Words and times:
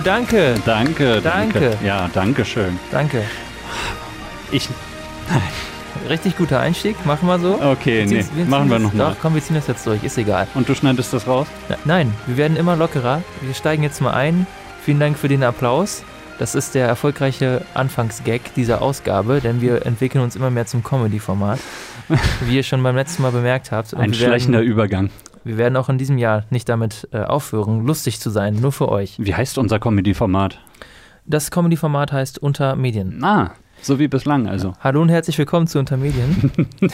Danke. 0.00 0.54
Danke, 0.64 1.20
Danke. 1.22 1.76
Ja, 1.84 2.08
danke 2.12 2.44
schön. 2.44 2.78
Danke. 2.90 3.22
Ich. 4.50 4.68
Richtig 6.08 6.36
guter 6.36 6.60
Einstieg. 6.60 7.04
Machen 7.04 7.26
wir 7.28 7.38
so. 7.38 7.54
Okay, 7.60 8.04
nee, 8.06 8.20
ziehen- 8.22 8.28
ziehen 8.34 8.48
machen 8.50 8.70
wir 8.70 8.78
nochmal. 8.78 9.10
Doch, 9.12 9.16
komm, 9.20 9.34
wir 9.34 9.42
ziehen 9.42 9.56
das 9.56 9.66
jetzt 9.66 9.86
durch. 9.86 10.02
Ist 10.04 10.16
egal. 10.16 10.46
Und 10.54 10.68
du 10.68 10.74
schneidest 10.74 11.12
das 11.12 11.26
raus? 11.26 11.46
Na, 11.68 11.76
nein, 11.84 12.12
wir 12.26 12.36
werden 12.36 12.56
immer 12.56 12.76
lockerer. 12.76 13.22
Wir 13.42 13.54
steigen 13.54 13.82
jetzt 13.82 14.00
mal 14.00 14.12
ein. 14.12 14.46
Vielen 14.84 15.00
Dank 15.00 15.18
für 15.18 15.28
den 15.28 15.42
Applaus. 15.42 16.02
Das 16.38 16.54
ist 16.54 16.74
der 16.76 16.86
erfolgreiche 16.86 17.62
Anfangsgag 17.74 18.40
dieser 18.54 18.80
Ausgabe, 18.80 19.40
denn 19.40 19.60
wir 19.60 19.84
entwickeln 19.86 20.22
uns 20.22 20.36
immer 20.36 20.50
mehr 20.50 20.66
zum 20.66 20.84
Comedy-Format. 20.84 21.58
Wie 22.46 22.56
ihr 22.56 22.62
schon 22.62 22.80
beim 22.82 22.94
letzten 22.94 23.22
Mal 23.22 23.32
bemerkt 23.32 23.72
habt. 23.72 23.92
Ein 23.94 24.10
wir 24.12 24.16
schleichender 24.16 24.60
Übergang. 24.60 25.10
Wir 25.44 25.56
werden 25.56 25.76
auch 25.76 25.88
in 25.88 25.98
diesem 25.98 26.18
Jahr 26.18 26.44
nicht 26.50 26.68
damit 26.68 27.08
äh, 27.12 27.18
aufhören, 27.20 27.86
lustig 27.86 28.20
zu 28.20 28.30
sein, 28.30 28.54
nur 28.54 28.72
für 28.72 28.88
euch. 28.88 29.16
Wie 29.18 29.34
heißt 29.34 29.58
unser 29.58 29.78
Comedy-Format? 29.78 30.58
Das 31.24 31.50
Comedy-Format 31.50 32.12
heißt 32.12 32.38
Unter 32.38 32.74
Medien. 32.76 33.22
Ah, 33.22 33.52
so 33.82 33.98
wie 33.98 34.08
bislang 34.08 34.46
also. 34.46 34.72
Hallo 34.80 35.02
und 35.02 35.08
herzlich 35.08 35.38
willkommen 35.38 35.66
zu 35.66 35.78
Unter 35.78 35.96
Medien. 35.96 36.52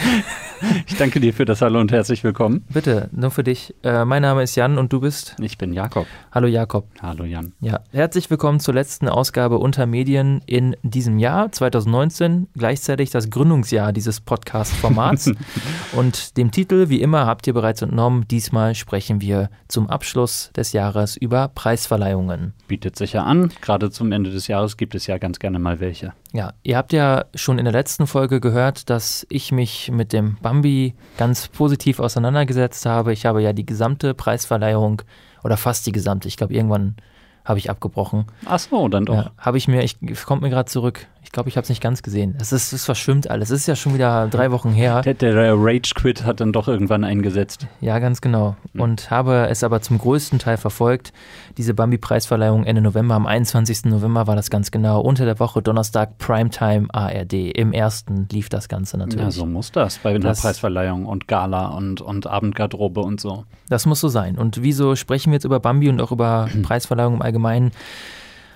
Ich 0.86 0.96
danke 0.96 1.20
dir 1.20 1.34
für 1.34 1.44
das 1.44 1.60
Hallo 1.60 1.80
und 1.80 1.92
herzlich 1.92 2.24
willkommen. 2.24 2.64
Bitte, 2.72 3.10
nur 3.12 3.30
für 3.30 3.44
dich. 3.44 3.74
Äh, 3.82 4.04
mein 4.04 4.22
Name 4.22 4.42
ist 4.42 4.54
Jan 4.54 4.78
und 4.78 4.92
du 4.92 5.00
bist. 5.00 5.36
Ich 5.40 5.58
bin 5.58 5.72
Jakob. 5.72 6.06
Hallo 6.32 6.46
Jakob. 6.46 6.86
Hallo 7.02 7.24
Jan. 7.24 7.52
Ja, 7.60 7.80
herzlich 7.92 8.30
willkommen 8.30 8.60
zur 8.60 8.72
letzten 8.72 9.08
Ausgabe 9.08 9.58
Unter 9.58 9.84
Medien 9.86 10.40
in 10.46 10.74
diesem 10.82 11.18
Jahr 11.18 11.52
2019, 11.52 12.48
gleichzeitig 12.56 13.10
das 13.10 13.28
Gründungsjahr 13.28 13.92
dieses 13.92 14.20
Podcast-Formats. 14.20 15.32
und 15.96 16.36
dem 16.38 16.50
Titel, 16.50 16.88
wie 16.88 17.02
immer, 17.02 17.26
habt 17.26 17.46
ihr 17.46 17.52
bereits 17.52 17.82
entnommen, 17.82 18.26
diesmal 18.28 18.74
sprechen 18.74 19.20
wir 19.20 19.50
zum 19.68 19.90
Abschluss 19.90 20.50
des 20.56 20.72
Jahres 20.72 21.16
über 21.16 21.48
Preisverleihungen. 21.48 22.54
Bietet 22.68 22.96
sich 22.96 23.12
ja 23.12 23.24
an. 23.24 23.52
Gerade 23.60 23.90
zum 23.90 24.12
Ende 24.12 24.30
des 24.30 24.48
Jahres 24.48 24.76
gibt 24.76 24.94
es 24.94 25.06
ja 25.06 25.18
ganz 25.18 25.38
gerne 25.38 25.58
mal 25.58 25.80
welche. 25.80 26.14
Ja, 26.32 26.52
ihr 26.62 26.73
habt 26.76 26.92
ja 26.92 27.24
schon 27.34 27.58
in 27.58 27.64
der 27.64 27.72
letzten 27.72 28.06
Folge 28.06 28.40
gehört, 28.40 28.90
dass 28.90 29.26
ich 29.28 29.52
mich 29.52 29.90
mit 29.90 30.12
dem 30.12 30.36
Bambi 30.40 30.94
ganz 31.16 31.48
positiv 31.48 32.00
auseinandergesetzt 32.00 32.86
habe. 32.86 33.12
Ich 33.12 33.26
habe 33.26 33.42
ja 33.42 33.52
die 33.52 33.66
gesamte 33.66 34.14
Preisverleihung 34.14 35.02
oder 35.42 35.56
fast 35.56 35.86
die 35.86 35.92
gesamte, 35.92 36.28
ich 36.28 36.36
glaube 36.36 36.54
irgendwann 36.54 36.96
habe 37.44 37.58
ich 37.58 37.68
abgebrochen. 37.68 38.24
Ach 38.46 38.58
so, 38.58 38.88
dann 38.88 39.04
doch. 39.04 39.14
Ja, 39.14 39.30
habe 39.36 39.58
ich 39.58 39.68
mir, 39.68 39.82
ich 39.82 39.98
kommt 40.24 40.42
mir 40.42 40.50
gerade 40.50 40.70
zurück. 40.70 41.06
Ich 41.24 41.32
glaube, 41.32 41.48
ich 41.48 41.56
habe 41.56 41.64
es 41.64 41.68
nicht 41.68 41.82
ganz 41.82 42.02
gesehen. 42.02 42.36
Es 42.38 42.52
ist, 42.52 42.72
es 42.72 42.84
verschwimmt 42.84 43.28
alles. 43.28 43.50
Es 43.50 43.62
ist 43.62 43.66
ja 43.66 43.74
schon 43.74 43.94
wieder 43.94 44.28
drei 44.28 44.52
Wochen 44.52 44.70
her. 44.70 45.02
Der, 45.02 45.14
der 45.14 45.54
Rage-Quit 45.56 46.24
hat 46.24 46.40
dann 46.40 46.52
doch 46.52 46.68
irgendwann 46.68 47.02
eingesetzt. 47.02 47.66
Ja, 47.80 47.98
ganz 47.98 48.20
genau. 48.20 48.54
Und 48.76 49.10
habe 49.10 49.48
es 49.50 49.64
aber 49.64 49.80
zum 49.80 49.98
größten 49.98 50.38
Teil 50.38 50.56
verfolgt. 50.58 51.12
Diese 51.56 51.74
Bambi-Preisverleihung 51.74 52.64
Ende 52.64 52.82
November, 52.82 53.14
am 53.16 53.26
21. 53.26 53.86
November 53.86 54.26
war 54.28 54.36
das 54.36 54.50
ganz 54.50 54.70
genau. 54.70 55.00
Unter 55.00 55.24
der 55.24 55.40
Woche, 55.40 55.60
Donnerstag, 55.62 56.18
Primetime 56.18 56.86
ARD. 56.92 57.32
Im 57.32 57.72
ersten 57.72 58.28
lief 58.30 58.48
das 58.48 58.68
Ganze 58.68 58.96
natürlich. 58.98 59.24
Ja, 59.24 59.30
so 59.32 59.46
muss 59.46 59.72
das 59.72 59.98
bei 59.98 60.10
einer 60.10 60.20
Das- 60.20 60.42
Preisverleihung 60.42 61.06
und 61.06 61.26
Gala 61.26 61.68
und, 61.68 62.00
und 62.00 62.26
Abendgarderobe 62.28 63.00
und 63.00 63.20
so. 63.20 63.44
Das 63.68 63.86
muss 63.86 64.00
so 64.00 64.08
sein. 64.08 64.38
Und 64.38 64.62
wieso 64.62 64.94
sprechen 64.94 65.30
wir 65.30 65.36
jetzt 65.36 65.44
über 65.44 65.58
Bambi 65.58 65.88
und 65.88 66.00
auch 66.00 66.12
über 66.12 66.48
Preisverleihung 66.62 67.14
im 67.14 67.22
Allgemeinen? 67.22 67.72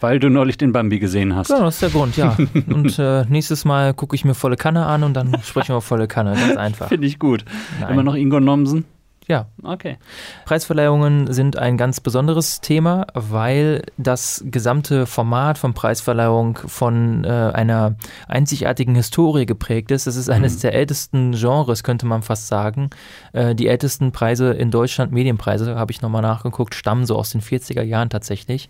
Weil 0.00 0.18
du 0.20 0.30
neulich 0.30 0.56
den 0.56 0.72
Bambi 0.72 0.98
gesehen 0.98 1.34
hast. 1.34 1.50
Ja, 1.50 1.60
das 1.60 1.74
ist 1.74 1.82
der 1.82 1.90
Grund, 1.90 2.16
ja. 2.16 2.36
Und 2.68 2.98
äh, 2.98 3.24
nächstes 3.28 3.64
Mal 3.64 3.94
gucke 3.94 4.14
ich 4.14 4.24
mir 4.24 4.34
volle 4.34 4.56
Kanne 4.56 4.86
an 4.86 5.02
und 5.02 5.14
dann 5.14 5.36
sprechen 5.42 5.74
wir 5.74 5.80
volle 5.80 6.06
Kanne. 6.06 6.34
Ganz 6.34 6.56
einfach. 6.56 6.88
Finde 6.88 7.06
ich 7.06 7.18
gut. 7.18 7.44
Nein. 7.80 7.92
Immer 7.92 8.02
noch 8.04 8.14
Ingo 8.14 8.38
Nomsen? 8.40 8.84
Ja, 9.28 9.46
Okay. 9.62 9.98
Preisverleihungen 10.44 11.32
sind 11.32 11.58
ein 11.58 11.76
ganz 11.76 12.00
besonderes 12.00 12.60
Thema, 12.60 13.06
weil 13.12 13.82
das 13.96 14.42
gesamte 14.46 15.06
Format 15.06 15.58
von 15.58 15.74
Preisverleihung 15.74 16.56
von 16.66 17.24
äh, 17.24 17.28
einer 17.28 17.96
einzigartigen 18.28 18.94
Historie 18.94 19.44
geprägt 19.44 19.90
ist. 19.90 20.06
Es 20.06 20.16
ist 20.16 20.30
eines 20.30 20.60
der 20.60 20.74
ältesten 20.74 21.32
Genres, 21.32 21.82
könnte 21.82 22.06
man 22.06 22.22
fast 22.22 22.46
sagen. 22.46 22.90
Äh, 23.32 23.54
die 23.54 23.66
ältesten 23.66 24.12
Preise 24.12 24.52
in 24.52 24.70
Deutschland, 24.70 25.12
Medienpreise, 25.12 25.76
habe 25.76 25.92
ich 25.92 26.02
nochmal 26.02 26.22
nachgeguckt, 26.22 26.74
stammen 26.74 27.04
so 27.04 27.16
aus 27.16 27.30
den 27.30 27.42
40er 27.42 27.82
Jahren 27.82 28.10
tatsächlich. 28.10 28.68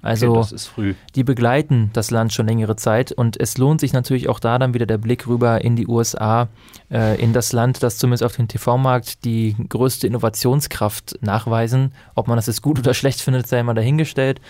Also 0.00 0.28
okay, 0.28 0.38
das 0.38 0.52
ist 0.52 0.66
früh. 0.68 0.94
die 1.16 1.24
begleiten 1.24 1.90
das 1.92 2.12
Land 2.12 2.32
schon 2.32 2.46
längere 2.46 2.76
Zeit 2.76 3.10
und 3.10 3.38
es 3.40 3.58
lohnt 3.58 3.80
sich 3.80 3.92
natürlich 3.92 4.28
auch 4.28 4.38
da 4.38 4.56
dann 4.58 4.72
wieder 4.72 4.86
der 4.86 4.98
Blick 4.98 5.26
rüber 5.26 5.60
in 5.62 5.74
die 5.74 5.88
USA, 5.88 6.46
äh, 6.90 7.20
in 7.20 7.32
das 7.32 7.52
Land, 7.52 7.82
das 7.82 7.98
zumindest 7.98 8.22
auf 8.22 8.36
dem 8.36 8.46
TV-Markt 8.46 9.24
die 9.24 9.56
größte 9.68 9.97
Innovationskraft 10.06 11.18
nachweisen. 11.20 11.92
Ob 12.14 12.28
man 12.28 12.36
das 12.36 12.46
jetzt 12.46 12.62
gut 12.62 12.78
oder 12.78 12.94
schlecht 12.94 13.20
findet, 13.20 13.46
sei 13.46 13.62
mal 13.62 13.74
dahingestellt. 13.74 14.40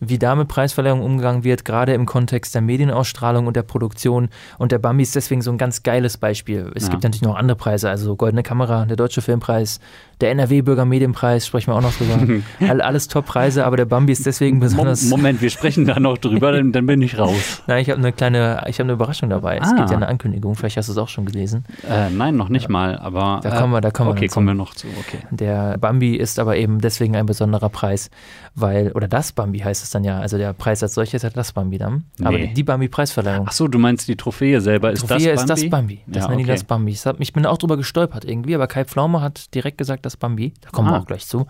Wie 0.00 0.18
da 0.18 0.34
mit 0.34 0.48
Preisverleihungen 0.48 1.04
umgegangen 1.04 1.44
wird, 1.44 1.64
gerade 1.64 1.94
im 1.94 2.06
Kontext 2.06 2.54
der 2.54 2.62
Medienausstrahlung 2.62 3.46
und 3.46 3.56
der 3.56 3.62
Produktion. 3.62 4.28
Und 4.58 4.72
der 4.72 4.78
Bambi 4.78 5.02
ist 5.02 5.16
deswegen 5.16 5.42
so 5.42 5.50
ein 5.50 5.58
ganz 5.58 5.82
geiles 5.82 6.16
Beispiel. 6.18 6.70
Es 6.74 6.84
Ja. 6.84 6.90
gibt 6.90 7.02
natürlich 7.02 7.22
noch 7.22 7.36
andere 7.36 7.56
Preise, 7.56 7.88
also 7.88 8.16
Goldene 8.16 8.42
Kamera, 8.42 8.84
der 8.84 8.96
Deutsche 8.96 9.22
Filmpreis, 9.22 9.80
der 10.20 10.30
NRW-Bürgermedienpreis, 10.32 11.46
sprechen 11.46 11.68
wir 11.72 11.76
auch 11.76 11.82
noch 11.82 11.92
drüber. 11.94 12.42
All, 12.68 12.80
alles 12.80 13.08
Top-Preise, 13.08 13.64
aber 13.64 13.76
der 13.76 13.84
Bambi 13.84 14.12
ist 14.12 14.26
deswegen 14.26 14.60
besonders. 14.60 15.04
Moment, 15.04 15.40
wir 15.42 15.50
sprechen 15.50 15.86
da 15.86 15.98
noch 16.00 16.18
drüber, 16.18 16.52
dann, 16.52 16.72
dann 16.72 16.86
bin 16.86 17.02
ich 17.02 17.18
raus. 17.18 17.62
Nein, 17.66 17.82
ich 17.82 17.90
habe 17.90 17.98
eine 17.98 18.12
kleine, 18.12 18.62
ich 18.68 18.78
habe 18.78 18.84
eine 18.86 18.92
Überraschung 18.94 19.30
dabei. 19.30 19.58
Es 19.58 19.68
Ah. 19.68 19.76
gibt 19.76 19.90
ja 19.90 19.96
eine 19.96 20.08
Ankündigung, 20.08 20.54
vielleicht 20.54 20.76
hast 20.76 20.88
du 20.88 20.92
es 20.92 20.98
auch 20.98 21.08
schon 21.08 21.24
gelesen. 21.26 21.64
Äh, 21.88 22.10
nein, 22.10 22.36
noch 22.36 22.48
nicht 22.48 22.68
mal, 22.68 22.98
aber. 22.98 23.40
Da 23.42 23.50
kommen 23.50 23.72
wir, 23.72 23.80
da 23.80 23.90
kommen 23.90 24.08
wir 24.10 24.12
Okay, 24.12 24.28
kommen 24.28 24.46
wir 24.46 24.54
noch 24.54 24.74
zu. 24.74 24.86
Okay. 24.98 25.18
Der 25.30 25.78
Bambi 25.78 26.16
ist 26.16 26.38
aber 26.38 26.56
eben 26.56 26.80
deswegen 26.80 27.16
ein 27.16 27.26
besonderer 27.26 27.68
Preis, 27.68 28.10
weil, 28.54 28.92
oder 28.92 29.08
das 29.08 29.32
Bambi 29.32 29.60
heißt 29.60 29.82
es 29.82 29.90
dann 29.90 30.04
ja, 30.04 30.18
also 30.20 30.36
der 30.38 30.52
Preis 30.52 30.82
als 30.82 30.94
solches 30.94 31.24
hat 31.24 31.36
das 31.36 31.52
Bambi 31.52 31.78
dann. 31.78 32.04
Aber 32.22 32.36
Nee. 32.38 32.52
die 32.54 32.62
Bambi-Preisverleihung. 32.62 33.46
Ach 33.48 33.52
so, 33.52 33.68
du 33.68 33.78
meinst 33.78 34.08
die 34.08 34.16
Trophäe 34.16 34.60
selber 34.60 34.90
ist 34.92 35.00
Trophäe 35.00 35.32
das 35.34 35.42
ist 35.42 35.46
Bambi? 35.46 35.62
das 35.62 35.70
Bambi. 35.70 36.00
Das 36.06 36.22
Ja, 36.24 36.28
nennen 36.28 36.38
die 36.38 36.44
okay. 36.44 36.52
das 36.52 36.64
Bambi. 36.64 36.98
Ich 37.20 37.32
bin 37.32 37.46
auch 37.46 37.58
drüber 37.58 37.76
gestolpert 37.76 38.24
irgendwie, 38.24 38.54
aber 38.54 38.66
Kai 38.66 38.84
Pflaume 38.84 39.20
hat 39.20 39.54
direkt 39.54 39.78
gesagt, 39.78 40.04
das 40.04 40.16
Bambi. 40.16 40.52
Da 40.60 40.70
kommen 40.70 40.88
Ah. 40.88 40.92
wir 40.92 41.00
auch 41.00 41.06
gleich 41.06 41.26
zu. 41.26 41.46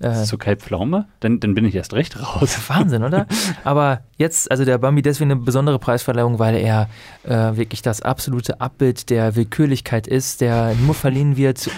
Äh, 0.00 0.24
Zu 0.24 0.38
Kai 0.38 0.56
Pflaume? 0.56 1.06
Dann, 1.20 1.40
dann 1.40 1.54
bin 1.54 1.64
ich 1.64 1.74
erst 1.74 1.94
recht 1.94 2.20
raus. 2.20 2.58
Wahnsinn, 2.68 3.02
oder? 3.04 3.26
Aber 3.64 4.00
jetzt, 4.16 4.50
also 4.50 4.64
der 4.64 4.78
Bambi 4.78 5.02
deswegen 5.02 5.30
eine 5.32 5.40
besondere 5.40 5.78
Preisverleihung, 5.78 6.38
weil 6.38 6.56
er 6.56 6.88
äh, 7.24 7.56
wirklich 7.56 7.82
das 7.82 8.02
absolute 8.02 8.60
Abbild 8.60 9.10
der 9.10 9.36
Willkürlichkeit 9.36 10.06
ist, 10.06 10.40
der 10.40 10.74
nur 10.74 10.94
verliehen 10.94 11.36
wird 11.36 11.68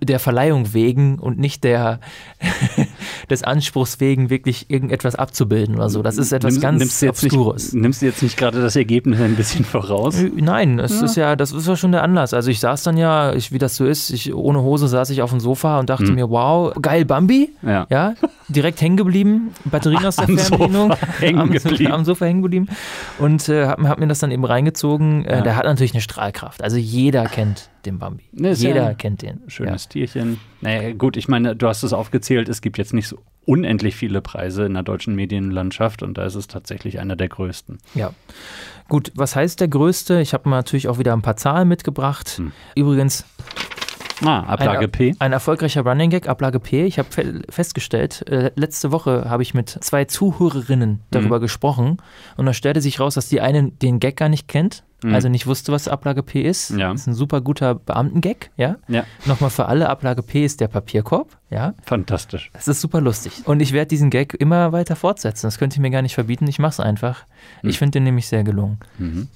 der 0.00 0.18
Verleihung 0.18 0.72
wegen 0.72 1.18
und 1.18 1.38
nicht 1.38 1.62
der 1.62 2.00
des 3.30 3.42
Anspruchs 3.42 4.00
wegen, 4.00 4.30
wirklich 4.30 4.70
irgendetwas 4.70 5.14
abzubilden 5.14 5.74
oder 5.76 5.90
so. 5.90 6.02
Das 6.02 6.16
ist 6.16 6.32
etwas 6.32 6.54
Nimm- 6.54 6.62
ganz 6.62 6.78
nimmst 6.78 7.02
Obskures. 7.04 7.72
Nicht, 7.74 7.82
nimmst 7.82 8.02
du 8.02 8.06
jetzt 8.06 8.22
nicht 8.22 8.36
gerade 8.38 8.62
das 8.62 8.76
Ergebnis 8.76 9.20
ein 9.20 9.36
bisschen 9.36 9.64
voraus? 9.64 10.16
Nein, 10.36 10.78
es 10.78 11.02
ist 11.02 11.16
ja, 11.16 11.36
das 11.36 11.52
ist 11.52 11.66
ja 11.68 11.76
schon 11.76 11.92
der 11.92 12.02
Anlass. 12.02 12.32
Also 12.34 12.50
ich 12.50 12.60
saß 12.60 12.82
dann 12.82 12.96
ja, 12.96 13.34
ich, 13.34 13.52
wie 13.52 13.58
das 13.58 13.76
so 13.76 13.84
ist, 13.84 14.08
ich, 14.10 14.34
ohne 14.34 14.62
Hose 14.62 14.88
saß 14.88 15.10
ich 15.10 15.20
auf 15.22 15.30
dem 15.30 15.40
Sofa 15.40 15.78
und 15.78 15.90
dachte 15.90 16.04
Hm. 16.06 16.14
mir, 16.14 16.30
wow, 16.30 16.72
geil 16.80 17.04
Bambi, 17.04 17.50
Ja. 17.62 17.73
Ja, 17.90 18.14
direkt 18.48 18.80
hängen 18.80 18.96
geblieben, 18.96 19.50
Batterien 19.64 20.04
aus 20.06 20.16
der 20.16 20.28
Am 20.28 20.38
Fernbedienung, 20.38 20.90
Sofa 20.90 21.06
hängen 21.20 21.38
am, 21.40 21.50
geblieben. 21.50 21.92
am 21.92 22.04
Sofa 22.04 22.24
hängen 22.26 22.42
geblieben 22.42 22.68
und 23.18 23.48
äh, 23.48 23.66
hab, 23.66 23.80
hab 23.82 23.98
mir 24.00 24.06
das 24.06 24.18
dann 24.20 24.30
eben 24.30 24.44
reingezogen. 24.44 25.24
Äh, 25.24 25.36
Ja. 25.36 25.40
Der 25.42 25.56
hat 25.56 25.64
natürlich 25.64 25.92
eine 25.94 26.00
Strahlkraft. 26.00 26.62
Also 26.62 26.76
jeder 26.76 27.24
kennt 27.26 27.68
den 27.84 27.98
Bambi. 27.98 28.24
Ne, 28.32 28.48
ja 28.48 28.54
jeder 28.54 28.86
ein 28.88 28.96
kennt 28.98 29.22
den. 29.22 29.42
Schönes 29.48 29.88
Tierchen. 29.88 30.38
Naja, 30.60 30.92
gut, 30.94 31.16
ich 31.16 31.28
meine, 31.28 31.54
du 31.54 31.66
hast 31.68 31.82
es 31.82 31.92
aufgezählt, 31.92 32.48
es 32.48 32.62
gibt 32.62 32.78
jetzt 32.78 32.94
nicht 32.94 33.08
so 33.08 33.18
unendlich 33.44 33.94
viele 33.94 34.22
Preise 34.22 34.64
in 34.64 34.72
der 34.74 34.82
deutschen 34.82 35.14
Medienlandschaft 35.14 36.02
und 36.02 36.16
da 36.16 36.24
ist 36.24 36.34
es 36.34 36.46
tatsächlich 36.46 36.98
einer 36.98 37.14
der 37.16 37.28
größten. 37.28 37.78
Ja. 37.94 38.12
Gut, 38.88 39.12
was 39.14 39.36
heißt 39.36 39.60
der 39.60 39.68
größte? 39.68 40.20
Ich 40.20 40.32
habe 40.32 40.48
natürlich 40.48 40.88
auch 40.88 40.98
wieder 40.98 41.12
ein 41.14 41.22
paar 41.22 41.36
Zahlen 41.36 41.68
mitgebracht. 41.68 42.28
Hm. 42.38 42.52
Übrigens, 42.74 43.24
Ah, 44.22 44.40
Ablage 44.44 44.84
ein, 44.84 44.90
P. 44.90 45.14
Ein 45.18 45.32
erfolgreicher 45.32 45.82
Running 45.84 46.10
Gag, 46.10 46.28
Ablage 46.28 46.60
P. 46.60 46.84
Ich 46.84 46.98
habe 46.98 47.10
fe 47.10 47.42
festgestellt, 47.48 48.26
äh, 48.28 48.52
letzte 48.54 48.92
Woche 48.92 49.28
habe 49.28 49.42
ich 49.42 49.54
mit 49.54 49.70
zwei 49.82 50.04
Zuhörerinnen 50.04 51.00
darüber 51.10 51.38
Mhm. 51.38 51.42
gesprochen 51.42 51.96
und 52.36 52.46
da 52.46 52.52
stellte 52.52 52.80
sich 52.80 53.00
raus, 53.00 53.14
dass 53.14 53.28
die 53.28 53.40
eine 53.40 53.70
den 53.70 53.98
Gag 53.98 54.16
gar 54.16 54.28
nicht 54.28 54.46
kennt, 54.46 54.84
Mhm. 55.02 55.14
also 55.14 55.28
nicht 55.28 55.46
wusste, 55.46 55.72
was 55.72 55.88
Ablage 55.88 56.22
P 56.22 56.42
ist. 56.42 56.70
Ja. 56.70 56.92
Das 56.92 57.00
ist 57.02 57.06
ein 57.08 57.14
super 57.14 57.40
guter 57.40 57.74
Beamtengag, 57.74 58.50
ja. 58.56 58.76
Ja, 58.88 59.04
Nochmal 59.26 59.50
für 59.50 59.66
alle, 59.66 59.88
Ablage 59.88 60.22
P 60.22 60.44
ist 60.44 60.60
der 60.60 60.68
Papierkorb, 60.68 61.36
ja. 61.50 61.74
fantastisch. 61.82 62.50
Das 62.52 62.68
ist 62.68 62.80
super 62.80 63.00
lustig. 63.00 63.42
Und 63.46 63.60
ich 63.60 63.72
werde 63.72 63.88
diesen 63.88 64.10
Gag 64.10 64.32
immer 64.34 64.70
weiter 64.72 64.94
fortsetzen. 64.96 65.46
Das 65.48 65.58
könnt 65.58 65.74
ihr 65.76 65.82
mir 65.82 65.90
gar 65.90 66.02
nicht 66.02 66.14
verbieten. 66.14 66.46
Ich 66.46 66.58
mache 66.60 66.70
es 66.70 66.80
einfach. 66.80 67.24
Hm. 67.62 67.70
Ich 67.70 67.78
finde 67.78 67.92
den 67.92 68.04
nämlich 68.04 68.28
sehr 68.28 68.44
gelungen. 68.44 68.78
Mhm. 68.98 69.28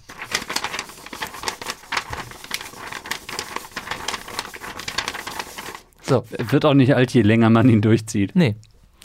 So, 6.08 6.24
Wird 6.50 6.64
auch 6.64 6.74
nicht 6.74 6.94
alt, 6.94 7.12
je 7.12 7.22
länger 7.22 7.50
man 7.50 7.68
ihn 7.68 7.80
durchzieht. 7.80 8.32
nee. 8.34 8.56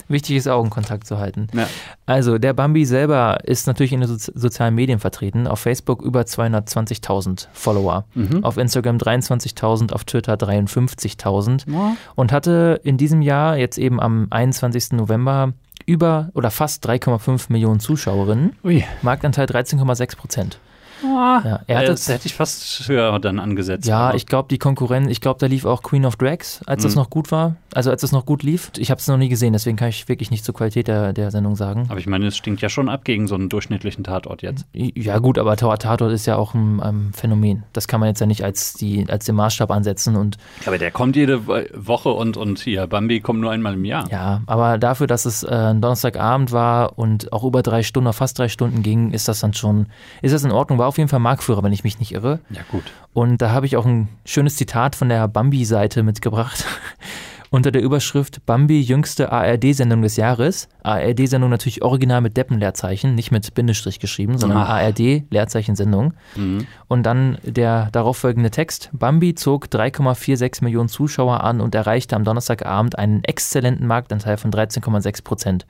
Wichtig 0.06 0.36
ist, 0.36 0.48
Augenkontakt 0.48 1.06
zu 1.06 1.16
halten. 1.18 1.46
Ja. 1.54 1.66
Also, 2.04 2.36
der 2.36 2.52
Bambi 2.52 2.84
selber 2.84 3.38
ist 3.44 3.66
natürlich 3.66 3.94
in 3.94 4.00
den 4.00 4.08
Sozi 4.10 4.32
sozialen 4.34 4.74
Medien 4.74 4.98
vertreten. 4.98 5.46
Auf 5.46 5.60
Facebook 5.60 6.02
über 6.02 6.20
220.000 6.20 7.48
Follower. 7.54 8.04
Mhm. 8.14 8.44
Auf 8.44 8.58
Instagram 8.58 8.98
23.000, 8.98 9.92
auf 9.92 10.04
Twitter 10.04 10.34
53.000. 10.34 11.70
Ja. 11.72 11.96
Und 12.16 12.32
hatte 12.32 12.80
in 12.84 12.98
diesem 12.98 13.22
Jahr, 13.22 13.56
jetzt 13.56 13.78
eben 13.78 13.98
am 13.98 14.26
21. 14.28 14.92
November, 14.92 15.54
über 15.86 16.30
oder 16.34 16.50
fast 16.50 16.86
3,5 16.86 17.46
Millionen 17.50 17.80
Zuschauerinnen. 17.80 18.56
Ui. 18.64 18.84
Marktanteil 19.02 19.46
13,6 19.46 20.16
Prozent. 20.16 20.58
Ah, 21.04 21.42
Ja, 21.44 21.60
er 21.66 21.78
hat 21.78 21.88
das 21.88 22.04
das- 22.06 22.14
hätte 22.14 22.26
ich 22.26 22.34
fast 22.34 22.88
höher 22.88 23.18
dann 23.18 23.38
angesetzt. 23.38 23.86
Ja, 23.86 24.08
aber- 24.08 24.16
ich 24.16 24.26
glaube, 24.26 24.48
die 24.50 24.58
Konkurrenz, 24.58 25.08
ich 25.10 25.20
glaube, 25.20 25.38
da 25.40 25.46
lief 25.46 25.64
auch 25.66 25.82
Queen 25.82 26.04
of 26.06 26.16
Drags, 26.16 26.60
als 26.66 26.82
das 26.82 26.94
Mhm. 26.94 27.02
noch 27.02 27.10
gut 27.10 27.30
war. 27.30 27.56
Also 27.74 27.90
als 27.90 28.00
das 28.02 28.12
noch 28.12 28.24
gut 28.24 28.42
lief. 28.42 28.70
Ich 28.78 28.90
habe 28.90 29.00
es 29.00 29.08
noch 29.08 29.16
nie 29.16 29.28
gesehen, 29.28 29.52
deswegen 29.52 29.76
kann 29.76 29.88
ich 29.88 30.08
wirklich 30.08 30.30
nicht 30.30 30.44
zur 30.44 30.54
Qualität 30.54 30.88
der, 30.88 31.12
der 31.12 31.30
Sendung 31.30 31.56
sagen. 31.56 31.86
aber 31.88 31.98
ich 31.98 32.06
meine, 32.06 32.26
es 32.26 32.36
stinkt 32.36 32.62
ja 32.62 32.68
schon 32.68 32.88
ab 32.88 33.04
gegen 33.04 33.26
so 33.26 33.34
einen 33.34 33.48
durchschnittlichen 33.48 34.04
Tatort 34.04 34.42
jetzt. 34.42 34.64
Ja 34.72 35.18
gut, 35.18 35.38
aber 35.38 35.56
Tower 35.56 35.76
Tatort 35.78 36.12
ist 36.12 36.26
ja 36.26 36.36
auch 36.36 36.54
ein, 36.54 36.80
ein 36.80 37.10
Phänomen. 37.14 37.64
Das 37.72 37.88
kann 37.88 38.00
man 38.00 38.08
jetzt 38.08 38.20
ja 38.20 38.26
nicht 38.26 38.42
als, 38.44 38.74
die, 38.74 39.04
als 39.08 39.24
den 39.26 39.34
Maßstab 39.34 39.70
ansetzen. 39.70 40.16
Und 40.16 40.36
Aber 40.66 40.78
der 40.78 40.90
kommt 40.90 41.16
jede 41.16 41.46
Wo- 41.46 41.60
Woche 41.74 42.10
und, 42.10 42.36
und 42.36 42.58
hier, 42.60 42.86
Bambi 42.86 43.20
kommt 43.20 43.40
nur 43.40 43.50
einmal 43.50 43.74
im 43.74 43.84
Jahr. 43.84 44.08
ja, 44.10 44.40
aber 44.46 44.78
dafür, 44.78 45.06
dass 45.06 45.24
es 45.26 45.42
äh, 45.42 45.48
ein 45.48 45.80
Donnerstagabend 45.80 46.52
war 46.52 46.98
und 46.98 47.32
auch 47.32 47.44
über 47.44 47.62
drei 47.62 47.82
Stunden, 47.82 48.12
fast 48.12 48.38
drei 48.38 48.48
Stunden 48.48 48.82
ging, 48.82 49.10
ist 49.10 49.28
das 49.28 49.40
dann 49.40 49.52
schon, 49.54 49.86
ist 50.22 50.32
das 50.32 50.44
in 50.44 50.52
Ordnung. 50.52 50.78
War 50.78 50.86
auf 50.94 50.98
jeden 50.98 51.10
Fall 51.10 51.18
Marktführer, 51.18 51.64
wenn 51.64 51.72
ich 51.72 51.82
mich 51.82 51.98
nicht 51.98 52.12
irre. 52.12 52.38
Ja, 52.50 52.60
gut. 52.70 52.84
Und 53.12 53.42
da 53.42 53.50
habe 53.50 53.66
ich 53.66 53.76
auch 53.76 53.84
ein 53.84 54.08
schönes 54.24 54.54
Zitat 54.54 54.94
von 54.94 55.08
der 55.08 55.26
Bambi-Seite 55.26 56.04
mitgebracht. 56.04 56.64
Unter 57.50 57.72
der 57.72 57.82
Überschrift 57.82 58.46
Bambi 58.46 58.80
jüngste 58.80 59.32
ARD-Sendung 59.32 60.02
des 60.02 60.16
Jahres. 60.16 60.68
ARD-Sendung 60.84 61.50
natürlich 61.50 61.82
original 61.82 62.20
mit 62.20 62.36
Deppenleerzeichen, 62.36 63.14
nicht 63.16 63.32
mit 63.32 63.54
Bindestrich 63.54 63.98
geschrieben, 63.98 64.38
sondern 64.38 64.58
Ach. 64.58 64.70
ARD-Leerzeichen-Sendung. 64.70 66.14
Mhm. 66.36 66.66
Und 66.86 67.02
dann 67.04 67.38
der 67.42 67.90
darauffolgende 67.90 68.50
Text. 68.50 68.90
Bambi 68.92 69.34
zog 69.34 69.66
3,46 69.66 70.62
Millionen 70.62 70.88
Zuschauer 70.88 71.42
an 71.42 71.60
und 71.60 71.74
erreichte 71.74 72.14
am 72.14 72.24
Donnerstagabend 72.24 72.98
einen 72.98 73.24
exzellenten 73.24 73.86
Marktanteil 73.86 74.36
von 74.36 74.52
13,6 74.52 75.24
Prozent. 75.24 75.66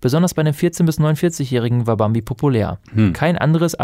Besonders 0.00 0.34
bei 0.34 0.42
den 0.42 0.54
14- 0.54 0.84
bis 0.86 0.98
49-Jährigen 0.98 1.86
war 1.86 1.96
Bambi 1.96 2.22
populär. 2.22 2.78
Hm. 2.94 3.12
Kein 3.12 3.36
anderes 3.36 3.74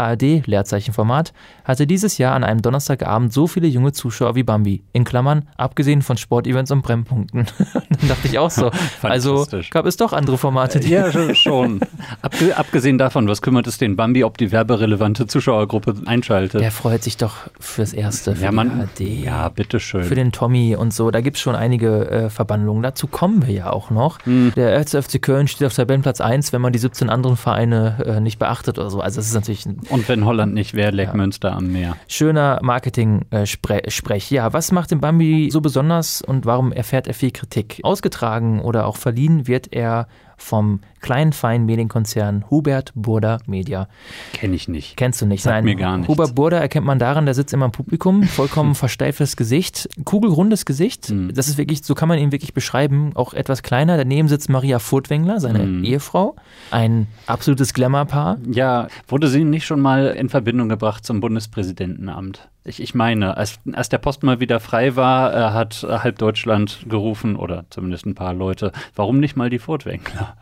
ARD-Leerzeichenformat 0.47 1.33
hatte 1.63 1.87
dieses 1.87 2.17
Jahr 2.17 2.35
an 2.35 2.43
einem 2.43 2.61
Donnerstagabend 2.61 3.31
so 3.33 3.47
viele 3.47 3.67
junge 3.67 3.91
Zuschauer 3.91 4.35
wie 4.35 4.43
Bambi. 4.43 4.83
In 4.93 5.03
Klammern, 5.03 5.47
abgesehen 5.57 6.01
von 6.01 6.17
Sportevents 6.17 6.71
und 6.71 6.81
Brennpunkten. 6.81 7.45
Dann 7.73 8.07
dachte 8.09 8.27
ich 8.27 8.39
auch 8.39 8.49
so. 8.51 8.71
Also 9.01 9.45
gab 9.71 9.85
es 9.85 9.97
doch 9.97 10.11
andere 10.13 10.37
Formate, 10.37 10.79
die 10.79 10.89
Ja, 10.89 11.11
schon- 11.11 11.35
schon. 11.35 11.79
Abge 12.21 12.55
abgesehen 12.57 12.97
davon, 12.97 13.27
was 13.27 13.41
kümmert 13.41 13.67
es 13.67 13.77
den 13.77 13.95
Bambi, 13.95 14.23
ob 14.23 14.37
die 14.37 14.51
werberelevante 14.51 15.27
Zuschauergruppe 15.27 15.95
einschaltet? 16.05 16.61
Der 16.61 16.71
freut 16.71 17.03
sich 17.03 17.17
doch 17.17 17.35
fürs 17.59 17.93
Erste, 17.93 18.35
für 18.35 18.43
ja, 18.43 18.49
die 18.49 18.55
man, 18.55 18.81
ARD. 18.81 18.99
ja, 19.01 19.49
bitteschön. 19.49 20.03
für 20.03 20.15
den 20.15 20.31
Tommy 20.31 20.75
und 20.75 20.93
so. 20.93 21.11
Da 21.11 21.21
gibt 21.21 21.37
es 21.37 21.41
schon 21.41 21.55
einige 21.55 22.09
äh, 22.09 22.29
Verbandlungen. 22.29 22.83
Dazu 22.83 23.07
kommen 23.07 23.45
wir 23.45 23.53
ja 23.53 23.71
auch 23.71 23.89
noch. 23.91 24.19
Hm. 24.25 24.51
Der 24.55 24.77
1. 24.77 24.91
FC 24.95 25.21
Köln 25.21 25.47
steht 25.47 25.67
auf 25.67 25.73
Tabellenplatz 26.07 26.21
1, 26.21 26.53
wenn 26.53 26.61
man 26.61 26.73
die 26.73 26.79
17 26.79 27.09
anderen 27.09 27.35
Vereine 27.37 27.97
äh, 28.05 28.19
nicht 28.19 28.39
beachtet 28.39 28.79
oder 28.79 28.89
so. 28.89 29.01
Also 29.01 29.19
es 29.19 29.27
ist 29.27 29.33
natürlich 29.33 29.65
ein 29.65 29.79
Und 29.89 30.07
wenn 30.07 30.25
Holland 30.25 30.53
nicht 30.53 30.73
wäre, 30.73 30.91
Leck 30.91 31.09
Ja. 31.09 31.13
Münster 31.13 31.53
am 31.53 31.71
Meer. 31.71 31.97
schöner 32.07 32.59
Marketing-Sprech. 32.61 34.31
Ja, 34.31 34.53
was 34.53 34.71
macht 34.71 34.91
den 34.91 35.01
Bambi 35.01 35.49
so 35.51 35.61
besonders 35.61 36.21
und 36.21 36.45
warum 36.45 36.71
erfährt 36.71 37.07
er 37.07 37.13
viel 37.13 37.31
Kritik? 37.31 37.79
Ausgetragen 37.83 38.61
oder 38.61 38.85
auch 38.85 38.95
verliehen 38.97 39.47
wird 39.47 39.73
er 39.73 40.07
vom 40.37 40.79
kleinen 41.01 41.33
feinen 41.33 41.65
Medienkonzern 41.65 42.45
Hubert 42.49 42.91
Burda 42.95 43.39
Media. 43.47 43.87
Kenne 44.33 44.55
ich 44.55 44.67
nicht. 44.67 44.95
Kennst 44.97 45.21
du 45.21 45.25
nicht? 45.25 45.43
Sagt 45.43 45.63
mir 45.65 45.75
gar 45.75 45.97
nichts. 45.97 46.07
Hubert 46.07 46.35
Burda 46.35 46.57
erkennt 46.57 46.85
man 46.85 46.99
daran, 46.99 47.25
der 47.25 47.33
sitzt 47.33 47.53
immer 47.53 47.65
im 47.65 47.71
Publikum, 47.71 48.23
vollkommen 48.27 48.75
versteiftes 48.75 49.35
Gesicht, 49.35 49.89
kugelrundes 50.05 50.65
Gesicht. 50.65 51.07
Hm. 51.07 51.33
Das 51.33 51.47
ist 51.47 51.57
wirklich, 51.57 51.83
so 51.83 51.95
kann 51.95 52.07
man 52.07 52.19
ihn 52.19 52.31
wirklich 52.31 52.53
beschreiben, 52.53 53.11
auch 53.15 53.33
etwas 53.33 53.63
kleiner. 53.63 53.97
Daneben 53.97 54.27
sitzt 54.27 54.49
Maria 54.49 54.79
Furtwängler, 54.79 55.39
seine 55.39 55.59
Hm. 55.59 55.83
Ehefrau. 55.83 56.35
Ein 56.71 57.07
absolutes 57.25 57.73
Glamour-Paar. 57.73 58.37
Ja, 58.51 58.87
wurde 59.07 59.27
sie 59.27 59.43
nicht 59.43 59.65
schon 59.65 59.79
mal 59.81 60.07
in 60.07 60.29
Verbindung 60.29 60.69
gebracht 60.69 61.05
zum 61.05 61.19
Bundespräsidentenamt? 61.19 62.47
Ich, 62.67 62.81
ich 62.81 62.93
meine, 62.93 63.37
als, 63.37 63.59
als 63.73 63.89
der 63.89 63.97
Post 63.97 64.23
mal 64.23 64.39
wieder 64.39 64.59
frei 64.59 64.95
war, 64.95 65.33
äh, 65.33 65.53
hat 65.53 65.83
äh, 65.83 65.99
halb 65.99 66.17
Deutschland 66.17 66.79
gerufen, 66.87 67.35
oder 67.35 67.63
zumindest 67.69 68.05
ein 68.05 68.13
paar 68.15 68.33
Leute, 68.33 68.71
warum 68.95 69.19
nicht 69.19 69.35
mal 69.37 69.49
die 69.49 69.59
Furtwängler? 69.59 70.35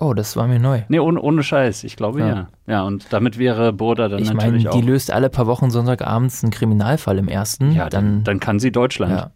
Oh, 0.00 0.14
das 0.14 0.36
war 0.36 0.46
mir 0.46 0.60
neu. 0.60 0.82
Nee, 0.88 1.00
ohne, 1.00 1.20
ohne 1.20 1.42
Scheiß, 1.42 1.82
ich 1.84 1.96
glaube 1.96 2.20
ja. 2.20 2.26
Ja. 2.28 2.48
ja. 2.66 2.82
und 2.84 3.06
damit 3.12 3.36
wäre 3.36 3.72
Burda 3.72 4.08
dann 4.08 4.20
Ich 4.20 4.28
meine, 4.32 4.52
natürlich 4.52 4.62
die 4.62 4.68
auch. 4.82 4.82
löst 4.82 5.10
alle 5.10 5.28
paar 5.28 5.46
Wochen 5.46 5.70
Sonntagabends 5.70 6.42
einen 6.44 6.52
Kriminalfall 6.52 7.18
im 7.18 7.26
ersten. 7.28 7.72
ja, 7.72 7.88
dann, 7.90 8.04
dann, 8.04 8.24
dann 8.24 8.40
kann 8.40 8.60
sie 8.60 8.70
Deutschland. 8.72 9.12
ja. 9.12 9.30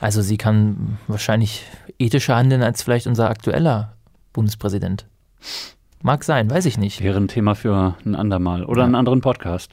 Also 0.00 0.22
sie 0.22 0.38
kann 0.38 0.98
wahrscheinlich 1.06 1.64
ethischer 1.98 2.36
handeln 2.36 2.62
als 2.62 2.82
vielleicht 2.82 3.06
unser 3.06 3.28
aktueller 3.28 3.92
Bundespräsident. 4.32 5.06
Mag 6.02 6.24
sein, 6.24 6.48
weiß 6.50 6.64
ich 6.66 6.78
nicht. 6.78 7.02
Wäre 7.02 7.18
ein 7.18 7.28
Thema 7.28 7.54
für 7.54 7.94
ein 8.04 8.14
andermal 8.14 8.64
oder 8.64 8.80
Ja. 8.80 8.84
einen 8.86 8.94
anderen 8.94 9.20
Podcast. 9.20 9.72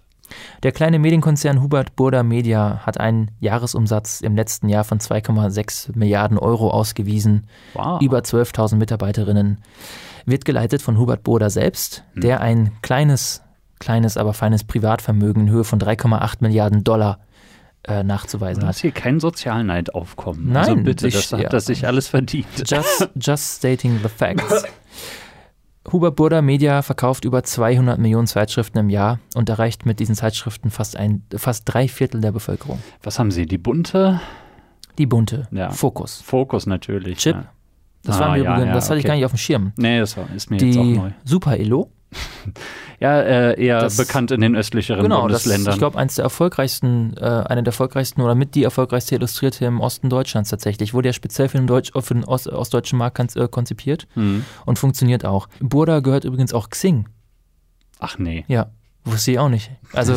Der 0.63 0.71
kleine 0.71 0.99
Medienkonzern 0.99 1.61
Hubert 1.61 1.95
Burda 1.95 2.23
Media 2.23 2.81
hat 2.85 2.99
einen 2.99 3.31
Jahresumsatz 3.39 4.21
im 4.21 4.35
letzten 4.35 4.69
Jahr 4.69 4.83
von 4.83 4.99
2,6 4.99 5.97
Milliarden 5.97 6.37
Euro 6.37 6.69
ausgewiesen, 6.69 7.47
Wow. 7.73 8.01
über 8.01 8.19
12.000 8.19 8.75
Mitarbeiterinnen, 8.77 9.57
wird 10.25 10.45
geleitet 10.45 10.81
von 10.81 10.97
Hubert 10.97 11.23
Burda 11.23 11.49
selbst, 11.49 12.03
der 12.15 12.39
ein 12.41 12.71
kleines, 12.81 13.41
kleines, 13.79 14.15
aber 14.17 14.33
feines 14.33 14.63
Privatvermögen 14.63 15.43
in 15.47 15.49
Höhe 15.49 15.63
von 15.65 15.79
3,8 15.79 16.35
Milliarden 16.39 16.83
Dollar 16.83 17.19
äh, 17.85 18.01
nachzuweisen 18.03 18.63
Lass 18.63 18.77
hat. 18.77 18.81
hier 18.81 18.91
kein 18.91 19.19
Sozialneid 19.19 19.93
aufkommen. 19.93 20.53
Nein, 20.53 20.55
also 20.69 20.75
bitte, 20.77 21.07
ich- 21.09 21.13
das 21.15 21.31
ja. 21.31 21.39
hat 21.39 21.51
das 21.51 21.65
sich 21.65 21.85
alles 21.85 22.07
verdient. 22.07 22.47
Just, 22.65 23.09
just 23.19 23.57
stating 23.57 23.99
the 24.01 24.07
facts. 24.07 24.63
Hubert 25.91 26.15
Burda 26.15 26.41
Media 26.41 26.81
verkauft 26.81 27.25
über 27.25 27.43
200 27.43 27.99
Millionen 27.99 28.27
Zeitschriften 28.27 28.77
im 28.77 28.89
Jahr 28.89 29.19
und 29.35 29.49
erreicht 29.49 29.85
mit 29.85 29.99
diesen 29.99 30.15
Zeitschriften 30.15 30.69
fast, 30.69 30.95
ein, 30.95 31.23
fast 31.35 31.63
drei 31.65 31.87
Viertel 31.87 32.21
der 32.21 32.31
Bevölkerung. 32.31 32.79
Was 33.01 33.19
haben 33.19 33.31
Sie? 33.31 33.45
Die 33.45 33.57
bunte 33.57 34.21
Die 34.97 35.05
bunte, 35.05 35.47
Ja. 35.51 35.71
Fokus. 35.71 36.21
Fokus 36.21 36.65
natürlich. 36.67 37.17
Chip. 37.17 37.35
Ja. 37.35 37.45
Das, 38.03 38.17
Ah, 38.17 38.19
war 38.21 38.31
mir 38.31 38.43
ja, 38.43 38.51
übrigens, 38.51 38.67
ja, 38.67 38.73
das 38.73 38.89
hatte 38.89 38.99
ich 38.99 39.05
okay. 39.05 39.07
gar 39.09 39.15
nicht 39.15 39.25
auf 39.25 39.31
dem 39.31 39.37
Schirm. 39.37 39.71
Nee, 39.77 39.99
das 39.99 40.17
war, 40.17 40.25
ist 40.35 40.49
mir 40.51 40.57
jetzt 40.57 40.77
auch 40.77 40.83
Die 40.83 40.97
neu. 40.97 41.11
Super 41.23 41.57
Elo. 41.57 41.89
Ja, 42.99 43.19
äh, 43.19 43.61
eher 43.61 43.81
Das- 43.81 43.97
bekannt 43.97 44.31
in 44.31 44.39
den 44.39 44.55
östlicheren 44.55 45.03
Genau, 45.03 45.27
das 45.27 45.41
ist, 45.41 45.43
Bundesländern. 45.43 45.73
ich 45.73 45.79
glaube, 45.79 45.97
eins 45.99 46.15
der 46.15 46.23
erfolgreichsten, 46.23 47.17
äh, 47.17 47.25
eine 47.25 47.61
der 47.61 47.71
erfolgreichsten 47.71 48.21
oder 48.21 48.33
mit 48.33 48.55
die 48.55 48.63
erfolgreichste 48.63 49.15
Illustrierte 49.15 49.65
im 49.65 49.81
Osten 49.81 50.09
Deutschlands 50.09 50.49
tatsächlich. 50.49 50.93
Wurde 50.93 51.09
ja 51.09 51.13
speziell 51.13 51.49
für 51.49 51.57
den, 51.57 51.67
Deutsch, 51.67 51.91
äh, 51.95 52.01
für 52.01 52.13
den 52.13 52.23
Ost, 52.23 52.47
ostdeutschen 52.47 52.97
Markt 52.97 53.35
äh, 53.35 53.47
konzipiert 53.49 54.07
hm. 54.13 54.45
und 54.65 54.79
funktioniert 54.79 55.25
auch. 55.25 55.49
Burda 55.59 55.99
gehört 55.99 56.23
übrigens 56.23 56.53
auch 56.53 56.69
Xing. 56.69 57.09
Ach 57.99 58.17
nee. 58.17 58.45
Ja, 58.47 58.67
wusste 59.03 59.31
ich 59.31 59.39
auch 59.39 59.49
nicht. 59.49 59.69
Also, 59.91 60.13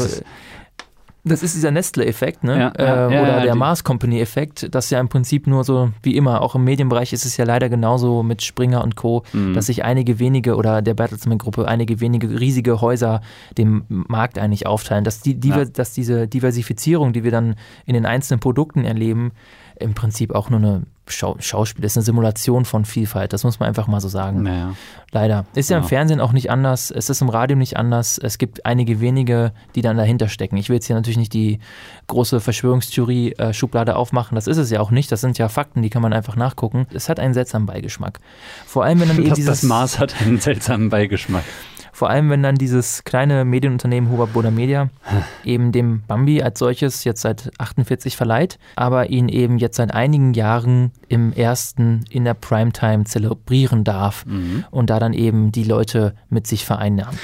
Das 1.28 1.42
ist- 1.42 1.54
dieser 1.56 1.71
Nestle-Effekt, 1.73 2.45
ne? 2.45 2.52
Ja, 2.59 2.73
ja, 2.78 3.09
äh, 3.09 3.14
ja, 3.14 3.23
oder 3.23 3.40
der 3.42 3.52
die- 3.52 3.59
Mars 3.59 3.83
Company-Effekt, 3.85 4.75
das 4.75 4.90
ja 4.90 5.00
im 5.00 5.09
Prinzip 5.09 5.47
nur 5.47 5.64
so, 5.64 5.90
wie 6.02 6.16
immer, 6.16 6.40
auch 6.40 6.54
im 6.54 6.64
Medienbereich 6.64 7.12
ist 7.12 7.26
es 7.26 7.37
ja 7.37 7.45
leider 7.45 7.68
genauso 7.68 8.23
mit 8.23 8.42
Springer 8.42 8.83
und 8.85 8.95
Co., 8.97 9.25
Mhm. 9.33 9.52
dass 9.54 9.66
sich 9.66 9.85
einige 9.85 10.18
wenige 10.18 10.56
oder 10.56 10.83
der 10.83 10.95
Bertelsmann-Gruppe 10.95 11.66
einige 11.66 12.00
wenige 12.00 12.38
riesige 12.40 12.80
Häuser 12.80 13.21
dem 13.59 13.85
Markt 13.88 14.38
eigentlich 14.38 14.66
aufteilen. 14.66 15.04
Dass, 15.04 15.21
die, 15.21 15.38
Ja. 15.45 15.64
dass 15.64 15.92
diese 15.92 16.28
Diversifizierung, 16.28 17.12
die 17.12 17.25
wir 17.25 17.30
dann 17.33 17.56
in 17.87 17.95
den 17.95 18.06
einzelnen 18.06 18.40
Produkten 18.40 18.85
erleben, 18.85 19.33
im 19.78 19.95
Prinzip 19.95 20.35
auch 20.35 20.49
nur 20.49 20.61
eine 20.61 20.83
Schau 21.09 21.37
Schauspiel 21.39 21.85
ist, 21.85 21.97
eine 21.97 22.05
Simulation 22.05 22.65
von 22.65 22.85
Vielfalt. 22.85 23.33
Das 23.33 23.45
muss 23.45 23.61
man 23.61 23.69
einfach 23.69 23.87
mal 23.87 24.01
so 24.01 24.09
sagen. 24.09 24.43
Naja. 24.43 24.75
Leider. 25.13 25.47
Ist 25.55 25.71
ja, 25.71 25.77
im 25.79 25.85
Ja. 25.85 25.89
Fernsehen 25.89 26.21
auch 26.21 26.33
nicht 26.33 26.51
anders, 26.51 26.91
es 26.91 27.09
ist 27.09 27.21
im 27.23 27.29
Radio 27.29 27.57
nicht 27.57 27.77
anders. 27.77 28.19
Es 28.19 28.39
gibt 28.39 28.67
einige 28.67 29.01
wenige, 29.01 29.53
die 29.75 29.83
dann 29.83 29.97
dahinter 29.97 30.29
stecken. 30.29 30.57
Ich 30.57 30.69
will 30.69 30.77
jetzt 30.77 30.87
hier 30.87 30.97
natürlich 30.97 31.17
nicht 31.17 31.33
die 31.33 31.61
große 32.09 32.41
Verschwörungstheorie-Schublade 32.41 33.97
aufmachen. 33.97 34.35
Das 34.35 34.47
ist 34.47 34.57
es 34.57 34.71
ja 34.71 34.81
auch 34.81 34.91
nicht. 34.91 35.11
Das 35.13 35.21
sind 35.21 35.39
ja 35.39 35.49
Fakten, 35.49 35.83
die 35.83 35.91
kann 35.91 36.03
man 36.03 36.13
einfach 36.13 36.37
nachgucken. 36.37 36.87
Es 36.93 37.09
hat 37.09 37.21
einen 37.21 37.35
seltsamen 37.35 37.67
Beigeschmack. 37.67 38.21
Vor 38.67 38.85
allem, 38.85 39.01
wenn 39.01 39.09
dann 39.09 39.19
eben 39.21 39.29
Das, 39.29 39.37
dieses, 39.37 39.61
das 39.61 39.69
Mars 39.69 39.99
hat 39.99 40.21
einen 40.21 40.41
seltsamen 40.41 40.91
Beigeschmack. 40.91 41.45
Vor 41.97 42.11
allem, 42.11 42.29
wenn 42.29 42.43
dann 42.43 42.57
dieses 42.57 43.05
kleine 43.05 43.47
Medienunternehmen 43.47 44.11
Huber 44.11 44.26
Boda 44.26 44.50
Media 44.50 44.91
eben 45.45 45.73
dem 45.73 46.03
Bambi 46.07 46.43
als 46.43 46.59
solches 46.59 47.05
jetzt 47.05 47.23
seit 47.23 47.50
48 47.59 48.17
verleiht, 48.17 48.59
aber 48.76 49.09
ihn 49.09 49.31
eben 49.31 49.57
jetzt 49.57 49.79
seit 49.79 49.95
einigen 49.95 50.35
Jahren 50.35 50.93
im 51.09 51.33
ersten 51.33 52.05
in 52.11 52.25
der 52.26 52.35
Primetime 52.35 53.05
zelebrieren 53.05 53.83
darf 53.83 54.26
Mhm. 54.26 54.65
und 54.71 54.91
da 54.91 54.99
dann 55.00 55.15
eben 55.15 55.53
die 55.53 55.65
Leute 55.65 56.15
mit 56.29 56.47
sich 56.47 56.67
vereinnahmen. 56.67 57.19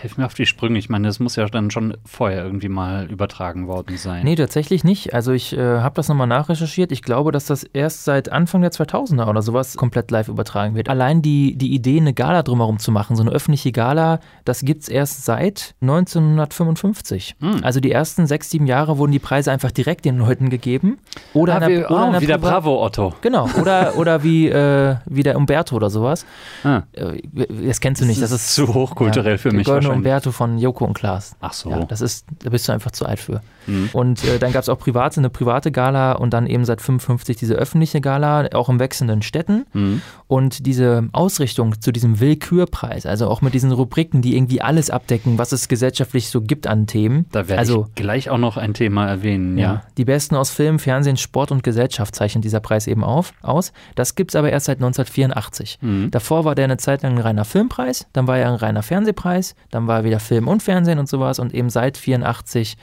Hilf 0.00 0.16
mir 0.16 0.26
auf 0.26 0.34
die 0.34 0.46
Sprünge. 0.46 0.78
Ich 0.78 0.88
meine, 0.88 1.08
das 1.08 1.20
muss 1.20 1.36
ja 1.36 1.44
dann 1.46 1.70
schon 1.70 1.96
vorher 2.06 2.42
irgendwie 2.44 2.68
mal 2.68 3.10
übertragen 3.10 3.66
worden 3.66 3.96
sein. 3.98 4.24
Nee, 4.24 4.34
tatsächlich 4.34 4.82
nicht. 4.82 5.12
Also 5.12 5.32
ich 5.32 5.56
äh, 5.56 5.80
habe 5.80 5.94
das 5.94 6.08
nochmal 6.08 6.26
nachrecherchiert. 6.26 6.90
Ich 6.90 7.02
glaube, 7.02 7.32
dass 7.32 7.46
das 7.46 7.64
erst 7.64 8.04
seit 8.04 8.32
Anfang 8.32 8.62
der 8.62 8.72
2000er 8.72 9.28
oder 9.28 9.42
sowas 9.42 9.76
komplett 9.76 10.10
live 10.10 10.28
übertragen 10.28 10.74
wird. 10.74 10.88
Allein 10.88 11.20
die, 11.20 11.56
die 11.56 11.74
Idee, 11.74 11.98
eine 11.98 12.14
Gala 12.14 12.42
drumherum 12.42 12.78
zu 12.78 12.92
machen, 12.92 13.14
so 13.14 13.22
eine 13.22 13.30
öffentliche 13.30 13.72
Gala, 13.72 14.20
das 14.44 14.62
gibt 14.62 14.82
es 14.82 14.88
erst 14.88 15.24
seit 15.24 15.74
1955. 15.82 17.36
Hm. 17.40 17.60
Also 17.62 17.80
die 17.80 17.92
ersten 17.92 18.26
sechs, 18.26 18.50
sieben 18.50 18.66
Jahre 18.66 18.98
wurden 18.98 19.12
die 19.12 19.18
Preise 19.18 19.52
einfach 19.52 19.70
direkt 19.70 20.04
den 20.04 20.18
Leuten 20.18 20.50
gegeben. 20.50 20.98
Oder 21.34 21.62
ah, 21.62 21.68
wie, 21.68 21.78
oder 21.84 22.08
oh, 22.08 22.12
der 22.12 22.20
wie 22.20 22.26
der 22.26 22.38
Bravo 22.38 22.82
Otto. 22.84 23.14
Genau, 23.20 23.48
oder, 23.60 23.94
oder 23.98 24.22
wie, 24.22 24.48
äh, 24.48 24.96
wie 25.06 25.22
der 25.22 25.36
Umberto 25.36 25.76
oder 25.76 25.90
sowas. 25.90 26.24
Ah, 26.64 26.82
Äh, 26.92 27.20
Das 27.68 27.80
kennst 27.80 28.00
du 28.00 28.06
nicht, 28.06 28.22
das 28.22 28.30
ist 28.32 28.54
zu 28.54 28.72
hochkulturell 28.72 29.38
für 29.38 29.50
der 29.50 29.58
mich 29.58 29.66
Goldene 29.66 29.89
wahrscheinlich. 29.90 30.06
Umberto 30.06 30.32
von 30.32 30.58
Joko 30.58 30.84
und 30.84 30.94
Klaas. 30.94 31.36
Ach 31.40 31.52
so. 31.52 31.70
Ja, 31.70 31.84
das 31.84 32.00
ist, 32.00 32.26
da 32.42 32.50
bist 32.50 32.68
du 32.68 32.72
einfach 32.72 32.90
zu 32.90 33.06
alt 33.06 33.20
für. 33.20 33.42
Hm. 33.66 33.90
Und 33.92 34.24
äh, 34.24 34.38
dann 34.38 34.52
gab 34.52 34.62
es 34.62 34.68
auch 34.68 34.78
private, 34.78 35.20
eine 35.20 35.30
private 35.30 35.70
Gala 35.70 36.12
und 36.12 36.32
dann 36.32 36.46
eben 36.46 36.64
seit 36.64 36.80
55 36.80 37.36
diese 37.36 37.54
öffentliche 37.54 38.00
Gala, 38.00 38.48
auch 38.54 38.68
in 38.68 38.78
wechselnden 38.78 39.22
Städten. 39.22 39.66
Hm. 39.72 40.02
Und 40.26 40.66
diese 40.66 41.08
Ausrichtung 41.12 41.80
zu 41.80 41.92
diesem 41.92 42.20
Willkürpreis, 42.20 43.06
also 43.06 43.28
auch 43.28 43.42
mit 43.42 43.54
diesen 43.54 43.72
Rubriken, 43.72 44.22
die 44.22 44.36
irgendwie 44.36 44.60
alles 44.60 44.90
abdecken, 44.90 45.38
was 45.38 45.52
es 45.52 45.68
gesellschaftlich 45.68 46.28
so 46.28 46.40
gibt 46.40 46.66
an 46.66 46.86
Themen. 46.86 47.26
Da 47.32 47.48
werde 47.48 47.58
also, 47.58 47.86
ich 47.88 47.94
gleich 47.94 48.30
auch 48.30 48.38
noch 48.38 48.56
ein 48.56 48.74
Thema 48.74 49.06
erwähnen, 49.06 49.58
ja. 49.58 49.74
ja. 49.74 49.82
Die 49.96 50.04
Besten 50.04 50.36
aus 50.36 50.50
Film, 50.50 50.78
Fernsehen, 50.78 51.16
Sport 51.16 51.52
und 51.52 51.62
Gesellschaft 51.62 52.14
zeichnet 52.14 52.44
dieser 52.44 52.60
Preis 52.60 52.86
eben 52.86 53.04
auf, 53.04 53.32
aus. 53.42 53.72
Das 53.94 54.14
gibt 54.14 54.32
es 54.32 54.36
aber 54.36 54.50
erst 54.50 54.66
seit 54.66 54.78
1984. 54.78 55.78
Mhm. 55.80 56.10
Davor 56.10 56.44
war 56.44 56.54
der 56.54 56.64
eine 56.64 56.76
Zeit 56.76 57.02
lang 57.02 57.12
ein 57.12 57.18
reiner 57.18 57.44
Filmpreis, 57.44 58.06
dann 58.12 58.26
war 58.26 58.38
er 58.38 58.48
ein 58.48 58.54
reiner 58.54 58.82
Fernsehpreis, 58.82 59.54
dann 59.70 59.79
war 59.86 59.98
er 59.98 60.04
wieder 60.04 60.20
Film 60.20 60.48
und 60.48 60.62
Fernsehen 60.62 60.98
und 60.98 61.08
sowas 61.08 61.38
und 61.38 61.54
eben 61.54 61.70
seit 61.70 61.96
84 61.96 62.76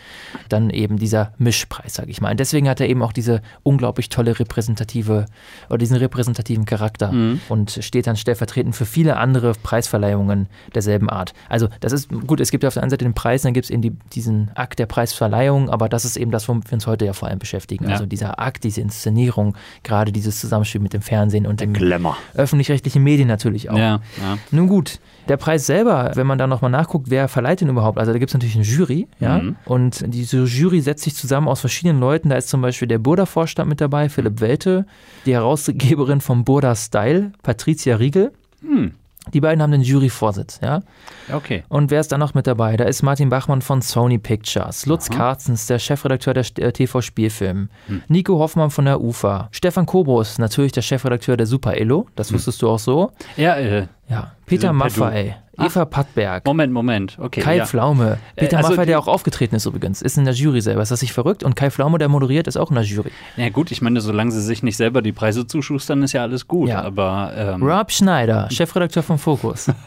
dann 0.50 0.70
eben 0.70 0.98
dieser 0.98 1.34
Mischpreis, 1.38 1.94
sage 1.96 2.12
ich 2.12 2.22
mal. 2.22 2.32
Und 2.32 2.40
deswegen 2.40 2.68
hat 2.70 2.80
er 2.80 2.88
eben 2.90 3.02
auch 3.02 3.12
diese 3.14 3.42
unglaublich 3.64 4.10
tolle 4.10 4.38
repräsentative 4.40 5.26
oder 5.70 5.78
diesen 5.78 5.98
repräsentativen 5.98 6.66
Charakter 6.66 7.12
Mhm. 7.12 7.42
und 7.50 7.80
steht 7.82 8.08
dann 8.08 8.16
stellvertretend 8.16 8.76
für 8.76 8.86
viele 8.86 9.18
andere 9.18 9.54
Preisverleihungen 9.64 10.48
derselben 10.76 11.10
Art. 11.10 11.34
Also 11.50 11.68
das 11.80 11.94
ist 11.94 12.10
gut, 12.28 12.40
es 12.40 12.52
gibt 12.52 12.66
auf 12.66 12.74
der 12.74 12.84
einen 12.84 12.90
Seite 12.90 13.06
den 13.06 13.14
Preis, 13.14 13.42
dann 13.44 13.54
gibt 13.54 13.66
es 13.66 13.70
eben 13.70 13.82
die, 13.82 13.92
diesen 14.14 14.52
Akt 14.56 14.80
der 14.80 14.86
Preisverleihung, 14.86 15.70
aber 15.70 15.90
das 15.90 16.06
ist 16.06 16.18
eben 16.18 16.32
das, 16.32 16.48
womit 16.48 16.66
wir 16.70 16.74
uns 16.74 16.88
heute 16.88 17.06
ja 17.06 17.14
vor 17.14 17.28
allem 17.28 17.40
beschäftigen. 17.40 17.86
Ja. 17.86 17.92
Also 17.92 18.06
dieser 18.06 18.40
Akt, 18.40 18.64
diese 18.64 18.82
Inszenierung, 18.82 19.56
gerade 19.84 20.12
dieses 20.12 20.40
Zusammenspiel 20.40 20.82
mit 20.82 20.94
dem 20.94 21.02
Fernsehen 21.02 21.46
und 21.48 21.62
dem 21.62 21.74
Glamour. 21.74 22.18
öffentlich-rechtlichen 22.36 23.04
Medien 23.04 23.28
natürlich 23.28 23.70
auch. 23.70 23.78
Ja, 23.78 24.02
ja. 24.22 24.38
Nun 24.52 24.68
gut, 24.68 25.00
der 25.28 25.38
Preis 25.38 25.66
selber, 25.66 26.12
wenn 26.16 26.28
man 26.28 26.38
da 26.38 26.48
nochmal 26.48 26.72
nachguguckt, 26.72 27.10
wer 27.10 27.28
verleiht 27.28 27.62
den 27.62 27.70
überhaupt? 27.70 27.98
Also 27.98 28.14
da 28.14 28.20
gibt 28.20 28.30
es 28.30 28.34
natürlich 28.34 28.56
eine 28.56 28.64
Jury, 28.64 29.08
ja. 29.20 29.40
Mhm. 29.40 29.56
Und 29.66 30.04
diese 30.08 30.44
Jury 30.44 30.82
setzt 30.82 31.04
sich 31.04 31.16
zusammen 31.16 31.48
aus 31.48 31.60
verschiedenen 31.60 32.00
Leuten. 32.00 32.30
Da 32.30 32.36
ist 32.36 32.50
zum 32.50 32.62
Beispiel 32.62 32.88
der 32.88 33.00
Burda-Vorstand 33.00 33.70
mit 33.70 33.82
dabei, 33.82 34.10
Philipp 34.10 34.42
Welte, 34.42 34.86
die 35.26 35.34
Herausgeberin 35.34 36.22
vom 36.22 36.44
Burda 36.44 36.76
Style, 36.76 37.32
Patricia 37.44 37.96
Riegel. 37.96 38.32
Hm. 38.62 38.94
Die 39.34 39.42
beiden 39.42 39.62
haben 39.62 39.72
den 39.72 39.82
Juryvorsitz, 39.82 40.60
ja. 40.62 40.82
Okay. 41.34 41.64
Und 41.70 41.92
wer 41.92 42.00
ist 42.00 42.12
da 42.12 42.18
noch 42.18 42.34
mit 42.34 42.48
dabei? 42.48 42.78
Da 42.78 42.86
ist 42.86 43.04
Martin 43.04 43.30
Bachmann 43.30 43.62
von 43.62 43.82
Sony 43.82 44.18
Pictures, 44.18 44.86
Lutz 44.86 45.10
Aha. 45.10 45.18
Karzens, 45.18 45.68
der 45.68 45.80
Chefredakteur 45.80 46.34
der 46.34 46.46
St- 46.46 46.62
äh, 46.62 46.72
TV 46.72 47.02
Spielfilm, 47.02 47.70
Hm. 47.88 48.04
Nico 48.08 48.40
Hoffmann 48.40 48.70
von 48.70 48.86
der 48.86 49.02
UFA, 49.02 49.50
Stefan 49.52 49.86
Kobros, 49.86 50.38
natürlich 50.40 50.72
der 50.72 50.82
Chefredakteur 50.82 51.38
der 51.38 51.46
Super 51.48 51.76
Elo, 51.78 52.02
Hm. 52.06 52.12
das 52.16 52.32
wusstest 52.34 52.62
du 52.62 52.70
auch 52.70 52.80
so. 52.80 53.12
Ja, 53.36 53.56
äh, 53.56 53.88
Ja, 54.10 54.32
Peter. 54.46 54.72
Maffei, 54.72 55.36
Eva 55.60 55.86
Pattberg, 55.86 56.46
Moment, 56.46 56.72
Moment. 56.74 57.18
Okay. 57.20 57.42
Kai 57.42 57.58
ja. 57.58 57.66
Pflaume. 57.66 58.18
Peter 58.36 58.58
also 58.58 58.70
Maffei, 58.70 58.84
die- 58.84 58.88
der 58.90 59.00
auch 59.00 59.08
aufgetreten 59.08 59.56
ist 59.56 59.66
übrigens, 59.66 60.02
ist 60.02 60.18
in 60.18 60.26
der 60.26 60.34
Jury 60.34 60.62
selber. 60.62 60.82
Ist 60.82 60.92
das 60.92 61.02
nicht 61.02 61.14
verrückt? 61.14 61.44
Und 61.44 61.56
Kai 61.56 61.72
Pflaume, 61.72 61.98
der 61.98 62.10
moderiert, 62.10 62.48
ist 62.48 62.58
auch 62.58 62.70
in 62.70 62.76
der 62.76 62.84
Jury. 62.84 63.12
Ja 63.36 63.50
gut, 63.50 63.72
ich 63.72 63.82
meine, 63.82 64.02
solange 64.02 64.32
sie 64.32 64.42
sich 64.42 64.64
nicht 64.64 64.78
selber 64.78 65.02
die 65.02 65.12
Preise 65.12 65.48
zuschustern, 65.48 66.04
ist 66.04 66.14
ja 66.14 66.22
alles 66.22 66.48
gut. 66.48 66.70
Ja. 66.70 66.82
Aber 66.84 67.32
ähm, 67.36 67.64
Rob 67.64 67.92
Schneider, 67.92 68.48
Chefredakteur 68.52 69.04
von 69.04 69.18
Focus. 69.18 69.68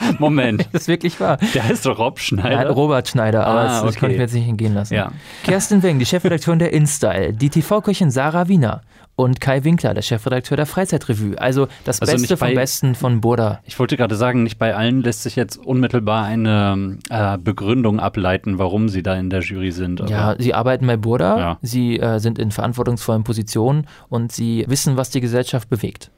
Moment, 0.18 0.68
das 0.72 0.82
ist 0.82 0.88
wirklich 0.88 1.18
wahr. 1.20 1.38
der 1.54 1.64
heißt 1.64 1.86
doch 1.86 1.98
Rob 1.98 2.18
Schneider. 2.18 2.56
Nein, 2.56 2.66
Robert 2.68 3.08
Schneider, 3.08 3.46
aber 3.46 3.60
Ah, 3.60 3.64
das, 3.64 3.72
das 3.82 3.90
okay. 3.90 3.98
konnte 4.00 4.12
ich 4.12 4.18
mir 4.18 4.24
jetzt 4.24 4.34
nicht 4.34 4.48
entgehen 4.48 4.74
lassen. 4.74 4.94
Ja. 4.94 5.12
Kerstin 5.44 5.82
Weng, 5.82 5.98
die 5.98 6.06
Chefredakteurin 6.06 6.58
der 6.58 6.72
InStyle, 6.72 7.32
die 7.32 7.50
TV-Köchin 7.50 8.10
Sarah 8.10 8.48
Wiener 8.48 8.82
und 9.16 9.40
Kai 9.40 9.64
Winkler, 9.64 9.94
der 9.94 10.02
Chefredakteur 10.02 10.56
der 10.56 10.66
Freizeitrevue. 10.66 11.36
Also 11.40 11.66
das 11.84 12.00
Also 12.00 12.12
Beste 12.12 12.32
nicht 12.32 12.38
vom 12.38 12.48
bei- 12.48 12.54
Besten 12.54 12.94
von 12.94 13.20
Burda. 13.20 13.58
Ich 13.64 13.76
wollte 13.80 13.96
gerade 13.96 14.14
sagen, 14.14 14.44
nicht 14.44 14.58
bei 14.60 14.76
allen 14.76 15.02
lässt 15.02 15.24
sich 15.24 15.34
jetzt 15.34 15.56
unmittelbar 15.56 16.24
eine 16.24 16.98
äh, 17.10 17.36
Begründung 17.36 17.98
ableiten, 17.98 18.58
warum 18.60 18.88
sie 18.88 19.02
da 19.02 19.16
in 19.16 19.28
der 19.28 19.40
Jury 19.40 19.72
sind. 19.72 20.08
Ja, 20.08 20.36
sie 20.38 20.54
arbeiten 20.54 20.86
bei 20.86 20.96
Burda, 20.96 21.38
Ja. 21.38 21.58
sie 21.62 21.98
äh, 21.98 22.20
sind 22.20 22.38
in 22.38 22.52
verantwortungsvollen 22.52 23.24
Positionen 23.24 23.88
und 24.08 24.30
sie 24.30 24.64
wissen, 24.68 24.96
was 24.96 25.10
die 25.10 25.20
Gesellschaft 25.20 25.68
bewegt. 25.68 26.12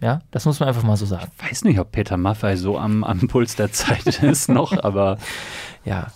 Ja, 0.00 0.20
das 0.30 0.44
muss 0.44 0.60
man 0.60 0.68
einfach 0.68 0.84
mal 0.84 0.96
so 0.96 1.06
sagen. 1.06 1.26
ich 1.36 1.50
weiß 1.50 1.64
nicht, 1.64 1.80
ob 1.80 1.90
Peter 1.90 2.16
Maffei 2.16 2.54
so 2.56 2.78
am, 2.78 3.02
am 3.02 3.26
Puls 3.26 3.56
der 3.56 3.72
Zeit 3.72 4.06
ist 4.22 4.48
noch, 4.48 4.72
aber 4.84 5.18
Ja. 5.84 6.08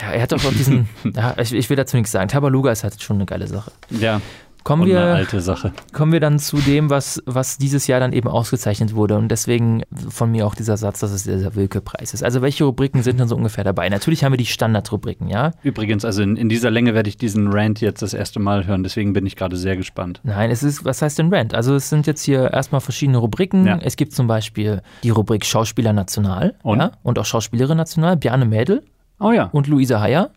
Ja, 0.00 0.10
er 0.12 0.22
hat 0.22 0.32
doch 0.32 0.44
auch 0.44 0.52
diesen, 0.52 0.88
ja, 1.14 1.34
ich, 1.38 1.52
ich 1.52 1.70
will 1.70 1.76
dazu 1.76 1.96
nichts 1.96 2.12
sagen. 2.12 2.28
Tabaluga 2.28 2.70
ist 2.70 2.84
halt 2.84 3.00
schon 3.02 3.16
eine 3.16 3.26
geile 3.26 3.46
Sache. 3.46 3.72
ja, 3.90 4.20
Kommen 4.66 4.82
und 4.82 4.90
eine 4.90 4.98
wir, 4.98 5.14
alte 5.14 5.40
Sache. 5.40 5.72
kommen 5.92 6.10
wir 6.10 6.18
dann 6.18 6.40
zu 6.40 6.56
dem, 6.56 6.90
was, 6.90 7.22
was 7.24 7.56
dieses 7.56 7.86
Jahr 7.86 8.00
dann 8.00 8.12
eben 8.12 8.28
ausgezeichnet 8.28 8.96
wurde. 8.96 9.16
Und 9.16 9.28
deswegen 9.28 9.84
von 10.08 10.32
mir 10.32 10.44
auch 10.44 10.56
dieser 10.56 10.76
Satz, 10.76 10.98
dass 10.98 11.12
es 11.12 11.22
dieser 11.22 11.54
Willkürpreis 11.54 12.12
ist. 12.14 12.24
Also 12.24 12.42
welche 12.42 12.64
Rubriken 12.64 13.04
sind 13.04 13.20
denn 13.20 13.28
so 13.28 13.36
ungefähr 13.36 13.62
dabei? 13.62 13.88
Natürlich 13.88 14.24
haben 14.24 14.32
wir 14.32 14.38
die 14.38 14.46
Standardrubriken, 14.46 15.28
ja. 15.28 15.52
Übrigens, 15.62 16.04
also 16.04 16.20
in, 16.20 16.36
in 16.36 16.48
dieser 16.48 16.72
Länge 16.72 16.94
werde 16.94 17.08
ich 17.08 17.16
diesen 17.16 17.46
Rant 17.52 17.80
jetzt 17.80 18.02
das 18.02 18.12
erste 18.12 18.40
Mal 18.40 18.66
hören, 18.66 18.82
deswegen 18.82 19.12
bin 19.12 19.24
ich 19.24 19.36
gerade 19.36 19.56
sehr 19.56 19.76
gespannt. 19.76 20.20
Nein, 20.24 20.50
es 20.50 20.64
ist, 20.64 20.84
was 20.84 21.00
heißt 21.00 21.20
denn 21.20 21.32
Rant? 21.32 21.54
Also 21.54 21.76
es 21.76 21.88
sind 21.88 22.08
jetzt 22.08 22.24
hier 22.24 22.52
erstmal 22.52 22.80
verschiedene 22.80 23.18
Rubriken. 23.18 23.66
Ja. 23.66 23.78
Es 23.80 23.94
gibt 23.94 24.14
zum 24.14 24.26
Beispiel 24.26 24.82
die 25.04 25.10
Rubrik 25.10 25.44
Schauspieler 25.46 25.92
National 25.92 26.54
Und? 26.64 26.80
Ja, 26.80 26.90
und 27.04 27.20
auch 27.20 27.24
Schauspielerin 27.24 27.76
National, 27.76 28.16
Bjarne 28.16 28.46
Mädel 28.46 28.82
Oh 29.20 29.30
ja, 29.30 29.44
und 29.52 29.68
Luisa 29.68 30.00
Heyer. 30.00 30.32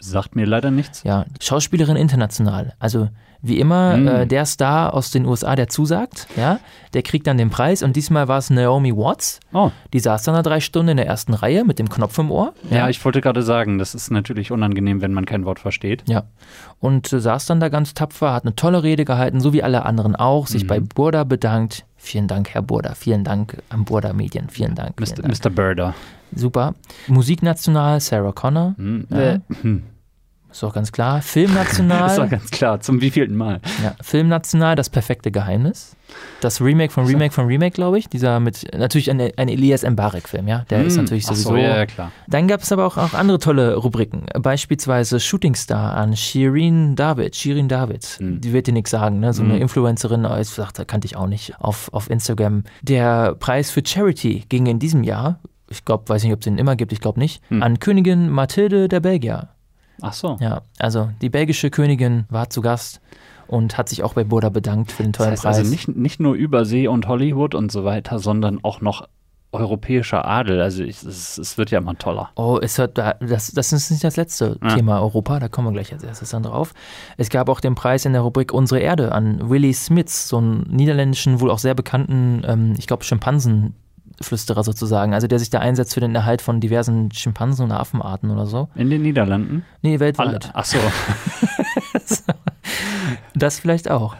sagt 0.00 0.34
mir 0.34 0.44
leider 0.44 0.72
nichts. 0.72 1.04
Ja, 1.04 1.24
Schauspielerin 1.40 1.96
international. 1.96 2.74
Also 2.80 3.10
wie 3.46 3.60
immer, 3.60 3.96
Mm. 3.96 4.08
äh, 4.08 4.26
der 4.26 4.46
Star 4.46 4.94
aus 4.94 5.10
den 5.10 5.26
USA, 5.26 5.54
der 5.54 5.68
zusagt, 5.68 6.26
ja, 6.36 6.58
der 6.94 7.02
kriegt 7.02 7.26
dann 7.26 7.36
den 7.38 7.50
Preis 7.50 7.82
und 7.82 7.94
diesmal 7.94 8.26
war 8.26 8.38
es 8.38 8.50
Naomi 8.50 8.96
Watts. 8.96 9.40
Oh, 9.52 9.70
Die 9.92 10.00
saß 10.00 10.22
dann 10.24 10.34
da 10.34 10.42
drei 10.42 10.60
Stunden 10.60 10.90
in 10.90 10.96
der 10.96 11.06
ersten 11.06 11.34
Reihe 11.34 11.64
mit 11.64 11.78
dem 11.78 11.88
Knopf 11.88 12.16
im 12.18 12.30
Ohr. 12.30 12.54
ja, 12.70 12.88
ich 12.88 13.04
wollte 13.04 13.20
gerade 13.20 13.42
sagen, 13.42 13.78
das 13.78 13.94
ist 13.94 14.10
natürlich 14.10 14.50
unangenehm, 14.50 15.02
wenn 15.02 15.12
man 15.12 15.26
kein 15.26 15.44
Wort 15.44 15.58
versteht. 15.60 16.02
Ja. 16.08 16.24
Und 16.80 17.12
äh, 17.12 17.20
saß 17.20 17.46
dann 17.46 17.60
da 17.60 17.68
ganz 17.68 17.94
tapfer, 17.94 18.32
hat 18.32 18.44
eine 18.44 18.54
tolle 18.56 18.82
Rede 18.82 19.04
gehalten, 19.04 19.40
so 19.40 19.52
wie 19.52 19.62
alle 19.62 19.84
anderen 19.84 20.16
auch, 20.16 20.46
sich 20.46 20.64
Mhm. 20.64 20.68
bei 20.68 20.80
Burda 20.80 21.24
bedankt. 21.24 21.84
Vielen 21.96 22.28
Dank, 22.28 22.50
Herr 22.50 22.62
Burda. 22.62 22.94
Vielen 22.94 23.24
Dank 23.24 23.62
an 23.70 23.84
Burda 23.84 24.12
Medien. 24.12 24.48
Vielen 24.50 24.74
Dank. 24.74 24.94
Vielen 24.98 25.10
Mr. 25.18 25.22
Dank. 25.22 25.44
Mr. 25.44 25.50
Birder. 25.50 25.94
Super. 26.36 26.74
Musiknational, 27.08 28.00
Sarah 28.00 28.32
Connor. 28.32 28.74
Hm, 28.76 29.06
Ja. 29.10 29.38
Ist 30.54 30.62
auch 30.62 30.72
ganz 30.72 30.92
klar. 30.92 31.16
Das 31.16 31.24
war 31.26 31.32
Filmnational. 31.32 32.28
ganz 32.30 32.50
klar. 32.50 32.78
Zum 32.80 33.00
wievielten 33.00 33.36
Mal? 33.36 33.60
ja, 33.82 33.96
Filmnational, 34.00 34.76
das 34.76 34.88
perfekte 34.88 35.32
Geheimnis. 35.32 35.96
Das 36.40 36.60
Remake 36.60 36.92
von 36.92 37.06
Remake 37.06 37.34
von 37.34 37.46
Remake, 37.46 37.72
glaube 37.74 37.98
ich. 37.98 38.08
Dieser 38.08 38.38
mit, 38.38 38.64
natürlich 38.72 39.10
ein, 39.10 39.20
ein 39.20 39.48
Elias 39.48 39.82
Mbarek-Film, 39.82 40.46
ja. 40.46 40.64
Der 40.70 40.84
ist 40.84 40.96
Hm, 40.96 41.02
natürlich 41.04 41.24
ach 41.28 41.34
so, 41.34 41.50
sowieso. 41.50 41.56
ja, 41.56 41.76
ja, 41.78 41.86
klar. 41.86 42.12
Dann 42.28 42.46
gab 42.46 42.60
es 42.60 42.70
aber 42.70 42.86
auch, 42.86 42.96
auch 42.98 43.14
andere 43.14 43.40
tolle 43.40 43.74
Rubriken. 43.74 44.26
Beispielsweise 44.40 45.18
Shooting 45.18 45.56
Star 45.56 45.96
an 45.96 46.14
Shirin 46.16 46.94
David. 46.94 47.34
Shirin 47.34 47.66
David. 47.68 48.04
Hm. 48.18 48.40
Die 48.40 48.52
wird 48.52 48.68
dir 48.68 48.72
nichts 48.74 48.92
sagen, 48.92 49.18
ne? 49.18 49.32
So 49.32 49.42
eine 49.42 49.54
Hm. 49.54 49.62
Influencerin, 49.62 50.24
äh, 50.24 50.40
ich 50.40 50.50
sagte, 50.50 50.84
kannte 50.84 51.06
ich 51.06 51.16
auch 51.16 51.26
nicht, 51.26 51.58
auf, 51.58 51.92
auf 51.92 52.08
Instagram. 52.08 52.62
Der 52.82 53.34
Preis 53.34 53.72
für 53.72 53.82
Charity 53.84 54.44
ging 54.48 54.66
in 54.66 54.78
diesem 54.78 55.02
Jahr, 55.02 55.40
ich 55.68 55.84
glaube, 55.84 56.08
weiß 56.08 56.22
nicht, 56.22 56.32
ob 56.32 56.38
es 56.40 56.44
den 56.44 56.58
immer 56.58 56.76
gibt, 56.76 56.92
ich 56.92 57.00
glaube 57.00 57.18
nicht, 57.18 57.42
an 57.50 57.80
Königin 57.80 58.28
Mathilde 58.30 58.86
der 58.86 59.00
Belgier. 59.00 59.48
Ach 60.00 60.12
so. 60.12 60.36
Ja, 60.40 60.62
also 60.78 61.10
die 61.22 61.30
belgische 61.30 61.70
Königin 61.70 62.24
war 62.28 62.50
zu 62.50 62.60
Gast 62.60 63.00
und 63.46 63.76
hat 63.78 63.88
sich 63.88 64.02
auch 64.02 64.14
bei 64.14 64.24
Burda 64.24 64.48
bedankt 64.48 64.92
für 64.92 65.02
den 65.02 65.12
Das 65.12 65.18
tollen 65.18 65.30
heißt 65.32 65.42
Preis. 65.42 65.58
also 65.58 65.70
nicht, 65.70 65.88
nicht 65.88 66.20
nur 66.20 66.34
Übersee 66.34 66.88
und 66.88 67.06
Hollywood 67.08 67.54
und 67.54 67.70
so 67.70 67.84
weiter, 67.84 68.18
sondern 68.18 68.58
auch 68.62 68.80
noch 68.80 69.06
europäischer 69.52 70.26
Adel. 70.26 70.60
Also 70.60 70.82
ich, 70.82 71.02
es, 71.04 71.38
es 71.38 71.56
wird 71.56 71.70
ja 71.70 71.78
immer 71.78 71.96
toller. 71.96 72.30
Oh, 72.34 72.58
es 72.60 72.78
hat, 72.78 72.98
das, 72.98 73.52
das 73.52 73.72
ist 73.72 73.90
nicht 73.90 74.02
das 74.02 74.16
letzte 74.16 74.58
Ja. 74.60 74.74
Thema 74.74 75.00
Europa, 75.00 75.38
da 75.38 75.48
kommen 75.48 75.68
wir 75.68 75.72
gleich 75.72 75.92
als 75.92 76.02
erstes 76.02 76.30
dann 76.30 76.42
drauf. 76.42 76.74
Es 77.18 77.28
gab 77.28 77.48
auch 77.48 77.60
den 77.60 77.76
Preis 77.76 78.04
in 78.04 78.12
der 78.14 78.22
Rubrik 78.22 78.52
Unsere 78.52 78.80
Erde 78.80 79.12
an 79.12 79.48
Willy 79.48 79.72
Smits, 79.72 80.28
so 80.28 80.38
einen 80.38 80.66
niederländischen, 80.70 81.40
wohl 81.40 81.52
auch 81.52 81.60
sehr 81.60 81.74
bekannten, 81.74 82.42
ähm, 82.44 82.74
ich 82.78 82.88
glaube, 82.88 83.04
Schimpansenflüsterer 84.14 84.64
sozusagen, 84.64 85.14
also 85.14 85.26
der 85.26 85.38
sich 85.38 85.50
da 85.50 85.58
einsetzt 85.58 85.94
für 85.94 86.00
den 86.00 86.14
Erhalt 86.14 86.42
von 86.42 86.60
diversen 86.60 87.10
Schimpansen- 87.12 87.64
und 87.64 87.72
Affenarten 87.72 88.30
oder 88.30 88.46
so. 88.46 88.68
In 88.74 88.90
den 88.90 89.02
Niederlanden? 89.02 89.64
Nee, 89.82 89.92
Alle. 89.92 90.00
weltweit. 90.00 90.50
Ach 90.54 90.64
so. 90.64 90.78
Das 93.34 93.58
vielleicht 93.58 93.90
auch. 93.90 94.16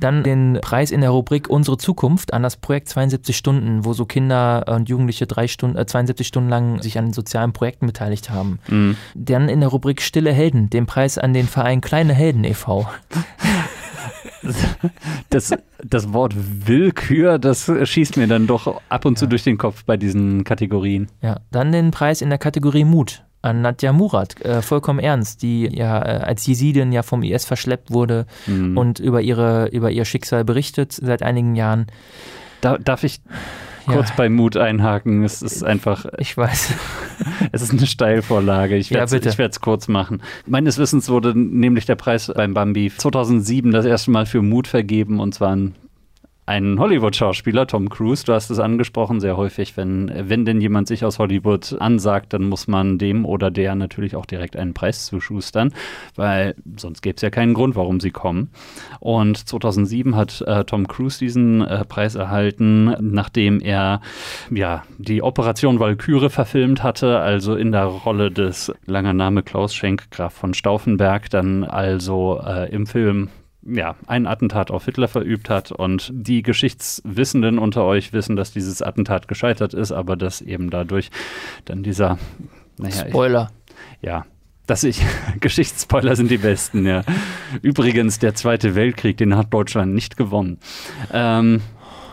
Dann 0.00 0.24
den 0.24 0.58
Preis 0.60 0.90
in 0.90 1.02
der 1.02 1.10
Rubrik 1.10 1.48
Unsere 1.48 1.78
Zukunft 1.78 2.34
an 2.34 2.42
das 2.42 2.56
Projekt 2.56 2.88
72 2.88 3.36
Stunden, 3.36 3.84
wo 3.84 3.92
so 3.92 4.06
Kinder 4.06 4.64
und 4.66 4.88
Jugendliche 4.88 5.26
drei 5.26 5.46
Stunden, 5.46 5.76
äh, 5.76 5.86
72 5.86 6.26
Stunden 6.26 6.48
lang 6.48 6.82
sich 6.82 6.98
an 6.98 7.12
sozialen 7.12 7.52
Projekten 7.52 7.86
beteiligt 7.86 8.30
haben. 8.30 8.58
Mhm. 8.68 8.96
Dann 9.14 9.48
in 9.48 9.60
der 9.60 9.68
Rubrik 9.68 10.02
Stille 10.02 10.32
Helden, 10.32 10.68
den 10.68 10.86
Preis 10.86 11.16
an 11.16 11.32
den 11.32 11.46
Verein 11.46 11.80
Kleine 11.80 12.12
Helden 12.12 12.42
e.V. 12.42 12.88
Das, 15.30 15.52
das 15.82 16.12
Wort 16.12 16.34
Willkür, 16.36 17.38
das 17.38 17.70
schießt 17.82 18.16
mir 18.16 18.28
dann 18.28 18.46
doch 18.46 18.80
ab 18.88 19.04
und 19.04 19.18
zu 19.18 19.26
durch 19.26 19.42
den 19.42 19.58
Kopf 19.58 19.84
bei 19.84 19.96
diesen 19.96 20.44
Kategorien. 20.44 21.08
Ja, 21.22 21.40
dann 21.50 21.72
den 21.72 21.90
Preis 21.90 22.22
in 22.22 22.28
der 22.28 22.38
Kategorie 22.38 22.84
Mut 22.84 23.24
an 23.44 23.60
Nadja 23.60 23.92
Murat, 23.92 24.40
äh, 24.40 24.62
vollkommen 24.62 24.98
ernst, 24.98 25.42
die 25.42 25.68
ja 25.70 25.98
äh, 26.00 26.22
als 26.22 26.46
Jesidin 26.46 26.92
ja 26.92 27.02
vom 27.02 27.22
IS 27.22 27.44
verschleppt 27.44 27.90
wurde 27.90 28.26
mhm. 28.46 28.76
und 28.76 28.98
über, 29.00 29.20
ihre, 29.20 29.68
über 29.68 29.90
ihr 29.90 30.04
Schicksal 30.04 30.44
berichtet 30.44 30.92
seit 30.92 31.22
einigen 31.22 31.54
Jahren. 31.54 31.86
Da, 32.62 32.78
darf 32.78 33.04
ich 33.04 33.20
kurz 33.86 34.10
ja. 34.10 34.14
bei 34.16 34.28
Mut 34.28 34.56
einhaken? 34.56 35.24
Es 35.24 35.42
ist 35.42 35.62
einfach. 35.62 36.06
Ich 36.18 36.36
weiß. 36.36 36.74
es 37.52 37.62
ist 37.62 37.72
eine 37.72 37.86
Steilvorlage. 37.86 38.76
Ich 38.76 38.90
werde 38.90 39.50
es 39.50 39.60
kurz 39.60 39.88
machen. 39.88 40.22
Meines 40.46 40.78
Wissens 40.78 41.08
wurde 41.08 41.38
nämlich 41.38 41.86
der 41.86 41.96
Preis 41.96 42.32
beim 42.34 42.54
Bambi 42.54 42.92
2007 42.96 43.72
das 43.72 43.84
erste 43.84 44.10
Mal 44.10 44.26
für 44.26 44.42
Mut 44.42 44.66
vergeben 44.66 45.20
und 45.20 45.34
zwar 45.34 45.54
ein 45.54 45.74
einen 46.46 46.78
Hollywood-Schauspieler, 46.78 47.66
Tom 47.66 47.88
Cruise, 47.88 48.24
du 48.24 48.34
hast 48.34 48.50
es 48.50 48.58
angesprochen, 48.58 49.20
sehr 49.20 49.36
häufig, 49.36 49.76
wenn, 49.76 50.12
wenn 50.14 50.44
denn 50.44 50.60
jemand 50.60 50.88
sich 50.88 51.04
aus 51.04 51.18
Hollywood 51.18 51.76
ansagt, 51.80 52.34
dann 52.34 52.44
muss 52.44 52.68
man 52.68 52.98
dem 52.98 53.24
oder 53.24 53.50
der 53.50 53.74
natürlich 53.74 54.14
auch 54.14 54.26
direkt 54.26 54.56
einen 54.56 54.74
Preis 54.74 55.06
zuschustern, 55.06 55.72
weil 56.16 56.54
sonst 56.76 57.00
gäbe 57.00 57.16
es 57.16 57.22
ja 57.22 57.30
keinen 57.30 57.54
Grund, 57.54 57.76
warum 57.76 57.98
sie 57.98 58.10
kommen. 58.10 58.50
Und 59.00 59.38
2007 59.38 60.16
hat 60.16 60.42
äh, 60.42 60.64
Tom 60.64 60.86
Cruise 60.86 61.18
diesen 61.18 61.62
äh, 61.62 61.84
Preis 61.86 62.14
erhalten, 62.14 62.94
nachdem 63.00 63.60
er 63.60 64.02
ja 64.50 64.82
die 64.98 65.22
Operation 65.22 65.80
Walküre 65.80 66.28
verfilmt 66.28 66.82
hatte, 66.82 67.20
also 67.20 67.54
in 67.54 67.72
der 67.72 67.84
Rolle 67.84 68.30
des, 68.30 68.70
langer 68.84 69.14
Name 69.14 69.42
Klaus 69.42 69.74
Schenk, 69.74 70.10
Graf 70.10 70.34
von 70.34 70.52
Stauffenberg, 70.52 71.30
dann 71.30 71.64
also 71.64 72.40
äh, 72.44 72.70
im 72.70 72.86
Film 72.86 73.30
ja, 73.66 73.96
ein 74.06 74.26
Attentat 74.26 74.70
auf 74.70 74.84
Hitler 74.84 75.08
verübt 75.08 75.50
hat. 75.50 75.72
Und 75.72 76.10
die 76.12 76.42
Geschichtswissenden 76.42 77.58
unter 77.58 77.84
euch 77.84 78.12
wissen, 78.12 78.36
dass 78.36 78.52
dieses 78.52 78.82
Attentat 78.82 79.28
gescheitert 79.28 79.74
ist, 79.74 79.92
aber 79.92 80.16
dass 80.16 80.40
eben 80.40 80.70
dadurch 80.70 81.10
dann 81.64 81.82
dieser 81.82 82.18
naja, 82.78 83.06
Spoiler. 83.08 83.50
Ich, 84.00 84.06
ja, 84.06 84.26
dass 84.66 84.84
ich, 84.84 85.00
Geschichtsspoiler 85.40 86.16
sind 86.16 86.30
die 86.30 86.38
besten, 86.38 86.86
ja. 86.86 87.02
Übrigens, 87.62 88.18
der 88.18 88.34
Zweite 88.34 88.74
Weltkrieg, 88.74 89.16
den 89.16 89.36
hat 89.36 89.52
Deutschland 89.52 89.94
nicht 89.94 90.16
gewonnen. 90.16 90.58
Ähm, 91.12 91.60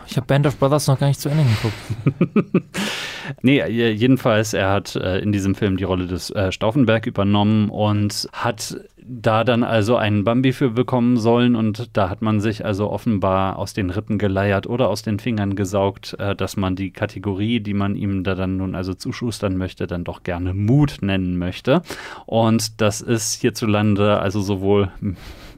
ich 0.06 0.16
habe 0.16 0.26
Band 0.26 0.46
of 0.46 0.58
Brothers 0.58 0.88
noch 0.88 0.98
gar 0.98 1.06
nicht 1.06 1.20
zu 1.20 1.30
Ende 1.30 1.44
geguckt. 1.44 2.64
nee, 3.42 3.64
jedenfalls, 3.66 4.52
er 4.52 4.70
hat 4.70 4.94
äh, 4.94 5.20
in 5.20 5.32
diesem 5.32 5.54
Film 5.54 5.76
die 5.76 5.84
Rolle 5.84 6.06
des 6.06 6.30
äh, 6.30 6.52
Stauffenberg 6.52 7.06
übernommen 7.06 7.70
und 7.70 8.28
hat 8.32 8.76
da 9.06 9.44
dann 9.44 9.64
also 9.64 9.96
einen 9.96 10.24
Bambi 10.24 10.52
für 10.52 10.70
bekommen 10.70 11.16
sollen 11.16 11.56
und 11.56 11.96
da 11.96 12.08
hat 12.08 12.22
man 12.22 12.40
sich 12.40 12.64
also 12.64 12.90
offenbar 12.90 13.58
aus 13.58 13.74
den 13.74 13.90
Rippen 13.90 14.18
geleiert 14.18 14.66
oder 14.66 14.88
aus 14.88 15.02
den 15.02 15.18
Fingern 15.18 15.56
gesaugt, 15.56 16.14
äh, 16.18 16.34
dass 16.36 16.56
man 16.56 16.76
die 16.76 16.90
Kategorie, 16.90 17.60
die 17.60 17.74
man 17.74 17.96
ihm 17.96 18.24
da 18.24 18.34
dann 18.34 18.56
nun 18.56 18.74
also 18.74 18.94
zuschustern 18.94 19.56
möchte, 19.56 19.86
dann 19.86 20.04
doch 20.04 20.22
gerne 20.22 20.54
Mut 20.54 20.98
nennen 21.00 21.38
möchte. 21.38 21.82
Und 22.26 22.80
das 22.80 23.00
ist 23.00 23.40
hierzulande 23.40 24.20
also 24.20 24.40
sowohl 24.40 24.90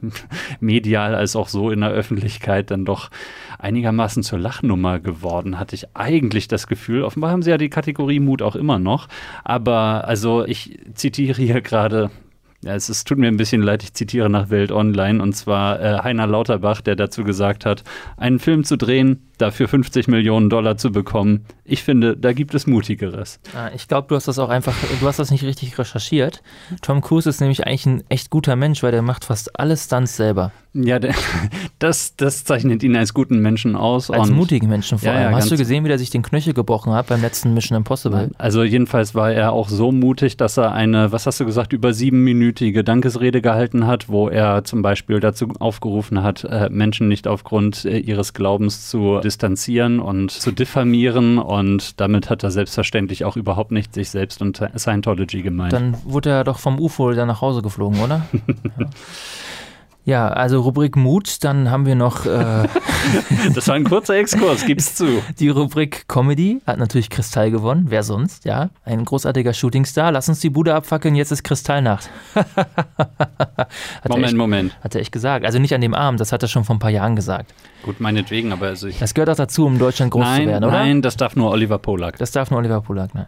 medial 0.59 1.15
als 1.15 1.35
auch 1.35 1.47
so 1.47 1.71
in 1.71 1.81
der 1.81 1.91
Öffentlichkeit 1.91 2.71
dann 2.71 2.85
doch 2.85 3.09
einigermaßen 3.59 4.23
zur 4.23 4.39
Lachnummer 4.39 4.99
geworden, 4.99 5.59
hatte 5.59 5.75
ich 5.75 5.95
eigentlich 5.95 6.47
das 6.47 6.67
Gefühl. 6.67 7.03
Offenbar 7.03 7.31
haben 7.31 7.41
sie 7.41 7.51
ja 7.51 7.57
die 7.57 7.69
Kategorie 7.69 8.19
Mut 8.19 8.41
auch 8.41 8.55
immer 8.55 8.79
noch. 8.79 9.07
Aber 9.43 10.07
also 10.07 10.45
ich 10.45 10.79
zitiere 10.93 11.41
hier 11.41 11.61
gerade 11.61 12.11
ja, 12.65 12.73
es, 12.73 12.89
es, 12.89 13.03
tut 13.03 13.19
mir 13.19 13.27
ein 13.27 13.37
bisschen 13.37 13.61
leid, 13.61 13.83
ich 13.83 13.93
zitiere 13.93 14.27
nach 14.27 14.49
Welt 14.49 14.71
Online 14.71 15.21
und 15.21 15.33
zwar 15.33 15.79
äh, 15.79 15.99
Heiner 15.99 16.25
Lauterbach, 16.25 16.81
der 16.81 16.95
dazu 16.95 17.23
gesagt 17.23 17.63
hat, 17.63 17.83
einen 18.17 18.39
Film 18.39 18.63
zu 18.63 18.75
drehen, 18.75 19.29
dafür 19.37 19.67
50 19.67 20.07
Millionen 20.07 20.49
Dollar 20.49 20.75
zu 20.75 20.91
bekommen. 20.91 21.45
Ich 21.63 21.83
finde, 21.83 22.17
da 22.17 22.33
gibt 22.33 22.55
es 22.55 22.65
Mutigeres. 22.65 23.39
Ah, 23.55 23.69
ich 23.75 23.87
glaube, 23.87 24.07
du 24.07 24.15
hast 24.15 24.27
das 24.27 24.39
auch 24.39 24.49
einfach, 24.49 24.73
du 24.99 25.07
hast 25.07 25.19
das 25.19 25.29
nicht 25.29 25.43
richtig 25.43 25.77
recherchiert. 25.77 26.41
Tom 26.81 27.01
Cruise 27.01 27.29
ist 27.29 27.39
nämlich 27.39 27.67
eigentlich 27.67 27.85
ein 27.85 28.03
echt 28.09 28.31
guter 28.31 28.55
Mensch, 28.55 28.81
weil 28.81 28.91
der 28.91 29.03
macht 29.03 29.25
fast 29.25 29.59
alles 29.59 29.85
Stunts 29.85 30.15
selber. 30.17 30.51
Ja, 30.75 30.99
das, 31.79 32.17
das 32.17 32.43
zeichnet 32.43 32.83
ihn 32.83 32.97
als 32.97 33.13
guten 33.13 33.39
Menschen 33.39 33.77
aus. 33.77 34.11
Als 34.11 34.29
mutigen 34.29 34.67
Menschen 34.67 34.99
vor 34.99 35.09
allem. 35.09 35.21
Ja, 35.21 35.29
ja, 35.31 35.37
Hast 35.37 35.49
du 35.49 35.55
gesehen, 35.55 35.85
wie 35.85 35.89
er 35.89 35.97
sich 35.97 36.09
den 36.09 36.21
Knöchel 36.21 36.53
gebrochen 36.53 36.91
hat 36.91 37.07
beim 37.07 37.21
letzten 37.21 37.53
Mission 37.53 37.77
Impossible? 37.77 38.31
Also 38.37 38.63
jedenfalls 38.63 39.15
war 39.15 39.31
er 39.31 39.53
auch 39.53 39.69
so 39.69 39.93
mutig, 39.93 40.35
dass 40.35 40.57
er 40.57 40.73
eine, 40.73 41.13
was 41.13 41.27
hast 41.27 41.39
du 41.39 41.45
gesagt, 41.45 41.71
über 41.71 41.93
siebenminütige 41.93 42.83
Dankesrede 42.83 43.41
gehalten 43.41 43.87
hat, 43.87 44.09
wo 44.09 44.27
er 44.27 44.65
zum 44.65 44.81
Beispiel 44.81 45.21
dazu 45.21 45.47
aufgerufen 45.59 46.21
hat, 46.23 46.43
äh, 46.43 46.69
Menschen 46.69 47.07
nicht 47.07 47.25
aufgrund 47.25 47.85
äh, 47.85 47.97
ihres 47.97 48.33
Glaubens 48.33 48.89
zu 48.89 49.21
distanzieren 49.21 49.99
und 49.99 50.31
zu 50.31 50.51
diffamieren 50.51 51.37
und 51.37 52.01
damit 52.01 52.29
hat 52.29 52.43
er 52.43 52.51
selbstverständlich 52.51 53.23
auch 53.23 53.37
überhaupt 53.37 53.71
nicht 53.71 53.93
sich 53.93 54.09
selbst 54.09 54.41
und 54.41 54.61
Scientology 54.77 55.41
gemeint. 55.41 55.71
Dann 55.71 55.95
wurde 56.03 56.31
er 56.31 56.43
doch 56.43 56.59
vom 56.59 56.79
UFO 56.79 57.13
dann 57.13 57.29
nach 57.29 57.39
Hause 57.39 57.61
geflogen, 57.61 58.01
oder? 58.01 58.25
ja. 58.77 58.87
Ja, 60.05 60.27
also 60.27 60.61
Rubrik 60.61 60.95
Mut, 60.95 61.43
dann 61.43 61.71
haben 61.71 61.87
wir 61.87 61.95
noch. 61.95 62.27
Äh, 62.27 62.67
das 63.55 63.67
war 63.67 63.75
ein 63.75 63.83
kurzer 63.83 64.15
Exkurs, 64.15 64.63
gib's 64.65 64.93
zu. 64.93 65.23
Die 65.39 65.49
Rubrik 65.49 66.07
Comedy 66.07 66.61
hat 66.67 66.77
natürlich 66.77 67.09
Kristall 67.09 67.49
gewonnen. 67.49 67.87
Wer 67.89 68.03
sonst? 68.03 68.45
Ja, 68.45 68.69
ein 68.83 69.03
großartiger 69.03 69.53
Shootingstar. 69.53 70.11
Lass 70.11 70.29
uns 70.29 70.39
die 70.41 70.51
Bude 70.51 70.75
abfackeln, 70.75 71.15
jetzt 71.15 71.31
ist 71.31 71.43
Kristallnacht. 71.43 72.11
Moment, 74.07 74.25
echt, 74.25 74.35
Moment. 74.35 74.77
Hat 74.83 74.93
er 74.93 75.01
echt 75.01 75.11
gesagt. 75.11 75.43
Also 75.43 75.57
nicht 75.57 75.73
an 75.73 75.81
dem 75.81 75.95
Abend, 75.95 76.19
das 76.19 76.31
hat 76.31 76.43
er 76.43 76.49
schon 76.49 76.63
vor 76.63 76.75
ein 76.75 76.79
paar 76.79 76.91
Jahren 76.91 77.15
gesagt. 77.15 77.51
Gut, 77.81 77.99
meinetwegen, 77.99 78.51
aber 78.51 78.67
also 78.67 78.87
ich. 78.87 78.99
Das 78.99 79.15
gehört 79.15 79.29
auch 79.29 79.35
dazu, 79.35 79.65
um 79.65 79.79
Deutschland 79.79 80.11
groß 80.11 80.23
nein, 80.23 80.41
zu 80.43 80.47
werden, 80.49 80.63
oder? 80.65 80.73
Nein, 80.73 81.01
das 81.01 81.17
darf 81.17 81.35
nur 81.35 81.49
Oliver 81.49 81.79
Polak. 81.79 82.17
Das 82.17 82.31
darf 82.31 82.51
nur 82.51 82.59
Oliver 82.59 82.81
Polak, 82.81 83.13
ne? 83.15 83.27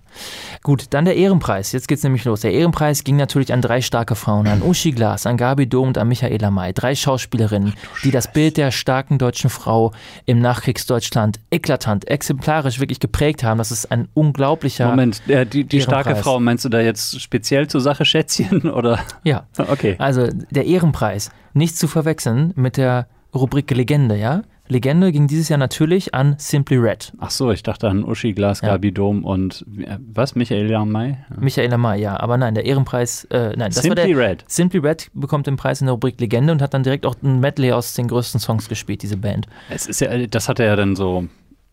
Gut, 0.61 0.85
dann 0.91 1.05
der 1.05 1.15
Ehrenpreis. 1.15 1.71
Jetzt 1.71 1.87
geht's 1.87 2.03
nämlich 2.03 2.25
los. 2.25 2.41
Der 2.41 2.53
Ehrenpreis 2.53 3.03
ging 3.03 3.17
natürlich 3.17 3.51
an 3.51 3.61
drei 3.61 3.81
starke 3.81 4.15
Frauen, 4.15 4.47
an 4.47 4.61
Uschi 4.61 4.91
Glas, 4.91 5.25
an 5.25 5.37
Gabi 5.37 5.67
Dom 5.67 5.89
und 5.89 5.97
an 5.97 6.07
Michaela 6.07 6.51
May. 6.51 6.66
Drei 6.73 6.95
Schauspielerinnen, 6.95 7.73
die 8.03 8.11
das 8.11 8.31
Bild 8.31 8.57
der 8.57 8.71
starken 8.71 9.17
deutschen 9.17 9.49
Frau 9.49 9.93
im 10.25 10.39
Nachkriegsdeutschland 10.39 11.39
eklatant, 11.51 12.07
exemplarisch 12.07 12.79
wirklich 12.79 12.99
geprägt 12.99 13.43
haben. 13.43 13.57
Das 13.57 13.71
ist 13.71 13.91
ein 13.91 14.07
unglaublicher. 14.13 14.89
Moment, 14.89 15.21
äh, 15.27 15.45
die, 15.45 15.63
die 15.63 15.81
starke 15.81 16.15
Frau, 16.15 16.39
meinst 16.39 16.65
du 16.65 16.69
da 16.69 16.79
jetzt 16.79 17.19
speziell 17.21 17.67
zur 17.67 17.81
Sache 17.81 18.05
Schätzchen 18.05 18.69
oder? 18.71 18.99
Ja. 19.23 19.47
Okay. 19.57 19.95
Also 19.99 20.27
der 20.49 20.65
Ehrenpreis, 20.65 21.31
nicht 21.53 21.77
zu 21.77 21.87
verwechseln 21.87 22.53
mit 22.55 22.77
der 22.77 23.07
Rubrik 23.33 23.69
Legende, 23.71 24.15
ja? 24.15 24.43
Legende 24.67 25.11
ging 25.11 25.27
dieses 25.27 25.49
Jahr 25.49 25.57
natürlich 25.57 26.13
an 26.13 26.35
Simply 26.37 26.77
Red. 26.77 27.13
Ach 27.19 27.31
so, 27.31 27.51
ich 27.51 27.63
dachte 27.63 27.87
an 27.89 28.03
Uschi 28.03 28.33
Glas, 28.33 28.61
ja. 28.61 28.69
Gabi 28.69 28.91
Dom 28.91 29.23
und 29.23 29.65
äh, 29.79 29.97
was? 29.99 30.35
Michaela 30.35 30.85
May? 30.85 31.17
Ja. 31.29 31.39
Michaela 31.39 31.77
May, 31.77 32.01
ja. 32.01 32.19
Aber 32.19 32.37
nein, 32.37 32.55
der 32.55 32.65
Ehrenpreis, 32.65 33.25
äh, 33.25 33.53
nein, 33.55 33.71
das 33.71 33.83
Simply 33.83 33.89
war 33.89 34.07
der, 34.07 34.29
Red. 34.29 34.45
Simply 34.47 34.79
Red 34.79 35.09
bekommt 35.13 35.47
den 35.47 35.57
Preis 35.57 35.81
in 35.81 35.87
der 35.87 35.93
Rubrik 35.93 36.19
Legende 36.19 36.51
und 36.51 36.61
hat 36.61 36.73
dann 36.73 36.83
direkt 36.83 37.05
auch 37.05 37.15
ein 37.23 37.39
Medley 37.39 37.71
aus 37.71 37.93
den 37.93 38.07
größten 38.07 38.39
Songs 38.39 38.69
gespielt, 38.69 39.03
diese 39.03 39.17
Band. 39.17 39.47
Es 39.69 39.87
ist 39.87 40.01
ja, 40.01 40.27
das 40.27 40.49
hat 40.49 40.59
er 40.59 40.67
ja 40.67 40.75
dann 40.75 40.95
so 40.95 41.27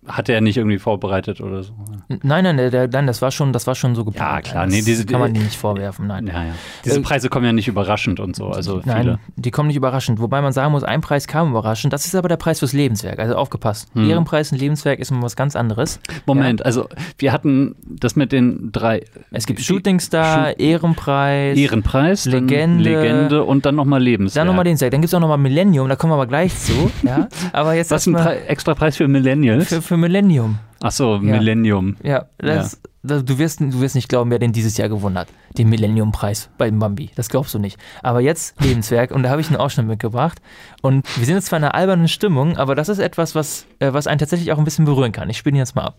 hat 0.07 0.29
er 0.29 0.41
nicht 0.41 0.57
irgendwie 0.57 0.79
vorbereitet 0.79 1.41
oder 1.41 1.63
so? 1.63 1.73
Nein, 2.09 2.45
nein, 2.45 2.57
der, 2.57 2.89
nein, 2.89 3.07
das 3.07 3.23
war 3.23 3.31
schon, 3.31 3.53
das 3.53 3.67
war 3.67 3.75
schon 3.75 3.95
so 3.95 4.05
geplant. 4.05 4.47
Ja, 4.47 4.53
klar, 4.53 4.67
nee, 4.67 4.83
diese, 4.83 5.07
kann 5.07 5.21
man 5.21 5.35
ihm 5.35 5.43
nicht 5.43 5.57
vorwerfen, 5.57 6.07
nein. 6.07 6.27
Ja, 6.27 6.45
ja. 6.45 6.53
Diese 6.85 7.01
äh, 7.01 7.03
Preise 7.03 7.29
kommen 7.29 7.47
ja 7.47 7.53
nicht 7.53 7.69
überraschend 7.69 8.21
und 8.21 8.37
so, 8.37 8.49
also 8.49 8.83
nein, 8.85 9.03
viele. 9.03 9.19
die 9.37 9.51
kommen 9.51 9.69
nicht 9.69 9.77
überraschend, 9.77 10.21
wobei 10.21 10.43
man 10.43 10.53
sagen 10.53 10.73
muss, 10.73 10.85
ein 10.85 11.01
Preis 11.01 11.27
kam 11.27 11.51
überraschend, 11.51 11.93
das 11.93 12.05
ist 12.05 12.15
aber 12.15 12.29
der 12.29 12.37
Preis 12.37 12.59
fürs 12.59 12.73
Lebenswerk, 12.73 13.19
also 13.19 13.35
aufgepasst. 13.37 13.89
Hm. 13.95 14.11
Ehrenpreis 14.11 14.53
und 14.53 14.59
Lebenswerk 14.59 15.01
ist 15.01 15.11
immer 15.11 15.23
was 15.23 15.37
ganz 15.37 15.57
anderes. 15.57 16.01
Moment, 16.27 16.61
ja. 16.61 16.67
also 16.67 16.89
wir 17.19 17.33
hatten 17.33 17.77
das 17.87 18.17
mit 18.17 18.33
den 18.33 18.73
drei. 18.73 19.05
Es 19.31 19.47
gibt 19.47 19.61
Shootingstar, 19.61 20.51
Shoot 20.51 20.61
Ehrenpreis, 20.61 21.57
Ehrenpreis, 21.57 22.27
Legende, 22.27 22.85
Legende 22.85 23.45
und 23.45 23.65
dann 23.65 23.75
nochmal 23.75 24.03
Lebenswerk. 24.03 24.43
Dann 24.43 24.49
nochmal 24.49 24.65
Lebenswerk, 24.65 24.91
dann 24.93 25.01
gibt 25.01 25.09
es 25.09 25.15
auch 25.15 25.21
nochmal 25.21 25.39
Millennium, 25.39 25.89
da 25.89 25.97
kommen 25.97 26.11
wir 26.11 26.17
aber 26.17 26.27
gleich 26.27 26.55
zu. 26.59 26.91
ja? 27.03 27.29
aber 27.53 27.75
jetzt 27.75 27.91
was 27.91 28.07
ist 28.07 28.15
ein 28.15 28.47
extra 28.47 28.75
Preis 28.75 28.97
für 28.97 29.09
Millennials? 29.09 29.69
Für, 29.69 29.81
für 29.81 29.94
Millennium. 29.97 30.59
Ach 30.83 30.93
so, 30.93 31.19
Millennium. 31.19 31.97
Ja, 32.03 32.27
das, 32.39 32.81
ja. 33.03 33.21
du, 33.23 33.39
wirst, 33.39 33.61
du 33.61 33.81
wirst 33.81 33.95
nicht 33.95 34.09
glauben, 34.09 34.31
wer 34.31 34.39
den 34.39 34.53
dieses 34.53 34.77
Jahr 34.77 34.89
gewonnen 34.89 35.17
hat. 35.17 35.29
Den 35.57 35.71
Millennium-Preis 35.71 36.51
bei 36.59 36.71
Bambi. 36.71 37.11
Das 37.15 37.29
glaubst 37.29 37.55
du 37.55 37.59
nicht. 37.59 37.79
Aber 38.03 38.21
jetzt 38.21 38.61
Lebenswerk 38.61 39.11
und 39.11 39.23
da 39.23 39.31
habe 39.31 39.41
ich 39.41 39.49
einen 39.49 39.57
Ausschnitt 39.57 39.87
mitgebracht. 39.87 40.43
Und 40.83 41.07
wir 41.17 41.25
sind 41.25 41.37
jetzt 41.37 41.47
zwar 41.47 41.59
in 41.59 41.65
einer 41.65 41.75
albernen 41.75 42.09
Stimmung, 42.09 42.59
aber 42.59 42.75
das 42.75 42.89
ist 42.89 42.99
etwas, 42.99 43.35
was, 43.35 43.67
äh, 43.79 43.93
was 43.93 44.07
einen 44.07 44.19
tatsächlich 44.19 44.53
auch 44.53 44.59
ein 44.59 44.65
bisschen 44.65 44.85
berühren 44.85 45.13
kann. 45.13 45.31
Ich 45.31 45.39
spiele 45.39 45.57
ihn 45.57 45.61
jetzt 45.61 45.75
mal 45.75 45.85
ab. 45.85 45.99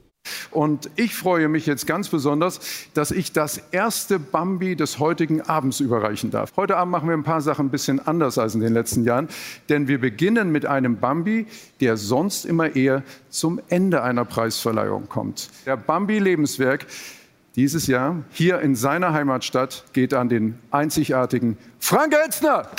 Und 0.52 0.90
ich 0.96 1.16
freue 1.16 1.48
mich 1.50 1.66
jetzt 1.66 1.88
ganz 1.88 2.10
besonders, 2.10 2.60
dass 2.94 3.12
ich 3.12 3.32
das 3.32 3.58
erste 3.72 4.20
Bambi 4.20 4.76
des 4.76 5.00
heutigen 5.00 5.42
Abends 5.42 5.80
überreichen 5.80 6.32
darf. 6.32 6.54
Heute 6.56 6.78
Abend 6.78 6.92
machen 6.92 7.08
wir 7.08 7.16
ein 7.16 7.24
paar 7.24 7.42
Sachen 7.42 7.68
ein 7.68 7.72
bisschen 7.72 8.06
anders 8.06 8.38
als 8.38 8.56
in 8.56 8.62
den 8.62 8.74
letzten 8.74 9.04
Jahren, 9.04 9.28
denn 9.70 9.88
wir 9.88 10.00
beginnen 10.00 10.52
mit 10.52 10.66
einem 10.66 10.98
Bambi, 10.98 11.48
der 11.82 11.98
sonst 11.98 12.46
immer 12.46 12.76
eher 12.76 13.04
zum 13.30 13.60
Ende 13.70 14.04
einer 14.04 14.26
Preisverleihung 14.26 15.10
kommt. 15.10 15.50
Der 15.66 15.78
Bambi 15.78 16.20
Lebenswerk 16.20 16.86
dieses 17.56 17.88
Jahr 17.88 18.24
hier 18.32 18.60
in 18.60 18.76
seiner 18.76 19.14
Heimatstadt 19.14 19.86
geht 19.94 20.14
an 20.14 20.28
den 20.28 20.60
einzigartigen 20.72 21.58
Frank 21.80 22.14
Elzner. 22.14 22.70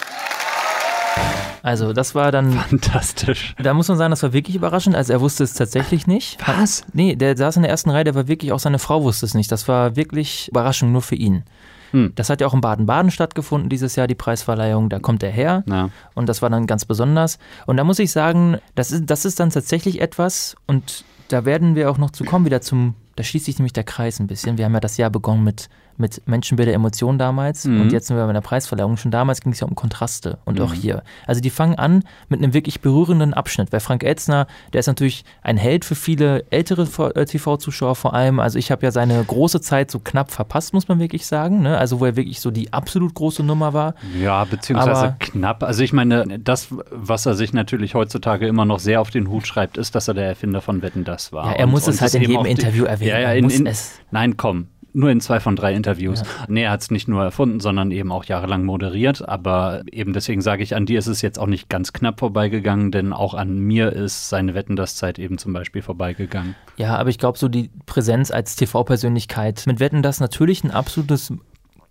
Also 1.62 1.92
das 1.92 2.14
war 2.14 2.31
dann. 2.31 2.52
Fantastisch. 2.52 3.55
Da 3.61 3.74
muss 3.74 3.88
man 3.88 3.98
sagen, 3.98 4.11
das 4.11 4.22
war 4.22 4.33
wirklich 4.33 4.55
überraschend. 4.55 4.94
Also 4.94 5.12
er 5.12 5.20
wusste 5.20 5.42
es 5.42 5.55
tatsächlich 5.55 6.07
nicht. 6.07 6.38
Was? 6.46 6.85
Nee, 6.92 7.16
der 7.16 7.37
saß 7.37 7.57
in 7.57 7.62
der 7.62 7.70
ersten 7.70 7.90
Reihe, 7.90 8.05
der 8.05 8.14
war 8.14 8.29
wirklich, 8.29 8.52
auch 8.52 8.61
seine 8.61 8.79
Frau 8.79 9.02
wusste 9.02 9.26
es 9.26 9.35
nicht. 9.35 9.50
Das 9.50 9.66
war 9.66 9.96
wirklich 9.96 10.48
Überraschung 10.48 10.92
nur 10.92 11.02
für 11.02 11.16
ihn. 11.16 11.42
Hm. 11.90 12.12
Das 12.14 12.31
hat 12.31 12.40
ja 12.40 12.46
auch 12.46 12.55
in 12.55 12.61
Baden-Baden 12.61 13.11
stattgefunden 13.11 13.68
dieses 13.68 13.96
Jahr, 13.96 14.07
die 14.07 14.14
Preisverleihung. 14.14 14.88
Da 14.88 15.00
kommt 15.00 15.22
er 15.22 15.31
her. 15.31 15.64
Ja. 15.68 15.90
Und 16.14 16.29
das 16.29 16.40
war 16.40 16.50
dann 16.50 16.66
ganz 16.66 16.85
besonders. 16.85 17.38
Und 17.66 17.76
da 17.76 17.85
muss 17.85 17.98
ich 17.98 18.12
sagen, 18.12 18.59
das 18.74 18.92
ist, 18.92 19.07
das 19.07 19.24
ist 19.24 19.40
dann 19.40 19.50
tatsächlich 19.50 20.00
etwas, 20.00 20.57
und 20.66 21.05
da 21.29 21.44
werden 21.44 21.74
wir 21.74 21.90
auch 21.90 21.98
noch 21.98 22.11
zu 22.11 22.22
kommen, 22.22 22.44
wieder 22.44 22.61
zum 22.61 22.94
da 23.16 23.24
schließt 23.24 23.46
sich 23.46 23.59
nämlich 23.59 23.72
der 23.72 23.85
Kreis 23.85 24.20
ein 24.20 24.26
bisschen. 24.26 24.59
Wir 24.59 24.66
haben 24.66 24.74
ja 24.74 24.81
das 24.81 24.98
Jahr 24.98 25.11
begonnen 25.11 25.42
mit, 25.42 25.70
mit 25.98 26.22
Menschenbilder, 26.26 26.72
Emotionen 26.72 27.18
damals 27.18 27.64
mhm. 27.64 27.82
und 27.82 27.92
jetzt 27.92 28.09
sind 28.09 28.16
wir 28.16 28.26
bei 28.26 28.32
der 28.32 28.40
Preisverleihung. 28.40 28.96
Schon 28.96 29.11
damals 29.11 29.40
ging 29.40 29.52
es 29.52 29.61
ja 29.61 29.66
um 29.66 29.74
Kontraste 29.74 30.38
und 30.44 30.59
mhm. 30.59 30.64
auch 30.64 30.72
hier. 30.72 31.02
Also 31.26 31.40
die 31.40 31.50
fangen 31.50 31.76
an 31.76 32.02
mit 32.28 32.42
einem 32.42 32.54
wirklich 32.54 32.80
berührenden 32.80 33.35
Abschnitt, 33.35 33.72
weil 33.72 33.80
Frank 33.80 34.02
Elzner, 34.02 34.46
der 34.72 34.80
ist 34.80 34.87
natürlich 34.87 35.24
ein 35.42 35.56
Held 35.56 35.85
für 35.85 35.94
viele 35.94 36.44
ältere 36.50 36.87
äh, 37.14 37.24
TV-Zuschauer 37.24 37.96
vor 37.96 38.14
allem. 38.14 38.40
Also 38.40 38.59
ich 38.59 38.70
habe 38.70 38.85
ja 38.85 38.90
seine 38.90 39.22
große 39.22 39.61
Zeit 39.61 39.90
so 39.90 39.98
knapp 39.98 40.30
verpasst, 40.30 40.72
muss 40.72 40.88
man 40.88 40.98
wirklich 40.98 41.26
sagen. 41.26 41.62
Ne? 41.62 41.78
Also 41.78 42.00
wo 42.00 42.04
er 42.04 42.16
wirklich 42.16 42.40
so 42.40 42.50
die 42.50 42.72
absolut 42.72 43.14
große 43.14 43.42
Nummer 43.42 43.72
war. 43.72 43.94
Ja, 44.20 44.44
beziehungsweise 44.44 44.90
Aber, 44.90 45.16
knapp. 45.18 45.62
Also 45.62 45.82
ich 45.82 45.92
meine, 45.92 46.38
das, 46.38 46.68
was 46.90 47.26
er 47.26 47.35
sich 47.35 47.52
natürlich 47.52 47.94
heutzutage 47.94 48.46
immer 48.46 48.64
noch 48.64 48.78
sehr 48.78 49.00
auf 49.00 49.11
den 49.11 49.28
Hut 49.28 49.46
schreibt, 49.46 49.78
ist, 49.78 49.94
dass 49.94 50.09
er 50.09 50.14
der 50.14 50.26
Erfinder 50.26 50.61
von 50.61 50.82
Wetten, 50.82 51.04
das 51.04 51.32
war. 51.32 51.46
Ja, 51.46 51.52
er 51.52 51.64
und, 51.66 51.72
muss 51.72 51.87
es 51.87 52.00
halt 52.00 52.14
in 52.14 52.22
jedem 52.22 52.46
Interview 52.46 52.85
erwähnen. 52.85 53.11
Ja, 53.11 53.20
ja, 53.20 53.32
in, 53.32 53.50
in, 53.50 53.68
nein, 54.11 54.37
komm. 54.37 54.68
Nur 54.96 55.11
in 55.11 55.20
zwei 55.20 55.40
von 55.40 55.56
drei 55.56 55.74
Interviews. 55.74 56.20
Ja. 56.20 56.26
Nee, 56.48 56.62
er 56.62 56.70
hat 56.70 56.80
es 56.80 56.90
nicht 56.90 57.06
nur 57.06 57.22
erfunden, 57.22 57.61
sondern 57.61 57.90
eben 57.90 58.11
auch 58.11 58.24
jahrelang 58.24 58.64
moderiert. 58.64 59.28
Aber 59.28 59.82
eben 59.92 60.14
deswegen 60.14 60.40
sage 60.40 60.62
ich, 60.62 60.74
an 60.74 60.87
dir 60.87 60.98
ist 60.98 61.06
es 61.06 61.20
jetzt 61.20 61.38
auch 61.38 61.48
nicht 61.48 61.68
ganz 61.68 61.92
knapp 61.92 62.18
vorbeigegangen, 62.18 62.90
denn 62.92 63.12
auch 63.12 63.35
an 63.35 63.59
mir 63.59 63.92
ist 63.92 64.30
seine 64.30 64.54
Wetten 64.54 64.74
das 64.74 64.96
Zeit 64.96 65.18
eben 65.18 65.37
zum 65.37 65.52
Beispiel 65.52 65.82
vorbeigegangen. 65.82 66.54
Ja, 66.78 66.96
aber 66.96 67.11
ich 67.11 67.18
glaube, 67.18 67.37
so 67.37 67.48
die 67.48 67.68
Präsenz 67.85 68.30
als 68.30 68.56
TV-Persönlichkeit 68.56 69.64
mit 69.66 69.80
Wetten 69.80 70.02
das 70.02 70.18
natürlich 70.18 70.64
ein 70.64 70.70
absolutes 70.70 71.30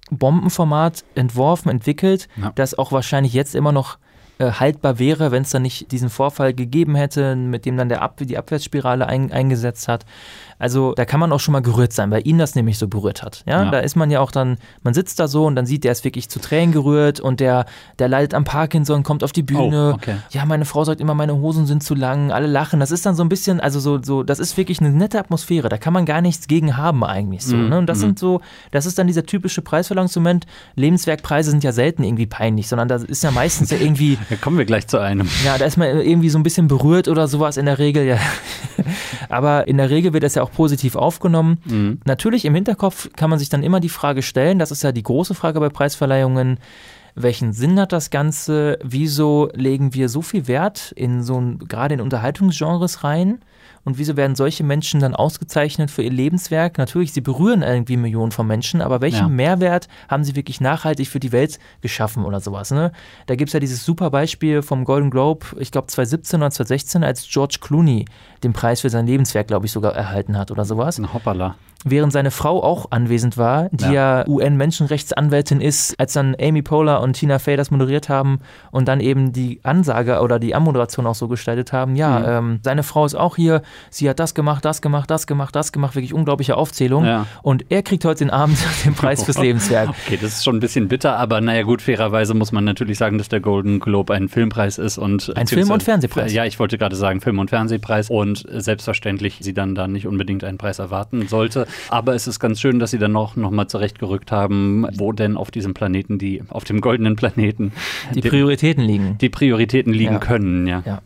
Bombenformat 0.10 1.06
entworfen, 1.14 1.70
entwickelt, 1.70 2.28
ja. 2.42 2.54
das 2.56 2.74
auch 2.74 2.92
wahrscheinlich 2.92 3.34
jetzt 3.34 3.54
immer 3.54 3.72
noch 3.72 4.00
äh, 4.38 4.52
haltbar 4.52 5.00
wäre, 5.00 5.32
wenn 5.32 5.44
es 5.44 5.52
dann 5.52 5.62
nicht 5.62 5.92
diesen 5.92 6.10
Vorfall 6.10 6.54
gegeben 6.54 6.96
hätte, 6.96 7.36
mit 7.36 7.66
dem 7.66 7.78
dann 7.78 7.90
der 7.90 8.02
Ab 8.02 8.20
die 8.20 8.38
Abwärtsspirale 8.38 9.08
ein 9.08 9.32
eingesetzt 9.32 9.88
hat. 9.88 10.06
Also 10.58 10.94
da 10.94 11.04
kann 11.04 11.20
man 11.20 11.34
auch 11.34 11.40
schon 11.40 11.52
mal 11.52 11.62
gerührt 11.62 11.92
sein, 11.92 12.12
weil 12.12 12.26
ihn 12.26 12.38
das 12.38 12.56
nämlich 12.56 12.78
so 12.78 12.88
berührt 12.88 13.24
hat. 13.24 13.44
Ja? 13.46 13.64
ja? 13.64 13.72
da 13.72 13.80
ist 13.80 13.96
man 13.96 14.10
ja 14.10 14.22
auch 14.22 14.32
dann, 14.32 14.58
man 14.84 14.94
sitzt 14.94 15.20
da 15.20 15.28
so 15.28 15.46
und 15.46 15.56
dann 15.56 15.66
sieht, 15.66 15.84
der 15.84 15.92
ist 15.92 16.06
wirklich 16.06 16.30
zu 16.30 16.40
Tränen 16.40 16.72
gerührt 16.72 17.20
und 17.20 17.40
der, 17.40 17.66
der 18.00 18.08
leidet 18.08 18.34
am 18.34 18.46
Parkinson, 18.46 19.04
kommt 19.04 19.24
auf 19.24 19.34
die 19.34 19.44
Bühne. 19.44 19.92
Oh, 19.92 19.96
okay. 19.96 20.16
Ja, 20.32 20.46
meine 20.46 20.66
Frau 20.66 20.86
sagt 20.86 21.02
immer, 21.02 21.14
meine 21.14 21.36
Hosen 21.36 21.66
sind 21.66 21.84
zu 21.84 21.94
lang, 21.94 22.32
alle 22.32 22.48
lachen. 22.48 22.80
Das 22.80 22.92
ist 22.92 23.06
dann 23.06 23.16
so 23.16 23.24
ein 23.24 23.30
bisschen, 23.30 23.60
also 23.60 23.80
so, 23.80 24.02
so, 24.02 24.24
das 24.24 24.40
ist 24.40 24.56
wirklich 24.56 24.80
eine 24.80 24.92
nette 24.92 25.20
Atmosphäre. 25.20 25.68
Da 25.68 25.78
kann 25.78 25.92
man 25.92 26.06
gar 26.06 26.22
nichts 26.22 26.48
gegen 26.48 26.78
haben 26.78 27.04
eigentlich 27.04 27.44
so. 27.44 27.56
Mm, 27.56 27.70
ne? 27.70 27.78
Und 27.78 27.88
das 27.88 27.98
mm. 27.98 28.02
sind 28.02 28.20
so, 28.20 28.42
das 28.72 28.86
ist 28.86 28.98
dann 28.98 29.08
dieser 29.08 29.26
typische 29.26 29.62
Preisverlangungsmoment. 29.62 30.46
Lebenswerkpreise 30.76 31.52
sind 31.52 31.66
ja 31.66 31.74
selten 31.74 32.04
irgendwie 32.04 32.28
peinlich, 32.28 32.70
sondern 32.70 32.88
da 32.88 32.96
ist 32.96 33.24
ja 33.24 33.32
meistens 33.32 33.72
ja 33.72 33.78
irgendwie. 33.78 34.18
Da 34.30 34.36
kommen 34.36 34.58
wir 34.58 34.66
gleich 34.66 34.88
zu 34.88 35.00
einem. 35.00 35.30
Ja, 35.44 35.58
da 35.58 35.66
ist 35.66 35.78
man 35.78 36.00
irgendwie 36.02 36.30
so 36.30 36.40
ein 36.40 36.44
bisschen 36.44 36.68
berührt 36.68 37.08
oder 37.08 37.28
sowas 37.28 37.58
in 37.58 37.66
der 37.66 37.80
Regel. 37.80 38.06
Ja. 38.06 38.18
Aber 39.30 39.68
in 39.68 39.78
der 39.78 39.90
Regel 39.90 40.14
wird 40.14 40.24
das 40.24 40.36
ja 40.36 40.44
auch 40.44 40.52
positiv 40.52 40.96
aufgenommen. 40.96 41.60
Mhm. 41.66 42.00
Natürlich 42.06 42.46
im 42.46 42.56
Hinterkopf 42.56 43.10
kann 43.16 43.30
man 43.30 43.40
sich 43.40 43.50
dann 43.50 43.64
immer 43.64 43.80
die 43.80 43.90
Frage 43.90 44.22
stellen, 44.22 44.60
das 44.60 44.72
ist 44.72 44.84
ja 44.84 44.92
die 44.92 45.04
große 45.04 45.36
Frage 45.36 45.60
bei 45.60 45.70
Preisverleihungen, 45.70 46.60
welchen 47.16 47.54
Sinn 47.54 47.80
hat 47.80 47.94
das 47.94 48.10
Ganze? 48.10 48.78
Wieso 48.84 49.50
legen 49.54 49.94
wir 49.94 50.10
so 50.10 50.22
viel 50.22 50.48
Wert 50.48 50.92
in 50.96 51.24
so 51.24 51.40
ein, 51.40 51.60
gerade 51.60 51.94
in 51.94 52.02
Unterhaltungsgenres 52.02 53.04
rein? 53.06 53.40
Und 53.86 54.00
wieso 54.00 54.18
werden 54.18 54.36
solche 54.36 54.64
Menschen 54.64 55.00
dann 55.00 55.16
ausgezeichnet 55.16 55.92
für 55.92 56.02
ihr 56.02 56.12
Lebenswerk? 56.12 56.78
Natürlich, 56.78 57.14
sie 57.14 57.22
berühren 57.22 57.62
irgendwie 57.62 57.98
Millionen 57.98 58.32
von 58.32 58.48
Menschen, 58.48 58.82
aber 58.82 59.00
welchen 59.00 59.18
ja. 59.18 59.30
Mehrwert 59.30 59.88
haben 60.10 60.24
sie 60.24 60.36
wirklich 60.36 60.60
nachhaltig 60.60 61.08
für 61.08 61.20
die 61.20 61.32
Welt 61.32 61.60
geschaffen 61.82 62.26
oder 62.26 62.42
sowas? 62.42 62.72
Ne? 62.72 62.92
Da 63.28 63.36
gibt 63.36 63.50
es 63.50 63.54
ja 63.54 63.60
dieses 63.60 63.86
super 63.86 64.10
Beispiel 64.10 64.64
vom 64.64 64.84
Golden 64.84 65.12
Globe, 65.12 65.46
ich 65.60 65.72
glaube 65.72 65.88
2017 65.88 66.42
oder 66.42 66.52
2016, 66.52 67.04
als 67.04 67.28
George 67.30 67.58
Clooney 67.62 68.06
den 68.44 68.54
Preis 68.54 68.82
für 68.82 68.90
sein 68.90 69.06
Lebenswerk, 69.06 69.48
glaube 69.48 69.68
ich, 69.68 69.72
sogar 69.72 69.96
erhalten 69.96 70.38
hat 70.38 70.52
oder 70.52 70.66
sowas. 70.66 70.98
Ein 70.98 71.14
Hoppala 71.14 71.56
während 71.86 72.12
seine 72.12 72.32
Frau 72.32 72.64
auch 72.64 72.88
anwesend 72.90 73.38
war, 73.38 73.70
die 73.72 73.86
ja, 73.86 74.22
ja 74.22 74.28
UN-Menschenrechtsanwältin 74.28 75.62
ist, 75.62 75.98
als 76.00 76.14
dann 76.14 76.36
Amy 76.42 76.64
Poehler 76.64 77.02
und 77.02 77.14
Tina 77.14 77.40
Fey 77.40 77.56
das 77.56 77.72
moderiert 77.72 78.10
haben 78.10 78.40
und 78.72 78.88
dann 78.88 79.00
eben 79.00 79.32
die 79.32 79.60
Ansage 79.64 80.20
oder 80.20 80.40
die 80.40 80.56
Anmoderation 80.56 81.06
auch 81.06 81.16
so 81.16 81.28
gestaltet 81.28 81.72
haben, 81.72 81.96
ja, 81.96 82.20
mhm. 82.20 82.26
ähm, 82.28 82.60
seine 82.64 82.84
Frau 82.84 83.06
ist 83.06 83.16
auch 83.16 83.36
hier, 83.36 83.62
sie 83.92 84.10
hat 84.10 84.20
das 84.20 84.34
gemacht, 84.34 84.66
das 84.66 84.82
gemacht, 84.82 85.10
das 85.12 85.28
gemacht, 85.28 85.56
das 85.56 85.72
gemacht, 85.72 85.96
wirklich 85.96 86.14
unglaubliche 86.14 86.58
Aufzählung 86.58 87.06
ja. 87.06 87.28
und 87.44 87.66
er 87.70 87.84
kriegt 87.84 88.04
heute 88.04 88.26
den 88.26 88.32
Abend 88.32 88.58
den 88.86 88.96
Preis 88.96 89.24
fürs 89.24 89.38
Lebenswerk. 89.42 89.90
Okay, 89.90 90.18
das 90.20 90.34
ist 90.34 90.44
schon 90.44 90.58
ein 90.58 90.62
bisschen 90.62 90.88
bitter, 90.88 91.18
aber 91.18 91.40
naja 91.40 91.62
gut, 91.62 91.84
fairerweise 91.84 92.34
muss 92.34 92.52
man 92.52 92.64
natürlich 92.64 92.98
sagen, 92.98 93.20
dass 93.20 93.30
der 93.30 93.42
Golden 93.42 93.80
Globe 93.80 94.12
ein 94.14 94.28
Filmpreis 94.28 94.80
ist 94.80 94.98
und 94.98 95.32
ein 95.38 95.46
Film- 95.46 95.70
und 95.70 95.84
Fernsehpreis. 95.84 96.34
Ja, 96.34 96.46
ich 96.46 96.58
wollte 96.58 96.80
gerade 96.80 96.96
sagen 96.96 97.22
Film- 97.22 97.38
und 97.38 97.52
Fernsehpreis 97.52 98.10
und 98.10 98.44
selbstverständlich 98.50 99.38
sie 99.42 99.54
dann 99.54 99.76
da 99.76 99.88
nicht 99.88 100.08
unbedingt 100.08 100.44
einen 100.44 100.58
Preis 100.58 100.80
erwarten 100.80 101.28
sollte. 101.28 101.68
Aber 101.90 102.16
es 102.16 102.28
ist 102.28 102.40
ganz 102.40 102.60
schön, 102.60 102.80
dass 102.80 102.92
sie 102.92 103.00
dann 103.00 103.12
noch, 103.12 103.36
noch 103.36 103.52
mal 103.52 103.68
zurechtgerückt 103.68 104.32
haben, 104.32 104.88
wo 104.96 105.12
denn 105.12 105.38
auf 105.38 105.52
diesem 105.52 105.74
Planeten, 105.74 106.20
die, 106.20 106.44
auf 106.50 106.64
dem 106.64 106.82
goldenen 106.82 107.16
Planeten, 107.16 107.72
die 108.14 108.22
Prioritäten 108.22 108.84
liegen. 108.84 109.18
Die 109.20 109.30
Prioritäten 109.30 109.94
liegen 109.94 110.14
ja. 110.14 110.20
können, 110.20 110.68
ja. 110.68 110.84
ja. 110.86 111.02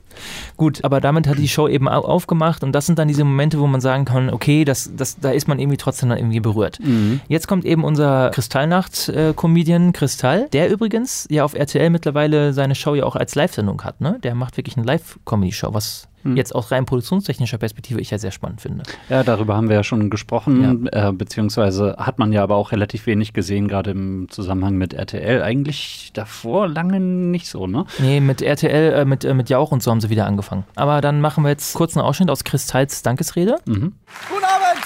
Gut, 0.57 0.83
aber 0.83 0.99
damit 1.01 1.27
hat 1.27 1.37
die 1.37 1.47
Show 1.47 1.67
eben 1.67 1.87
aufgemacht 1.87 2.63
und 2.63 2.73
das 2.73 2.85
sind 2.85 2.99
dann 2.99 3.07
diese 3.07 3.23
Momente, 3.23 3.59
wo 3.59 3.67
man 3.67 3.81
sagen 3.81 4.05
kann, 4.05 4.29
okay, 4.29 4.65
das, 4.65 4.91
das, 4.95 5.19
da 5.19 5.31
ist 5.31 5.47
man 5.47 5.59
irgendwie 5.59 5.77
trotzdem 5.77 6.09
dann 6.09 6.17
irgendwie 6.17 6.39
berührt. 6.39 6.79
Mhm. 6.81 7.21
Jetzt 7.27 7.47
kommt 7.47 7.65
eben 7.65 7.83
unser 7.83 8.29
Kristallnacht-Comedian 8.31 9.93
Kristall, 9.93 10.49
der 10.51 10.69
übrigens 10.69 11.27
ja 11.29 11.45
auf 11.45 11.53
RTL 11.53 11.89
mittlerweile 11.89 12.53
seine 12.53 12.75
Show 12.75 12.95
ja 12.95 13.05
auch 13.05 13.15
als 13.15 13.35
Live-Sendung 13.35 13.81
hat. 13.83 14.01
Ne? 14.01 14.19
Der 14.23 14.35
macht 14.35 14.57
wirklich 14.57 14.77
eine 14.77 14.85
Live-Comedy-Show, 14.85 15.73
was 15.73 16.07
hm. 16.23 16.37
jetzt 16.37 16.53
aus 16.53 16.71
rein 16.71 16.85
produktionstechnischer 16.85 17.57
Perspektive 17.57 17.99
ich 18.01 18.11
ja 18.11 18.17
sehr 18.17 18.31
spannend 18.31 18.61
finde. 18.61 18.83
Ja, 19.09 19.23
darüber 19.23 19.55
haben 19.55 19.69
wir 19.69 19.75
ja 19.75 19.83
schon 19.83 20.09
gesprochen, 20.09 20.89
ja. 20.91 21.09
Äh, 21.09 21.13
beziehungsweise 21.13 21.95
hat 21.97 22.19
man 22.19 22.31
ja 22.31 22.43
aber 22.43 22.55
auch 22.55 22.71
relativ 22.71 23.05
wenig 23.05 23.33
gesehen, 23.33 23.67
gerade 23.67 23.91
im 23.91 24.29
Zusammenhang 24.29 24.75
mit 24.75 24.93
RTL. 24.93 25.41
Eigentlich 25.41 26.11
davor 26.13 26.67
lange 26.67 26.99
nicht 26.99 27.47
so, 27.47 27.67
ne? 27.67 27.85
Nee, 27.99 28.19
mit 28.19 28.41
RTL, 28.41 28.93
äh, 28.93 29.05
mit, 29.05 29.25
äh, 29.25 29.33
mit 29.33 29.49
Jauch 29.49 29.71
und 29.71 29.83
so 29.83 29.91
haben 29.91 30.01
sie 30.01 30.09
wieder 30.09 30.25
angefangen. 30.25 30.63
Aber 30.75 31.01
dann 31.01 31.21
machen 31.21 31.43
wir 31.43 31.49
jetzt 31.49 31.73
kurz 31.73 31.95
einen 31.95 32.05
Ausschnitt 32.05 32.29
aus 32.29 32.43
Kristalls 32.43 33.01
Dankesrede. 33.01 33.57
Mhm. 33.65 33.93
Guten 34.29 34.43
Abend! 34.43 34.83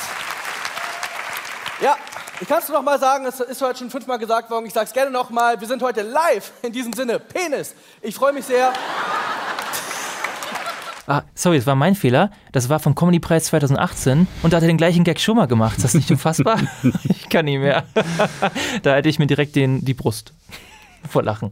Ja, 1.82 1.96
ich 2.40 2.48
kann 2.48 2.60
es 2.60 2.70
noch 2.70 2.82
mal 2.82 3.00
sagen, 3.00 3.26
es 3.26 3.40
ist 3.40 3.62
heute 3.62 3.80
schon 3.80 3.90
fünfmal 3.90 4.20
gesagt 4.20 4.50
worden, 4.50 4.66
ich 4.66 4.74
sage 4.74 4.88
es 4.88 4.94
gerne 4.94 5.12
noch 5.12 5.30
mal, 5.30 5.60
wir 5.60 5.68
sind 5.68 5.82
heute 5.82 6.02
live, 6.02 6.52
in 6.62 6.72
diesem 6.72 6.94
Sinne, 6.94 7.20
Penis. 7.20 7.74
Ich 8.02 8.16
freue 8.16 8.34
mich 8.34 8.46
sehr. 8.46 8.74
Ah, 11.06 11.24
sorry, 11.36 11.58
das 11.58 11.68
war 11.68 11.76
mein 11.76 11.96
Fehler. 11.96 12.32
Das 12.54 12.70
war 12.70 12.80
vom 12.80 12.96
Comedy 12.96 13.20
Preis 13.20 13.46
2018 13.46 14.28
und 14.42 14.54
da 14.54 14.58
hat 14.58 14.64
er 14.64 14.68
den 14.68 14.78
gleichen 14.78 15.04
Gag 15.04 15.20
schon 15.20 15.36
mal 15.36 15.48
gemacht. 15.48 15.78
Ist 15.78 15.84
das 15.84 15.94
nicht 15.94 16.10
unfassbar? 16.12 16.60
ich 17.04 17.28
kann 17.30 17.46
nicht 17.46 17.60
mehr. 17.60 17.84
da 18.84 18.96
hätte 18.96 19.10
ich 19.10 19.20
mir 19.20 19.28
direkt 19.28 19.56
den, 19.56 19.84
die 19.84 19.94
Brust 19.94 20.34
vor 21.10 21.24
Lachen. 21.24 21.50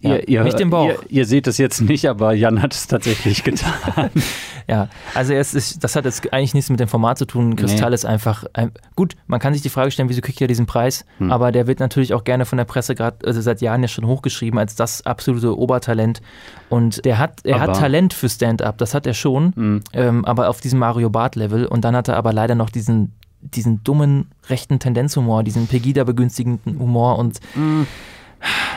Ja, 0.00 0.16
ihr, 0.16 0.28
ihr, 0.28 0.44
nicht 0.44 0.58
den 0.58 0.70
Bauch. 0.70 0.88
Ihr, 0.88 0.98
ihr, 1.08 1.26
seht 1.26 1.46
es 1.46 1.58
jetzt 1.58 1.80
nicht, 1.80 2.06
aber 2.08 2.32
Jan 2.32 2.62
hat 2.62 2.74
es 2.74 2.86
tatsächlich 2.86 3.44
getan. 3.44 4.10
ja, 4.68 4.88
also 5.14 5.32
ist, 5.32 5.82
das 5.82 5.96
hat 5.96 6.04
jetzt 6.04 6.32
eigentlich 6.32 6.54
nichts 6.54 6.70
mit 6.70 6.80
dem 6.80 6.88
Format 6.88 7.18
zu 7.18 7.26
tun. 7.26 7.56
Kristall 7.56 7.90
nee. 7.90 7.94
ist 7.94 8.04
einfach, 8.04 8.44
ein, 8.52 8.72
gut, 8.96 9.14
man 9.26 9.40
kann 9.40 9.52
sich 9.52 9.62
die 9.62 9.68
Frage 9.68 9.90
stellen, 9.90 10.08
wieso 10.08 10.20
kriegt 10.20 10.40
er 10.40 10.46
diesen 10.46 10.66
Preis? 10.66 11.04
Hm. 11.18 11.30
Aber 11.30 11.52
der 11.52 11.66
wird 11.66 11.80
natürlich 11.80 12.14
auch 12.14 12.24
gerne 12.24 12.44
von 12.44 12.58
der 12.58 12.64
Presse 12.64 12.94
gerade, 12.94 13.26
also 13.26 13.40
seit 13.40 13.60
Jahren 13.60 13.82
ja 13.82 13.88
schon 13.88 14.06
hochgeschrieben 14.06 14.58
als 14.58 14.74
das 14.74 15.06
absolute 15.06 15.56
Obertalent. 15.56 16.20
Und 16.68 17.04
der 17.04 17.18
hat, 17.18 17.40
er 17.44 17.56
aber 17.56 17.72
hat 17.72 17.80
Talent 17.80 18.14
für 18.14 18.28
Stand-up, 18.28 18.78
das 18.78 18.94
hat 18.94 19.06
er 19.06 19.14
schon, 19.14 19.54
hm. 19.54 19.80
ähm, 19.92 20.24
aber 20.24 20.48
auf 20.48 20.60
diesem 20.60 20.78
Mario 20.78 21.10
Bart-Level. 21.10 21.66
Und 21.66 21.84
dann 21.84 21.96
hat 21.96 22.08
er 22.08 22.16
aber 22.16 22.32
leider 22.32 22.54
noch 22.54 22.70
diesen 22.70 23.12
diesen 23.46 23.84
dummen 23.84 24.30
rechten 24.48 24.78
Tendenzhumor, 24.78 25.42
diesen 25.42 25.66
Pegida 25.66 26.04
begünstigenden 26.04 26.78
Humor 26.78 27.18
und 27.18 27.40
mm 27.54 27.82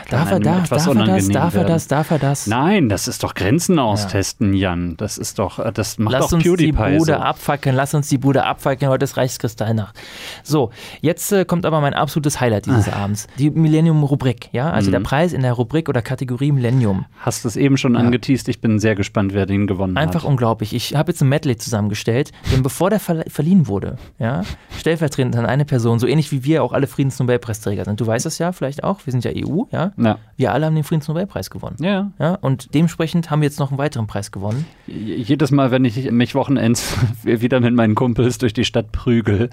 Darf 0.09 0.31
er, 0.31 0.39
darf, 0.39 0.69
darf 0.69 0.87
er 0.87 0.95
das, 1.05 1.27
darf 1.29 1.55
er 1.55 1.63
das, 1.65 1.87
darf 1.87 2.11
er 2.11 2.19
das? 2.19 2.47
Nein, 2.47 2.87
das 2.89 3.07
ist 3.07 3.23
doch 3.23 3.33
Grenzen 3.33 3.77
austesten, 3.79 4.53
ja. 4.53 4.69
Jan. 4.69 4.95
Das 4.97 5.17
ist 5.17 5.37
doch, 5.39 5.59
äh, 5.59 5.71
das 5.73 5.97
macht 5.99 6.13
lass 6.13 6.29
doch 6.29 6.39
PewDiePie 6.39 6.71
Lass 6.77 6.83
uns 6.83 6.91
die 6.93 6.97
Bude 6.99 7.05
so. 7.05 7.13
abfackeln, 7.13 7.75
lass 7.75 7.93
uns 7.93 8.07
die 8.09 8.17
Bude 8.17 8.43
abfackeln, 8.45 8.89
heute 8.89 9.03
ist 9.03 9.17
Reichskristallnacht. 9.17 9.95
So, 10.43 10.71
jetzt 11.01 11.31
äh, 11.31 11.45
kommt 11.45 11.65
aber 11.65 11.79
mein 11.81 11.93
absolutes 11.93 12.39
Highlight 12.39 12.65
dieses 12.65 12.87
Ah. 12.89 13.03
Abends. 13.03 13.27
Die 13.37 13.49
Millennium-Rubrik, 13.49 14.49
ja? 14.53 14.69
Also 14.71 14.89
Mhm. 14.89 14.91
der 14.93 14.99
Preis 15.01 15.33
in 15.33 15.41
der 15.41 15.53
Rubrik 15.53 15.89
oder 15.89 16.01
Kategorie 16.01 16.51
Millennium. 16.51 17.05
Hast 17.19 17.43
du 17.43 17.47
es 17.49 17.55
eben 17.55 17.77
schon 17.77 17.95
angeteased? 17.95 18.47
Ich 18.47 18.61
bin 18.61 18.79
sehr 18.79 18.95
gespannt, 18.95 19.33
wer 19.33 19.45
den 19.45 19.67
gewonnen 19.67 19.97
Einfach 19.97 20.23
hat. 20.23 20.29
unglaublich. 20.29 20.73
Ich 20.73 20.95
habe 20.95 21.11
jetzt 21.11 21.21
ein 21.21 21.29
Medley 21.29 21.57
zusammengestellt, 21.57 22.31
denn 22.51 22.63
bevor 22.63 22.89
der 22.89 22.99
verle- 23.01 23.29
verliehen 23.29 23.67
wurde, 23.67 23.97
ja, 24.19 24.43
stellvertretend 24.77 25.35
an 25.35 25.45
eine 25.45 25.65
Person, 25.65 25.99
so 25.99 26.07
ähnlich 26.07 26.31
wie 26.31 26.43
wir 26.43 26.63
auch 26.63 26.73
alle 26.73 26.87
Friedensnobelpreisträger 26.87 27.85
sind. 27.85 27.99
Du 27.99 28.07
weißt 28.07 28.25
es 28.25 28.37
ja 28.37 28.51
vielleicht 28.51 28.83
auch, 28.83 28.99
wir 29.05 29.11
sind 29.11 29.23
ja 29.23 29.31
EU, 29.35 29.56
ja. 29.71 29.91
Ja. 29.97 30.19
Wir 30.35 30.53
alle 30.53 30.65
haben 30.65 30.75
den 30.75 30.83
Friedensnobelpreis 30.83 31.49
gewonnen. 31.49 31.77
Ja. 31.79 32.11
Ja, 32.19 32.35
und 32.35 32.73
dementsprechend 32.73 33.31
haben 33.31 33.41
wir 33.41 33.47
jetzt 33.47 33.59
noch 33.59 33.71
einen 33.71 33.77
weiteren 33.77 34.07
Preis 34.07 34.31
gewonnen. 34.31 34.65
Jedes 34.85 35.51
Mal, 35.51 35.71
wenn 35.71 35.85
ich 35.85 36.11
mich 36.11 36.35
Wochenends 36.35 36.95
wieder 37.23 37.59
mit 37.59 37.73
meinen 37.73 37.95
Kumpels 37.95 38.37
durch 38.37 38.53
die 38.53 38.65
Stadt 38.65 38.91
prügel, 38.91 39.49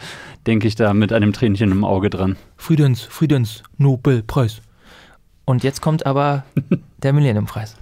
denke 0.47 0.69
ich 0.69 0.75
da 0.75 0.93
mit 0.95 1.13
einem 1.13 1.33
Tränchen 1.33 1.73
im 1.73 1.85
Auge 1.85 2.11
dran. 2.11 2.37
Friedens, 2.57 3.03
Friedens, 3.03 3.63
Nobelpreis. 3.79 4.61
Und 5.45 5.63
jetzt 5.65 5.81
kommt 5.81 6.07
aber 6.07 6.45
der 7.03 7.13
Millenniumpreis. 7.13 7.77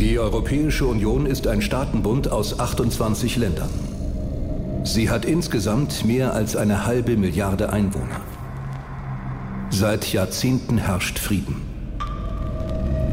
Die 0.00 0.18
Europäische 0.18 0.86
Union 0.86 1.26
ist 1.26 1.46
ein 1.48 1.60
Staatenbund 1.60 2.30
aus 2.30 2.60
28 2.60 3.36
Ländern. 3.36 3.70
Sie 4.84 5.10
hat 5.10 5.24
insgesamt 5.24 6.04
mehr 6.04 6.34
als 6.34 6.54
eine 6.56 6.86
halbe 6.86 7.16
Milliarde 7.16 7.72
Einwohner. 7.72 8.20
Seit 9.70 10.12
Jahrzehnten 10.12 10.78
herrscht 10.78 11.18
Frieden. 11.18 11.62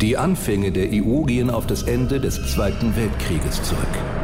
Die 0.01 0.17
Anfänge 0.17 0.71
der 0.71 0.87
EU 0.91 1.23
gehen 1.23 1.49
auf 1.49 1.67
das 1.67 1.83
Ende 1.83 2.19
des 2.19 2.35
Zweiten 2.53 2.95
Weltkrieges 2.95 3.61
zurück. 3.61 4.14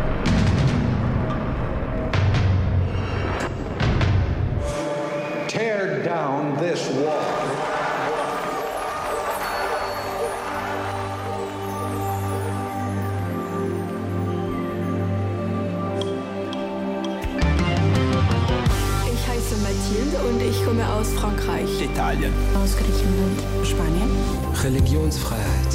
Italien. 22.22 22.34
Aus 22.62 22.76
Griechenland. 22.78 23.40
Spanien. 23.66 24.10
Religionsfreiheit. 24.64 25.74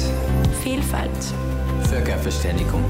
Vielfalt. 0.63 1.09
Völkerverständigung. 1.89 2.83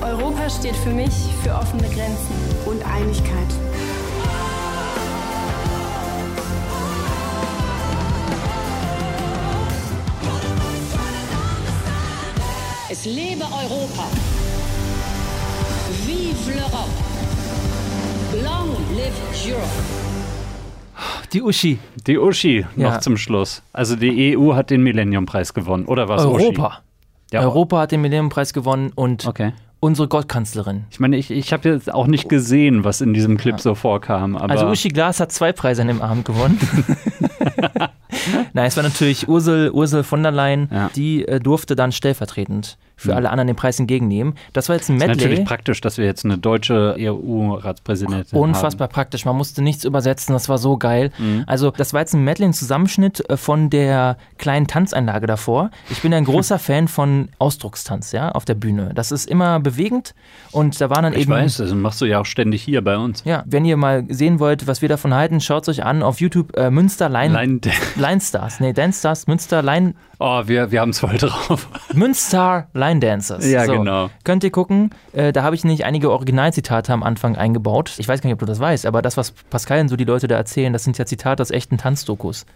Europa 0.00 0.48
steht 0.48 0.76
für 0.76 0.90
mich 0.90 1.12
für 1.42 1.54
offene 1.54 1.88
Grenzen 1.88 2.34
und 2.66 2.84
Einigkeit. 2.84 3.50
Es 12.88 13.04
lebe 13.04 13.44
Europa. 13.44 14.06
Vive 16.04 16.52
l'Europe. 16.52 17.02
Long 18.44 18.76
live 18.96 19.14
Europe. 19.44 20.05
Die 21.36 21.42
Uschi. 21.42 21.78
Die 22.06 22.16
Uschi 22.18 22.64
Ja. 22.76 22.92
noch 22.94 23.00
zum 23.00 23.18
Schluss. 23.18 23.60
Also 23.74 23.94
die 23.94 24.34
EU 24.38 24.54
hat 24.54 24.70
den 24.70 24.82
Millenniumpreis 24.82 25.52
gewonnen. 25.52 25.84
Oder 25.84 26.08
was? 26.08 26.24
Europa. 26.24 26.78
Ja. 27.30 27.42
Europa 27.42 27.80
hat 27.80 27.92
den 27.92 28.00
Millenniumpreis 28.00 28.54
gewonnen 28.54 28.90
und 28.94 29.26
Okay. 29.26 29.52
unsere 29.78 30.08
Gottkanzlerin. 30.08 30.84
Ich 30.90 30.98
meine, 30.98 31.18
ich, 31.18 31.30
ich 31.30 31.52
habe 31.52 31.68
jetzt 31.68 31.92
auch 31.92 32.06
nicht 32.06 32.30
gesehen, 32.30 32.84
was 32.84 33.02
in 33.02 33.12
diesem 33.12 33.36
Clip 33.36 33.60
so 33.60 33.74
vorkam. 33.74 34.34
Aber 34.34 34.50
Also 34.50 34.66
Uschi 34.68 34.88
Glas 34.88 35.20
hat 35.20 35.30
zwei 35.30 35.52
Preise 35.52 35.82
an 35.82 35.88
dem 35.88 36.00
Abend 36.00 36.24
gewonnen. 36.24 36.58
Nein, 38.54 38.66
es 38.66 38.76
war 38.76 38.82
natürlich 38.82 39.28
Ursel, 39.28 39.70
Ursel 39.72 40.04
von 40.04 40.22
der 40.22 40.32
Leyen, 40.32 40.68
Ja. 40.72 40.90
die 40.96 41.28
äh, 41.28 41.38
durfte 41.38 41.76
dann 41.76 41.92
stellvertretend 41.92 42.78
für 42.96 43.14
alle 43.14 43.30
anderen 43.30 43.46
den 43.48 43.56
Preis 43.56 43.78
entgegennehmen. 43.78 44.34
Das 44.54 44.68
war 44.68 44.76
jetzt 44.76 44.88
ein 44.88 44.96
ist 44.96 45.00
Medley. 45.06 45.16
natürlich 45.16 45.44
praktisch, 45.44 45.80
dass 45.82 45.98
wir 45.98 46.06
jetzt 46.06 46.24
eine 46.24 46.38
deutsche 46.38 46.96
EU-Ratspräsidentin 46.98 48.38
Unfassbar 48.38 48.88
praktisch. 48.88 49.24
Man 49.24 49.36
musste 49.36 49.62
nichts 49.62 49.84
übersetzen, 49.84 50.32
das 50.32 50.48
war 50.48 50.58
so 50.58 50.76
geil. 50.76 51.10
Mhm. 51.18 51.44
Also, 51.46 51.70
das 51.70 51.92
war 51.92 52.00
jetzt 52.00 52.14
ein 52.14 52.24
Medley, 52.24 52.46
ein 52.46 52.52
Zusammenschnitt 52.52 53.28
äh, 53.28 53.36
von 53.36 53.70
der 53.70 54.16
kleinen 54.38 54.66
Tanzeinlage 54.66 55.26
davor. 55.26 55.70
Ich 55.90 56.02
bin 56.02 56.12
ein 56.14 56.24
großer 56.24 56.58
Fan 56.66 56.88
von 56.88 57.28
Ausdruckstanz, 57.38 58.12
ja, 58.12 58.30
auf 58.32 58.44
der 58.44 58.54
Bühne. 58.54 58.92
Das 58.94 59.12
ist 59.12 59.28
immer 59.28 59.60
bewegend 59.60 60.14
und 60.52 60.80
da 60.80 60.90
waren 60.90 61.02
dann 61.02 61.12
haben. 61.12 61.20
Ich 61.20 61.22
eben. 61.22 61.32
weiß, 61.32 61.58
das 61.58 61.74
machst 61.74 62.00
du 62.00 62.06
ja 62.06 62.20
auch 62.20 62.26
ständig 62.26 62.62
hier 62.62 62.82
bei 62.82 62.96
uns. 62.96 63.22
Ja, 63.24 63.44
wenn 63.46 63.64
ihr 63.64 63.76
mal 63.76 64.04
sehen 64.08 64.40
wollt, 64.40 64.66
was 64.66 64.82
wir 64.82 64.88
davon 64.88 65.14
halten, 65.14 65.40
schaut 65.40 65.64
es 65.64 65.68
euch 65.68 65.84
an 65.84 66.02
auf 66.02 66.20
YouTube 66.20 66.56
äh, 66.56 66.70
Münster 66.70 67.08
Line, 67.08 67.34
Line- 67.34 67.60
Line 67.96 68.20
Stars. 68.20 68.60
Nee, 68.60 68.72
Dance 68.72 69.00
Stars, 69.00 69.26
Münster 69.26 69.62
Line, 69.62 69.94
Oh, 70.18 70.42
wir, 70.46 70.70
wir 70.70 70.80
haben 70.80 70.90
es 70.90 71.00
voll 71.00 71.18
drauf. 71.18 71.68
Münster 71.92 72.68
Line 72.72 73.00
Dancers. 73.00 73.46
Ja, 73.46 73.66
genau. 73.66 74.10
Könnt 74.24 74.44
ihr 74.44 74.50
gucken. 74.50 74.90
Äh, 75.12 75.32
da 75.32 75.42
habe 75.42 75.54
ich 75.54 75.64
nicht 75.64 75.84
einige 75.84 76.10
Originalzitate 76.10 76.92
am 76.92 77.02
Anfang 77.02 77.36
eingebaut. 77.36 77.92
Ich 77.98 78.08
weiß 78.08 78.22
gar 78.22 78.28
nicht, 78.28 78.34
ob 78.34 78.40
du 78.40 78.46
das 78.46 78.58
weißt, 78.58 78.86
aber 78.86 79.02
das, 79.02 79.16
was 79.16 79.32
Pascal 79.32 79.80
und 79.80 79.88
so 79.88 79.96
die 79.96 80.04
Leute 80.04 80.26
da 80.26 80.36
erzählen, 80.36 80.72
das 80.72 80.84
sind 80.84 80.96
ja 80.96 81.04
Zitate 81.04 81.42
aus 81.42 81.50
echten 81.50 81.76
Tanzdokus. 81.76 82.46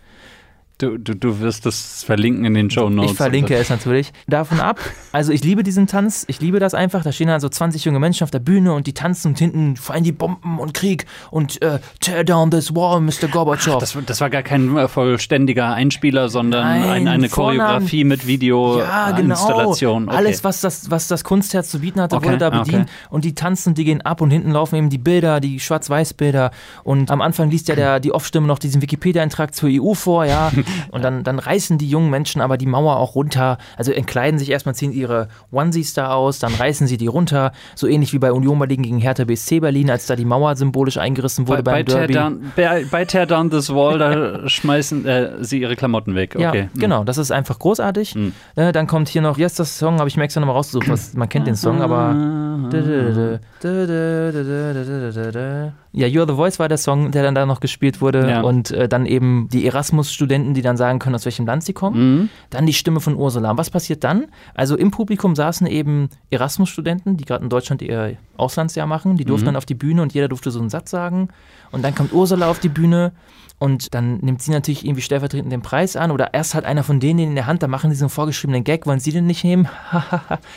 Du, 0.81 0.97
du, 0.97 1.15
du 1.15 1.41
wirst 1.41 1.67
das 1.67 2.03
verlinken 2.05 2.47
in 2.47 2.55
den 2.55 2.71
Show 2.71 2.89
Notes. 2.89 3.11
Ich 3.11 3.17
verlinke 3.19 3.55
es 3.55 3.69
natürlich. 3.69 4.15
Davon 4.27 4.61
ab. 4.61 4.81
Also 5.13 5.31
ich 5.31 5.45
liebe 5.45 5.63
diesen 5.63 5.87
Tanz. 5.87 6.25
Ich 6.27 6.41
liebe 6.41 6.59
das 6.59 6.73
einfach. 6.73 7.03
Da 7.03 7.13
stehen 7.13 7.29
dann 7.29 7.39
so 7.39 7.51
20 7.51 7.85
junge 7.85 7.99
Menschen 7.99 8.25
auf 8.25 8.31
der 8.31 8.39
Bühne 8.39 8.73
und 8.73 8.87
die 8.87 8.95
tanzen 8.95 9.29
und 9.29 9.39
hinten 9.39 9.77
fallen 9.77 10.05
die 10.05 10.13
Bomben 10.13 10.59
und 10.59 10.73
Krieg 10.73 11.05
und 11.31 11.61
äh, 11.61 11.81
tear 12.01 12.25
down 12.25 12.51
this 12.51 12.75
wall, 12.75 12.99
Mr. 12.99 13.29
Gorbatschow. 13.31 13.79
Das, 13.79 13.95
das 14.07 14.23
war 14.23 14.31
gar 14.31 14.43
kein 14.43 14.75
äh, 14.75 14.89
vollständiger 14.89 15.75
Einspieler, 15.75 16.31
sondern 16.31 16.65
Nein, 16.65 16.89
ein, 16.89 17.09
eine. 17.09 17.29
Choreografie 17.29 18.05
mit 18.05 18.27
Video, 18.27 18.79
Ja, 18.79 19.11
äh, 19.11 19.21
genau. 19.21 19.71
Okay. 19.71 20.07
Alles, 20.07 20.45
was 20.45 20.63
das, 20.63 20.91
was 20.91 21.09
das 21.09 21.25
Kunstherz 21.25 21.69
zu 21.69 21.81
bieten 21.81 22.01
hatte, 22.01 22.17
Okay, 22.17 22.27
wurde 22.29 22.39
da 22.39 22.49
okay. 22.49 22.59
bedient. 22.61 22.89
Und 23.11 23.27
die 23.27 23.35
tanzen, 23.35 23.75
die 23.75 23.85
gehen 23.85 24.01
ab 24.01 24.23
und 24.23 24.31
hinten 24.31 24.53
laufen 24.53 24.77
eben 24.77 24.89
die 24.89 24.99
Bilder, 24.99 25.41
die 25.41 25.61
Schwarz-Weiß-Bilder. 25.61 26.53
Und 26.85 27.11
am 27.11 27.21
Anfang 27.21 27.51
liest 27.51 27.69
ja 27.69 27.75
der, 27.77 28.01
die 28.01 28.13
Off-Stimme 28.13 28.47
noch 28.47 28.59
diesen 28.59 28.81
Wikipedia-Eintrag 28.81 29.55
zur 29.55 29.69
EU 29.71 29.93
vor, 29.93 30.25
ja. 30.25 30.51
Und 30.91 31.03
dann, 31.05 31.23
dann 31.25 31.39
reißen 31.39 31.79
die 31.79 31.89
jungen 31.89 32.11
Menschen 32.11 32.41
aber 32.41 32.57
die 32.57 32.67
Mauer 32.67 32.97
auch 32.97 33.15
runter. 33.15 33.59
Also 33.77 33.93
entkleiden 33.93 34.39
sich 34.39 34.51
erstmal, 34.51 34.75
ziehen 34.75 34.93
ihre 34.93 35.29
Onesies 35.53 35.95
da 35.95 36.13
aus, 36.13 36.39
dann 36.39 36.55
reißen 36.55 36.87
sie 36.87 36.97
die 36.97 37.07
runter. 37.07 37.53
So 37.75 37.87
ähnlich 37.87 38.13
wie 38.13 38.19
bei 38.19 38.33
Union 38.33 38.59
Berlin 38.59 38.83
gegen 38.83 38.99
Hertha 38.99 39.25
BSC 39.25 39.61
Berlin, 39.61 39.91
als 39.91 40.07
da 40.07 40.17
die 40.17 40.25
Mauer 40.25 40.57
symbolisch 40.57 40.97
eingerissen 40.99 41.49
wurde 41.49 41.63
bei, 41.63 41.73
bei, 41.73 41.83
beim 41.83 41.87
Tear 41.87 41.99
Derby. 42.07 42.13
down, 42.15 42.53
bei, 42.57 42.85
bei 42.91 43.05
Tear 43.05 43.27
Down 43.27 43.51
This 43.51 43.73
Wall, 43.75 43.99
da 43.99 44.49
schmeißen 44.49 45.07
äh, 45.07 45.31
sie 45.45 45.61
ihre 45.61 45.77
Klamotten 45.77 46.15
weg. 46.15 46.35
Okay. 46.37 46.43
Ja, 46.43 46.53
Hm. 46.53 46.69
genau, 46.79 47.05
das 47.05 47.19
ist 47.19 47.31
einfach 47.31 47.59
großartig. 47.59 48.17
Äh, 48.57 48.73
dann 48.73 48.87
kommt 48.87 49.09
hier 49.09 49.23
noch, 49.23 49.39
wie 49.39 49.45
heißt 49.45 49.59
das 49.59 49.79
Song, 49.79 49.99
habe 49.99 50.09
ich 50.09 50.17
mir 50.17 50.25
extra 50.25 50.41
nochmal 50.41 50.57
rausgesucht, 50.57 50.89
was, 50.89 51.15
man 51.15 51.29
kennt 51.29 51.47
den 51.47 51.57
Song, 51.57 51.81
aber... 51.83 52.15
Ja, 55.93 56.07
You're 56.07 56.29
the 56.29 56.35
Voice 56.37 56.61
war 56.61 56.69
der 56.69 56.79
Song, 56.79 57.11
der 57.11 57.25
dann 57.25 57.35
da 57.35 57.47
noch 57.47 57.59
gespielt 57.59 58.01
wurde 58.01 58.29
Ja. 58.31 58.41
und 58.43 58.71
äh, 58.71 58.89
dann 58.89 59.07
eben 59.07 59.49
die 59.53 59.67
Erasmus-Studenten, 59.67 60.55
die 60.55 60.63
dann 60.63 60.77
sagen 60.77 61.01
können, 61.01 61.17
aus 61.17 61.25
welchem 61.25 61.47
Land 61.47 61.65
sie 61.65 61.73
kommen. 61.73 62.31
Dann 62.51 62.65
die 62.67 62.73
Stimme 62.75 63.01
von 63.01 63.17
Ursula. 63.17 63.51
Und 63.51 63.59
was 63.59 63.71
passiert 63.71 64.05
dann? 64.05 64.27
Also 64.55 64.77
im 64.77 64.93
Publikum 64.93 65.35
saßen 65.35 65.67
eben 65.67 66.09
Erasmus-Studenten, 66.31 67.17
die 67.17 67.25
gerade 67.25 67.43
in 67.43 67.51
Deutschland 67.51 67.83
ihr 67.83 68.17
Auslandsjahr 68.37 68.87
machen, 68.87 69.17
die 69.17 69.25
durften 69.25 69.47
dann 69.47 69.57
auf 69.57 69.67
die 69.67 69.75
Bühne 69.75 70.03
und 70.03 70.15
jeder 70.15 70.29
durfte 70.29 70.51
so 70.51 70.61
einen 70.61 70.71
Satz 70.71 70.91
sagen. 70.91 71.29
Und 71.73 71.83
dann 71.85 71.95
kommt 71.95 72.13
Ursula 72.13 72.49
auf 72.49 72.61
die 72.61 72.69
Bühne 72.69 73.13
und 73.61 73.95
dann 73.95 74.19
nimmt 74.21 74.43
sie 74.43 74.51
natürlich 74.51 74.85
irgendwie 74.85 75.03
stellvertretend 75.03 75.53
den 75.53 75.61
Preis 75.61 75.95
an. 75.95 76.11
Oder 76.11 76.33
erst 76.33 76.55
hat 76.55 76.65
einer 76.65 76.83
von 76.83 76.99
denen 76.99 77.19
den 77.19 77.29
in 77.29 77.35
der 77.35 77.47
Hand, 77.47 77.63
da 77.63 77.69
machen 77.69 77.91
sie 77.91 77.97
so 77.97 78.07
einen 78.07 78.11
vorgeschriebenen 78.11 78.65
Gag, 78.65 78.87
wollen 78.87 79.01
sie 79.01 79.13
den 79.13 79.27
nicht 79.27 79.45
nehmen? 79.45 79.69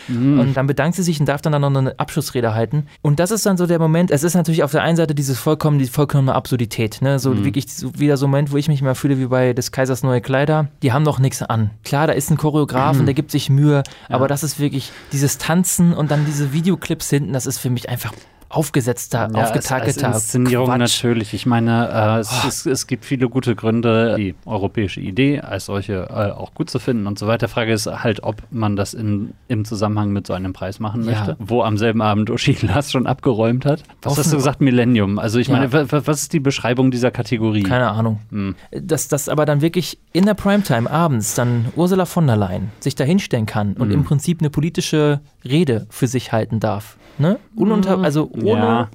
Und 0.08 0.54
dann 0.54 0.68
bedankt 0.68 0.96
sie 0.96 1.04
sich 1.04 1.20
und 1.20 1.28
darf 1.28 1.42
dann, 1.42 1.52
dann 1.52 1.62
noch 1.62 1.76
eine 1.76 2.00
Abschlussrede 2.00 2.54
halten. 2.54 2.88
Und 3.02 3.20
das 3.20 3.32
ist 3.32 3.46
dann 3.46 3.58
so 3.58 3.68
der 3.68 3.78
Moment, 3.78 4.10
es 4.10 4.24
ist 4.24 4.36
natürlich 4.36 4.64
auf 4.64 4.72
der 4.72 4.84
einen 4.84 4.96
Seite 4.96 5.14
dieses 5.14 5.38
vollkommen, 5.38 5.80
die 5.80 5.88
vollkommene 5.88 6.34
Absurdität. 6.34 7.02
Ne? 7.02 7.20
So 7.20 7.44
wirklich 7.44 7.72
so, 7.72 7.92
wieder 8.00 8.16
so 8.16 8.26
ein 8.26 8.32
Moment, 8.32 8.52
wo 8.52 8.58
ich 8.58 8.70
mich 8.70 8.82
mal 8.82 8.96
fühle 8.96 9.20
wie 9.20 9.26
bei 9.26 9.54
des 9.54 9.72
Kaisers 9.74 10.04
neue 10.04 10.22
Kleider. 10.22 10.70
Die 10.82 10.94
haben 10.94 11.04
doch 11.04 11.20
nichts 11.20 11.44
an. 11.44 11.72
Klar, 11.84 12.08
da 12.08 12.14
ist 12.14 12.32
ein 12.32 12.38
Choreograf 12.38 12.98
und 12.98 13.06
der 13.06 13.14
gibt 13.14 13.32
sich 13.32 13.50
Mühe, 13.50 13.84
aber 14.08 14.28
das 14.30 14.44
ist 14.44 14.60
wirklich 14.60 14.92
dieses 15.12 15.38
Tanzen 15.38 15.94
und 15.94 16.10
dann 16.10 16.26
diese 16.26 16.54
Videoclips 16.54 17.10
hinten, 17.10 17.34
das 17.34 17.46
ist 17.46 17.58
für 17.58 17.70
mich 17.70 17.90
einfach 17.90 18.14
aufgesetzter, 18.56 19.30
Ja, 19.34 19.44
aufgetakelter 19.44 20.08
als, 20.08 20.16
als 20.16 20.24
Inszenierung 20.36 20.68
Quatsch. 20.68 20.80
natürlich. 20.80 21.34
Ich 21.34 21.46
meine, 21.46 21.90
äh, 21.90 22.20
es, 22.20 22.32
es, 22.48 22.66
es 22.66 22.88
gibt 22.88 23.06
viele 23.06 23.30
gute 23.30 23.56
Gründe, 23.56 24.16
die 24.18 24.36
europäische 24.46 25.02
Idee 25.02 25.40
als 25.42 25.66
solche 25.66 26.08
äh, 26.10 26.32
auch 26.32 26.54
gut 26.54 26.70
zu 26.70 26.80
finden 26.80 27.08
und 27.08 27.18
so 27.20 27.28
weiter. 27.28 27.48
Frage 27.48 27.74
ist 27.74 27.88
halt, 27.88 28.24
ob 28.24 28.38
man 28.52 28.76
das 28.76 28.94
in, 28.94 29.34
im 29.48 29.66
Zusammenhang 29.66 30.12
mit 30.12 30.28
so 30.28 30.34
einem 30.34 30.54
Preis 30.54 30.80
machen 30.80 31.04
Ja. 31.04 31.12
möchte, 31.12 31.36
wo 31.40 31.62
am 31.64 31.78
selben 31.78 32.02
Abend 32.02 32.30
Uschi 32.30 32.54
Glas 32.54 32.92
schon 32.92 33.08
abgeräumt 33.08 33.66
hat. 33.66 33.84
Was 34.02 34.14
hast 34.14 34.20
Offen- 34.20 34.32
du 34.32 34.38
gesagt? 34.38 34.62
Millennium. 34.62 35.20
Also 35.20 35.40
ich 35.40 35.48
Ja. 35.48 35.54
meine, 35.58 35.74
wa- 35.74 35.86
wa- 35.92 36.02
was 36.06 36.22
ist 36.24 36.34
die 36.34 36.40
Beschreibung 36.40 36.92
dieser 36.92 37.12
Kategorie? 37.12 37.64
Keine 37.64 37.90
Ahnung. 37.90 38.20
Hm. 38.30 38.56
Dass 38.72 39.08
das 39.08 39.30
aber 39.30 39.46
dann 39.46 39.62
wirklich 39.62 39.98
in 40.14 40.26
der 40.26 40.34
Primetime 40.36 40.90
abends 40.90 41.36
dann 41.36 41.66
Ursula 41.76 42.06
von 42.06 42.28
der 42.28 42.38
Leyen 42.38 42.70
sich 42.80 42.96
da 42.96 43.04
hinstellen 43.04 43.46
kann 43.46 43.74
und 43.74 43.88
Mhm. 43.90 43.94
im 43.94 44.04
Prinzip 44.04 44.40
eine 44.42 44.50
politische 44.50 45.22
Rede 45.44 45.88
für 45.90 46.08
sich 46.08 46.32
halten 46.32 46.60
darf. 46.60 46.98
Ne? 47.20 47.38
Ununter, 47.56 48.00
also 48.00 48.24
ohne. 48.46 48.62
Ja. 48.62 48.90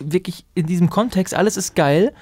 wirklich 0.00 0.46
in 0.54 0.66
diesem 0.66 0.88
Kontext, 0.90 1.34
alles 1.34 1.56
ist 1.56 1.74
geil. 1.74 2.12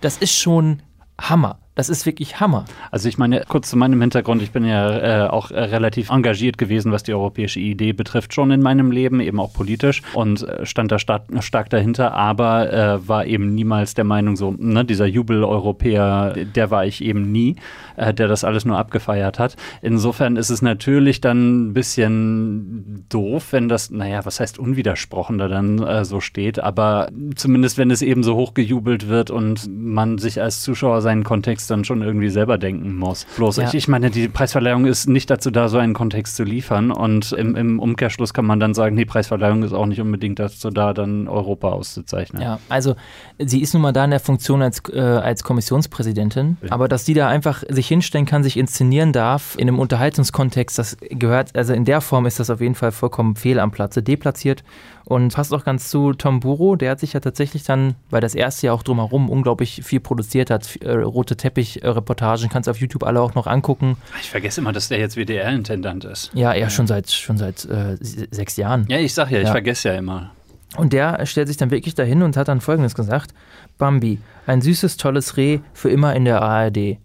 Das 0.00 0.18
ist 0.18 0.34
schon 0.34 0.82
Hammer. 1.20 1.59
Das 1.76 1.88
ist 1.88 2.04
wirklich 2.04 2.40
Hammer. 2.40 2.64
Also 2.90 3.08
ich 3.08 3.16
meine, 3.16 3.44
kurz 3.48 3.70
zu 3.70 3.76
meinem 3.76 4.00
Hintergrund, 4.00 4.42
ich 4.42 4.50
bin 4.50 4.64
ja 4.64 5.26
äh, 5.26 5.28
auch 5.28 5.52
äh, 5.52 5.60
relativ 5.60 6.10
engagiert 6.10 6.58
gewesen, 6.58 6.90
was 6.90 7.04
die 7.04 7.14
europäische 7.14 7.60
Idee 7.60 7.92
betrifft, 7.92 8.34
schon 8.34 8.50
in 8.50 8.60
meinem 8.60 8.90
Leben, 8.90 9.20
eben 9.20 9.38
auch 9.38 9.52
politisch 9.52 10.02
und 10.12 10.42
äh, 10.42 10.66
stand 10.66 10.90
da 10.90 10.98
stark, 10.98 11.22
stark 11.40 11.70
dahinter, 11.70 12.12
aber 12.12 12.72
äh, 12.72 13.08
war 13.08 13.24
eben 13.24 13.54
niemals 13.54 13.94
der 13.94 14.04
Meinung, 14.04 14.34
so, 14.34 14.52
ne, 14.58 14.84
dieser 14.84 15.06
Jubel-Europäer, 15.06 16.34
der 16.54 16.72
war 16.72 16.86
ich 16.86 17.04
eben 17.04 17.30
nie, 17.30 17.54
äh, 17.96 18.12
der 18.12 18.26
das 18.26 18.42
alles 18.42 18.64
nur 18.64 18.76
abgefeiert 18.76 19.38
hat. 19.38 19.56
Insofern 19.80 20.36
ist 20.36 20.50
es 20.50 20.62
natürlich 20.62 21.20
dann 21.20 21.68
ein 21.68 21.72
bisschen 21.72 23.06
doof, 23.08 23.52
wenn 23.52 23.68
das, 23.68 23.90
naja, 23.90 24.24
was 24.24 24.40
heißt 24.40 24.58
unwidersprochen 24.58 25.38
da 25.38 25.46
dann 25.46 25.78
äh, 25.78 26.04
so 26.04 26.20
steht, 26.20 26.58
aber 26.58 27.10
zumindest 27.36 27.78
wenn 27.78 27.92
es 27.92 28.02
eben 28.02 28.24
so 28.24 28.34
hochgejubelt 28.34 29.08
wird 29.08 29.30
und 29.30 29.68
man 29.70 30.18
sich 30.18 30.42
als 30.42 30.62
Zuschauer 30.62 31.00
seinen 31.00 31.22
Kontext 31.22 31.59
dann 31.66 31.84
schon 31.84 32.02
irgendwie 32.02 32.30
selber 32.30 32.58
denken 32.58 32.96
muss. 32.96 33.26
Bloß 33.36 33.56
Ja. 33.56 33.64
ich, 33.68 33.74
ich 33.74 33.88
meine, 33.88 34.10
die 34.10 34.28
Preisverleihung 34.28 34.86
ist 34.86 35.08
nicht 35.08 35.30
dazu 35.30 35.50
da, 35.50 35.68
so 35.68 35.78
einen 35.78 35.94
Kontext 35.94 36.36
zu 36.36 36.44
liefern 36.44 36.90
und 36.90 37.32
im, 37.32 37.56
im 37.56 37.78
Umkehrschluss 37.78 38.34
kann 38.34 38.44
man 38.44 38.60
dann 38.60 38.74
sagen, 38.74 38.96
die 38.96 39.04
Preisverleihung 39.04 39.62
ist 39.62 39.72
auch 39.72 39.86
nicht 39.86 40.00
unbedingt 40.00 40.38
dazu 40.38 40.70
da, 40.70 40.92
dann 40.92 41.28
Europa 41.28 41.68
auszuzeichnen. 41.70 42.42
Ja, 42.42 42.58
also 42.68 42.94
sie 43.38 43.60
ist 43.60 43.74
nun 43.74 43.82
mal 43.82 43.92
da 43.92 44.04
in 44.04 44.10
der 44.10 44.20
Funktion 44.20 44.62
als, 44.62 44.82
äh, 44.92 45.00
als 45.00 45.44
Kommissionspräsidentin, 45.44 46.56
aber 46.70 46.88
dass 46.88 47.04
die 47.04 47.14
da 47.14 47.28
einfach 47.28 47.62
sich 47.68 47.88
hinstellen 47.88 48.26
kann, 48.26 48.42
sich 48.42 48.56
inszenieren 48.56 49.12
darf 49.12 49.56
in 49.56 49.68
einem 49.68 49.78
Unterhaltungskontext, 49.78 50.78
das 50.78 50.96
gehört, 51.00 51.56
also 51.56 51.72
in 51.72 51.84
der 51.84 52.00
Form 52.00 52.26
ist 52.26 52.40
das 52.40 52.50
auf 52.50 52.60
jeden 52.60 52.74
Fall 52.74 52.92
vollkommen 52.92 53.36
fehl 53.36 53.58
am 53.58 53.70
Platze, 53.70 54.02
deplatziert 54.02 54.62
und 55.10 55.34
passt 55.34 55.52
auch 55.52 55.64
ganz 55.64 55.90
zu 55.90 56.12
Tom 56.12 56.38
Buro, 56.38 56.76
der 56.76 56.92
hat 56.92 57.00
sich 57.00 57.14
ja 57.14 57.20
tatsächlich 57.20 57.64
dann, 57.64 57.96
weil 58.10 58.20
das 58.20 58.36
erste 58.36 58.66
Jahr 58.66 58.76
auch 58.76 58.84
drumherum 58.84 59.28
unglaublich 59.28 59.80
viel 59.84 59.98
produziert 59.98 60.50
hat, 60.50 60.76
äh, 60.82 60.92
rote 60.92 61.36
Teppich-Reportagen, 61.36 62.48
kannst 62.48 62.68
du 62.68 62.70
auf 62.70 62.76
YouTube 62.78 63.02
alle 63.02 63.20
auch 63.20 63.34
noch 63.34 63.48
angucken. 63.48 63.96
Ich 64.20 64.30
vergesse 64.30 64.60
immer, 64.60 64.72
dass 64.72 64.88
der 64.88 64.98
jetzt 65.00 65.16
WDR-Intendant 65.16 66.04
ist. 66.04 66.30
Ja, 66.34 66.52
er 66.52 66.70
schon 66.70 66.86
seit 66.86 67.10
schon 67.10 67.36
seit 67.38 67.64
äh, 67.64 67.96
se- 68.00 68.28
sechs 68.30 68.56
Jahren. 68.56 68.86
Ja, 68.88 68.98
ich 68.98 69.12
sag 69.12 69.30
ja, 69.32 69.38
ich 69.40 69.46
Ja. 69.46 69.50
vergesse 69.52 69.88
ja 69.88 69.94
immer. 69.96 70.30
Und 70.76 70.92
der 70.92 71.26
stellt 71.26 71.48
sich 71.48 71.56
dann 71.56 71.72
wirklich 71.72 71.96
dahin 71.96 72.22
und 72.22 72.36
hat 72.36 72.46
dann 72.46 72.60
Folgendes 72.60 72.94
gesagt: 72.94 73.34
Bambi, 73.78 74.20
ein 74.46 74.62
süßes, 74.62 74.96
tolles 74.96 75.36
Reh 75.36 75.58
für 75.74 75.90
immer 75.90 76.14
in 76.14 76.24
der 76.24 76.40
ARD. 76.42 76.76
Ne? 76.76 76.98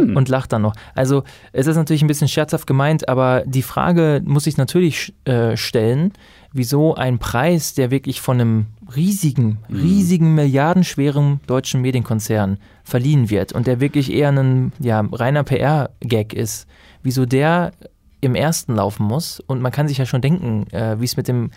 Hm. 0.00 0.16
Und 0.16 0.28
lacht 0.28 0.52
dann 0.52 0.62
noch. 0.62 0.74
Also, 0.94 1.22
es 1.52 1.66
ist 1.68 1.76
natürlich 1.76 2.02
ein 2.02 2.08
bisschen 2.08 2.26
scherzhaft 2.28 2.66
gemeint, 2.66 3.08
aber 3.08 3.42
die 3.46 3.62
Frage 3.62 4.20
muss 4.24 4.44
sich 4.44 4.56
natürlich 4.56 5.14
äh, 5.24 5.56
stellen, 5.56 6.12
wieso 6.52 6.94
ein 6.94 7.18
Preis, 7.18 7.74
der 7.74 7.90
wirklich 7.90 8.20
von 8.20 8.40
einem 8.40 8.66
riesigen, 8.94 9.58
Hm. 9.68 9.76
riesigen, 9.76 10.34
milliardenschweren 10.34 11.40
deutschen 11.46 11.80
Medienkonzern 11.80 12.58
verliehen 12.84 13.30
wird 13.30 13.52
und 13.52 13.66
der 13.66 13.80
wirklich 13.80 14.12
eher 14.12 14.30
ein 14.30 14.72
ja, 14.78 15.00
reiner 15.00 15.44
PR-Gag 15.44 16.32
ist, 16.32 16.66
wieso 17.02 17.26
der 17.26 17.72
im 18.20 18.34
ersten 18.34 18.74
laufen 18.74 19.04
muss 19.06 19.40
und 19.40 19.60
man 19.60 19.72
kann 19.72 19.88
sich 19.88 19.98
ja 19.98 20.06
schon 20.06 20.22
denken, 20.22 20.66
äh, 20.72 20.98
wie 21.00 21.04
es 21.04 21.16
mit 21.16 21.28
dem, 21.28 21.50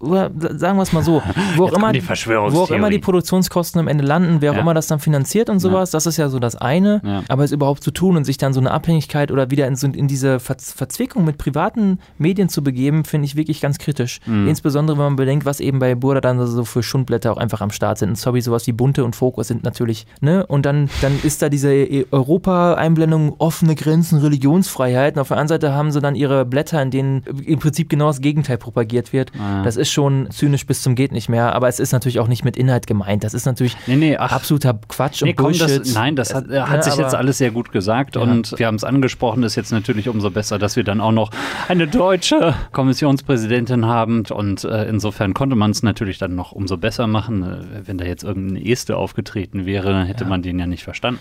oder 0.00 0.30
sagen 0.56 0.78
wir 0.78 0.82
es 0.82 0.92
mal 0.92 1.02
so, 1.02 1.22
wo 1.56 1.64
auch, 1.66 1.72
immer, 1.72 1.92
die 1.92 2.02
wo 2.08 2.60
auch 2.62 2.70
immer 2.70 2.90
die 2.90 2.98
Produktionskosten 2.98 3.80
am 3.80 3.86
Ende 3.88 4.04
landen, 4.04 4.38
wer 4.40 4.50
auch 4.52 4.56
Ja. 4.56 4.60
immer 4.62 4.74
das 4.74 4.86
dann 4.86 4.98
finanziert 4.98 5.50
und 5.50 5.60
sowas, 5.60 5.90
das 5.90 6.06
ist 6.06 6.16
ja 6.16 6.28
so 6.28 6.38
das 6.38 6.56
eine, 6.56 7.00
Ja. 7.04 7.22
aber 7.28 7.44
es 7.44 7.52
überhaupt 7.52 7.82
zu 7.84 7.90
tun 7.90 8.16
und 8.16 8.24
sich 8.24 8.38
dann 8.38 8.52
so 8.52 8.60
eine 8.60 8.70
Abhängigkeit 8.70 9.30
oder 9.30 9.50
wieder 9.50 9.66
in, 9.66 9.76
so, 9.76 9.86
in 9.86 10.08
diese 10.08 10.40
Ver 10.40 10.56
Verzwickung 10.58 11.24
mit 11.24 11.38
privaten 11.38 11.98
Medien 12.18 12.48
zu 12.48 12.62
begeben, 12.64 13.04
finde 13.04 13.26
ich 13.26 13.36
wirklich 13.36 13.60
ganz 13.60 13.78
kritisch. 13.78 14.20
Mhm. 14.26 14.48
Insbesondere, 14.48 14.96
wenn 14.98 15.04
man 15.04 15.16
bedenkt, 15.16 15.44
was 15.44 15.60
eben 15.60 15.78
bei 15.78 15.94
Burda 15.94 16.20
dann 16.20 16.44
so 16.46 16.64
für 16.64 16.82
Schundblätter 16.82 17.32
auch 17.32 17.36
einfach 17.36 17.60
am 17.60 17.70
Start 17.70 17.98
sind. 17.98 18.10
Und 18.10 18.16
sorry, 18.18 18.40
sowas 18.40 18.66
wie 18.66 18.72
Bunte 18.72 19.04
und 19.04 19.14
Fokus 19.16 19.48
sind 19.48 19.64
natürlich, 19.64 20.06
ne? 20.20 20.46
Und 20.46 20.66
dann, 20.66 20.88
dann 21.02 21.18
ist 21.22 21.42
da 21.42 21.48
diese 21.48 21.70
Europa-Einblendung, 22.10 23.34
offene 23.38 23.74
Grenzen, 23.74 24.18
Religionsfreiheit. 24.18 25.14
Und 25.16 25.20
auf 25.20 25.28
der 25.28 25.36
anderen 25.36 25.60
Seite 25.60 25.74
haben 25.74 25.90
sie 25.90 26.00
dann 26.00 26.14
ihre 26.14 26.44
Blätter, 26.44 26.80
in 26.82 26.90
denen 26.90 27.22
im 27.44 27.58
Prinzip 27.58 27.88
genau 27.88 28.06
das 28.08 28.20
Gegenteil 28.20 28.58
propagiert 28.58 29.12
wird. 29.12 29.32
Ah. 29.38 29.62
Das 29.62 29.76
ist 29.76 29.89
schon 29.92 30.30
zynisch 30.30 30.66
bis 30.66 30.82
zum 30.82 30.94
geht 30.94 31.12
nicht 31.12 31.28
mehr, 31.28 31.54
aber 31.54 31.68
es 31.68 31.80
ist 31.80 31.92
natürlich 31.92 32.20
auch 32.20 32.28
nicht 32.28 32.44
mit 32.44 32.56
Inhalt 32.56 32.86
gemeint. 32.86 33.24
Das 33.24 33.34
ist 33.34 33.46
natürlich 33.46 33.76
Nee, 33.86 33.96
nee, 33.96 34.16
ach. 34.16 34.32
absoluter 34.32 34.78
Quatsch 34.88 35.22
Nee, 35.22 35.30
und 35.30 35.36
komm, 35.36 35.46
Bullshit. 35.46 35.80
das, 35.80 35.94
nein, 35.94 36.16
das 36.16 36.34
hat, 36.34 36.48
Äh, 36.50 36.60
hat 36.62 36.76
ne, 36.78 36.82
sich 36.82 36.96
jetzt 36.96 37.08
aber- 37.08 37.18
alles 37.18 37.38
sehr 37.38 37.50
gut 37.50 37.72
gesagt 37.72 38.16
Ja. 38.16 38.22
und 38.22 38.58
wir 38.58 38.66
haben 38.66 38.74
es 38.76 38.84
angesprochen, 38.84 39.42
ist 39.42 39.56
jetzt 39.56 39.72
natürlich 39.72 40.08
umso 40.08 40.30
besser, 40.30 40.58
dass 40.58 40.76
wir 40.76 40.84
dann 40.84 41.00
auch 41.00 41.12
noch 41.12 41.30
eine 41.68 41.86
deutsche 41.86 42.54
Kommissionspräsidentin 42.72 43.86
haben 43.86 44.24
und 44.30 44.64
äh, 44.64 44.84
insofern 44.88 45.32
konnte 45.34 45.56
man 45.56 45.70
es 45.70 45.82
natürlich 45.82 46.18
dann 46.18 46.34
noch 46.34 46.52
umso 46.52 46.76
besser 46.76 47.06
machen. 47.06 47.42
Äh, 47.42 47.86
wenn 47.86 47.98
da 47.98 48.04
jetzt 48.04 48.24
irgendein 48.24 48.64
Este 48.64 48.96
aufgetreten 48.96 49.64
wäre, 49.66 49.90
dann 49.90 50.06
hätte 50.06 50.24
Ja. 50.24 50.30
man 50.30 50.42
den 50.42 50.58
ja 50.58 50.66
nicht 50.66 50.84
verstanden. 50.84 51.20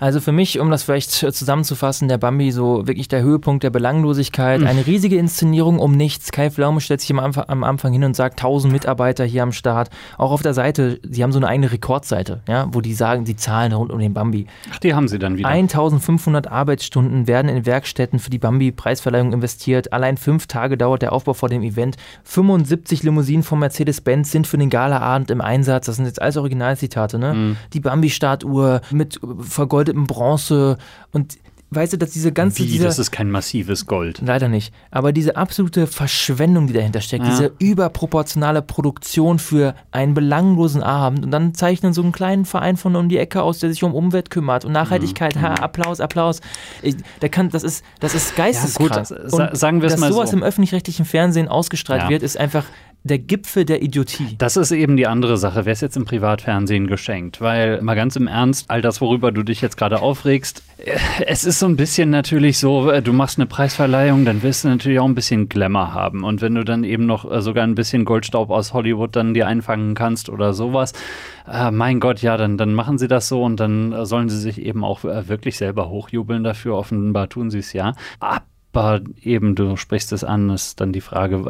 Also 0.00 0.20
für 0.20 0.32
mich, 0.32 0.58
um 0.58 0.70
das 0.70 0.82
vielleicht 0.82 1.12
zusammenzufassen, 1.12 2.08
der 2.08 2.18
Bambi 2.18 2.50
so 2.50 2.86
wirklich 2.86 3.06
der 3.08 3.22
Höhepunkt 3.22 3.62
der 3.62 3.70
Belanglosigkeit, 3.70 4.60
Mhm. 4.60 4.66
eine 4.66 4.86
riesige 4.86 5.16
Inszenierung 5.16 5.78
um 5.78 5.92
nichts. 5.96 6.32
Kai 6.32 6.50
Pflaume 6.50 6.80
stellt 6.80 7.00
sich 7.00 7.10
am 7.12 7.20
Anfang, 7.20 7.44
am 7.48 7.62
Anfang 7.64 7.93
hin 7.94 8.04
und 8.04 8.14
sagt, 8.14 8.38
1000 8.38 8.72
Mitarbeiter 8.72 9.24
hier 9.24 9.42
am 9.42 9.52
Start. 9.52 9.90
Auch 10.18 10.30
auf 10.30 10.42
der 10.42 10.54
Seite, 10.54 11.00
sie 11.08 11.22
haben 11.22 11.32
so 11.32 11.38
eine 11.38 11.48
eigene 11.48 11.72
Rekordseite, 11.72 12.42
ja, 12.48 12.66
wo 12.72 12.80
die 12.80 12.94
sagen, 12.94 13.24
die 13.24 13.36
Zahlen 13.36 13.72
rund 13.72 13.90
um 13.90 13.98
den 13.98 14.12
Bambi. 14.12 14.46
Ach, 14.72 14.78
die 14.78 14.94
haben 14.94 15.08
sie 15.08 15.18
dann 15.18 15.38
wieder. 15.38 15.48
1500 15.48 16.48
Arbeitsstunden 16.50 17.26
werden 17.26 17.48
in 17.48 17.64
Werkstätten 17.66 18.18
für 18.18 18.30
die 18.30 18.38
Bambi-Preisverleihung 18.38 19.32
investiert. 19.32 19.92
Allein 19.92 20.16
fünf 20.16 20.46
Tage 20.46 20.76
dauert 20.76 21.02
der 21.02 21.12
Aufbau 21.12 21.34
vor 21.34 21.48
dem 21.48 21.62
Event. 21.62 21.96
75 22.24 23.02
Limousinen 23.02 23.42
von 23.42 23.58
Mercedes-Benz 23.58 24.30
sind 24.30 24.46
für 24.46 24.58
den 24.58 24.70
Galaabend 24.70 25.30
im 25.30 25.40
Einsatz. 25.40 25.86
Das 25.86 25.96
sind 25.96 26.06
jetzt 26.06 26.20
alles 26.20 26.36
Originalzitate, 26.36 27.18
ne? 27.18 27.34
Mhm. 27.34 27.56
Die 27.72 27.80
Bambi-Statue 27.80 28.80
mit 28.90 29.20
vergoldetem 29.40 30.06
Bronze 30.06 30.78
und 31.12 31.36
weißt 31.74 31.92
du, 31.92 31.98
dass 31.98 32.10
diese 32.10 32.32
ganze 32.32 32.60
Wie, 32.62 32.66
dieser, 32.66 32.84
das 32.86 32.98
ist 32.98 33.10
kein 33.10 33.30
massives 33.30 33.86
Gold. 33.86 34.20
Leider 34.24 34.48
nicht. 34.48 34.72
Aber 34.90 35.12
diese 35.12 35.36
absolute 35.36 35.86
Verschwendung, 35.86 36.66
die 36.66 36.72
dahinter 36.72 37.00
steckt, 37.00 37.24
Ja. 37.24 37.30
diese 37.30 37.52
überproportionale 37.58 38.62
Produktion 38.62 39.38
für 39.38 39.74
einen 39.90 40.14
belanglosen 40.14 40.82
Abend 40.82 41.24
und 41.24 41.30
dann 41.30 41.54
zeichnen 41.54 41.92
so 41.92 42.02
einen 42.02 42.12
kleinen 42.12 42.44
Verein 42.44 42.76
von 42.76 42.96
um 42.96 43.08
die 43.08 43.18
Ecke 43.18 43.42
aus, 43.42 43.58
der 43.58 43.70
sich 43.70 43.82
um 43.84 43.94
Umwelt 43.94 44.30
kümmert 44.30 44.64
und 44.64 44.72
Nachhaltigkeit, 44.72 45.36
Mhm. 45.36 45.42
ha, 45.42 45.54
Applaus, 45.54 46.00
Applaus. 46.00 46.40
Ich, 46.82 46.96
der 47.22 47.28
kann, 47.28 47.50
das 47.50 47.62
ist, 47.62 47.84
das 48.00 48.14
ist 48.14 48.36
geisteskrank. 48.36 49.08
Ja, 49.10 49.16
gut, 49.28 49.56
sagen 49.56 49.80
wir 49.80 49.86
es 49.86 49.94
dass 49.94 50.00
mal 50.00 50.12
sowas 50.12 50.30
so. 50.30 50.36
im 50.36 50.42
öffentlich-rechtlichen 50.42 51.04
Fernsehen 51.04 51.48
ausgestrahlt 51.48 52.02
Ja. 52.04 52.08
wird, 52.08 52.22
ist 52.22 52.36
einfach 52.38 52.64
der 53.04 53.18
Gipfel 53.18 53.66
der 53.66 53.82
Idiotie. 53.82 54.34
Das 54.38 54.56
ist 54.56 54.72
eben 54.72 54.96
die 54.96 55.06
andere 55.06 55.36
Sache. 55.36 55.66
Wer 55.66 55.74
ist 55.74 55.82
jetzt 55.82 55.96
im 55.96 56.06
Privatfernsehen 56.06 56.86
geschenkt? 56.86 57.42
Weil, 57.42 57.82
mal 57.82 57.94
ganz 57.94 58.16
im 58.16 58.26
Ernst, 58.26 58.70
all 58.70 58.80
das, 58.80 59.02
worüber 59.02 59.30
du 59.30 59.42
dich 59.42 59.60
jetzt 59.60 59.76
gerade 59.76 60.00
aufregst, 60.00 60.62
äh, 60.78 60.96
es 61.26 61.44
ist 61.44 61.58
so 61.58 61.66
ein 61.66 61.76
bisschen 61.76 62.08
natürlich 62.08 62.58
so, 62.58 62.90
äh, 62.90 63.02
du 63.02 63.12
machst 63.12 63.38
eine 63.38 63.46
Preisverleihung, 63.46 64.24
dann 64.24 64.42
willst 64.42 64.64
du 64.64 64.68
natürlich 64.68 64.98
auch 65.00 65.04
ein 65.04 65.14
bisschen 65.14 65.50
Glamour 65.50 65.92
haben. 65.92 66.24
Und 66.24 66.40
wenn 66.40 66.54
du 66.54 66.64
dann 66.64 66.82
eben 66.82 67.04
noch 67.04 67.30
äh, 67.30 67.42
sogar 67.42 67.64
ein 67.64 67.74
bisschen 67.74 68.06
Goldstaub 68.06 68.48
aus 68.48 68.72
Hollywood 68.72 69.14
dann 69.14 69.34
dir 69.34 69.46
einfangen 69.46 69.94
kannst 69.94 70.30
oder 70.30 70.54
sowas, 70.54 70.94
mein 71.72 72.00
Gott, 72.00 72.22
ja, 72.22 72.38
dann, 72.38 72.56
dann 72.56 72.72
machen 72.72 72.96
sie 72.96 73.06
das 73.06 73.28
so 73.28 73.42
und 73.42 73.60
dann 73.60 74.06
sollen 74.06 74.30
sie 74.30 74.38
sich 74.38 74.62
eben 74.62 74.82
auch 74.82 75.04
wirklich 75.04 75.58
selber 75.58 75.90
hochjubeln 75.90 76.42
dafür. 76.42 76.74
Offenbar 76.74 77.28
tun 77.28 77.50
sie 77.50 77.58
es 77.58 77.74
ja. 77.74 77.92
Aber 78.18 78.40
eben, 79.22 79.54
du 79.54 79.76
sprichst 79.76 80.12
es 80.12 80.24
an, 80.24 80.50
ist 80.50 80.80
dann 80.80 80.92
die 80.92 81.00
Frage, 81.00 81.44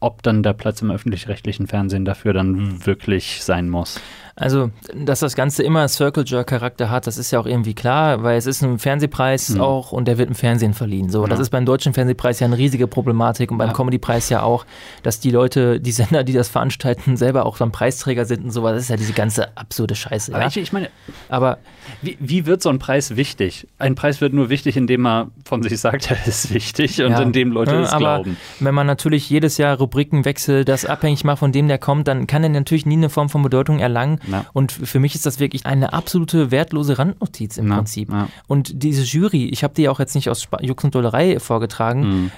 ob 0.00 0.22
dann 0.22 0.42
der 0.42 0.52
Platz 0.52 0.82
im 0.82 0.90
öffentlich-rechtlichen 0.90 1.66
Fernsehen 1.66 2.04
dafür 2.04 2.32
dann 2.32 2.84
wirklich 2.86 3.42
sein 3.42 3.68
muss. 3.70 4.00
Also, 4.36 4.70
dass 4.92 5.20
das 5.20 5.36
Ganze 5.36 5.62
immer 5.62 5.86
Circle 5.86 6.24
Jerk 6.26 6.48
Charakter 6.48 6.90
hat, 6.90 7.06
das 7.06 7.18
ist 7.18 7.30
ja 7.30 7.38
auch 7.38 7.46
irgendwie 7.46 7.74
klar, 7.74 8.24
weil 8.24 8.36
es 8.36 8.46
ist 8.46 8.62
ein 8.62 8.80
Fernsehpreis 8.80 9.50
mhm. 9.50 9.60
auch 9.60 9.92
und 9.92 10.08
der 10.08 10.18
wird 10.18 10.28
im 10.28 10.34
Fernsehen 10.34 10.74
verliehen. 10.74 11.08
So, 11.08 11.22
ja. 11.22 11.28
das 11.28 11.38
ist 11.38 11.50
beim 11.50 11.64
deutschen 11.64 11.94
Fernsehpreis 11.94 12.40
ja 12.40 12.46
eine 12.46 12.58
riesige 12.58 12.88
Problematik 12.88 13.52
und 13.52 13.58
beim 13.58 13.68
ja. 13.68 13.74
Comedypreis 13.74 14.30
ja 14.30 14.42
auch, 14.42 14.66
dass 15.04 15.20
die 15.20 15.30
Leute, 15.30 15.80
die 15.80 15.92
Sender, 15.92 16.24
die 16.24 16.32
das 16.32 16.48
veranstalten, 16.48 17.16
selber 17.24 17.46
auch 17.46 17.58
dann 17.58 17.70
Preisträger 17.70 18.24
sind 18.24 18.44
und 18.44 18.50
sowas. 18.50 18.72
Das 18.72 18.82
ist 18.84 18.88
ja 18.88 18.96
diese 18.96 19.12
ganze 19.12 19.56
absurde 19.56 19.94
Scheiße. 19.94 20.34
Aber 20.34 20.42
ja? 20.42 20.48
ich, 20.48 20.56
ich 20.56 20.72
meine, 20.72 20.90
aber 21.28 21.58
wie, 22.02 22.16
wie, 22.18 22.44
wird 22.44 22.60
so 22.60 22.70
ein 22.70 22.80
Preis 22.80 23.14
wichtig? 23.14 23.68
Ein 23.78 23.94
Preis 23.94 24.20
wird 24.20 24.32
nur 24.32 24.48
wichtig, 24.50 24.76
indem 24.76 25.06
er 25.06 25.28
von 25.44 25.62
sich 25.62 25.78
sagt, 25.78 26.10
er 26.10 26.26
ist 26.26 26.52
wichtig 26.52 27.00
und 27.00 27.12
indem 27.12 27.52
Leute 27.52 27.76
es 27.76 27.96
glauben. 27.96 28.36
Wenn 28.58 28.74
man 28.74 28.88
natürlich 28.88 29.30
jedes 29.30 29.58
Jahr 29.58 29.78
Rubriken 29.78 30.24
wechselt, 30.24 30.68
das 30.68 30.84
abhängig 30.84 31.22
macht 31.22 31.38
von 31.38 31.52
dem, 31.52 31.68
der 31.68 31.78
kommt, 31.78 32.08
dann 32.08 32.26
kann 32.26 32.42
er 32.42 32.48
natürlich 32.48 32.84
nie 32.84 32.96
eine 32.96 33.10
Form 33.10 33.28
von 33.28 33.42
Bedeutung 33.42 33.78
erlangen. 33.78 34.18
Ja. 34.30 34.46
Und 34.52 34.72
für 34.72 35.00
mich 35.00 35.14
ist 35.14 35.26
das 35.26 35.38
wirklich 35.38 35.66
eine 35.66 35.92
absolute 35.92 36.50
wertlose 36.50 36.98
Randnotiz 36.98 37.56
im 37.56 37.68
ja. 37.68 37.76
Prinzip. 37.76 38.12
Und 38.46 38.82
diese 38.82 39.02
Jury, 39.02 39.46
ich 39.46 39.64
habe 39.64 39.74
die 39.74 39.88
auch 39.88 40.00
jetzt 40.00 40.14
nicht 40.14 40.30
aus 40.30 40.48
Jux 40.60 40.84
und 40.84 40.94
Dollerei 40.94 41.38
vorgetragen, 41.38 42.00
mhm 42.00 42.30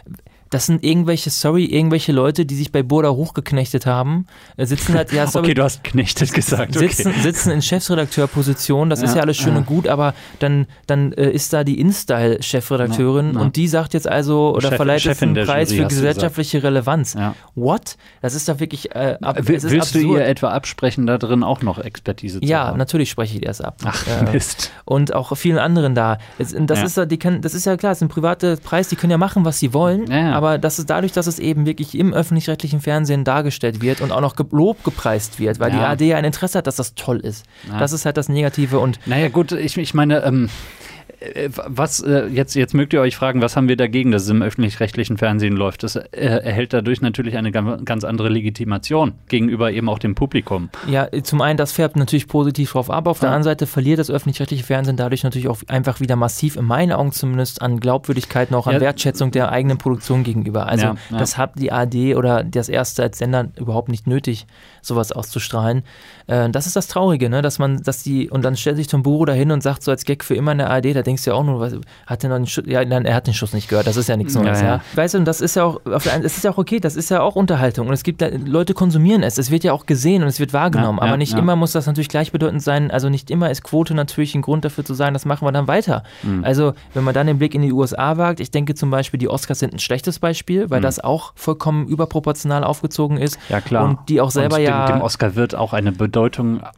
das 0.57 0.64
sind 0.64 0.82
irgendwelche, 0.82 1.28
sorry, 1.28 1.66
irgendwelche 1.66 2.12
Leute, 2.12 2.46
die 2.46 2.54
sich 2.54 2.72
bei 2.72 2.82
Burda 2.82 3.11
hochgeknechtet 3.11 3.84
haben, 3.84 4.24
äh, 4.57 4.64
sitzen 4.64 4.94
halt, 4.94 5.12
ja, 5.12 5.26
sorry. 5.26 5.44
okay, 5.48 5.54
du 5.54 5.62
hast 5.62 5.84
knechtet 5.84 6.32
gesagt. 6.32 6.74
Okay. 6.74 6.88
Sitzen, 6.88 7.12
sitzen 7.20 7.50
in 7.50 7.61
Chefredakteurposition, 7.61 8.88
das 8.88 9.02
ja, 9.02 9.07
ist 9.07 9.16
ja 9.16 9.20
alles 9.20 9.36
schön 9.36 9.52
ja. 9.52 9.59
und 9.59 9.66
gut, 9.66 9.86
aber 9.86 10.14
dann, 10.38 10.66
dann 10.86 11.12
äh, 11.12 11.28
ist 11.28 11.52
da 11.52 11.62
die 11.62 11.78
InStyle-Chefredakteurin 11.78 13.34
ja, 13.34 13.40
und 13.40 13.57
die 13.57 13.68
sagt 13.68 13.92
jetzt 13.92 14.09
also, 14.09 14.54
oder 14.57 14.70
Chef, 14.70 14.76
verleiht 14.76 15.02
jetzt 15.02 15.22
einen 15.22 15.34
Preis 15.34 15.72
Jury, 15.72 15.82
für 15.82 15.88
gesellschaftliche 15.88 16.62
Relevanz. 16.62 17.18
What? 17.54 17.98
Das 18.22 18.34
ist 18.34 18.48
da 18.48 18.59
wirklich 18.59 18.94
äh, 18.94 19.18
ab, 19.20 19.36
Willst 19.42 19.66
absurd. 19.66 20.04
du 20.04 20.14
ihr 20.14 20.24
etwa 20.24 20.52
absprechen, 20.52 21.07
da 21.07 21.18
drin 21.18 21.42
auch 21.42 21.61
noch 21.61 21.78
Expertise 21.78 22.40
zu 22.40 22.46
ja, 22.46 22.68
haben? 22.68 22.78
Natürlich 22.78 23.11
spreche 23.11 23.34
ich 23.34 23.42
das 23.42 23.61
ab. 23.61 23.76
Ach, 23.84 24.07
Mist. 24.32 24.72
Und 24.86 25.14
auch 25.14 25.36
vielen 25.36 25.59
anderen 25.59 25.94
da. 25.94 26.16
Das, 26.38 26.52
ist, 26.54 27.11
die 27.11 27.18
kann, 27.18 27.42
das 27.42 27.52
ist 27.52 27.66
ja 27.66 27.76
klar, 27.76 27.92
es 27.92 27.98
ist 27.98 28.02
ein 28.04 28.09
privater 28.09 28.57
Preis, 28.57 28.88
die 28.88 28.96
können 28.96 29.11
ja 29.11 29.18
machen, 29.18 29.44
was 29.44 29.59
sie 29.59 29.74
wollen, 29.74 30.11
aber 30.11 30.45
das 30.59 30.78
ist 30.78 30.90
dadurch, 30.90 31.12
dass 31.12 31.26
es 31.26 31.38
eben 31.38 31.66
wirklich 31.66 31.97
im 31.97 32.12
öffentlich-rechtlichen 32.12 32.80
Fernsehen 32.80 33.24
dargestellt 33.24 33.82
wird 33.82 34.01
und 34.01 34.12
auch 34.12 34.20
noch 34.20 34.36
gelobt 34.36 34.84
gepreist 34.84 35.38
wird, 35.38 35.61
weil 35.61 35.72
ja. 35.72 35.94
die 35.94 36.05
ARD 36.05 36.16
ein 36.16 36.24
Interesse 36.24 36.59
hat, 36.59 36.66
dass 36.66 36.76
das 36.76 36.94
toll 36.94 37.18
ist. 37.18 37.44
Ja. 37.68 37.78
Das 37.78 37.92
ist 37.92 38.07
halt 38.07 38.16
das 38.16 38.28
Negative 38.28 38.78
und. 38.78 38.99
Naja, 39.07 39.28
gut, 39.28 39.53
ich, 39.53 39.76
ich 39.76 39.94
meine, 39.94 40.22
ähm, 40.24 40.47
äh, 40.47 40.49
was, 41.66 42.01
äh, 42.01 42.27
jetzt, 42.27 42.55
jetzt 42.55 42.74
mögt 42.74 42.93
ihr 42.93 43.01
euch 43.01 43.16
fragen, 43.16 43.41
was 43.41 43.57
haben 43.57 43.68
wir 43.68 43.77
dagegen, 43.77 44.11
dass 44.11 44.22
es 44.22 44.29
im 44.29 44.43
öffentlich-rechtlichen 44.43 45.16
Fernsehen 45.16 45.57
läuft? 45.57 45.83
Das 45.83 45.97
äh, 45.97 46.07
erhält 46.12 46.72
dadurch 46.72 47.01
natürlich 47.01 47.37
eine 47.37 47.53
ganz 47.53 48.05
andere 48.05 48.29
Legitimation 48.29 49.14
gegenüber 49.29 49.72
eben 49.72 49.89
auch 49.89 49.99
dem 49.99 50.14
Publikum. 50.14 50.70
Ja, 50.89 51.09
zum 51.22 51.41
einen, 51.41 51.57
das 51.57 51.72
färbt 51.72 51.97
natürlich 51.97 52.29
positiv 52.29 52.72
drauf 52.72 52.91
ab. 52.91 53.07
Auf 53.07 53.20
der 53.20 53.29
anderen 53.29 53.45
Seite 53.45 53.66
verliert 53.66 53.99
das 53.99 54.11
öffentlich-rechtliche 54.11 54.64
Fernsehen 54.64 54.97
dadurch 54.97 55.24
natürlich 55.24 55.49
auch 55.49 55.59
einfach 55.68 56.01
wieder 56.01 56.16
massiv, 56.16 56.57
in 56.57 56.64
meinen 56.64 56.93
Augen 56.93 57.12
zumindest, 57.12 57.62
an 57.62 57.81
Glaubwürdigkeit, 57.81 58.51
noch 58.51 58.66
an 58.66 58.74
ja. 58.74 58.81
Wertschätzung 58.81 59.31
der 59.31 59.51
eigenen 59.51 59.79
Produktion 59.79 60.24
gegenüber. 60.24 60.66
Also, 60.66 60.87
ja. 60.87 60.97
das 61.11 61.39
hat 61.39 61.59
die 61.59 61.72
AD 61.72 62.14
oder 62.14 62.45
das 62.45 62.68
erste 62.68 63.03
als 63.03 63.18
Sender 63.18 63.49
überhaupt 63.57 63.89
nicht 63.89 64.07
nötig, 64.07 64.47
sowas 64.83 65.12
auszustrahlen. 65.12 65.83
Das 66.27 66.66
ist 66.66 66.74
das 66.74 66.89
Traurige, 66.89 67.31
ne? 67.31 67.41
dass 67.41 67.59
man, 67.59 67.83
dass 67.83 68.03
die, 68.03 68.29
und 68.29 68.45
dann 68.45 68.57
stellt 68.57 68.77
sich 68.77 68.89
Tomburo 68.89 69.24
dahin 69.24 69.53
und 69.53 69.62
sagt 69.62 69.85
so 69.85 69.93
als 69.93 70.05
Gag 70.05 70.24
für 70.24 70.35
immer 70.35 70.53
in 70.53 70.59
der 70.59 70.70
AD, 70.70 70.93
da 70.93 71.03
denkst 71.03 71.24
du 71.24 71.31
ja 71.31 71.37
auch 71.37 71.45
nur, 71.45 71.61
was, 71.61 71.74
hat 72.07 72.24
er 72.24 72.31
noch 72.31 72.37
einen 72.37 72.47
Schuss? 72.47 72.64
Ja, 72.66 72.85
nein, 72.85 73.05
er 73.05 73.14
hat 73.14 73.29
den 73.29 73.35
Schuss 73.35 73.53
nicht 73.53 73.68
gehört. 73.68 73.87
Das 73.87 73.97
ist 73.97 74.09
ja 74.09 74.16
nichts 74.16 74.35
Neues. 74.35 74.61
Ja, 74.61 74.66
ja. 74.66 74.81
Weißt 74.95 75.14
du, 75.14 75.18
und 75.18 75.24
das 75.24 75.41
ist 75.41 75.55
ja 75.55 75.64
auch, 75.64 75.81
auf 75.85 76.03
der 76.03 76.14
einen, 76.14 76.24
es 76.24 76.37
ist 76.37 76.43
ja 76.43 76.51
auch 76.51 76.59
okay, 76.59 76.81
das 76.81 76.97
ist 76.97 77.11
ja 77.11 77.22
auch 77.22 77.37
Unterhaltung. 77.37 77.87
Und 77.87 77.95
es 77.95 78.03
gibt, 78.03 78.24
Leute 78.45 78.74
konsumieren 78.74 79.22
es. 79.22 79.39
Es 79.39 79.53
wird 79.53 79.62
ja 79.62 79.72
auch 79.72 79.87
gesehen 79.87 80.22
und 80.22 80.29
es 80.29 80.41
wird 80.41 80.53
wahrgenommen. 80.53 80.99
Aber 80.99 81.16
nicht 81.16 81.35
immer 81.35 81.55
muss 81.55 81.72
das 81.72 81.87
natürlich 81.87 82.09
gleichbedeutend 82.09 82.62
sein. 82.62 82.91
Also 82.91 83.09
nicht 83.09 83.31
immer 83.31 83.51
ist 83.51 83.62
Quote 83.62 83.95
natürlich 83.95 84.35
ein 84.35 84.43
Grund 84.43 84.64
dafür 84.64 84.85
zu 84.85 84.95
sagen, 84.95 85.14
das 85.14 85.27
machen 85.27 85.47
wir 85.47 85.53
dann 85.53 85.68
weiter. 85.68 86.03
Mhm. 86.22 86.45
Also, 86.45 86.74
wenn 86.95 87.05
man 87.05 87.14
dann 87.14 87.29
den 87.29 87.39
Blick 87.39 87.55
in 87.55 87.62
die 87.62 87.72
USA 87.72 88.16
wagt, 88.16 88.41
ich 88.41 88.51
denke 88.51 88.74
zum 88.74 88.91
Beispiel, 88.91 89.18
die 89.18 89.29
Oscars 89.29 89.61
sind 89.61 89.74
ein 89.74 89.79
schlechtes 89.79 90.18
Beispiel, 90.18 90.70
weil 90.70 90.81
mhm. 90.81 90.85
das 90.85 90.99
auch 90.99 91.33
vollkommen 91.37 91.87
überproportional 91.87 92.64
aufgezogen 92.64 93.16
ist. 93.16 93.39
Ja, 93.49 93.61
klar. 93.61 93.85
Und 93.85 94.09
die 94.09 94.20
auch 94.20 94.31
selber 94.31 94.57
und 94.57 94.62
dem, 94.62 94.68
ja. 94.68 94.87
Dem 94.87 95.03
Oscar 95.03 95.37
wird 95.37 95.55
auch 95.55 95.72
eine 95.72 95.93
Bedeutung 95.93 96.16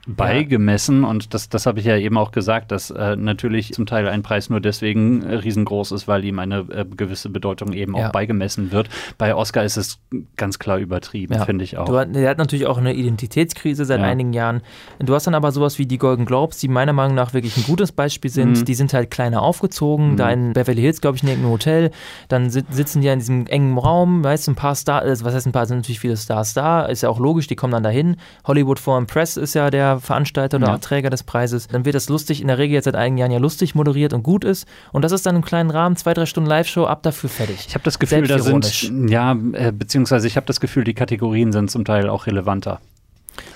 beigemessen. 0.07 1.05
Und 1.05 1.34
das, 1.34 1.49
das 1.49 1.66
habe 1.66 1.80
ich 1.80 1.86
ja 1.86 1.97
eben 1.97 2.18
auch 2.18 2.32
gesagt, 2.32 2.72
dass 2.72 2.91
äh, 2.91 3.16
natürlich 3.16 3.72
zum 3.72 3.86
Teil 3.86 4.09
ein 4.09 4.22
Preis 4.22 4.51
nur 4.51 4.61
deswegen 4.61 5.22
äh, 5.22 5.36
riesengroß 5.36 5.93
ist, 5.93 6.09
weil 6.09 6.24
ihm 6.24 6.39
eine 6.39 6.61
äh, 6.70 6.84
gewisse 6.84 7.28
Bedeutung 7.28 7.72
eben 7.72 7.97
ja. 7.97 8.09
auch 8.09 8.12
beigemessen 8.12 8.72
wird. 8.72 8.89
Bei 9.16 9.34
Oscar 9.34 9.64
ist 9.64 9.76
es 9.76 10.01
ganz 10.36 10.59
klar 10.59 10.78
übertrieben, 10.78 11.34
ja. 11.34 11.45
finde 11.45 11.64
ich 11.64 11.78
auch. 11.78 11.86
Du, 11.86 12.05
der 12.05 12.28
hat 12.28 12.39
natürlich 12.39 12.66
auch 12.66 12.78
eine 12.78 12.95
Identitätskrise 12.95 13.84
seit 13.84 14.01
ja. 14.01 14.07
einigen 14.07 14.32
Jahren. 14.32 14.62
Du 14.99 15.14
hast 15.14 15.26
dann 15.26 15.34
aber 15.34 15.53
sowas 15.53 15.78
wie 15.78 15.86
die 15.86 15.99
Golden 15.99 16.26
Globes, 16.26 16.59
die 16.59 16.68
meiner 16.68 16.93
Meinung 16.93 17.14
nach 17.14 17.32
wirklich 17.32 17.57
ein 17.57 17.64
gutes 17.64 17.93
Beispiel 17.93 18.30
sind. 18.30 18.59
Mhm. 18.59 18.64
Die 18.64 18.74
sind 18.74 18.93
halt 18.93 19.11
kleiner 19.11 19.43
aufgezogen, 19.43 20.12
mhm. 20.12 20.16
da 20.16 20.30
in 20.30 20.53
Beverly 20.53 20.80
Hills, 20.80 21.01
glaube 21.01 21.16
ich, 21.16 21.22
in 21.22 21.28
irgendeinem 21.28 21.53
Hotel. 21.53 21.91
Dann 22.28 22.51
sitzen 22.51 23.01
die 23.01 23.09
in 23.09 23.18
diesem 23.18 23.47
engen 23.47 23.78
Raum, 23.78 24.24
weißt 24.24 24.47
du, 24.47 24.53
ein 24.53 24.57
paar 24.57 24.74
Stars, 24.74 25.24
was 25.24 25.34
heißt 25.34 25.47
ein 25.47 25.53
paar, 25.53 25.66
sind 25.66 25.78
natürlich 25.78 26.01
viele 26.01 26.16
Stars 26.16 26.55
da, 26.55 26.86
ist 26.86 27.03
ja 27.03 27.09
auch 27.09 27.20
logisch, 27.20 27.47
die 27.47 27.57
kommen 27.57 27.72
dann 27.72 27.82
dahin. 27.82 28.16
Hollywood 28.45 28.78
Foreign 28.78 29.07
Press 29.07 29.27
ist 29.36 29.54
ja 29.54 29.70
der 29.70 30.00
Veranstalter 30.00 30.56
oder 30.56 30.80
Träger 30.80 31.10
des 31.10 31.22
Preises. 31.22 31.68
Dann 31.68 31.84
wird 31.84 31.94
das 31.94 32.08
lustig, 32.08 32.40
in 32.40 32.48
der 32.48 32.58
Regel 32.58 32.74
jetzt 32.74 32.86
seit 32.86 32.96
einigen 32.96 33.18
Jahren 33.18 33.30
ja 33.30 33.38
lustig 33.38 33.74
moderiert 33.74 34.12
und 34.12 34.22
gut 34.22 34.44
ist. 34.44 34.66
Und 34.92 35.02
das 35.02 35.12
ist 35.12 35.26
dann 35.26 35.36
im 35.36 35.44
kleinen 35.44 35.70
Rahmen, 35.70 35.96
zwei, 35.96 36.14
drei 36.14 36.26
Stunden 36.26 36.48
Live-Show, 36.48 36.86
ab 36.86 37.02
dafür 37.02 37.30
fertig. 37.30 37.66
Ich 37.68 37.74
habe 37.74 37.84
das 37.84 37.98
Gefühl, 37.98 38.26
da 38.26 38.38
sind, 38.38 39.10
ja, 39.10 39.36
äh, 39.52 39.72
beziehungsweise 39.72 40.26
ich 40.26 40.36
habe 40.36 40.46
das 40.46 40.60
Gefühl, 40.60 40.84
die 40.84 40.94
Kategorien 40.94 41.52
sind 41.52 41.70
zum 41.70 41.84
Teil 41.84 42.08
auch 42.08 42.26
relevanter. 42.26 42.80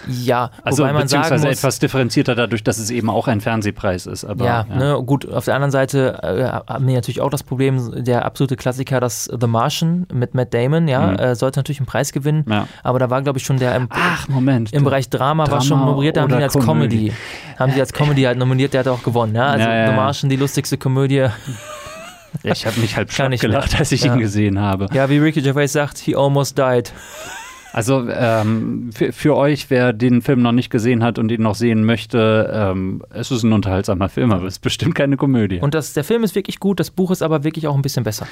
Ja, 0.09 0.51
also 0.63 0.83
wobei 0.83 0.93
man 0.93 1.03
beziehungsweise 1.03 1.47
muss, 1.47 1.59
etwas 1.59 1.79
differenzierter 1.79 2.35
dadurch, 2.35 2.65
dass 2.65 2.79
es 2.79 2.91
eben 2.91 3.11
auch 3.11 3.29
ein 3.29 3.41
Fernsehpreis 3.41 4.07
ist. 4.07 4.25
Aber, 4.25 4.45
ja, 4.45 4.67
ja. 4.69 4.77
Ne, 4.77 5.03
gut. 5.05 5.31
Auf 5.31 5.45
der 5.45 5.55
anderen 5.55 5.71
Seite 5.71 6.19
äh, 6.23 6.73
haben 6.73 6.87
wir 6.87 6.95
natürlich 6.95 7.21
auch 7.21 7.31
das 7.31 7.43
Problem, 7.43 8.05
der 8.05 8.25
absolute 8.25 8.57
Klassiker, 8.57 9.01
das 9.01 9.25
The 9.25 9.47
Martian 9.47 10.07
mit 10.13 10.35
Matt 10.35 10.53
Damon, 10.55 10.89
ja, 10.89 11.09
mhm. 11.09 11.17
äh, 11.17 11.35
sollte 11.35 11.59
natürlich 11.59 11.81
einen 11.81 11.87
Preis 11.87 12.13
gewinnen. 12.13 12.45
Ja. 12.49 12.67
Aber 12.83 12.99
da 12.99 13.11
war, 13.11 13.23
glaube 13.23 13.39
ich, 13.39 13.45
schon 13.45 13.59
der 13.59 13.75
im, 13.77 13.89
Ach, 13.91 14.29
Moment, 14.29 14.73
im 14.73 14.85
Bereich 14.85 15.09
Drama, 15.09 15.45
Drama 15.45 15.51
war 15.51 15.61
schon 15.63 15.85
nominiert, 15.85 16.17
da 16.17 16.23
haben 16.23 16.31
die 16.31 16.37
ihn 16.37 16.43
als 16.43 16.55
Comedy. 16.55 16.97
Comedy. 16.97 17.13
Haben 17.59 17.75
die 17.75 17.81
als 17.81 17.93
Comedy 17.93 18.23
halt 18.23 18.39
nominiert, 18.39 18.75
der 18.75 18.81
hat 18.81 18.89
auch 18.89 19.03
gewonnen. 19.03 19.35
Ja? 19.35 19.47
Also 19.47 19.65
The 19.65 19.97
Martian, 19.97 20.31
die 20.31 20.37
lustigste 20.37 20.79
Komödie. 20.79 21.27
Ich 22.43 22.67
habe 22.67 22.81
mich 22.81 22.97
halb 22.97 23.13
schlapp 23.13 23.39
gelacht, 23.39 23.79
als 23.79 23.93
ich 23.93 24.05
ihn 24.05 24.19
gesehen 24.19 24.59
habe. 24.59 24.89
Ja, 24.93 25.09
wie 25.09 25.19
Ricky 25.19 25.43
Gervais 25.43 25.69
sagt, 25.69 25.99
he 25.99 26.17
almost 26.17 26.59
died. 26.59 26.93
Also 27.73 28.09
ähm, 28.09 28.91
für, 28.95 29.13
für, 29.13 29.37
euch, 29.37 29.71
wer 29.71 29.93
den 29.93 30.23
Film 30.23 30.43
noch 30.43 30.53
nicht 30.53 30.71
gesehen 30.71 31.03
hat 31.03 31.19
und 31.19 31.33
ihn 31.33 31.43
noch 31.43 31.55
sehen 31.55 31.85
möchte, 31.85 32.51
ähm, 32.53 33.03
es 33.11 33.31
ist 33.31 33.43
ein 33.43 33.53
unterhaltsamer 33.53 34.09
Film, 34.09 34.33
aber 34.33 34.47
es 34.47 34.55
ist 34.55 34.61
bestimmt 34.61 34.95
keine 34.95 35.17
Komödie. 35.17 35.61
Und 35.61 35.75
das, 35.75 35.93
der 35.95 36.05
Film 36.05 36.23
ist 36.25 36.35
wirklich 36.35 36.61
gut, 36.61 36.81
das 36.81 36.91
Buch 36.91 37.11
ist 37.11 37.23
aber 37.23 37.45
wirklich 37.45 37.67
auch 37.67 37.75
ein 37.75 37.83
bisschen 37.83 38.05
besser. 38.05 38.27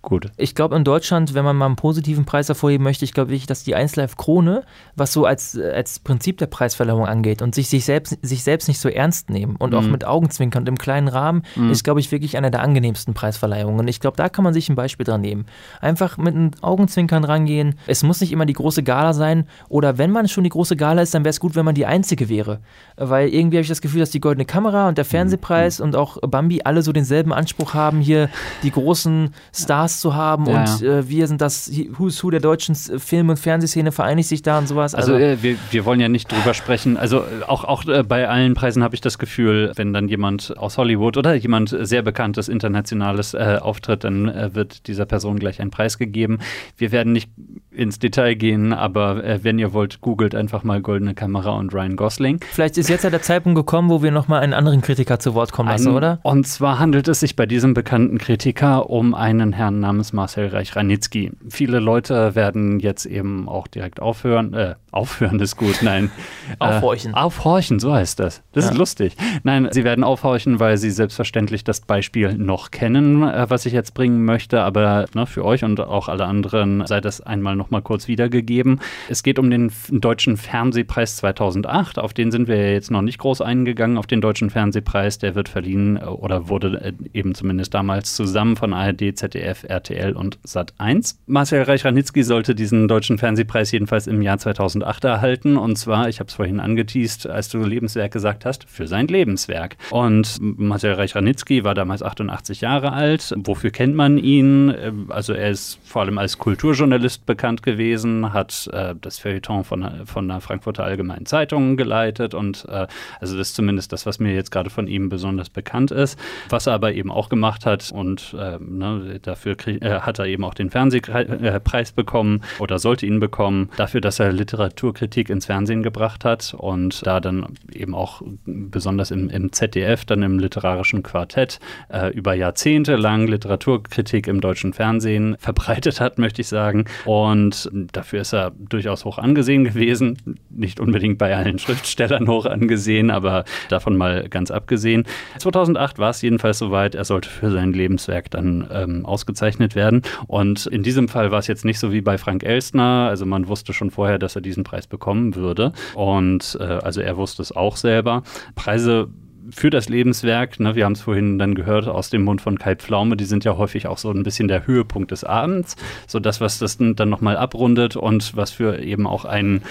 Gut. 0.00 0.30
Ich 0.36 0.54
glaube, 0.54 0.76
in 0.76 0.84
Deutschland, 0.84 1.34
wenn 1.34 1.44
man 1.44 1.56
mal 1.56 1.66
einen 1.66 1.74
positiven 1.74 2.24
Preis 2.24 2.46
hervorheben 2.46 2.84
möchte, 2.84 3.04
ich 3.04 3.12
glaube 3.12 3.30
wirklich, 3.30 3.48
dass 3.48 3.64
die 3.64 3.74
1 3.74 3.96
Live 3.96 4.16
Krone, 4.16 4.62
was 4.94 5.12
so 5.12 5.24
als, 5.24 5.58
als 5.58 5.98
Prinzip 5.98 6.38
der 6.38 6.46
Preisverleihung 6.46 7.04
angeht 7.04 7.42
und 7.42 7.52
sich, 7.52 7.68
sich, 7.68 7.84
selbst, 7.84 8.16
sich 8.22 8.44
selbst 8.44 8.68
nicht 8.68 8.78
so 8.78 8.88
ernst 8.88 9.28
nehmen 9.28 9.56
und 9.56 9.72
mhm. 9.72 9.78
auch 9.78 9.82
mit 9.82 10.04
Augenzwinkern 10.04 10.62
und 10.62 10.68
im 10.68 10.78
kleinen 10.78 11.08
Rahmen, 11.08 11.42
mhm. 11.56 11.70
ist, 11.70 11.82
glaube 11.82 11.98
ich, 11.98 12.12
wirklich 12.12 12.36
eine 12.36 12.52
der 12.52 12.62
angenehmsten 12.62 13.12
Preisverleihungen. 13.12 13.80
Und 13.80 13.88
ich 13.88 13.98
glaube, 13.98 14.16
da 14.16 14.28
kann 14.28 14.44
man 14.44 14.54
sich 14.54 14.68
ein 14.68 14.76
Beispiel 14.76 15.04
dran 15.04 15.20
nehmen. 15.20 15.46
Einfach 15.80 16.16
mit 16.16 16.34
einem 16.36 16.52
Augenzwinkern 16.60 17.24
rangehen. 17.24 17.74
Es 17.88 18.04
muss 18.04 18.20
nicht 18.20 18.30
immer 18.30 18.46
die 18.46 18.52
große 18.52 18.84
Gala 18.84 19.12
sein. 19.12 19.48
Oder 19.68 19.98
wenn 19.98 20.12
man 20.12 20.28
schon 20.28 20.44
die 20.44 20.50
große 20.50 20.76
Gala 20.76 21.02
ist, 21.02 21.12
dann 21.12 21.24
wäre 21.24 21.30
es 21.30 21.40
gut, 21.40 21.56
wenn 21.56 21.64
man 21.64 21.74
die 21.74 21.86
einzige 21.86 22.28
wäre. 22.28 22.60
Weil 22.96 23.30
irgendwie 23.30 23.56
habe 23.56 23.62
ich 23.62 23.68
das 23.68 23.80
Gefühl, 23.80 24.00
dass 24.00 24.10
die 24.10 24.20
Goldene 24.20 24.44
Kamera 24.44 24.88
und 24.88 24.96
der 24.96 25.04
mhm. 25.04 25.10
Fernsehpreis 25.10 25.80
mhm. 25.80 25.86
und 25.86 25.96
auch 25.96 26.18
Bambi 26.20 26.60
alle 26.64 26.82
so 26.82 26.92
denselben 26.92 27.32
Anspruch 27.32 27.74
haben, 27.74 28.00
hier 28.00 28.30
die 28.62 28.70
großen 28.70 29.34
Stars 29.52 29.87
Stars 29.88 30.00
zu 30.00 30.14
haben 30.14 30.46
ja. 30.46 30.60
und 30.60 30.82
äh, 30.82 31.08
wir 31.08 31.26
sind 31.26 31.40
das 31.40 31.70
Who's 31.96 32.22
Who 32.22 32.30
der 32.30 32.40
deutschen 32.40 32.74
Film- 32.74 33.30
und 33.30 33.38
Fernsehszene, 33.38 33.92
vereinigt 33.92 34.28
sich 34.28 34.42
da 34.42 34.58
und 34.58 34.68
sowas. 34.68 34.94
Also, 34.94 35.14
also 35.14 35.24
äh, 35.24 35.42
wir, 35.42 35.56
wir 35.70 35.84
wollen 35.84 36.00
ja 36.00 36.08
nicht 36.08 36.30
drüber 36.30 36.54
sprechen. 36.54 36.96
Also 36.96 37.18
äh, 37.18 37.44
auch, 37.46 37.64
auch 37.64 37.86
äh, 37.86 38.02
bei 38.02 38.28
allen 38.28 38.54
Preisen 38.54 38.82
habe 38.82 38.94
ich 38.94 39.00
das 39.00 39.18
Gefühl, 39.18 39.72
wenn 39.76 39.92
dann 39.92 40.08
jemand 40.08 40.56
aus 40.56 40.78
Hollywood 40.78 41.16
oder 41.16 41.34
jemand 41.34 41.74
sehr 41.80 42.02
bekanntes 42.02 42.48
internationales 42.48 43.34
äh, 43.34 43.58
auftritt, 43.60 44.04
dann 44.04 44.28
äh, 44.28 44.54
wird 44.54 44.86
dieser 44.86 45.06
Person 45.06 45.38
gleich 45.38 45.60
ein 45.60 45.70
Preis 45.70 45.98
gegeben. 45.98 46.38
Wir 46.76 46.92
werden 46.92 47.12
nicht 47.12 47.30
ins 47.70 47.98
Detail 47.98 48.34
gehen, 48.34 48.72
aber 48.72 49.22
wenn 49.44 49.58
ihr 49.58 49.72
wollt, 49.72 50.00
googelt 50.00 50.34
einfach 50.34 50.64
mal 50.64 50.80
Goldene 50.80 51.14
Kamera 51.14 51.50
und 51.50 51.72
Ryan 51.72 51.94
Gosling. 51.94 52.40
Vielleicht 52.50 52.76
ist 52.76 52.88
jetzt 52.88 53.04
ja 53.04 53.10
der 53.10 53.22
Zeitpunkt 53.22 53.56
gekommen, 53.56 53.88
wo 53.88 54.02
wir 54.02 54.10
nochmal 54.10 54.40
einen 54.40 54.52
anderen 54.52 54.80
Kritiker 54.80 55.20
zu 55.20 55.34
Wort 55.34 55.52
kommen 55.52 55.68
lassen, 55.68 55.90
ein, 55.90 55.94
oder? 55.94 56.18
Und 56.24 56.44
zwar 56.48 56.80
handelt 56.80 57.06
es 57.06 57.20
sich 57.20 57.36
bei 57.36 57.46
diesem 57.46 57.74
bekannten 57.74 58.18
Kritiker 58.18 58.90
um 58.90 59.14
einen 59.14 59.52
Herrn 59.52 59.77
namens 59.80 60.12
Marcel 60.12 60.48
Reich-Ranitzky. 60.48 61.32
Viele 61.48 61.78
Leute 61.78 62.34
werden 62.34 62.80
jetzt 62.80 63.06
eben 63.06 63.48
auch 63.48 63.66
direkt 63.66 64.00
aufhören. 64.00 64.54
Äh, 64.54 64.74
aufhören 64.90 65.38
ist 65.40 65.56
gut, 65.56 65.82
nein. 65.82 66.10
aufhorchen. 66.58 67.12
Äh, 67.12 67.16
aufhorchen, 67.16 67.78
so 67.78 67.92
heißt 67.92 68.20
das. 68.20 68.42
Das 68.52 68.64
ja. 68.64 68.70
ist 68.72 68.78
lustig. 68.78 69.16
Nein, 69.42 69.68
sie 69.70 69.84
werden 69.84 70.04
aufhorchen, 70.04 70.60
weil 70.60 70.76
sie 70.76 70.90
selbstverständlich 70.90 71.64
das 71.64 71.80
Beispiel 71.80 72.34
noch 72.34 72.70
kennen, 72.70 73.22
äh, 73.22 73.46
was 73.48 73.66
ich 73.66 73.72
jetzt 73.72 73.94
bringen 73.94 74.24
möchte. 74.24 74.62
Aber 74.62 75.06
ne, 75.14 75.26
für 75.26 75.44
euch 75.44 75.64
und 75.64 75.80
auch 75.80 76.08
alle 76.08 76.24
anderen 76.24 76.86
sei 76.86 77.00
das 77.00 77.20
einmal 77.20 77.56
noch 77.56 77.70
mal 77.70 77.82
kurz 77.82 78.08
wiedergegeben. 78.08 78.80
Es 79.08 79.22
geht 79.22 79.38
um 79.38 79.50
den 79.50 79.72
Deutschen 79.90 80.36
Fernsehpreis 80.36 81.16
2008. 81.16 81.98
Auf 81.98 82.14
den 82.14 82.30
sind 82.30 82.48
wir 82.48 82.72
jetzt 82.72 82.90
noch 82.90 83.02
nicht 83.02 83.18
groß 83.18 83.40
eingegangen. 83.40 83.98
Auf 83.98 84.06
den 84.06 84.20
Deutschen 84.20 84.50
Fernsehpreis, 84.50 85.18
der 85.18 85.34
wird 85.34 85.48
verliehen 85.48 85.96
äh, 85.96 86.04
oder 86.04 86.48
wurde 86.48 86.80
äh, 86.80 86.92
eben 87.12 87.34
zumindest 87.34 87.74
damals 87.74 88.14
zusammen 88.14 88.56
von 88.56 88.72
ARD, 88.72 89.16
ZDF, 89.16 89.64
RTL 89.68 90.14
und 90.14 90.38
Sat1. 90.46 91.16
Marcel 91.26 91.62
Reich-Ranitzky 91.62 92.22
sollte 92.22 92.54
diesen 92.54 92.88
Deutschen 92.88 93.18
Fernsehpreis 93.18 93.70
jedenfalls 93.70 94.06
im 94.06 94.22
Jahr 94.22 94.38
2008 94.38 95.04
erhalten. 95.04 95.56
Und 95.56 95.76
zwar, 95.76 96.08
ich 96.08 96.20
habe 96.20 96.28
es 96.28 96.34
vorhin 96.34 96.60
angeteased, 96.60 97.26
als 97.26 97.48
du 97.48 97.58
Lebenswerk 97.58 98.12
gesagt 98.12 98.44
hast, 98.44 98.64
für 98.68 98.86
sein 98.86 99.08
Lebenswerk. 99.08 99.76
Und 99.90 100.38
Marcel 100.40 100.94
Reich-Ranitzky 100.94 101.64
war 101.64 101.74
damals 101.74 102.02
88 102.02 102.60
Jahre 102.60 102.92
alt. 102.92 103.34
Wofür 103.36 103.70
kennt 103.70 103.94
man 103.94 104.18
ihn? 104.18 104.70
Äh, 104.70 104.92
also 105.08 105.32
er 105.32 105.50
ist 105.50 105.78
vor 105.84 106.02
allem 106.02 106.18
als 106.18 106.38
Kulturjournalist 106.38 107.26
bekannt 107.26 107.62
gewesen, 107.62 108.32
hat 108.32 108.68
äh, 108.72 108.94
das 109.00 109.18
Feuilleton 109.18 109.64
von, 109.64 110.06
von 110.06 110.28
der 110.28 110.40
Frankfurter 110.40 110.84
Allgemeinen 110.84 111.26
Zeitung 111.26 111.76
geleitet 111.76 112.34
und 112.34 112.66
äh, 112.68 112.86
also 113.20 113.36
das 113.36 113.48
ist 113.48 113.54
zumindest 113.54 113.92
das, 113.92 114.06
was 114.06 114.18
mir 114.18 114.34
jetzt 114.34 114.50
gerade 114.50 114.70
von 114.70 114.86
ihm 114.86 115.08
besonders 115.08 115.50
bekannt 115.50 115.90
ist. 115.90 116.18
Was 116.48 116.66
er 116.66 116.74
aber 116.74 116.92
eben 116.92 117.10
auch 117.10 117.28
gemacht 117.28 117.66
hat 117.66 117.90
und 117.92 118.34
äh, 118.38 118.58
ne, 118.60 119.20
dafür 119.22 119.56
hat 119.58 120.18
er 120.18 120.26
eben 120.26 120.44
auch 120.44 120.54
den 120.54 120.70
Fernsehpreis 120.70 121.92
bekommen 121.92 122.42
oder 122.58 122.78
sollte 122.78 123.06
ihn 123.06 123.20
bekommen, 123.20 123.70
dafür, 123.76 124.00
dass 124.00 124.18
er 124.20 124.32
Literaturkritik 124.32 125.30
ins 125.30 125.46
Fernsehen 125.46 125.82
gebracht 125.82 126.24
hat 126.24 126.54
und 126.56 127.06
da 127.06 127.20
dann 127.20 127.46
eben 127.72 127.94
auch 127.94 128.22
besonders 128.44 129.10
im, 129.10 129.28
im 129.30 129.52
ZDF, 129.52 130.04
dann 130.04 130.22
im 130.22 130.38
literarischen 130.38 131.02
Quartett 131.02 131.58
äh, 131.88 132.12
über 132.12 132.34
Jahrzehnte 132.34 132.96
lang 132.96 133.26
Literaturkritik 133.26 134.26
im 134.26 134.40
deutschen 134.40 134.72
Fernsehen 134.72 135.36
verbreitet 135.40 136.00
hat, 136.00 136.18
möchte 136.18 136.40
ich 136.42 136.48
sagen. 136.48 136.84
Und 137.04 137.70
dafür 137.92 138.20
ist 138.20 138.32
er 138.32 138.52
durchaus 138.56 139.04
hoch 139.04 139.18
angesehen 139.18 139.64
gewesen. 139.64 140.38
Nicht 140.50 140.80
unbedingt 140.80 141.18
bei 141.18 141.34
allen 141.36 141.58
Schriftstellern 141.58 142.28
hoch 142.28 142.46
angesehen, 142.46 143.10
aber 143.10 143.44
davon 143.68 143.96
mal 143.96 144.28
ganz 144.28 144.50
abgesehen. 144.50 145.04
2008 145.38 145.98
war 145.98 146.10
es 146.10 146.22
jedenfalls 146.22 146.58
soweit, 146.58 146.94
er 146.94 147.04
sollte 147.04 147.28
für 147.28 147.50
sein 147.50 147.72
Lebenswerk 147.72 148.30
dann 148.30 148.68
ähm, 148.72 149.06
ausgezeichnet 149.06 149.47
werden. 149.74 150.02
Und 150.26 150.66
in 150.66 150.82
diesem 150.82 151.08
Fall 151.08 151.30
war 151.30 151.38
es 151.38 151.46
jetzt 151.46 151.64
nicht 151.64 151.78
so 151.78 151.92
wie 151.92 152.00
bei 152.00 152.18
Frank 152.18 152.42
Elstner. 152.42 153.06
Also 153.08 153.26
man 153.26 153.48
wusste 153.48 153.72
schon 153.72 153.90
vorher, 153.90 154.18
dass 154.18 154.36
er 154.36 154.42
diesen 154.42 154.64
Preis 154.64 154.86
bekommen 154.86 155.34
würde. 155.34 155.72
Und 155.94 156.58
äh, 156.60 156.64
also 156.64 157.00
er 157.00 157.16
wusste 157.16 157.42
es 157.42 157.52
auch 157.52 157.76
selber. 157.76 158.22
Preise 158.54 159.08
für 159.50 159.70
das 159.70 159.88
Lebenswerk, 159.88 160.60
ne, 160.60 160.74
wir 160.74 160.84
haben 160.84 160.92
es 160.92 161.00
vorhin 161.00 161.38
dann 161.38 161.54
gehört 161.54 161.88
aus 161.88 162.10
dem 162.10 162.22
Mund 162.22 162.40
von 162.40 162.58
Kai 162.58 162.76
Pflaume, 162.76 163.16
die 163.16 163.24
sind 163.24 163.44
ja 163.44 163.56
häufig 163.56 163.86
auch 163.86 163.98
so 163.98 164.10
ein 164.10 164.22
bisschen 164.22 164.48
der 164.48 164.66
Höhepunkt 164.66 165.10
des 165.10 165.24
Abends. 165.24 165.76
So 166.06 166.20
das, 166.20 166.40
was 166.40 166.58
das 166.58 166.76
dann 166.78 167.08
nochmal 167.08 167.36
abrundet 167.36 167.96
und 167.96 168.36
was 168.36 168.50
für 168.50 168.78
eben 168.80 169.06
auch 169.06 169.24
einen 169.24 169.62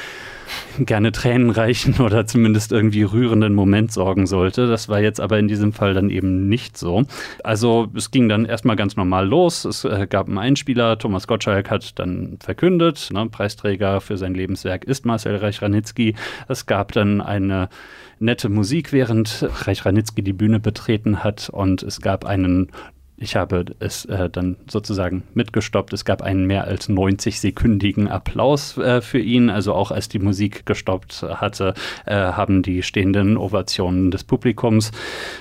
gerne 0.79 1.11
tränenreichen 1.11 1.95
oder 1.99 2.25
zumindest 2.25 2.71
irgendwie 2.71 3.03
rührenden 3.03 3.55
Moment 3.55 3.91
sorgen 3.91 4.27
sollte. 4.27 4.67
Das 4.67 4.89
war 4.89 4.99
jetzt 4.99 5.19
aber 5.19 5.39
in 5.39 5.47
diesem 5.47 5.73
Fall 5.73 5.93
dann 5.93 6.09
eben 6.09 6.47
nicht 6.49 6.77
so. 6.77 7.03
Also 7.43 7.87
es 7.95 8.11
ging 8.11 8.29
dann 8.29 8.45
erstmal 8.45 8.75
ganz 8.75 8.95
normal 8.95 9.27
los. 9.27 9.65
Es 9.65 9.83
äh, 9.85 10.07
gab 10.09 10.27
einen 10.27 10.37
Einspieler, 10.37 10.97
Thomas 10.97 11.27
Gottschalk 11.27 11.69
hat 11.69 11.97
dann 11.99 12.37
verkündet, 12.39 13.09
ne, 13.11 13.27
Preisträger 13.27 14.01
für 14.01 14.17
sein 14.17 14.33
Lebenswerk 14.33 14.85
ist 14.85 15.05
Marcel 15.05 15.35
Reich-Ranitzky. 15.37 16.15
Es 16.47 16.65
gab 16.65 16.91
dann 16.91 17.21
eine 17.21 17.69
nette 18.19 18.49
Musik, 18.49 18.93
während 18.93 19.47
Reich 19.65 19.85
Ranitzky 19.85 20.21
die 20.21 20.33
Bühne 20.33 20.59
betreten 20.59 21.23
hat 21.23 21.49
und 21.49 21.83
es 21.83 22.01
gab 22.01 22.25
einen 22.25 22.71
ich 23.19 23.35
habe 23.35 23.65
es 23.79 24.05
äh, 24.05 24.29
dann 24.29 24.57
sozusagen 24.69 25.23
mitgestoppt. 25.33 25.91
Es 25.91 26.05
gab 26.05 26.21
einen 26.21 26.45
mehr 26.45 26.65
als 26.65 26.87
90-sekündigen 26.87 28.07
Applaus 28.07 28.77
äh, 28.77 29.01
für 29.01 29.17
ihn. 29.17 29.49
Also 29.49 29.73
auch 29.73 29.89
als 29.89 30.07
die 30.07 30.19
Musik 30.19 30.67
gestoppt 30.67 31.23
hatte, 31.23 31.73
äh, 32.05 32.13
haben 32.13 32.61
die 32.61 32.83
stehenden 32.83 33.35
Ovationen 33.37 34.11
des 34.11 34.23
Publikums 34.23 34.91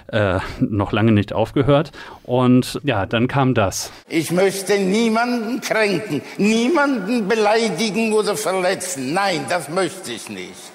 äh, 0.06 0.38
noch 0.58 0.92
lange 0.92 1.12
nicht 1.12 1.34
aufgehört. 1.34 1.92
Und 2.22 2.80
ja, 2.82 3.04
dann 3.04 3.28
kam 3.28 3.52
das. 3.52 3.92
Ich 4.08 4.32
möchte 4.32 4.78
niemanden 4.78 5.60
kränken, 5.60 6.22
niemanden 6.38 7.28
beleidigen 7.28 8.14
oder 8.14 8.36
verletzen. 8.36 9.12
Nein, 9.12 9.44
das 9.50 9.68
möchte 9.68 10.12
ich 10.12 10.30
nicht. 10.30 10.72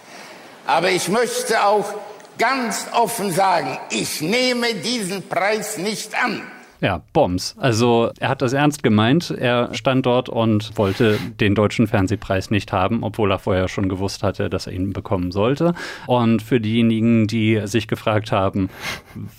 Aber 0.68 0.92
ich 0.92 1.10
möchte 1.10 1.64
auch 1.64 1.96
ganz 2.38 2.86
offen 2.94 3.32
sagen, 3.32 3.80
ich 3.90 4.22
nehme 4.22 4.76
diesen 4.76 5.28
Preis 5.28 5.80
nicht 5.80 6.14
an. 6.24 6.44
Ja, 6.82 7.04
Bombs. 7.14 7.56
Also 7.60 8.10
er 8.20 8.30
hat 8.30 8.42
das 8.42 8.54
ernst 8.54 8.82
gemeint. 8.82 9.30
Er 9.30 9.72
stand 9.76 10.08
dort 10.08 10.30
und 10.30 10.76
wollte 10.80 11.20
den 11.40 11.54
deutschen 11.54 11.86
Fernsehpreis 11.86 12.50
nicht 12.50 12.74
haben, 12.74 13.04
obwohl 13.04 13.32
er 13.32 13.38
vorher 13.38 13.68
schon 13.68 13.88
gewusst 13.88 14.24
hatte, 14.24 14.50
dass 14.50 14.66
er 14.66 14.74
ihn 14.74 14.92
bekommen 14.92 15.32
sollte. 15.32 15.76
Und 16.08 16.42
für 16.42 16.60
diejenigen, 16.60 17.28
die 17.28 17.62
sich 17.66 17.88
gefragt 17.88 18.32
haben, 18.32 18.70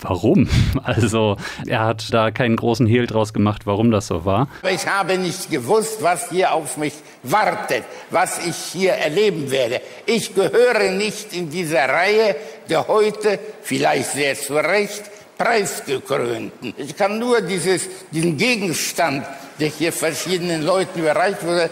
warum? 0.00 0.48
Also 0.84 1.36
er 1.66 1.80
hat 1.84 2.12
da 2.12 2.30
keinen 2.30 2.56
großen 2.56 2.86
Hehl 2.86 3.06
draus 3.06 3.32
gemacht, 3.32 3.66
warum 3.66 3.90
das 3.90 4.08
so 4.08 4.24
war. 4.24 4.48
Ich 4.70 4.86
habe 4.86 5.16
nicht 5.16 5.50
gewusst, 5.50 6.02
was 6.02 6.30
hier 6.30 6.52
auf 6.52 6.76
mich 6.76 6.94
wartet, 7.22 7.84
was 8.10 8.44
ich 8.46 8.56
hier 8.56 8.92
erleben 8.92 9.50
werde. 9.50 9.80
Ich 10.06 10.34
gehöre 10.34 10.90
nicht 10.92 11.34
in 11.34 11.50
dieser 11.50 11.88
Reihe 11.88 12.36
der 12.68 12.88
heute, 12.88 13.38
vielleicht 13.62 14.12
sehr 14.12 14.34
zu 14.34 14.54
Recht, 14.54 15.11
Preisgekrönten. 15.42 16.72
Ich 16.76 16.96
kann 16.96 17.18
nur 17.18 17.40
dieses, 17.40 17.88
diesen 18.12 18.36
Gegenstand, 18.36 19.26
der 19.58 19.68
hier 19.68 19.92
verschiedenen 19.92 20.62
Leuten 20.62 21.00
überreicht 21.00 21.44
wurde, 21.44 21.68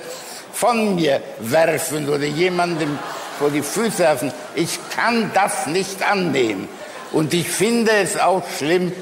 von 0.52 0.96
mir 0.96 1.22
werfen 1.38 2.08
oder 2.08 2.24
jemandem 2.24 2.98
vor 3.38 3.50
die 3.50 3.62
Füße 3.62 4.00
werfen. 4.00 4.32
Ich 4.56 4.80
kann 4.94 5.30
das 5.34 5.68
nicht 5.68 6.02
annehmen. 6.02 6.68
Und 7.12 7.32
ich 7.32 7.48
finde 7.48 7.92
es 7.92 8.18
auch 8.18 8.42
schlimm, 8.58 8.92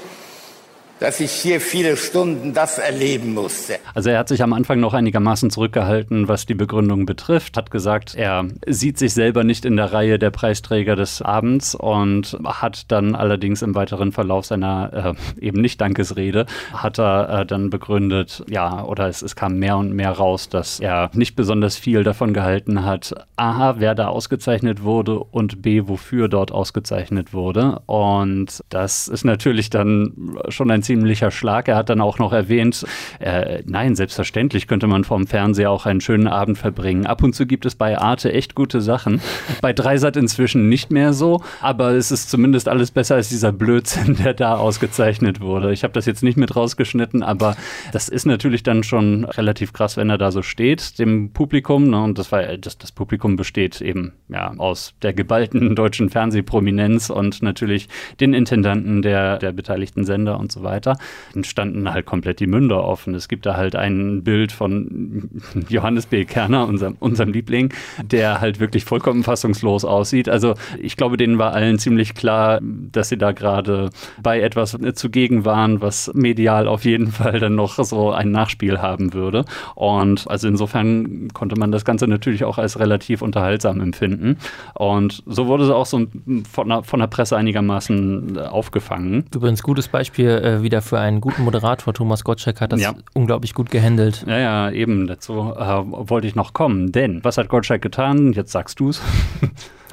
dass 1.00 1.20
ich 1.20 1.30
hier 1.30 1.60
viele 1.60 1.96
Stunden 1.96 2.54
das 2.54 2.78
erleben 2.78 3.34
musste. 3.34 3.76
Also 3.94 4.10
er 4.10 4.18
hat 4.18 4.28
sich 4.28 4.42
am 4.42 4.52
Anfang 4.52 4.80
noch 4.80 4.94
einigermaßen 4.94 5.50
zurückgehalten, 5.50 6.28
was 6.28 6.46
die 6.46 6.54
Begründung 6.54 7.06
betrifft, 7.06 7.56
hat 7.56 7.70
gesagt, 7.70 8.14
er 8.14 8.46
sieht 8.66 8.98
sich 8.98 9.14
selber 9.14 9.44
nicht 9.44 9.64
in 9.64 9.76
der 9.76 9.92
Reihe 9.92 10.18
der 10.18 10.30
Preisträger 10.30 10.96
des 10.96 11.22
Abends 11.22 11.74
und 11.74 12.36
hat 12.44 12.90
dann 12.90 13.14
allerdings 13.14 13.62
im 13.62 13.74
weiteren 13.74 14.12
Verlauf 14.12 14.46
seiner 14.46 15.16
äh, 15.38 15.44
eben 15.44 15.60
nicht 15.60 15.80
Dankesrede, 15.80 16.46
hat 16.72 16.98
er 16.98 17.40
äh, 17.40 17.46
dann 17.46 17.70
begründet, 17.70 18.44
ja, 18.48 18.82
oder 18.84 19.08
es, 19.08 19.22
es 19.22 19.36
kam 19.36 19.58
mehr 19.58 19.76
und 19.76 19.92
mehr 19.92 20.10
raus, 20.10 20.48
dass 20.48 20.80
er 20.80 21.10
nicht 21.14 21.36
besonders 21.36 21.76
viel 21.76 22.04
davon 22.04 22.34
gehalten 22.34 22.84
hat, 22.84 23.14
a, 23.36 23.74
wer 23.78 23.94
da 23.94 24.08
ausgezeichnet 24.08 24.82
wurde 24.82 25.18
und 25.18 25.62
b, 25.62 25.82
wofür 25.86 26.28
dort 26.28 26.52
ausgezeichnet 26.52 27.32
wurde. 27.32 27.80
Und 27.86 28.62
das 28.68 29.08
ist 29.08 29.24
natürlich 29.24 29.70
dann 29.70 30.38
schon 30.48 30.70
ein 30.70 30.82
ziemlicher 30.88 31.30
Schlag. 31.30 31.68
Er 31.68 31.76
hat 31.76 31.90
dann 31.90 32.00
auch 32.00 32.18
noch 32.18 32.32
erwähnt, 32.32 32.86
äh, 33.20 33.62
nein, 33.66 33.94
selbstverständlich 33.94 34.66
könnte 34.66 34.86
man 34.86 35.04
vorm 35.04 35.26
Fernseher 35.26 35.70
auch 35.70 35.84
einen 35.84 36.00
schönen 36.00 36.26
Abend 36.26 36.56
verbringen. 36.56 37.04
Ab 37.04 37.22
und 37.22 37.34
zu 37.34 37.44
gibt 37.44 37.66
es 37.66 37.74
bei 37.74 37.98
Arte 37.98 38.32
echt 38.32 38.54
gute 38.54 38.80
Sachen. 38.80 39.20
Bei 39.60 39.72
Dreisat 39.72 40.16
inzwischen 40.16 40.68
nicht 40.68 40.90
mehr 40.90 41.12
so, 41.12 41.42
aber 41.60 41.90
es 41.90 42.10
ist 42.10 42.30
zumindest 42.30 42.68
alles 42.68 42.90
besser 42.90 43.16
als 43.16 43.28
dieser 43.28 43.52
Blödsinn, 43.52 44.16
der 44.16 44.32
da 44.32 44.56
ausgezeichnet 44.56 45.40
wurde. 45.40 45.72
Ich 45.72 45.82
habe 45.82 45.92
das 45.92 46.06
jetzt 46.06 46.22
nicht 46.22 46.38
mit 46.38 46.56
rausgeschnitten, 46.56 47.22
aber 47.22 47.56
das 47.92 48.08
ist 48.08 48.24
natürlich 48.24 48.62
dann 48.62 48.82
schon 48.82 49.24
relativ 49.24 49.72
krass, 49.72 49.96
wenn 49.96 50.08
er 50.08 50.16
da 50.16 50.30
so 50.30 50.42
steht, 50.42 50.98
dem 50.98 51.32
Publikum. 51.32 51.90
Ne? 51.90 52.02
Und 52.02 52.18
das, 52.18 52.32
war, 52.32 52.56
das, 52.56 52.78
das 52.78 52.92
Publikum 52.92 53.36
besteht 53.36 53.80
eben 53.82 54.12
ja, 54.28 54.54
aus 54.56 54.94
der 55.02 55.12
geballten 55.12 55.74
deutschen 55.74 56.08
Fernsehprominenz 56.08 57.10
und 57.10 57.42
natürlich 57.42 57.88
den 58.20 58.32
Intendanten 58.32 59.02
der, 59.02 59.38
der 59.38 59.52
beteiligten 59.52 60.04
Sender 60.04 60.38
und 60.38 60.52
so 60.52 60.62
weiter 60.62 60.77
weiter, 60.78 60.96
standen 61.42 61.90
halt 61.92 62.06
komplett 62.06 62.40
die 62.40 62.46
Münder 62.46 62.84
offen. 62.84 63.14
Es 63.14 63.28
gibt 63.28 63.46
da 63.46 63.56
halt 63.56 63.74
ein 63.74 64.22
Bild 64.22 64.52
von 64.52 65.30
Johannes 65.68 66.06
B. 66.06 66.24
Kerner, 66.24 66.66
unserem, 66.66 66.96
unserem 67.00 67.32
Liebling, 67.32 67.72
der 68.02 68.40
halt 68.40 68.60
wirklich 68.60 68.84
vollkommen 68.84 69.24
fassungslos 69.24 69.84
aussieht. 69.84 70.28
Also 70.28 70.54
ich 70.80 70.96
glaube, 70.96 71.16
denen 71.16 71.38
war 71.38 71.52
allen 71.52 71.78
ziemlich 71.78 72.14
klar, 72.14 72.60
dass 72.62 73.08
sie 73.08 73.18
da 73.18 73.32
gerade 73.32 73.90
bei 74.22 74.40
etwas 74.40 74.76
zugegen 74.94 75.44
waren, 75.44 75.80
was 75.80 76.12
medial 76.14 76.68
auf 76.68 76.84
jeden 76.84 77.08
Fall 77.08 77.40
dann 77.40 77.54
noch 77.54 77.82
so 77.82 78.12
ein 78.12 78.30
Nachspiel 78.30 78.78
haben 78.78 79.12
würde. 79.14 79.44
Und 79.74 80.28
also 80.30 80.46
insofern 80.46 81.28
konnte 81.32 81.58
man 81.58 81.72
das 81.72 81.84
Ganze 81.84 82.06
natürlich 82.06 82.44
auch 82.44 82.58
als 82.58 82.78
relativ 82.78 83.22
unterhaltsam 83.22 83.80
empfinden. 83.80 84.36
Und 84.74 85.22
so 85.26 85.46
wurde 85.46 85.64
es 85.64 85.70
auch 85.70 85.86
so 85.86 86.06
von 86.50 86.68
der, 86.68 86.82
von 86.82 87.00
der 87.00 87.06
Presse 87.08 87.36
einigermaßen 87.36 88.38
aufgefangen. 88.38 89.24
Übrigens 89.34 89.62
gutes 89.62 89.88
Beispiel, 89.88 90.28
äh, 90.28 90.62
wie 90.62 90.67
wieder 90.68 90.82
für 90.82 91.00
einen 91.00 91.22
guten 91.22 91.44
Moderator. 91.44 91.94
Thomas 91.94 92.24
Gottschalk 92.24 92.60
hat 92.60 92.72
das 92.72 92.82
ja. 92.82 92.92
unglaublich 93.14 93.54
gut 93.54 93.70
gehandelt. 93.70 94.26
Ja, 94.26 94.38
ja, 94.38 94.70
eben. 94.70 95.06
Dazu 95.06 95.54
äh, 95.56 95.64
wollte 95.64 96.26
ich 96.26 96.34
noch 96.34 96.52
kommen. 96.52 96.92
Denn 96.92 97.24
was 97.24 97.38
hat 97.38 97.48
Gottschalk 97.48 97.80
getan? 97.80 98.34
Jetzt 98.34 98.52
sagst 98.52 98.78
du 98.78 98.90
es. 98.90 99.00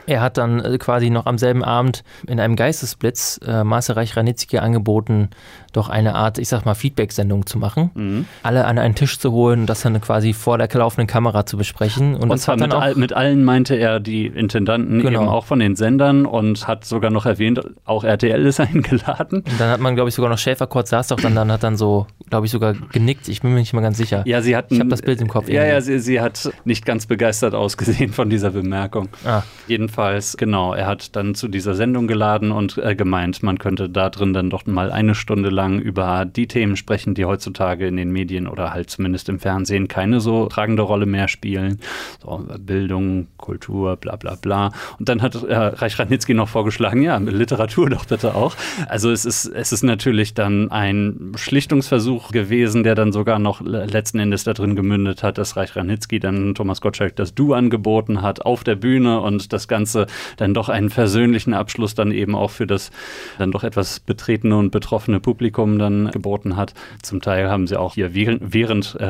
Er 0.07 0.21
hat 0.21 0.37
dann 0.37 0.59
äh, 0.59 0.77
quasi 0.77 1.09
noch 1.09 1.25
am 1.25 1.39
selben 1.39 1.63
Abend 1.63 2.03
in 2.27 2.39
einem 2.39 2.55
Geistesblitz 2.55 3.39
äh, 3.43 3.63
Marcel 3.63 3.95
Reich-Ranitzky 3.95 4.59
angeboten, 4.59 5.29
doch 5.75 5.89
eine 5.89 6.15
Art, 6.15 6.37
ich 6.37 6.49
sag 6.49 6.65
mal, 6.65 6.73
Feedback-Sendung 6.73 7.45
zu 7.45 7.57
machen. 7.57 7.91
Mhm. 7.93 8.25
Alle 8.43 8.65
an 8.65 8.77
einen 8.77 8.95
Tisch 8.95 9.19
zu 9.19 9.31
holen 9.31 9.61
und 9.61 9.65
das 9.67 9.81
dann 9.81 9.99
quasi 10.01 10.33
vor 10.33 10.57
der 10.57 10.69
laufenden 10.73 11.07
Kamera 11.07 11.45
zu 11.45 11.57
besprechen. 11.57 12.15
Und, 12.15 12.23
und 12.23 12.29
das 12.29 12.47
hat 12.47 12.59
dann 12.59 12.69
mit, 12.69 12.77
all, 12.77 12.95
mit 12.95 13.13
allen 13.13 13.43
meinte 13.43 13.75
er 13.75 13.99
die 13.99 14.27
Intendanten 14.27 15.01
genau. 15.01 15.21
eben 15.21 15.29
auch 15.29 15.45
von 15.45 15.59
den 15.59 15.75
Sendern 15.75 16.25
und 16.25 16.67
hat 16.67 16.85
sogar 16.85 17.11
noch 17.11 17.25
erwähnt, 17.25 17.61
auch 17.85 18.03
RTL 18.03 18.45
ist 18.45 18.59
eingeladen. 18.59 19.39
Und 19.39 19.59
dann 19.59 19.69
hat 19.69 19.79
man, 19.79 19.95
glaube 19.95 20.09
ich, 20.09 20.15
sogar 20.15 20.29
noch 20.29 20.37
Schäfer 20.37 20.67
kurz 20.67 20.89
saß 20.89 21.07
doch 21.07 21.19
dann, 21.19 21.35
dann 21.35 21.51
hat 21.51 21.63
dann 21.63 21.77
so, 21.77 22.07
glaube 22.29 22.45
ich, 22.45 22.51
sogar 22.51 22.73
genickt. 22.73 23.27
Ich 23.27 23.41
bin 23.41 23.53
mir 23.53 23.59
nicht 23.59 23.73
mal 23.73 23.81
ganz 23.81 23.97
sicher. 23.97 24.23
Ja, 24.25 24.41
sie 24.41 24.55
hat. 24.55 24.71
Ich 24.71 24.79
habe 24.79 24.89
das 24.89 25.01
Bild 25.01 25.21
im 25.21 25.27
Kopf. 25.27 25.47
Ja, 25.47 25.63
irgendwie. 25.63 25.73
ja, 25.73 25.81
sie, 25.81 25.99
sie 25.99 26.21
hat 26.21 26.51
nicht 26.63 26.85
ganz 26.85 27.05
begeistert 27.05 27.53
ausgesehen 27.53 28.13
von 28.13 28.29
dieser 28.29 28.51
Bemerkung. 28.51 29.09
Ah. 29.25 29.43
Jedenfalls, 29.67 30.37
genau, 30.37 30.73
er 30.73 30.87
hat 30.87 31.15
dann 31.15 31.35
zu 31.35 31.47
dieser 31.47 31.75
Sendung 31.75 32.07
geladen 32.07 32.51
und 32.51 32.77
äh, 32.77 32.95
gemeint, 32.95 33.43
man 33.43 33.57
könnte 33.57 33.89
da 33.89 34.09
drin 34.09 34.33
dann 34.33 34.49
doch 34.49 34.65
mal 34.65 34.91
eine 34.91 35.15
Stunde 35.15 35.49
lang 35.49 35.64
über 35.73 36.25
die 36.25 36.47
Themen 36.47 36.75
sprechen, 36.75 37.15
die 37.15 37.25
heutzutage 37.25 37.87
in 37.87 37.97
den 37.97 38.11
Medien 38.11 38.47
oder 38.47 38.73
halt 38.73 38.89
zumindest 38.89 39.29
im 39.29 39.39
Fernsehen 39.39 39.87
keine 39.87 40.19
so 40.19 40.47
tragende 40.47 40.83
Rolle 40.83 41.05
mehr 41.05 41.27
spielen. 41.27 41.79
So, 42.21 42.45
Bildung, 42.59 43.27
Kultur, 43.37 43.95
bla 43.97 44.15
bla 44.15 44.35
bla. 44.35 44.71
Und 44.99 45.09
dann 45.09 45.21
hat 45.21 45.35
äh, 45.43 45.55
Reich 45.55 45.99
Ranitzky 45.99 46.33
noch 46.33 46.49
vorgeschlagen, 46.49 47.01
ja, 47.01 47.17
Literatur 47.17 47.89
doch 47.89 48.05
bitte 48.05 48.35
auch. 48.35 48.55
Also 48.87 49.11
es 49.11 49.25
ist, 49.25 49.45
es 49.45 49.71
ist 49.71 49.83
natürlich 49.83 50.33
dann 50.33 50.71
ein 50.71 51.33
Schlichtungsversuch 51.35 52.31
gewesen, 52.31 52.83
der 52.83 52.95
dann 52.95 53.11
sogar 53.11 53.39
noch 53.39 53.61
letzten 53.61 54.19
Endes 54.19 54.43
da 54.43 54.53
drin 54.53 54.75
gemündet 54.75 55.23
hat, 55.23 55.37
dass 55.37 55.57
Reich 55.57 55.75
Ranitzky 55.75 56.19
dann 56.19 56.55
Thomas 56.55 56.81
Gottschalk 56.81 57.15
das 57.15 57.35
Du 57.35 57.53
angeboten 57.53 58.21
hat 58.21 58.45
auf 58.45 58.63
der 58.63 58.75
Bühne 58.75 59.21
und 59.21 59.53
das 59.53 59.67
Ganze 59.67 60.07
dann 60.37 60.53
doch 60.53 60.69
einen 60.69 60.89
versöhnlichen 60.89 61.53
Abschluss 61.53 61.95
dann 61.95 62.11
eben 62.11 62.35
auch 62.35 62.51
für 62.51 62.67
das 62.67 62.91
dann 63.37 63.51
doch 63.51 63.63
etwas 63.63 63.99
betretene 63.99 64.57
und 64.57 64.71
betroffene 64.71 65.19
Publikum 65.19 65.54
dann 65.79 66.11
geboten 66.11 66.55
hat. 66.55 66.73
Zum 67.01 67.21
Teil 67.21 67.49
haben 67.49 67.67
sie 67.67 67.79
auch 67.79 67.95
hier 67.95 68.13
während, 68.13 68.41
während 68.53 68.95
äh, 68.95 69.05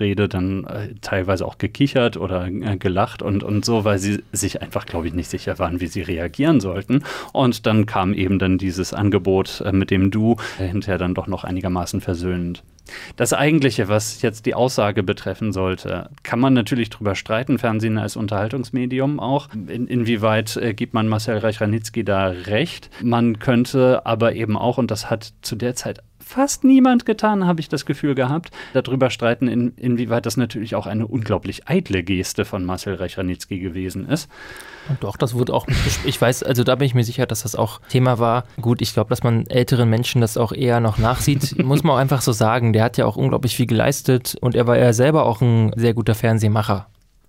Rede 0.00 0.28
dann 0.28 0.64
äh, 0.64 0.94
teilweise 1.00 1.46
auch 1.46 1.58
gekichert 1.58 2.16
oder 2.16 2.46
äh, 2.46 2.76
gelacht 2.76 3.22
und, 3.22 3.42
und 3.42 3.64
so, 3.64 3.84
weil 3.84 3.98
sie 3.98 4.22
sich 4.32 4.62
einfach, 4.62 4.86
glaube 4.86 5.08
ich, 5.08 5.14
nicht 5.14 5.28
sicher 5.28 5.58
waren, 5.58 5.80
wie 5.80 5.86
sie 5.86 6.02
reagieren 6.02 6.60
sollten. 6.60 7.02
Und 7.32 7.66
dann 7.66 7.86
kam 7.86 8.14
eben 8.14 8.38
dann 8.38 8.58
dieses 8.58 8.94
Angebot 8.94 9.62
äh, 9.62 9.72
mit 9.72 9.90
dem 9.90 10.10
Du 10.10 10.36
hinterher 10.58 10.98
dann 10.98 11.14
doch 11.14 11.26
noch 11.26 11.44
einigermaßen 11.44 12.00
versöhnend. 12.00 12.62
Das 13.16 13.32
Eigentliche, 13.32 13.88
was 13.88 14.22
jetzt 14.22 14.46
die 14.46 14.54
Aussage 14.54 15.02
betreffen 15.02 15.52
sollte, 15.52 16.10
kann 16.22 16.40
man 16.40 16.54
natürlich 16.54 16.90
drüber 16.90 17.14
streiten, 17.14 17.58
Fernsehen 17.58 17.98
als 17.98 18.16
Unterhaltungsmedium 18.16 19.20
auch. 19.20 19.48
In, 19.52 19.86
inwieweit 19.86 20.56
äh, 20.56 20.74
gibt 20.74 20.94
man 20.94 21.08
Marcel 21.08 21.38
Reich-Ranitzky 21.38 22.04
da 22.04 22.28
recht? 22.28 22.90
Man 23.02 23.38
könnte 23.38 24.06
aber 24.06 24.34
eben 24.34 24.56
auch, 24.56 24.78
und 24.78 24.90
das 24.90 25.10
hat 25.10 25.32
zu 25.42 25.56
der 25.56 25.74
Zeit 25.74 26.02
fast 26.26 26.64
niemand 26.64 27.06
getan, 27.06 27.46
habe 27.46 27.60
ich 27.60 27.68
das 27.68 27.86
Gefühl 27.86 28.16
gehabt, 28.16 28.50
darüber 28.72 29.10
streiten, 29.10 29.46
in, 29.46 29.72
inwieweit 29.76 30.26
das 30.26 30.36
natürlich 30.36 30.74
auch 30.74 30.86
eine 30.86 31.06
unglaublich 31.06 31.68
eitle 31.68 32.02
Geste 32.02 32.44
von 32.44 32.64
Marcel 32.64 32.96
Reich-Ranitzky 32.96 33.60
gewesen 33.60 34.08
ist. 34.08 34.28
Und 34.88 35.04
doch, 35.04 35.16
das 35.16 35.34
wurde 35.34 35.54
auch, 35.54 35.68
ich 36.04 36.20
weiß, 36.20 36.42
also 36.42 36.64
da 36.64 36.74
bin 36.74 36.86
ich 36.86 36.94
mir 36.94 37.04
sicher, 37.04 37.26
dass 37.26 37.44
das 37.44 37.54
auch 37.54 37.80
Thema 37.88 38.18
war. 38.18 38.44
Gut, 38.60 38.82
ich 38.82 38.92
glaube, 38.92 39.08
dass 39.08 39.22
man 39.22 39.46
älteren 39.46 39.88
Menschen 39.88 40.20
das 40.20 40.36
auch 40.36 40.52
eher 40.52 40.80
noch 40.80 40.98
nachsieht, 40.98 41.58
muss 41.64 41.84
man 41.84 41.94
auch 41.94 42.00
einfach 42.00 42.22
so 42.22 42.32
sagen. 42.32 42.72
Der 42.72 42.82
hat 42.82 42.96
ja 42.96 43.06
auch 43.06 43.16
unglaublich 43.16 43.54
viel 43.54 43.66
geleistet 43.66 44.36
und 44.40 44.56
er 44.56 44.66
war 44.66 44.76
ja 44.76 44.92
selber 44.92 45.26
auch 45.26 45.40
ein 45.40 45.72
sehr 45.76 45.94
guter 45.94 46.16
Fernsehmacher. 46.16 46.88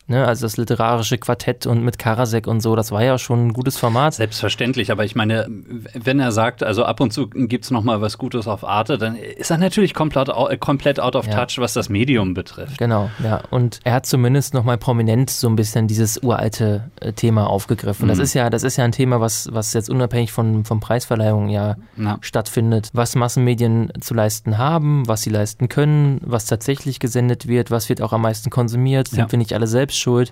Ne, 0.10 0.26
also 0.26 0.46
das 0.46 0.56
literarische 0.56 1.18
Quartett 1.18 1.66
und 1.66 1.84
mit 1.84 2.00
Karasek 2.00 2.48
und 2.48 2.62
so, 2.62 2.78
das 2.78 2.94
war 2.94 3.04
ja 3.04 3.18
schon 3.18 3.48
ein 3.48 3.54
gutes 3.54 3.78
Format. 3.78 4.14
Selbstverständlich, 4.14 4.90
aber 4.90 5.04
ich 5.04 5.16
meine, 5.16 5.48
wenn 5.94 6.22
er 6.22 6.32
sagt, 6.32 6.64
also 6.64 6.86
ab 6.86 7.02
und 7.02 7.12
zu 7.12 7.28
gibt 7.28 7.66
es 7.66 7.72
nochmal 7.72 8.00
was 8.00 8.18
Gutes 8.18 8.48
auf 8.48 8.64
Arte, 8.64 8.98
dann 8.98 9.18
ist 9.18 9.52
er 9.52 9.58
natürlich 9.58 9.94
komplett, 9.94 10.30
komplett 10.62 11.02
out 11.02 11.18
of 11.18 11.28
ja. 11.28 11.34
touch, 11.34 11.58
was 11.58 11.74
das 11.74 11.90
Medium 11.90 12.34
betrifft. 12.34 12.78
Genau, 12.78 13.10
ja. 13.22 13.42
Und 13.50 13.82
er 13.84 13.96
hat 13.96 14.06
zumindest 14.06 14.54
nochmal 14.54 14.78
prominent 14.78 15.30
so 15.30 15.50
ein 15.50 15.58
bisschen 15.58 15.88
dieses 15.88 16.24
uralte 16.24 16.90
äh, 17.02 17.12
Thema 17.12 17.50
aufgegriffen. 17.50 18.06
Mhm. 18.06 18.10
Das 18.10 18.20
ist 18.20 18.34
ja, 18.34 18.50
das 18.50 18.64
ist 18.64 18.78
ja 18.78 18.86
ein 18.86 18.94
Thema, 18.94 19.20
was, 19.20 19.50
was 19.52 19.74
jetzt 19.74 19.90
unabhängig 19.90 20.32
von, 20.32 20.64
von 20.64 20.80
Preisverleihungen 20.80 21.50
ja, 21.50 21.76
ja 21.98 22.18
stattfindet. 22.22 22.92
Was 22.94 23.16
Massenmedien 23.16 23.92
zu 24.00 24.14
leisten 24.14 24.58
haben, 24.58 25.06
was 25.06 25.24
sie 25.24 25.32
leisten 25.32 25.68
können, 25.68 26.22
was 26.24 26.46
tatsächlich 26.46 27.02
gesendet 27.02 27.50
wird, 27.50 27.72
was 27.72 27.90
wird 27.90 28.02
auch 28.02 28.14
am 28.14 28.22
meisten 28.22 28.50
konsumiert, 28.50 29.10
sind 29.10 29.20
ja. 29.20 29.32
wir 29.32 29.38
nicht 29.38 29.52
alle 29.52 29.68
selbst 29.68 29.97
schuld. 29.98 30.32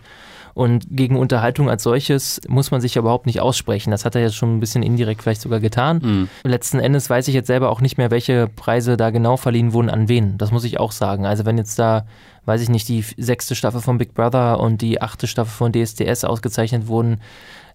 Und 0.56 0.86
gegen 0.90 1.18
Unterhaltung 1.18 1.70
als 1.70 1.84
solches 1.84 2.40
muss 2.48 2.72
man 2.72 2.80
sich 2.80 2.96
ja 2.96 3.02
überhaupt 3.02 3.26
nicht 3.26 3.42
aussprechen. 3.42 3.92
Das 3.92 4.06
hat 4.06 4.16
er 4.16 4.22
jetzt 4.22 4.38
schon 4.38 4.56
ein 4.56 4.62
bisschen 4.62 4.84
indirekt 4.84 5.22
vielleicht 5.22 5.42
sogar 5.42 5.60
getan. 5.60 6.00
Mhm. 6.02 6.30
Letzten 6.44 6.80
Endes 6.80 7.10
weiß 7.10 7.28
ich 7.28 7.36
jetzt 7.36 7.48
selber 7.48 7.70
auch 7.70 7.82
nicht 7.82 7.98
mehr, 7.98 8.10
welche 8.10 8.48
Preise 8.48 8.96
da 8.96 9.10
genau 9.10 9.36
verliehen 9.36 9.74
wurden 9.74 9.90
an 9.90 10.08
wen. 10.08 10.38
Das 10.38 10.52
muss 10.52 10.64
ich 10.64 10.80
auch 10.80 10.94
sagen. 10.94 11.26
Also 11.26 11.46
wenn 11.46 11.58
jetzt 11.58 11.78
da, 11.78 12.06
weiß 12.46 12.62
ich 12.62 12.70
nicht, 12.70 12.88
die 12.88 13.02
sechste 13.18 13.54
Staffel 13.54 13.82
von 13.82 13.98
Big 13.98 14.14
Brother 14.14 14.62
und 14.62 14.82
die 14.82 15.02
achte 15.02 15.28
Staffel 15.28 15.52
von 15.52 15.74
DSDS 15.74 16.24
ausgezeichnet 16.24 16.88
wurden, 16.88 17.20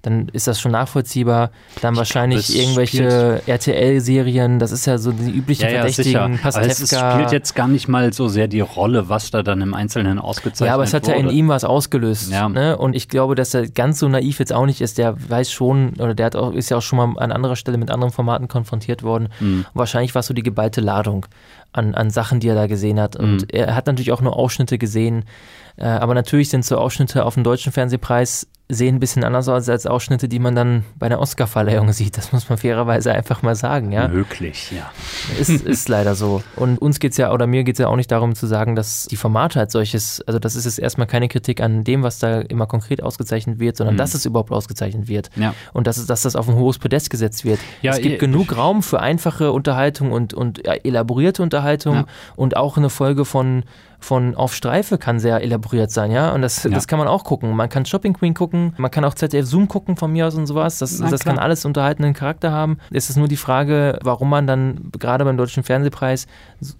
dann 0.02 0.28
ist 0.32 0.46
das 0.46 0.60
schon 0.60 0.72
nachvollziehbar. 0.72 1.50
Dann 1.82 1.94
ich 1.94 1.98
wahrscheinlich 1.98 2.46
glaub, 2.46 2.58
irgendwelche 2.58 3.42
RTL-Serien, 3.46 4.58
das 4.58 4.72
ist 4.72 4.86
ja 4.86 4.98
so 4.98 5.12
die 5.12 5.30
üblichen 5.30 5.64
ja, 5.64 5.70
ja, 5.70 5.80
Verdächtigen, 5.80 6.38
Pastewka. 6.38 6.68
es 6.68 7.14
spielt 7.14 7.32
jetzt 7.32 7.54
gar 7.54 7.68
nicht 7.68 7.88
mal 7.88 8.12
so 8.12 8.28
sehr 8.28 8.48
die 8.48 8.60
Rolle, 8.60 9.08
was 9.08 9.30
da 9.30 9.42
dann 9.42 9.60
im 9.60 9.74
Einzelnen 9.74 10.18
ausgezeichnet 10.18 10.60
wird. 10.60 10.68
Ja, 10.68 10.74
aber 10.74 10.84
es 10.84 10.94
hat 10.94 11.06
wurde. 11.06 11.18
ja 11.18 11.20
in 11.20 11.30
ihm 11.30 11.48
was 11.48 11.64
ausgelöst. 11.64 12.30
Ja. 12.30 12.48
Ne? 12.48 12.76
Und 12.76 12.96
ich 12.96 13.08
glaube, 13.08 13.34
dass 13.34 13.52
er 13.52 13.68
ganz 13.68 13.98
so 13.98 14.08
naiv 14.08 14.38
jetzt 14.38 14.52
auch 14.52 14.66
nicht 14.66 14.80
ist. 14.80 14.98
Der 14.98 15.16
weiß 15.28 15.52
schon, 15.52 15.94
oder 15.98 16.14
der 16.14 16.26
hat 16.26 16.36
auch, 16.36 16.52
ist 16.52 16.70
ja 16.70 16.78
auch 16.78 16.82
schon 16.82 16.96
mal 16.96 17.22
an 17.22 17.32
anderer 17.32 17.56
Stelle 17.56 17.76
mit 17.76 17.90
anderen 17.90 18.12
Formaten 18.12 18.48
konfrontiert 18.48 19.02
worden. 19.02 19.28
Mhm. 19.40 19.66
wahrscheinlich 19.74 20.14
war 20.14 20.20
es 20.20 20.26
so 20.26 20.34
die 20.34 20.42
geballte 20.42 20.80
Ladung 20.80 21.26
an, 21.72 21.94
an 21.94 22.10
Sachen, 22.10 22.40
die 22.40 22.48
er 22.48 22.54
da 22.54 22.66
gesehen 22.66 22.98
hat. 22.98 23.16
Und 23.16 23.42
mhm. 23.42 23.48
er 23.50 23.74
hat 23.74 23.86
natürlich 23.86 24.12
auch 24.12 24.20
nur 24.20 24.36
Ausschnitte 24.36 24.78
gesehen. 24.78 25.24
Äh, 25.76 25.86
aber 25.86 26.14
natürlich 26.14 26.48
sind 26.48 26.64
so 26.64 26.76
Ausschnitte 26.76 27.24
auf 27.24 27.34
dem 27.34 27.44
deutschen 27.44 27.72
Fernsehpreis 27.72 28.46
sehen 28.70 28.96
ein 28.96 29.00
bisschen 29.00 29.24
anders 29.24 29.48
aus 29.48 29.68
als 29.68 29.86
Ausschnitte, 29.86 30.28
die 30.28 30.38
man 30.38 30.54
dann 30.54 30.84
bei 30.98 31.06
einer 31.06 31.20
Oscarverleihung 31.20 31.92
sieht. 31.92 32.16
Das 32.16 32.32
muss 32.32 32.48
man 32.48 32.58
fairerweise 32.58 33.12
einfach 33.12 33.42
mal 33.42 33.54
sagen, 33.54 33.92
ja. 33.92 34.08
Möglich, 34.08 34.72
ja. 34.72 34.90
Ist, 35.38 35.50
ist 35.50 35.88
leider 35.88 36.14
so. 36.14 36.42
Und 36.56 36.78
uns 36.78 37.00
geht 37.00 37.12
es 37.12 37.18
ja, 37.18 37.32
oder 37.32 37.46
mir 37.46 37.64
geht 37.64 37.74
es 37.74 37.78
ja 37.78 37.88
auch 37.88 37.96
nicht 37.96 38.10
darum 38.10 38.34
zu 38.34 38.46
sagen, 38.46 38.76
dass 38.76 39.06
die 39.06 39.16
Formate 39.16 39.60
als 39.60 39.72
solches, 39.72 40.22
also 40.26 40.38
das 40.38 40.56
ist 40.56 40.64
jetzt 40.64 40.78
erstmal 40.78 41.06
keine 41.06 41.28
Kritik 41.28 41.60
an 41.60 41.84
dem, 41.84 42.02
was 42.02 42.18
da 42.18 42.40
immer 42.40 42.66
konkret 42.66 43.02
ausgezeichnet 43.02 43.58
wird, 43.58 43.76
sondern 43.76 43.94
mhm. 43.96 43.98
dass 43.98 44.14
es 44.14 44.24
überhaupt 44.24 44.52
ausgezeichnet 44.52 45.08
wird. 45.08 45.30
Ja. 45.36 45.54
Und 45.72 45.86
dass, 45.86 45.96
es, 45.96 46.06
dass 46.06 46.22
das 46.22 46.36
auf 46.36 46.48
ein 46.48 46.54
hohes 46.54 46.78
Podest 46.78 47.10
gesetzt 47.10 47.44
wird. 47.44 47.60
Ja, 47.82 47.92
es 47.92 48.00
gibt 48.00 48.14
ich, 48.14 48.20
genug 48.20 48.56
Raum 48.56 48.82
für 48.82 49.00
einfache 49.00 49.52
Unterhaltung 49.52 50.12
und, 50.12 50.34
und 50.34 50.66
ja, 50.66 50.74
elaborierte 50.74 51.42
Unterhaltung 51.42 51.94
ja. 51.94 52.06
und 52.36 52.56
auch 52.56 52.76
eine 52.76 52.90
Folge 52.90 53.24
von 53.24 53.64
von 54.00 54.34
Auf 54.34 54.54
Streife 54.54 54.98
kann 54.98 55.18
sehr 55.18 55.42
elaboriert 55.42 55.90
sein, 55.90 56.10
ja. 56.10 56.32
Und 56.32 56.42
das, 56.42 56.64
ja. 56.64 56.70
das 56.70 56.86
kann 56.86 56.98
man 56.98 57.08
auch 57.08 57.24
gucken. 57.24 57.54
Man 57.54 57.68
kann 57.68 57.84
Shopping 57.86 58.14
Queen 58.14 58.34
gucken, 58.34 58.74
man 58.76 58.90
kann 58.90 59.04
auch 59.04 59.14
ZDF 59.14 59.46
Zoom 59.46 59.68
gucken 59.68 59.96
von 59.96 60.12
mir 60.12 60.26
aus 60.26 60.34
und 60.34 60.46
sowas. 60.46 60.78
Das, 60.78 60.98
das 60.98 61.24
kann 61.24 61.38
alles 61.38 61.64
unterhaltenden 61.64 62.14
Charakter 62.14 62.50
haben. 62.52 62.78
Es 62.90 63.10
ist 63.10 63.16
nur 63.16 63.28
die 63.28 63.36
Frage, 63.36 63.98
warum 64.02 64.30
man 64.30 64.46
dann 64.46 64.90
gerade 64.98 65.24
beim 65.24 65.36
Deutschen 65.36 65.62
Fernsehpreis 65.62 66.26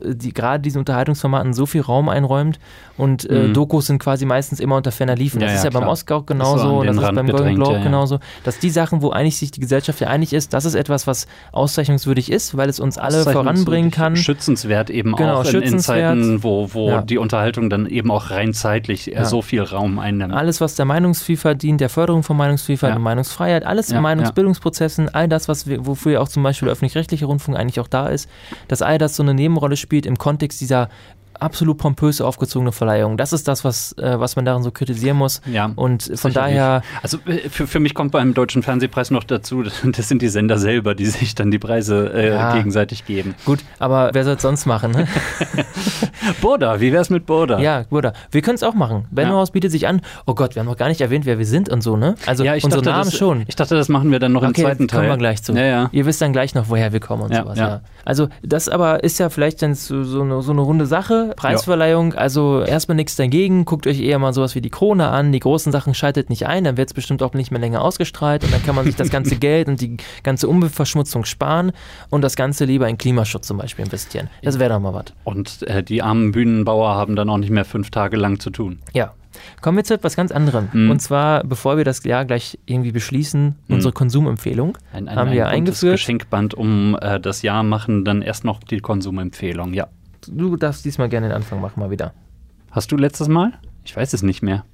die, 0.01 0.33
gerade 0.33 0.61
diesen 0.63 0.79
Unterhaltungsformaten 0.79 1.55
so 1.55 1.67
viel 1.67 1.81
Raum 1.81 2.09
einräumt 2.09 2.59
und 2.97 3.29
äh, 3.31 3.49
mhm. 3.49 3.55
Dokus 3.55 3.87
sind 3.87 3.99
quasi 3.99 4.27
meistens 4.27 4.61
immer 4.61 4.77
unter 4.77 4.93
ferner 4.93 5.17
Liefen. 5.17 5.41
Das 5.41 5.51
ja, 5.51 5.57
ist 5.57 5.65
ja, 5.65 5.71
ja 5.71 5.81
beim 5.81 5.89
Oscar 5.89 6.19
auch 6.19 6.27
genauso, 6.27 6.83
das, 6.83 6.97
das 6.97 7.05
ist 7.07 7.15
beim 7.15 7.27
Golden 7.29 7.55
Globe 7.55 7.77
ja, 7.79 7.83
genauso. 7.83 8.19
Dass 8.45 8.59
die 8.59 8.69
Sachen, 8.69 9.01
wo 9.01 9.11
eigentlich 9.11 9.39
sich 9.39 9.51
die 9.51 9.61
Gesellschaft 9.61 10.01
ja 10.01 10.09
einig 10.09 10.35
ist, 10.35 10.53
das 10.53 10.67
ist 10.67 10.75
etwas, 10.75 11.07
was 11.07 11.27
auszeichnungswürdig 11.53 12.31
ist, 12.31 12.57
weil 12.57 12.69
es 12.69 12.79
uns 12.79 12.99
alle 12.99 13.25
voranbringen 13.25 13.91
kann. 13.91 14.17
Schützenswert 14.17 14.91
eben 14.91 15.17
genau, 15.17 15.41
auch 15.41 15.45
in, 15.47 15.63
in 15.63 15.79
Zeiten, 15.79 16.43
wo, 16.43 16.69
wo 16.75 17.01
die 17.11 17.19
Unterhaltung 17.19 17.69
dann 17.69 17.87
eben 17.87 18.11
auch 18.11 18.31
rein 18.31 18.55
zeitlich 18.55 19.13
so 19.23 19.43
viel 19.43 19.63
Raum 19.63 19.99
einnimmt. 19.99 20.33
Alles, 20.33 20.61
was 20.61 20.77
der 20.77 20.87
Meinungsvielfalt 20.87 21.63
dient, 21.63 21.81
der 21.81 21.91
Förderung 21.91 22.23
von 22.23 22.37
Meinungsvielfalt 22.37 22.97
und 22.97 23.03
Meinungsfreiheit, 23.03 23.65
alles 23.65 23.91
in 23.91 24.01
Meinungsbildungsprozessen, 24.01 25.09
all 25.09 25.29
das, 25.29 25.49
was 25.49 25.67
wir, 25.67 25.87
wofür 25.87 26.23
auch 26.23 26.29
zum 26.29 26.43
Beispiel 26.43 26.67
der 26.67 26.73
öffentlich-rechtliche 26.73 27.27
Rundfunk 27.27 27.59
eigentlich 27.59 27.81
auch 27.81 27.89
da 27.89 28.09
ist, 28.09 28.29
dass 28.69 28.83
all 28.83 28.99
das 28.99 29.17
so 29.17 29.23
eine 29.23 29.35
Nebenrolle 29.35 29.77
spielt 29.77 30.07
im 30.07 30.17
Kontext 30.17 30.61
dieser 30.61 30.89
absolut 31.41 31.79
pompös 31.79 32.21
aufgezogene 32.21 32.73
Verleihung. 32.73 33.17
Das 33.17 33.33
ist 33.33 33.49
das, 33.49 33.65
was, 33.65 33.93
äh, 33.99 34.19
was 34.21 34.37
man 34.37 34.45
daran 34.45 34.63
so 34.63 34.71
kritisieren 34.71 35.17
muss. 35.17 35.41
Ja, 35.47 35.71
und 35.77 36.03
von 36.05 36.17
sicherlich. 36.17 36.35
daher. 36.35 36.83
Also 37.03 37.19
äh, 37.27 37.49
für, 37.49 37.67
für 37.67 37.81
mich 37.81 37.95
kommt 37.95 38.13
beim 38.13 38.35
Deutschen 38.35 38.63
Fernsehpreis 38.63 39.11
noch 39.11 39.25
dazu, 39.25 39.63
das 39.93 40.09
sind 40.09 40.23
die 40.23 40.29
Sender 40.29 40.59
selber, 40.59 40.95
die 40.95 41.07
sich 41.07 41.35
dann 41.35 41.51
die 41.51 41.59
Preise 41.59 42.13
äh, 42.15 42.35
Ja. 42.35 42.55
gegenseitig 42.57 43.05
geben. 43.07 43.35
Gut, 43.45 43.61
aber 43.79 44.11
wer 44.13 44.25
soll 44.25 44.37
es 44.37 44.43
sonst 44.43 44.67
machen? 44.67 44.93
Ne? 44.93 45.07
Burda, 46.41 46.81
wie 46.81 46.93
wär's 46.93 47.11
mit 47.11 47.27
Burda? 47.27 47.59
ja, 47.59 47.85
Bruder. 47.89 48.13
Wir 48.31 48.43
können 48.43 48.55
es 48.57 48.63
auch 48.63 48.75
machen. 48.75 49.07
Bennohaus 49.11 49.51
bietet 49.51 49.71
sich 49.73 49.87
an. 49.87 50.01
Oh 50.27 50.35
Gott, 50.35 50.55
wir 50.55 50.61
haben 50.61 50.67
noch 50.67 50.77
gar 50.77 50.89
nicht 50.89 51.01
erwähnt, 51.01 51.27
wer 51.27 51.39
wir 51.39 51.47
sind 51.47 51.69
und 51.69 51.83
so, 51.83 51.97
ne? 51.97 52.15
Also 52.27 52.45
Ja, 52.45 52.55
ich 52.55 52.65
unsere 52.65 52.83
dachte, 52.83 52.97
Namen 52.97 53.11
das, 53.11 53.19
schon. 53.19 53.45
Ich 53.49 53.57
dachte, 53.57 53.75
das 53.75 53.89
machen 53.89 54.11
wir 54.11 54.19
dann 54.19 54.33
noch 54.33 54.43
im 54.43 54.51
Okay, 54.51 54.63
zweiten 54.63 54.89
Teil. 54.89 55.01
kommen 55.01 55.11
wir 55.13 55.17
gleich 55.19 55.43
zu. 55.43 55.53
Ja, 55.55 55.65
ja. 55.65 55.89
Ihr 55.93 56.07
wisst 56.07 56.21
dann 56.21 56.33
gleich 56.33 56.55
noch, 56.55 56.69
woher 56.69 56.93
wir 56.93 57.01
kommen 57.01 57.23
und 57.23 57.33
Ja, 57.33 57.43
sowas. 57.43 57.59
ja. 57.59 57.69
Ja. 57.69 57.81
Also 58.05 58.29
das 58.43 58.69
aber 58.69 59.03
ist 59.05 59.19
ja 59.19 59.29
vielleicht 59.29 59.63
dann 59.63 59.75
so, 59.75 60.05
so, 60.05 60.23
eine, 60.23 60.43
so 60.43 60.53
eine 60.53 60.61
runde 60.61 60.87
Sache. 60.87 61.30
Preisverleihung, 61.37 62.15
also 62.15 62.63
erstmal 62.63 62.97
nichts 62.97 63.17
dagegen. 63.17 63.65
Guckt 63.65 63.87
euch 63.87 64.01
eher 64.01 64.19
mal 64.19 64.33
sowas 64.33 64.55
wie 64.55 64.61
die 64.61 64.71
Krone 64.71 65.09
an. 65.09 65.33
Die 65.33 65.41
großen 65.41 65.73
Sachen 65.73 65.95
schaltet 65.95 66.31
nicht 66.31 66.47
ein, 66.47 66.65
dann 66.65 66.77
wird 66.77 66.89
es 66.89 66.95
bestimmt 66.95 67.23
auch 67.23 67.35
nicht 67.35 67.51
mehr 67.51 67.61
länger 67.61 67.83
ausgestrahlt 67.83 68.45
und 68.45 68.53
dann 68.53 68.63
kann 68.63 68.75
man 68.75 68.85
sich 68.85 68.97
das 68.97 69.11
ganze 69.11 69.37
Geld 69.41 69.69
und 69.69 69.81
die 69.81 69.97
ganze 70.23 70.49
Umweltverschmutzung 70.49 71.25
sparen 71.25 71.73
und 72.11 72.23
das 72.23 72.37
Ganze 72.37 72.65
lieber 72.65 72.89
in 72.89 72.99
Klimaschutz 72.99 73.47
zum 73.47 73.59
Beispiel 73.59 73.85
investieren. 73.85 74.29
Das 74.43 74.59
wäre 74.59 74.71
doch 74.71 74.81
mal 74.81 74.95
was. 74.95 75.07
Und 75.25 75.63
äh, 75.63 75.83
die 75.83 76.03
armen 76.03 76.33
Bühnenbauer 76.33 76.95
haben 76.95 77.17
dann 77.17 77.29
auch 77.31 77.39
nicht 77.39 77.51
mehr 77.51 77.65
fünf 77.65 77.91
Tage 77.91 78.17
lang 78.17 78.41
zu 78.41 78.51
tun. 78.51 78.79
Ja. 78.93 79.13
Kommen 79.61 79.77
wir 79.77 79.85
zu 79.85 79.95
etwas 79.95 80.17
ganz 80.17 80.33
anderem. 80.33 80.69
Mhm. 80.73 80.91
Und 80.91 81.01
zwar, 81.01 81.45
bevor 81.45 81.77
wir 81.77 81.85
das 81.85 82.03
Jahr 82.05 82.25
gleich 82.25 82.59
irgendwie 82.67 82.93
beschließen, 82.93 83.57
unsere 83.69 83.93
Konsumempfehlung 83.93 84.77
Ein, 84.93 85.09
ein, 85.09 85.17
haben 85.17 85.33
wir 85.33 85.47
ein 85.47 85.55
eingeführt. 85.55 85.95
Geschenkband 85.95 86.55
um 86.55 86.97
äh, 87.01 87.21
das 87.21 87.43
Jahr 87.43 87.63
machen, 87.63 88.05
dann 88.05 88.23
erst 88.23 88.45
noch 88.45 88.61
die 88.61 88.81
Konsumempfehlung. 88.81 89.73
Ja. 89.73 89.89
Du 90.33 90.57
darfst 90.57 90.85
diesmal 90.85 91.09
gerne 91.09 91.29
den 91.29 91.35
Anfang 91.35 91.61
machen, 91.61 91.81
mal 91.81 91.91
wieder. 91.91 92.13
Hast 92.71 92.93
du 92.93 92.97
letztes 92.97 93.29
Mal? 93.29 93.53
Ich 93.85 93.97
weiß 93.97 94.13
es 94.13 94.23
nicht 94.23 94.43
mehr. 94.43 94.65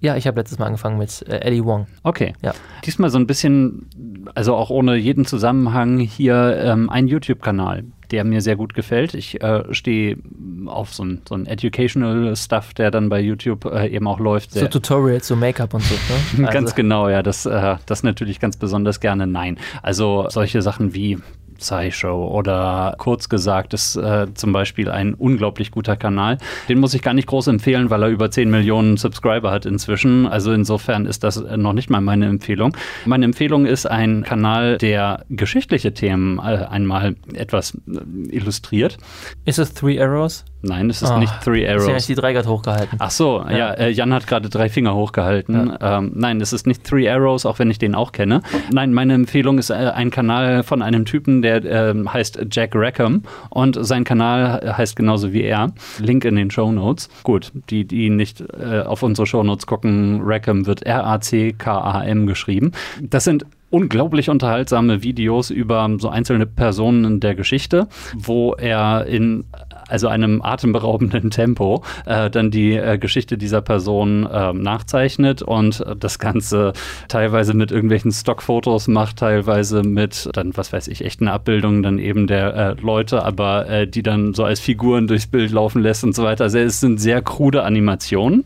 Ja, 0.00 0.14
ich 0.16 0.26
habe 0.26 0.38
letztes 0.38 0.58
Mal 0.58 0.66
angefangen 0.66 0.98
mit 0.98 1.22
äh, 1.26 1.38
Eddie 1.38 1.64
Wong. 1.64 1.86
Okay. 2.02 2.34
Ja. 2.42 2.52
Diesmal 2.84 3.08
so 3.08 3.18
ein 3.18 3.26
bisschen, 3.26 3.88
also 4.34 4.54
auch 4.54 4.68
ohne 4.68 4.96
jeden 4.96 5.24
Zusammenhang 5.24 5.98
hier 5.98 6.58
ähm, 6.62 6.90
ein 6.90 7.08
YouTube-Kanal, 7.08 7.84
der 8.10 8.24
mir 8.24 8.42
sehr 8.42 8.56
gut 8.56 8.74
gefällt. 8.74 9.14
Ich 9.14 9.42
äh, 9.42 9.64
stehe 9.72 10.18
auf 10.66 10.92
so 10.92 11.02
ein, 11.02 11.22
so 11.26 11.34
ein 11.34 11.46
Educational 11.46 12.36
Stuff, 12.36 12.74
der 12.74 12.90
dann 12.90 13.08
bei 13.08 13.20
YouTube 13.20 13.64
äh, 13.64 13.88
eben 13.88 14.06
auch 14.06 14.20
läuft. 14.20 14.52
So 14.52 14.66
Tutorials, 14.66 15.28
so 15.28 15.34
Make-up 15.34 15.72
und 15.72 15.82
so. 15.82 15.94
Ne? 16.36 16.42
Ganz 16.52 16.56
Also, 16.56 16.74
genau, 16.74 17.08
ja, 17.08 17.22
das, 17.22 17.46
äh, 17.46 17.76
das 17.86 18.02
natürlich 18.02 18.38
ganz 18.38 18.58
besonders 18.58 19.00
gerne 19.00 19.26
nein. 19.26 19.56
Also 19.82 20.26
solche 20.28 20.60
Sachen 20.60 20.92
wie 20.92 21.18
SciShow 21.62 22.28
oder 22.32 22.94
kurz 22.98 23.28
gesagt 23.28 23.74
ist 23.74 23.96
äh, 23.96 24.26
zum 24.34 24.52
Beispiel 24.52 24.90
ein 24.90 25.14
unglaublich 25.14 25.70
guter 25.70 25.96
Kanal. 25.96 26.38
Den 26.68 26.80
muss 26.80 26.94
ich 26.94 27.02
gar 27.02 27.14
nicht 27.14 27.28
groß 27.28 27.48
empfehlen, 27.48 27.90
weil 27.90 28.02
er 28.02 28.08
über 28.08 28.30
10 28.30 28.50
Millionen 28.50 28.96
Subscriber 28.96 29.50
hat 29.50 29.66
inzwischen. 29.66 30.26
Also 30.26 30.52
insofern 30.52 31.06
ist 31.06 31.24
das 31.24 31.42
noch 31.56 31.72
nicht 31.72 31.90
mal 31.90 32.00
meine 32.00 32.26
Empfehlung. 32.26 32.76
Meine 33.04 33.24
Empfehlung 33.24 33.66
ist 33.66 33.86
ein 33.86 34.22
Kanal, 34.22 34.78
der 34.78 35.24
geschichtliche 35.30 35.92
Themen 35.92 36.38
äh, 36.38 36.66
einmal 36.68 37.16
etwas 37.34 37.74
äh, 37.74 38.34
illustriert. 38.34 38.98
Ist 39.44 39.58
es 39.58 39.74
Three 39.74 40.00
Arrows? 40.00 40.44
Nein, 40.66 40.90
es 40.90 41.02
ist 41.02 41.10
Ah, 41.10 41.18
nicht 41.18 41.32
Three 41.42 41.62
Ich 41.64 41.70
habe 41.70 41.82
Arrows. 41.82 42.06
die 42.06 42.14
drei 42.14 42.32
gerade 42.32 42.48
hochgehalten. 42.48 42.98
Ach 43.00 43.10
so, 43.10 43.42
ja, 43.48 43.56
Ja. 43.56 43.70
äh, 43.74 43.90
Jan 43.90 44.12
hat 44.12 44.26
gerade 44.26 44.48
drei 44.48 44.68
Finger 44.68 44.94
hochgehalten. 44.94 45.72
Ähm, 45.80 46.12
nein, 46.14 46.40
es 46.40 46.52
ist 46.52 46.66
nicht 46.66 46.84
Three 46.84 47.08
Arrows, 47.08 47.46
auch 47.46 47.58
wenn 47.58 47.70
ich 47.70 47.78
den 47.78 47.94
auch 47.94 48.12
kenne. 48.12 48.42
Nein, 48.72 48.92
meine 48.92 49.14
Empfehlung 49.14 49.58
ist 49.58 49.70
äh, 49.70 49.74
ein 49.74 50.10
Kanal 50.10 50.62
von 50.62 50.82
einem 50.82 51.04
Typen, 51.04 51.42
der 51.42 51.64
ähm, 51.64 52.12
heißt 52.12 52.46
Jack 52.50 52.72
Rackham 52.74 53.22
und 53.50 53.78
sein 53.80 54.04
Kanal 54.04 54.74
heißt 54.76 54.96
genauso 54.96 55.32
wie 55.32 55.42
er. 55.42 55.72
Link 55.98 56.24
in 56.24 56.36
den 56.36 56.50
Show 56.50 56.70
Notes. 56.72 57.08
Gut, 57.22 57.52
die, 57.70 57.84
die 57.84 58.10
nicht 58.10 58.40
äh, 58.40 58.80
auf 58.80 59.02
unsere 59.02 59.26
Show 59.26 59.42
Notes 59.42 59.66
gucken, 59.66 60.20
Rackham 60.24 60.66
wird 60.66 60.82
R-A-C-K-A-M 60.82 62.26
geschrieben. 62.26 62.72
Das 63.00 63.24
sind 63.24 63.46
unglaublich 63.70 64.30
unterhaltsame 64.30 65.02
Videos 65.02 65.50
über 65.50 65.88
so 65.98 66.08
einzelne 66.08 66.46
Personen 66.46 67.18
der 67.20 67.34
Geschichte, 67.34 67.88
wo 68.14 68.54
er 68.54 69.06
in 69.06 69.44
also 69.88 70.08
einem 70.08 70.42
atemberaubenden 70.42 71.30
Tempo 71.30 71.82
äh, 72.06 72.30
dann 72.30 72.50
die 72.50 72.74
äh, 72.74 72.98
Geschichte 72.98 73.38
dieser 73.38 73.60
Person 73.60 74.28
ähm, 74.30 74.62
nachzeichnet 74.62 75.42
und 75.42 75.80
äh, 75.80 75.96
das 75.96 76.18
Ganze 76.18 76.72
teilweise 77.08 77.54
mit 77.54 77.70
irgendwelchen 77.70 78.12
Stockfotos 78.12 78.88
macht, 78.88 79.18
teilweise 79.18 79.82
mit 79.82 80.28
dann, 80.32 80.56
was 80.56 80.72
weiß 80.72 80.88
ich, 80.88 81.04
echten 81.04 81.28
Abbildungen 81.28 81.82
dann 81.82 81.98
eben 81.98 82.26
der 82.26 82.54
äh, 82.54 82.80
Leute, 82.80 83.24
aber 83.24 83.68
äh, 83.68 83.86
die 83.86 84.02
dann 84.02 84.34
so 84.34 84.44
als 84.44 84.60
Figuren 84.60 85.06
durchs 85.06 85.26
Bild 85.26 85.50
laufen 85.52 85.82
lässt 85.82 86.04
und 86.04 86.14
so 86.14 86.24
weiter. 86.24 86.44
Also 86.44 86.58
es 86.58 86.80
sind 86.80 86.98
sehr 86.98 87.22
krude 87.22 87.62
Animationen. 87.62 88.44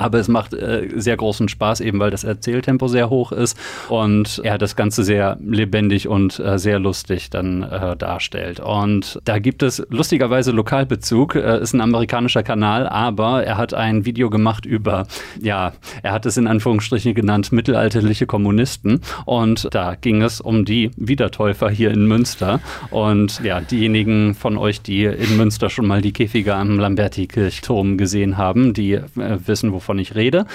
Aber 0.00 0.18
es 0.18 0.28
macht 0.28 0.54
äh, 0.54 0.88
sehr 0.96 1.16
großen 1.16 1.48
Spaß, 1.48 1.80
eben 1.80 2.00
weil 2.00 2.10
das 2.10 2.24
Erzähltempo 2.24 2.88
sehr 2.88 3.10
hoch 3.10 3.32
ist 3.32 3.58
und 3.90 4.40
er 4.42 4.56
das 4.56 4.76
Ganze 4.76 5.04
sehr 5.04 5.36
lebendig 5.44 6.08
und 6.08 6.38
äh, 6.38 6.58
sehr 6.58 6.78
lustig 6.78 7.28
dann 7.28 7.62
äh, 7.62 7.96
darstellt. 7.96 8.60
Und 8.60 9.20
da 9.24 9.38
gibt 9.38 9.62
es 9.62 9.86
lustigerweise 9.90 10.52
Lokalbezug, 10.52 11.34
äh, 11.34 11.60
ist 11.60 11.74
ein 11.74 11.82
amerikanischer 11.82 12.42
Kanal, 12.42 12.88
aber 12.88 13.44
er 13.44 13.58
hat 13.58 13.74
ein 13.74 14.06
Video 14.06 14.30
gemacht 14.30 14.64
über, 14.64 15.06
ja, 15.40 15.72
er 16.02 16.12
hat 16.12 16.24
es 16.24 16.38
in 16.38 16.46
Anführungsstrichen 16.46 17.14
genannt, 17.14 17.52
mittelalterliche 17.52 18.26
Kommunisten. 18.26 19.02
Und 19.26 19.68
da 19.72 19.96
ging 19.96 20.22
es 20.22 20.40
um 20.40 20.64
die 20.64 20.90
Wiedertäufer 20.96 21.68
hier 21.68 21.90
in 21.90 22.06
Münster. 22.06 22.60
Und 22.90 23.40
ja, 23.44 23.60
diejenigen 23.60 24.34
von 24.34 24.56
euch, 24.56 24.80
die 24.80 25.04
in 25.04 25.36
Münster 25.36 25.68
schon 25.68 25.86
mal 25.86 26.00
die 26.00 26.12
Käfige 26.12 26.54
am 26.54 26.78
Lamberti-Kirchturm 26.78 27.98
gesehen 27.98 28.38
haben, 28.38 28.72
die 28.72 28.94
äh, 28.94 29.04
wissen, 29.44 29.72
wovon 29.72 29.89
ich 29.98 30.14
rede. 30.14 30.46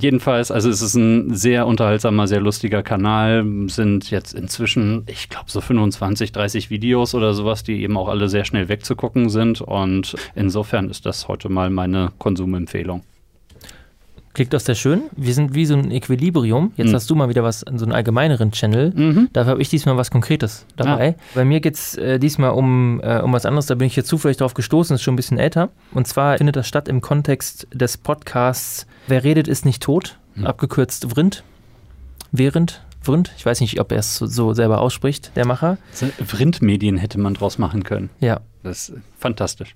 Jedenfalls, 0.00 0.50
also 0.50 0.70
es 0.70 0.82
ist 0.82 0.94
ein 0.94 1.34
sehr 1.34 1.66
unterhaltsamer, 1.66 2.26
sehr 2.26 2.40
lustiger 2.40 2.82
Kanal. 2.82 3.44
Sind 3.66 4.10
jetzt 4.10 4.34
inzwischen, 4.34 5.04
ich 5.06 5.28
glaube, 5.28 5.50
so 5.50 5.60
25, 5.60 6.32
30 6.32 6.70
Videos 6.70 7.14
oder 7.14 7.34
sowas, 7.34 7.64
die 7.64 7.82
eben 7.82 7.96
auch 7.96 8.08
alle 8.08 8.28
sehr 8.28 8.44
schnell 8.44 8.68
wegzugucken 8.68 9.28
sind. 9.28 9.60
Und 9.60 10.14
insofern 10.34 10.90
ist 10.90 11.06
das 11.06 11.28
heute 11.28 11.48
mal 11.48 11.70
meine 11.70 12.12
Konsumempfehlung. 12.18 13.02
Klingt 14.38 14.54
doch 14.54 14.60
sehr 14.60 14.76
schön. 14.76 15.10
Wir 15.16 15.34
sind 15.34 15.56
wie 15.56 15.66
so 15.66 15.74
ein 15.74 15.90
Equilibrium. 15.90 16.70
Jetzt 16.76 16.90
Mhm. 16.90 16.94
hast 16.94 17.10
du 17.10 17.16
mal 17.16 17.28
wieder 17.28 17.42
was, 17.42 17.64
so 17.74 17.84
einen 17.84 17.90
allgemeineren 17.90 18.52
Channel. 18.52 19.28
Dafür 19.32 19.50
habe 19.50 19.60
ich 19.60 19.68
diesmal 19.68 19.96
was 19.96 20.12
Konkretes 20.12 20.64
dabei. 20.76 21.16
Bei 21.34 21.44
mir 21.44 21.58
geht 21.58 21.74
es 21.74 21.96
äh, 21.96 22.20
diesmal 22.20 22.50
um, 22.52 23.00
äh, 23.02 23.18
um 23.18 23.32
was 23.32 23.44
anderes. 23.46 23.66
Da 23.66 23.74
bin 23.74 23.88
ich 23.88 23.96
jetzt 23.96 24.06
zufällig 24.06 24.36
drauf 24.36 24.54
gestoßen, 24.54 24.94
ist 24.94 25.02
schon 25.02 25.14
ein 25.14 25.16
bisschen 25.16 25.40
älter. 25.40 25.70
Und 25.92 26.06
zwar 26.06 26.36
findet 26.38 26.54
das 26.54 26.68
statt 26.68 26.86
im 26.86 27.00
Kontext 27.00 27.66
des 27.74 27.96
Podcasts 27.96 28.86
Wer 29.08 29.24
redet, 29.24 29.48
ist 29.48 29.64
nicht 29.64 29.82
tot, 29.82 30.18
abgekürzt 30.40 31.10
Vrind. 31.10 31.42
Während, 32.30 32.80
Vrind. 33.00 33.32
Ich 33.38 33.44
weiß 33.44 33.60
nicht, 33.60 33.80
ob 33.80 33.90
er 33.90 33.98
es 33.98 34.18
so, 34.18 34.26
so 34.26 34.54
selber 34.54 34.80
ausspricht, 34.82 35.32
der 35.34 35.46
Macher. 35.48 35.78
Vrindmedien 36.24 36.96
hätte 36.96 37.18
man 37.18 37.34
draus 37.34 37.58
machen 37.58 37.82
können. 37.82 38.10
Ja, 38.20 38.38
Das 38.68 38.90
ist 38.90 38.98
fantastisch. 39.18 39.74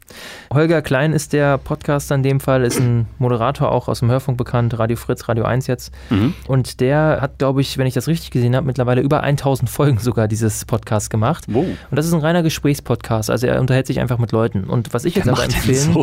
Holger 0.53 0.83
Klein 0.83 1.13
ist 1.13 1.33
der 1.33 1.57
Podcaster 1.57 2.15
in 2.15 2.23
dem 2.23 2.41
Fall, 2.41 2.63
ist 2.63 2.79
ein 2.79 3.07
Moderator 3.19 3.73
auch 3.73 3.89
aus 3.89 4.01
dem 4.01 4.11
Hörfunk 4.11 4.37
bekannt, 4.37 4.79
Radio 4.79 4.97
Fritz, 4.97 5.29
Radio 5.29 5.45
1 5.45 5.67
jetzt. 5.67 5.93
Mhm. 6.11 6.35
Und 6.47 6.81
der 6.81 7.19
hat, 7.21 7.39
glaube 7.39 7.63
ich, 7.63 7.79
wenn 7.79 7.87
ich 7.87 7.95
das 7.95 8.07
richtig 8.07 8.31
gesehen 8.31 8.55
habe, 8.55 8.67
mittlerweile 8.67 9.01
über 9.01 9.23
1000 9.23 9.71
Folgen 9.71 9.99
sogar 9.99 10.29
dieses 10.29 10.67
Podcast 10.67 11.09
gemacht. 11.11 11.45
Wow. 11.49 11.65
Und 11.65 11.97
das 11.97 12.07
ist 12.07 12.13
ein 12.13 12.21
reiner 12.21 12.43
Gesprächspodcast, 12.43 13.31
also 13.31 13.47
er 13.47 13.61
unterhält 13.61 13.87
sich 13.87 13.99
einfach 13.99 14.19
mit 14.19 14.33
Leuten. 14.33 14.65
Und 14.65 14.93
was 14.93 15.05
ich 15.05 15.15
jetzt 15.15 15.27
Wer 15.27 15.33
aber 15.33 15.45
empfehlen, 15.45 15.95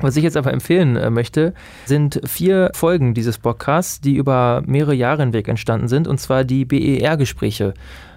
was 0.00 0.16
ich 0.16 0.24
jetzt 0.24 0.36
aber 0.36 0.52
empfehlen 0.52 0.96
äh, 0.96 1.10
möchte, 1.10 1.54
sind 1.84 2.20
vier 2.24 2.70
Folgen 2.74 3.14
dieses 3.14 3.38
Podcasts, 3.38 4.00
die 4.00 4.16
über 4.16 4.62
mehrere 4.66 4.94
Jahre 4.94 5.22
hinweg 5.22 5.46
entstanden 5.46 5.88
sind, 5.88 6.08
und 6.08 6.18
zwar 6.18 6.44
die 6.44 6.64
BER-Gespräche. 6.64 7.74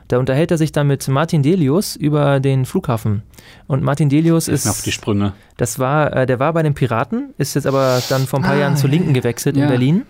Da 0.08 0.18
unterhält 0.20 0.52
er 0.52 0.58
sich 0.58 0.72
dann 0.72 0.88
mit 0.88 1.08
Martin 1.08 1.44
Delius 1.44 1.96
über 1.96 2.40
den 2.40 2.66
Flughafen. 2.66 3.24
Und 3.68 3.84
Martin 3.84 4.10
Delius 4.10 4.48
Ist 4.48 4.68
auf 4.68 4.82
die 4.82 4.92
Sprünge. 4.92 5.34
das 5.58 5.80
war, 5.80 6.16
äh, 6.16 6.26
der 6.26 6.40
war 6.40 6.54
bei 6.54 6.64
den 6.64 6.74
Piraten, 6.74 7.34
ist 7.38 7.56
jetzt 7.56 7.68
aber 7.68 8.02
dann 8.10 8.26
vor 8.28 8.40
ein 8.40 8.44
paar 8.44 8.54
Ah, 8.56 8.60
Jahren 8.60 8.78
zur 8.78 8.90
Linken 8.90 9.14
gewechselt 9.14 9.58
ja. 9.58 9.64
in 9.64 9.70
Berlin. 9.70 10.02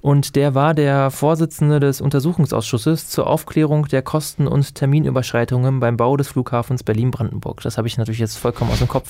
Und 0.00 0.36
der 0.36 0.54
war 0.54 0.74
der 0.74 1.10
Vorsitzende 1.10 1.80
des 1.80 2.02
Untersuchungsausschusses 2.02 3.08
zur 3.08 3.26
Aufklärung 3.26 3.86
der 3.88 4.02
Kosten- 4.02 4.46
und 4.46 4.74
Terminüberschreitungen 4.74 5.80
beim 5.80 5.96
Bau 5.96 6.18
des 6.18 6.28
Flughafens 6.28 6.82
Berlin-Brandenburg. 6.82 7.62
Das 7.62 7.78
habe 7.78 7.88
ich 7.88 7.96
natürlich 7.96 8.18
jetzt 8.20 8.36
vollkommen 8.36 8.70
aus 8.70 8.80
dem 8.80 8.88
Kopf. 8.88 9.08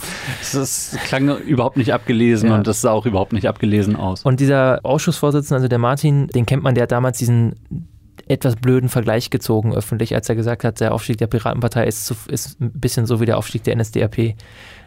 Das 0.52 0.96
klang 1.06 1.36
überhaupt 1.38 1.76
nicht 1.78 1.92
abgelesen 1.92 2.50
Ja. 2.50 2.54
und 2.54 2.68
das 2.68 2.80
sah 2.80 2.92
auch 2.92 3.06
überhaupt 3.06 3.32
nicht 3.32 3.48
abgelesen 3.48 3.96
aus. 3.96 4.22
Und 4.22 4.38
dieser 4.38 4.80
Ausschussvorsitzende, 4.84 5.56
also 5.56 5.68
der 5.68 5.78
Martin, 5.78 6.28
den 6.28 6.46
kennt 6.46 6.62
man, 6.62 6.76
der 6.76 6.82
hat 6.84 6.92
damals 6.92 7.18
diesen 7.18 7.56
etwas 8.26 8.56
blöden 8.56 8.88
Vergleich 8.88 9.30
gezogen 9.30 9.74
öffentlich, 9.74 10.14
als 10.14 10.28
er 10.28 10.34
gesagt 10.34 10.64
hat, 10.64 10.80
der 10.80 10.92
Aufstieg 10.92 11.18
der 11.18 11.26
Piratenpartei 11.26 11.86
ist, 11.86 12.06
zu, 12.06 12.14
ist 12.28 12.60
ein 12.60 12.72
bisschen 12.72 13.06
so 13.06 13.20
wie 13.20 13.26
der 13.26 13.38
Aufstieg 13.38 13.64
der 13.64 13.76
NSDAP. 13.76 14.34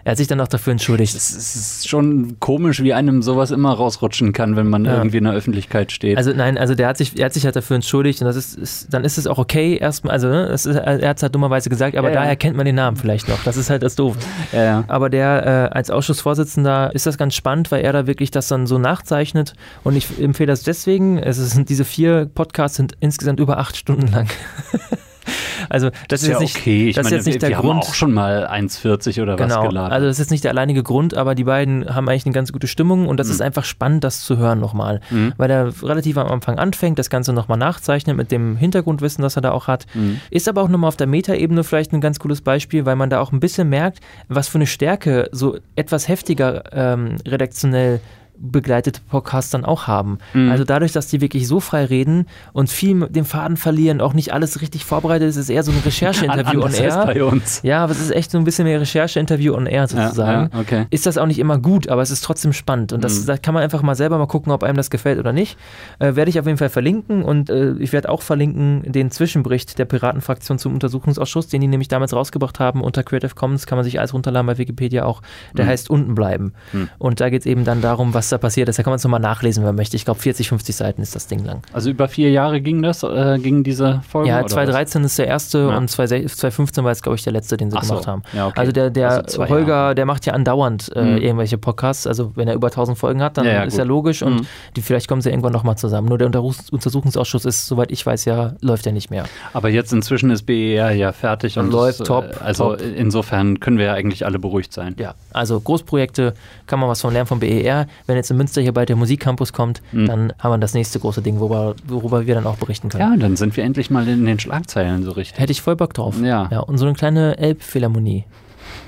Er 0.08 0.12
hat 0.12 0.18
sich 0.20 0.28
dann 0.28 0.40
auch 0.40 0.48
dafür 0.48 0.72
entschuldigt. 0.72 1.14
Es 1.18 1.32
ist 1.36 1.90
schon 1.90 2.40
komisch, 2.40 2.82
wie 2.82 2.94
einem 2.94 3.22
sowas 3.22 3.52
immer 3.52 3.74
rausrutschen 3.74 4.32
kann, 4.32 4.56
wenn 4.56 4.70
man 4.70 4.86
Ja. 4.86 4.96
irgendwie 4.96 5.18
in 5.18 5.26
der 5.26 5.34
Öffentlichkeit 5.34 5.92
steht. 5.92 6.16
Also 6.18 6.32
nein, 6.32 6.58
also 6.58 6.76
der 6.76 6.88
hat 6.88 6.96
sich, 6.96 7.20
er 7.20 7.26
hat 7.26 7.34
sich 7.34 7.44
halt 7.44 7.58
dafür 7.58 7.76
entschuldigt 7.76 8.22
und 8.22 8.26
das 8.26 8.38
ist, 8.38 8.58
ist 8.58 8.88
dann 8.94 9.04
ist 9.04 9.18
es 9.18 9.28
auch 9.28 9.38
okay 9.38 9.76
erstmal, 9.76 10.14
also 10.14 10.30
ne, 10.30 10.46
ist, 10.46 10.66
er 10.66 11.10
hat 11.10 11.18
es 11.18 11.24
halt 11.24 11.36
dummerweise 11.36 11.70
gesagt, 11.70 11.98
aber 11.98 12.08
Ja, 12.08 12.14
ja. 12.14 12.22
daher 12.22 12.38
kennt 12.38 12.56
man 12.56 12.66
den 12.66 12.76
Namen 12.76 12.96
vielleicht 12.96 13.28
noch. 13.28 13.44
Das 13.44 13.58
ist 13.58 13.70
halt 13.70 13.84
das 13.84 13.98
ja, 13.98 14.64
ja. 14.64 14.84
Aber 14.88 15.10
der 15.10 15.70
äh, 15.74 15.76
als 15.76 15.90
Ausschussvorsitzender 15.92 16.96
ist 16.96 17.06
das 17.06 17.18
ganz 17.18 17.36
spannend, 17.36 17.70
weil 17.74 17.82
er 17.84 17.92
da 17.92 18.08
wirklich 18.08 18.32
das 18.32 18.48
dann 18.48 18.66
so 18.66 18.78
nachzeichnet 18.78 19.56
und 19.84 19.98
ich 19.98 20.08
empfehle 20.22 20.48
das 20.48 20.64
deswegen. 20.64 21.18
Es 21.18 21.36
sind 21.36 21.68
diese 21.68 21.84
vier 21.84 22.30
Podcasts 22.34 22.78
sind 22.78 22.94
insgesamt 23.02 23.42
über 23.42 23.58
acht 23.58 23.76
Stunden 23.76 24.08
lang. 24.08 24.28
also 25.70 25.90
das, 26.08 26.22
ist 26.22 26.28
ja 26.28 26.34
jetzt 26.34 26.42
nicht, 26.42 26.56
okay. 26.58 26.90
Ich 26.90 26.96
das 26.96 27.06
ist 27.06 27.12
meine, 27.12 27.16
jetzt 27.18 27.26
nicht 27.26 27.34
wir, 27.36 27.40
der 27.40 27.50
wir 27.50 27.56
Grund. 27.58 27.70
haben 27.70 27.80
auch 27.80 27.94
schon 27.94 28.14
mal 28.14 28.48
1,40 28.48 29.22
oder 29.22 29.38
was 29.40 29.48
Genau, 29.48 29.68
geladen. 29.68 29.92
also 29.94 30.08
das 30.08 30.16
ist 30.16 30.20
jetzt 30.20 30.32
nicht 30.32 30.44
der 30.44 30.52
alleinige 30.52 30.84
Grund, 30.84 31.16
aber 31.16 31.36
die 31.36 31.44
beiden 31.44 31.94
haben 31.94 32.08
eigentlich 32.10 32.26
eine 32.26 32.34
ganz 32.34 32.52
gute 32.52 32.68
Stimmung 32.68 33.08
und 33.08 33.20
das 33.20 33.28
Mhm. 33.28 33.34
ist 33.34 33.42
einfach 33.42 33.64
spannend, 33.64 34.04
das 34.04 34.22
zu 34.22 34.38
hören 34.38 34.60
nochmal, 34.60 35.02
Mhm. 35.10 35.34
weil 35.38 35.50
er 35.52 35.72
relativ 35.84 36.18
am 36.18 36.28
Anfang 36.28 36.58
anfängt, 36.60 37.00
das 37.00 37.10
Ganze 37.10 37.34
nochmal 37.34 37.58
nachzeichnet 37.58 38.16
mit 38.18 38.32
dem 38.32 38.58
Hintergrundwissen, 38.58 39.22
das 39.22 39.36
er 39.36 39.42
da 39.42 39.52
auch 39.52 39.68
hat. 39.68 39.86
Mhm. 39.94 40.20
Ist 40.30 40.48
aber 40.48 40.62
auch 40.62 40.70
nochmal 40.70 40.88
auf 40.90 40.98
der 40.98 41.08
Metaebene 41.08 41.64
vielleicht 41.64 41.94
ein 41.94 42.02
ganz 42.02 42.20
cooles 42.20 42.42
Beispiel, 42.42 42.86
weil 42.86 42.96
man 42.96 43.10
da 43.10 43.20
auch 43.22 43.32
ein 43.32 43.40
bisschen 43.40 43.70
merkt, 43.70 44.00
was 44.28 44.48
für 44.48 44.58
eine 44.58 44.68
Stärke 44.68 45.30
so 45.32 45.58
etwas 45.76 46.08
heftiger 46.08 46.64
ähm, 46.74 47.16
redaktionell 47.28 48.00
begleitete 48.40 49.02
Podcasts 49.10 49.52
dann 49.52 49.66
auch 49.66 49.88
haben. 49.88 50.20
Mhm. 50.34 50.52
Also 50.52 50.64
dadurch, 50.64 50.92
dass 50.92 51.08
die 51.08 51.22
wirklich 51.22 51.48
so 51.48 51.60
frei 51.60 51.86
reden 51.86 52.26
und 52.54 52.70
viel 52.70 52.96
mit 52.96 53.16
dem 53.16 53.26
Faden 53.26 53.58
verlieren, 53.58 54.02
auch 54.02 54.14
nicht 54.14 54.34
alles 54.34 54.62
richtig 54.62 54.86
vorbereitet 54.86 55.30
ist, 55.30 55.38
ist 55.38 55.50
eher 55.50 55.64
so 55.64 55.72
ein 55.72 55.80
Rechercheinterview 55.84 56.62
on 56.64 56.74
air. 56.74 57.04
bei 57.06 57.24
uns. 57.24 57.62
Ja, 57.64 57.84
aber 57.84 57.92
es 57.92 58.00
ist 58.00 58.12
echt 58.12 58.32
so 58.32 58.38
ein 58.38 58.44
bisschen 58.44 58.66
mehr 58.66 58.80
Recherche-Interview 58.82 59.54
on 59.54 59.66
air 59.66 59.88
sozusagen. 59.88 60.50
Ja, 60.52 60.58
ja, 60.58 60.60
okay. 60.60 60.86
Ist 60.90 61.06
das 61.06 61.18
auch 61.18 61.26
nicht 61.26 61.40
immer 61.40 61.58
gut, 61.58 61.90
aber 61.90 62.02
es 62.02 62.12
ist 62.12 62.24
trotzdem 62.24 62.54
spannend. 62.54 62.94
Und 62.94 63.04
das, 63.04 63.22
Mhm. 63.22 63.26
da 63.28 63.38
kann 63.38 63.54
man 63.54 63.64
einfach 63.64 63.82
mal 63.82 63.96
selber 63.96 64.18
mal 64.18 64.28
gucken, 64.28 64.52
ob 64.52 64.64
einem 64.64 64.78
das 64.78 64.90
gefällt 64.90 65.20
oder 65.20 65.34
nicht. 65.34 65.58
Äh, 66.00 66.16
werde 66.16 66.30
ich 66.30 66.40
auf 66.40 66.46
jeden 66.46 66.58
Fall 66.58 66.70
verlinken 66.70 67.24
und 67.24 67.50
äh, 67.50 67.74
ich 67.80 67.94
werde 67.94 68.10
auch 68.10 68.22
verlinken 68.22 68.84
den 68.92 69.12
Zwischenbericht 69.12 69.78
der 69.80 69.86
Piratenfraktion 69.86 70.60
zum 70.60 70.74
Untersuchungsausschuss, 70.74 71.48
den 71.48 71.62
die 71.62 71.68
nämlich 71.68 71.88
damals 71.88 72.14
rausgebracht 72.14 72.60
haben 72.60 72.82
unter 72.82 73.04
Creative 73.04 73.34
Commons, 73.36 73.66
kann 73.66 73.78
man 73.78 73.86
sich 73.86 74.00
alles 74.00 74.14
runterladen 74.14 74.48
bei 74.48 74.58
Wikipedia 74.58 75.06
auch. 75.06 75.22
Der 75.56 75.66
Mhm. 75.66 75.70
heißt 75.70 75.90
Unten 75.90 76.16
bleiben. 76.16 76.54
Mhm. 76.74 76.90
Und 76.98 77.20
da 77.20 77.30
geht 77.30 77.42
es 77.42 77.46
eben 77.46 77.64
dann 77.64 77.82
darum, 77.82 78.14
was 78.14 78.27
da 78.30 78.38
passiert 78.38 78.70
ist. 78.70 78.78
Da 78.80 78.84
kann 78.84 78.92
man 78.92 78.98
es 78.98 79.04
nochmal 79.04 79.20
nachlesen, 79.20 79.62
wenn 79.64 79.70
man 79.70 79.76
möchte. 79.76 79.96
Ich 79.96 80.06
glaube, 80.06 80.20
40, 80.20 80.50
50 80.50 80.76
Seiten 80.76 81.02
ist 81.02 81.16
das 81.16 81.28
Ding 81.28 81.44
lang. 81.46 81.62
Also 81.74 81.90
über 81.90 82.08
vier 82.08 82.30
Jahre 82.32 82.62
ging 82.62 82.82
das, 82.82 83.04
äh, 83.04 83.38
ging 83.40 83.64
diese 83.64 84.02
Folge? 84.10 84.30
Ja, 84.30 84.40
oder 84.40 84.48
2013 84.48 85.04
ist 85.04 85.18
der 85.20 85.28
erste 85.28 85.60
Ja. 85.60 85.78
und 85.78 85.90
2015 85.90 86.84
war 86.84 86.92
jetzt, 86.92 87.04
glaube 87.04 87.16
ich, 87.16 87.24
der 87.24 87.34
letzte, 87.34 87.58
den 87.58 87.72
sie 87.72 87.78
so. 87.82 87.88
gemacht 87.94 88.08
haben. 88.08 88.22
Ja, 88.34 88.48
okay. 88.48 88.60
Also 88.60 88.72
der, 88.72 88.90
der 88.90 89.10
Also 89.26 89.48
Holger, 89.48 89.68
Jahre. 89.68 89.96
der 89.96 90.06
macht 90.06 90.26
ja 90.26 90.34
andauernd 90.34 90.92
äh, 90.96 91.02
Mhm. 91.04 91.18
irgendwelche 91.18 91.58
Podcasts. 91.58 92.08
Also 92.08 92.32
wenn 92.36 92.48
er 92.48 92.54
über 92.56 92.68
1000 92.70 92.98
Folgen 92.98 93.22
hat, 93.22 93.38
dann 93.38 93.46
Ja, 93.46 93.64
ist 93.64 93.78
ja 93.78 93.84
logisch 93.84 94.22
und 94.24 94.36
Mhm. 94.42 94.46
die, 94.76 94.82
vielleicht 94.82 95.08
kommen 95.08 95.22
sie 95.22 95.30
irgendwann 95.30 95.54
nochmal 95.54 95.78
zusammen. 95.78 96.08
Nur 96.08 96.18
der 96.18 96.28
Untersuchungs- 96.30 96.72
Untersuchungsausschuss 96.72 97.46
ist, 97.46 97.68
soweit 97.68 97.92
ich 97.92 98.06
weiß, 98.06 98.26
ja, 98.26 98.54
läuft 98.62 98.86
ja 98.86 98.92
nicht 98.92 99.10
mehr. 99.10 99.24
was? 99.24 99.30
Aber 99.54 99.70
jetzt 99.70 99.94
inzwischen 99.94 100.30
ist 100.32 100.44
BER 100.44 100.92
ja 100.92 101.12
fertig 101.12 101.58
und 101.58 101.72
Läuft, 101.72 102.02
es, 102.02 102.08
top, 102.08 102.26
äh, 102.26 102.44
Also 102.44 102.76
top. 102.76 102.82
insofern 102.98 103.60
können 103.60 103.78
wir 103.78 103.86
ja 103.86 103.94
eigentlich 103.94 104.26
alle 104.26 104.40
beruhigt 104.40 104.74
sein. 104.74 104.96
Ja, 105.00 105.16
also 105.34 105.60
Großprojekte 105.60 106.34
kann 106.66 106.80
man 106.80 106.90
was 106.90 107.02
von 107.02 107.14
lernen 107.14 107.28
vom 107.28 107.40
BER. 107.40 107.88
Wenn 108.06 108.17
jetzt 108.18 108.30
in 108.32 108.38
Münster 108.38 108.62
hier 108.62 108.74
bald 108.74 108.90
der 108.90 108.96
Musikcampus 108.98 109.54
kommt, 109.54 109.82
Mhm. 109.92 110.06
dann 110.08 110.34
haben 110.40 110.52
wir 110.52 110.58
das 110.58 110.74
nächste 110.74 111.00
große 111.00 111.22
Ding, 111.22 111.40
worüber, 111.40 111.76
worüber 111.88 112.28
wir 112.28 112.36
dann 112.36 112.46
auch 112.46 112.58
berichten 112.58 112.90
können. 112.90 113.12
Ja, 113.14 113.18
dann 113.18 113.36
sind 113.38 113.56
wir 113.56 113.64
endlich 113.64 113.90
mal 113.90 114.08
in 114.08 114.26
den 114.26 114.40
Schlagzeilen 114.40 115.04
so 115.04 115.12
richtig. 115.12 115.40
Hätte 115.40 115.52
ich 115.52 115.62
voll 115.62 115.76
Bock 115.76 115.94
drauf. 115.94 116.16
Ja. 116.22 116.50
ja 116.52 116.60
und 116.60 116.78
so 116.78 116.86
eine 116.86 116.94
kleine 116.96 117.38
Elbphilharmonie. 117.38 118.26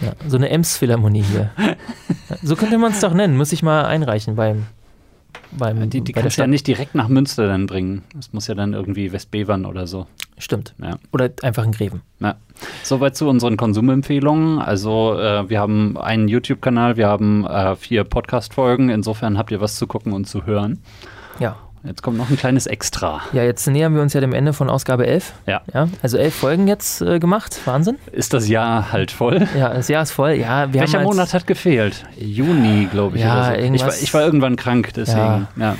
Ja, 0.01 0.11
so 0.27 0.35
eine 0.37 0.49
Ems-Philharmonie 0.49 1.23
hier. 1.23 1.49
So 2.43 2.55
könnte 2.55 2.77
man 2.77 2.91
es 2.91 2.99
doch 2.99 3.13
nennen. 3.13 3.35
Muss 3.37 3.51
ich 3.51 3.63
mal 3.63 3.85
einreichen 3.85 4.35
beim, 4.35 4.67
beim 5.51 5.89
Die, 5.89 6.01
die 6.01 6.13
bei 6.13 6.21
kannst 6.21 6.37
du 6.37 6.41
ja 6.41 6.47
nicht 6.47 6.67
direkt 6.67 6.95
nach 6.95 7.07
Münster 7.07 7.47
dann 7.47 7.65
bringen. 7.65 8.03
Das 8.13 8.33
muss 8.33 8.47
ja 8.47 8.55
dann 8.55 8.73
irgendwie 8.73 9.11
Westbevern 9.11 9.65
oder 9.65 9.87
so. 9.87 10.07
Stimmt. 10.37 10.73
Ja. 10.81 10.97
Oder 11.11 11.31
einfach 11.41 11.65
in 11.65 11.71
Greven. 11.71 12.01
Ja. 12.19 12.35
Soweit 12.83 13.15
zu 13.15 13.27
unseren 13.27 13.57
Konsumempfehlungen. 13.57 14.59
Also 14.59 15.19
äh, 15.19 15.49
wir 15.49 15.59
haben 15.59 15.97
einen 15.97 16.27
YouTube-Kanal, 16.27 16.97
wir 16.97 17.07
haben 17.07 17.45
äh, 17.45 17.75
vier 17.75 18.03
Podcast-Folgen. 18.03 18.89
Insofern 18.89 19.37
habt 19.37 19.51
ihr 19.51 19.59
was 19.59 19.75
zu 19.75 19.87
gucken 19.87 20.13
und 20.13 20.25
zu 20.25 20.45
hören. 20.45 20.79
Ja. 21.39 21.57
Jetzt 21.83 22.03
kommt 22.03 22.17
noch 22.17 22.29
ein 22.29 22.37
kleines 22.37 22.67
Extra. 22.67 23.21
Ja, 23.31 23.43
jetzt 23.43 23.65
nähern 23.67 23.95
wir 23.95 24.01
uns 24.01 24.13
ja 24.13 24.19
dem 24.21 24.33
Ende 24.33 24.51
von 24.53 24.69
Ausgabe 24.69 25.07
11. 25.07 25.33
Ja. 25.47 25.61
Ja, 25.73 25.87
also 26.01 26.17
elf 26.17 26.35
Folgen 26.35 26.67
jetzt 26.67 27.01
äh, 27.01 27.19
gemacht. 27.19 27.59
Wahnsinn. 27.65 27.97
Ist 28.11 28.33
das 28.33 28.47
Jahr 28.49 28.91
halt 28.91 29.11
voll? 29.11 29.47
Ja, 29.57 29.73
das 29.73 29.87
Jahr 29.87 30.03
ist 30.03 30.11
voll. 30.11 30.31
Ja, 30.33 30.71
wir 30.73 30.81
Welcher 30.81 31.01
Monat 31.01 31.33
hat 31.33 31.47
gefehlt? 31.47 32.03
Juni, 32.17 32.87
glaube 32.91 33.15
ich. 33.17 33.23
Ja, 33.23 33.49
oder 33.51 33.61
so. 33.67 33.73
ich, 33.73 33.81
war, 33.81 33.93
ich 34.01 34.13
war 34.13 34.21
irgendwann 34.23 34.55
krank, 34.57 34.91
deswegen. 34.95 35.47
Ja. 35.55 35.75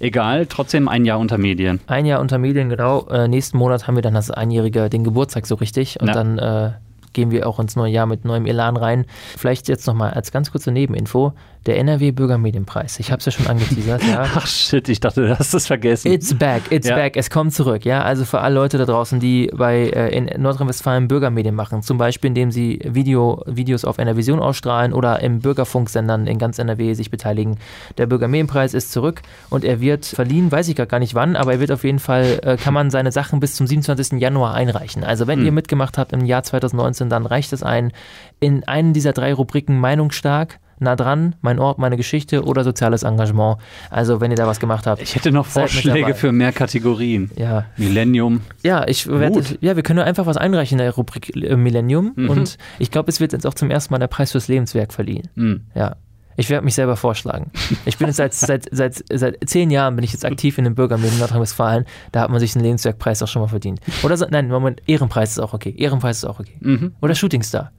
Egal, 0.00 0.46
trotzdem 0.46 0.88
ein 0.88 1.04
Jahr 1.04 1.18
unter 1.18 1.38
Medien. 1.38 1.80
Ein 1.86 2.06
Jahr 2.06 2.20
unter 2.20 2.38
Medien, 2.38 2.68
genau. 2.68 3.06
Äh, 3.08 3.28
nächsten 3.28 3.58
Monat 3.58 3.86
haben 3.86 3.94
wir 3.94 4.02
dann 4.02 4.14
das 4.14 4.30
Einjährige, 4.30 4.88
den 4.90 5.04
Geburtstag 5.04 5.46
so 5.46 5.54
richtig. 5.54 6.00
Und 6.00 6.08
Ja. 6.08 6.14
dann 6.14 6.38
äh, 6.38 6.70
gehen 7.12 7.30
wir 7.30 7.46
auch 7.48 7.60
ins 7.60 7.76
neue 7.76 7.92
Jahr 7.92 8.06
mit 8.06 8.24
neuem 8.24 8.44
Elan 8.46 8.76
rein. 8.76 9.04
Vielleicht 9.38 9.68
jetzt 9.68 9.86
nochmal 9.86 10.10
als 10.12 10.32
ganz 10.32 10.50
kurze 10.50 10.72
Nebeninfo, 10.72 11.32
der 11.66 11.78
NRW 11.78 12.10
Bürgermedienpreis. 12.12 12.98
Ich 13.00 13.10
habe 13.10 13.20
es 13.20 13.26
ja 13.26 13.32
schon 13.32 13.46
angeteasert, 13.46 14.02
ja. 14.04 14.22
Ach 14.34 14.46
shit, 14.46 14.88
ich 14.88 15.00
dachte, 15.00 15.26
du 15.26 15.38
hast 15.38 15.54
es 15.54 15.66
vergessen. 15.66 16.12
It's 16.12 16.34
back, 16.34 16.62
it's 16.70 16.88
Ja. 16.88 16.96
back, 16.96 17.16
es 17.16 17.30
kommt 17.30 17.54
zurück, 17.54 17.84
ja. 17.84 18.02
Also 18.02 18.24
für 18.24 18.40
alle 18.40 18.54
Leute 18.54 18.78
da 18.78 18.84
draußen, 18.84 19.20
die 19.20 19.50
bei 19.54 19.88
äh, 19.90 20.14
in 20.16 20.30
Nordrhein-Westfalen 20.40 21.08
Bürgermedien 21.08 21.54
machen, 21.54 21.82
zum 21.82 21.96
Beispiel 21.98 22.28
indem 22.28 22.50
sie 22.50 22.80
Video, 22.84 23.42
Videos 23.46 23.84
auf 23.84 23.98
einer 23.98 24.16
Vision 24.16 24.40
ausstrahlen 24.40 24.92
oder 24.92 25.20
im 25.20 25.40
Bürgerfunksendern 25.40 26.26
in 26.26 26.38
ganz 26.38 26.58
NRW 26.58 26.94
sich 26.94 27.10
beteiligen. 27.10 27.56
Der 27.98 28.06
Bürgermedienpreis 28.06 28.74
ist 28.74 28.92
zurück 28.92 29.22
und 29.50 29.64
er 29.64 29.80
wird 29.80 30.04
verliehen, 30.06 30.52
weiß 30.52 30.68
ich 30.68 30.76
gar 30.76 30.98
nicht 30.98 31.14
wann, 31.14 31.36
aber 31.36 31.52
er 31.54 31.60
wird 31.60 31.72
auf 31.72 31.84
jeden 31.84 31.98
Fall, 31.98 32.40
äh, 32.42 32.56
kann 32.56 32.74
man 32.74 32.90
seine 32.90 33.10
Sachen 33.12 33.40
bis 33.40 33.56
zum 33.56 33.66
27. 33.66 34.20
Januar 34.20 34.54
einreichen. 34.54 35.04
Also 35.04 35.26
wenn 35.26 35.38
Hm. 35.38 35.46
ihr 35.46 35.52
mitgemacht 35.52 35.98
habt 35.98 36.12
im 36.12 36.24
Jahr 36.24 36.42
2019, 36.42 37.08
dann 37.08 37.26
reicht 37.26 37.52
es 37.52 37.62
ein 37.62 37.92
in 38.40 38.64
einen 38.64 38.92
dieser 38.92 39.12
drei 39.12 39.32
Rubriken 39.32 39.78
Meinungsstark, 39.80 40.58
nah 40.84 40.96
dran, 40.96 41.34
mein 41.40 41.58
Ort, 41.58 41.78
meine 41.78 41.96
Geschichte 41.96 42.44
oder 42.44 42.62
soziales 42.64 43.02
Engagement. 43.02 43.58
Also 43.90 44.20
wenn 44.20 44.30
ihr 44.30 44.36
da 44.36 44.46
was 44.46 44.60
gemacht 44.60 44.86
habt. 44.86 45.02
Ich 45.02 45.14
hätte 45.16 45.32
noch 45.32 45.46
Vorschläge 45.46 46.14
für 46.14 46.30
mehr 46.32 46.52
Kategorien. 46.52 47.30
Ja. 47.36 47.64
Millennium. 47.76 48.40
Ja, 48.62 48.86
ich 48.86 49.06
werde, 49.08 49.42
ja, 49.60 49.74
wir 49.76 49.82
können 49.82 49.98
einfach 50.00 50.26
was 50.26 50.36
einreichen 50.36 50.78
in 50.78 50.84
der 50.84 50.94
Rubrik 50.94 51.34
äh, 51.36 51.56
Millennium 51.56 52.12
Mhm. 52.16 52.30
und 52.30 52.58
ich 52.78 52.90
glaube, 52.90 53.10
es 53.10 53.18
wird 53.20 53.32
jetzt 53.32 53.46
auch 53.46 53.54
zum 53.54 53.70
ersten 53.70 53.92
Mal 53.92 53.98
der 53.98 54.06
Preis 54.08 54.32
fürs 54.32 54.46
Lebenswerk 54.48 54.92
verliehen. 54.92 55.28
Mhm. 55.34 55.62
Ja. 55.74 55.96
Ich 56.36 56.50
werde 56.50 56.64
mich 56.64 56.74
selber 56.74 56.96
vorschlagen. 56.96 57.52
Ich 57.84 57.96
bin 57.96 58.08
jetzt 58.08 58.16
seit, 58.16 58.34
seit, 58.34 58.66
seit, 58.72 59.04
seit 59.12 59.36
zehn 59.48 59.70
Jahren 59.70 59.94
bin 59.94 60.04
ich 60.04 60.12
jetzt 60.12 60.24
aktiv 60.24 60.58
in 60.58 60.64
den 60.64 60.74
Bürgermedien 60.74 61.18
Nordrhein-Westfalen. 61.20 61.84
Da 62.10 62.22
hat 62.22 62.30
man 62.30 62.40
sich 62.40 62.52
den 62.54 62.62
Lebenswerkpreis 62.62 63.22
auch 63.22 63.28
schon 63.28 63.42
mal 63.42 63.48
verdient. 63.48 63.80
Oder 64.02 64.16
so, 64.16 64.26
nein, 64.28 64.48
Moment, 64.48 64.82
Ehrenpreis 64.86 65.30
ist 65.30 65.38
auch 65.38 65.54
okay. 65.54 65.72
Ehrenpreis 65.78 66.18
ist 66.18 66.24
auch 66.24 66.40
okay. 66.40 66.56
Mhm. 66.60 66.92
Oder 67.00 67.14
Shootingstar. 67.14 67.70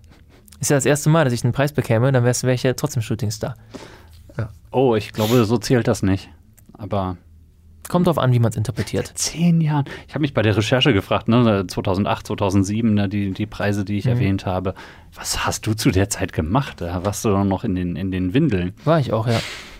Ist 0.59 0.69
ja 0.69 0.77
das 0.77 0.85
erste 0.85 1.09
Mal, 1.09 1.23
dass 1.25 1.33
ich 1.33 1.43
einen 1.43 1.53
Preis 1.53 1.73
bekäme, 1.73 2.11
dann 2.11 2.23
wäre 2.23 2.53
ich 2.53 2.63
ja 2.63 2.73
trotzdem 2.73 3.01
Shootingstar. 3.01 3.55
Oh, 4.71 4.95
ich 4.95 5.13
glaube, 5.13 5.45
so 5.45 5.57
zählt 5.57 5.87
das 5.87 6.03
nicht. 6.03 6.29
Aber 6.73 7.15
Kommt 7.87 8.07
drauf 8.07 8.17
an, 8.17 8.33
wie 8.33 8.39
man 8.39 8.49
es 8.49 8.57
interpretiert. 8.57 9.11
zehn 9.15 9.61
Jahren. 9.61 9.85
Ich 10.07 10.15
habe 10.15 10.21
mich 10.21 10.33
bei 10.33 10.41
der 10.41 10.57
Recherche 10.57 10.91
gefragt, 10.91 11.27
ne, 11.27 11.65
2008, 11.67 12.27
2007, 12.27 12.93
ne, 12.93 13.07
die, 13.07 13.31
die 13.31 13.45
Preise, 13.45 13.85
die 13.85 13.97
ich 13.99 14.05
Mhm. 14.05 14.11
erwähnt 14.11 14.45
habe. 14.45 14.73
Was 15.13 15.45
hast 15.45 15.67
du 15.67 15.75
zu 15.75 15.91
der 15.91 16.09
Zeit 16.09 16.33
gemacht? 16.33 16.81
Da 16.81 17.05
warst 17.05 17.23
du 17.23 17.29
doch 17.29 17.43
noch 17.43 17.63
in 17.63 17.75
den, 17.75 17.95
in 17.95 18.09
den 18.11 18.33
Windeln. 18.33 18.73
War 18.85 18.99
ich 18.99 19.13
auch, 19.13 19.27
ja. 19.27 19.37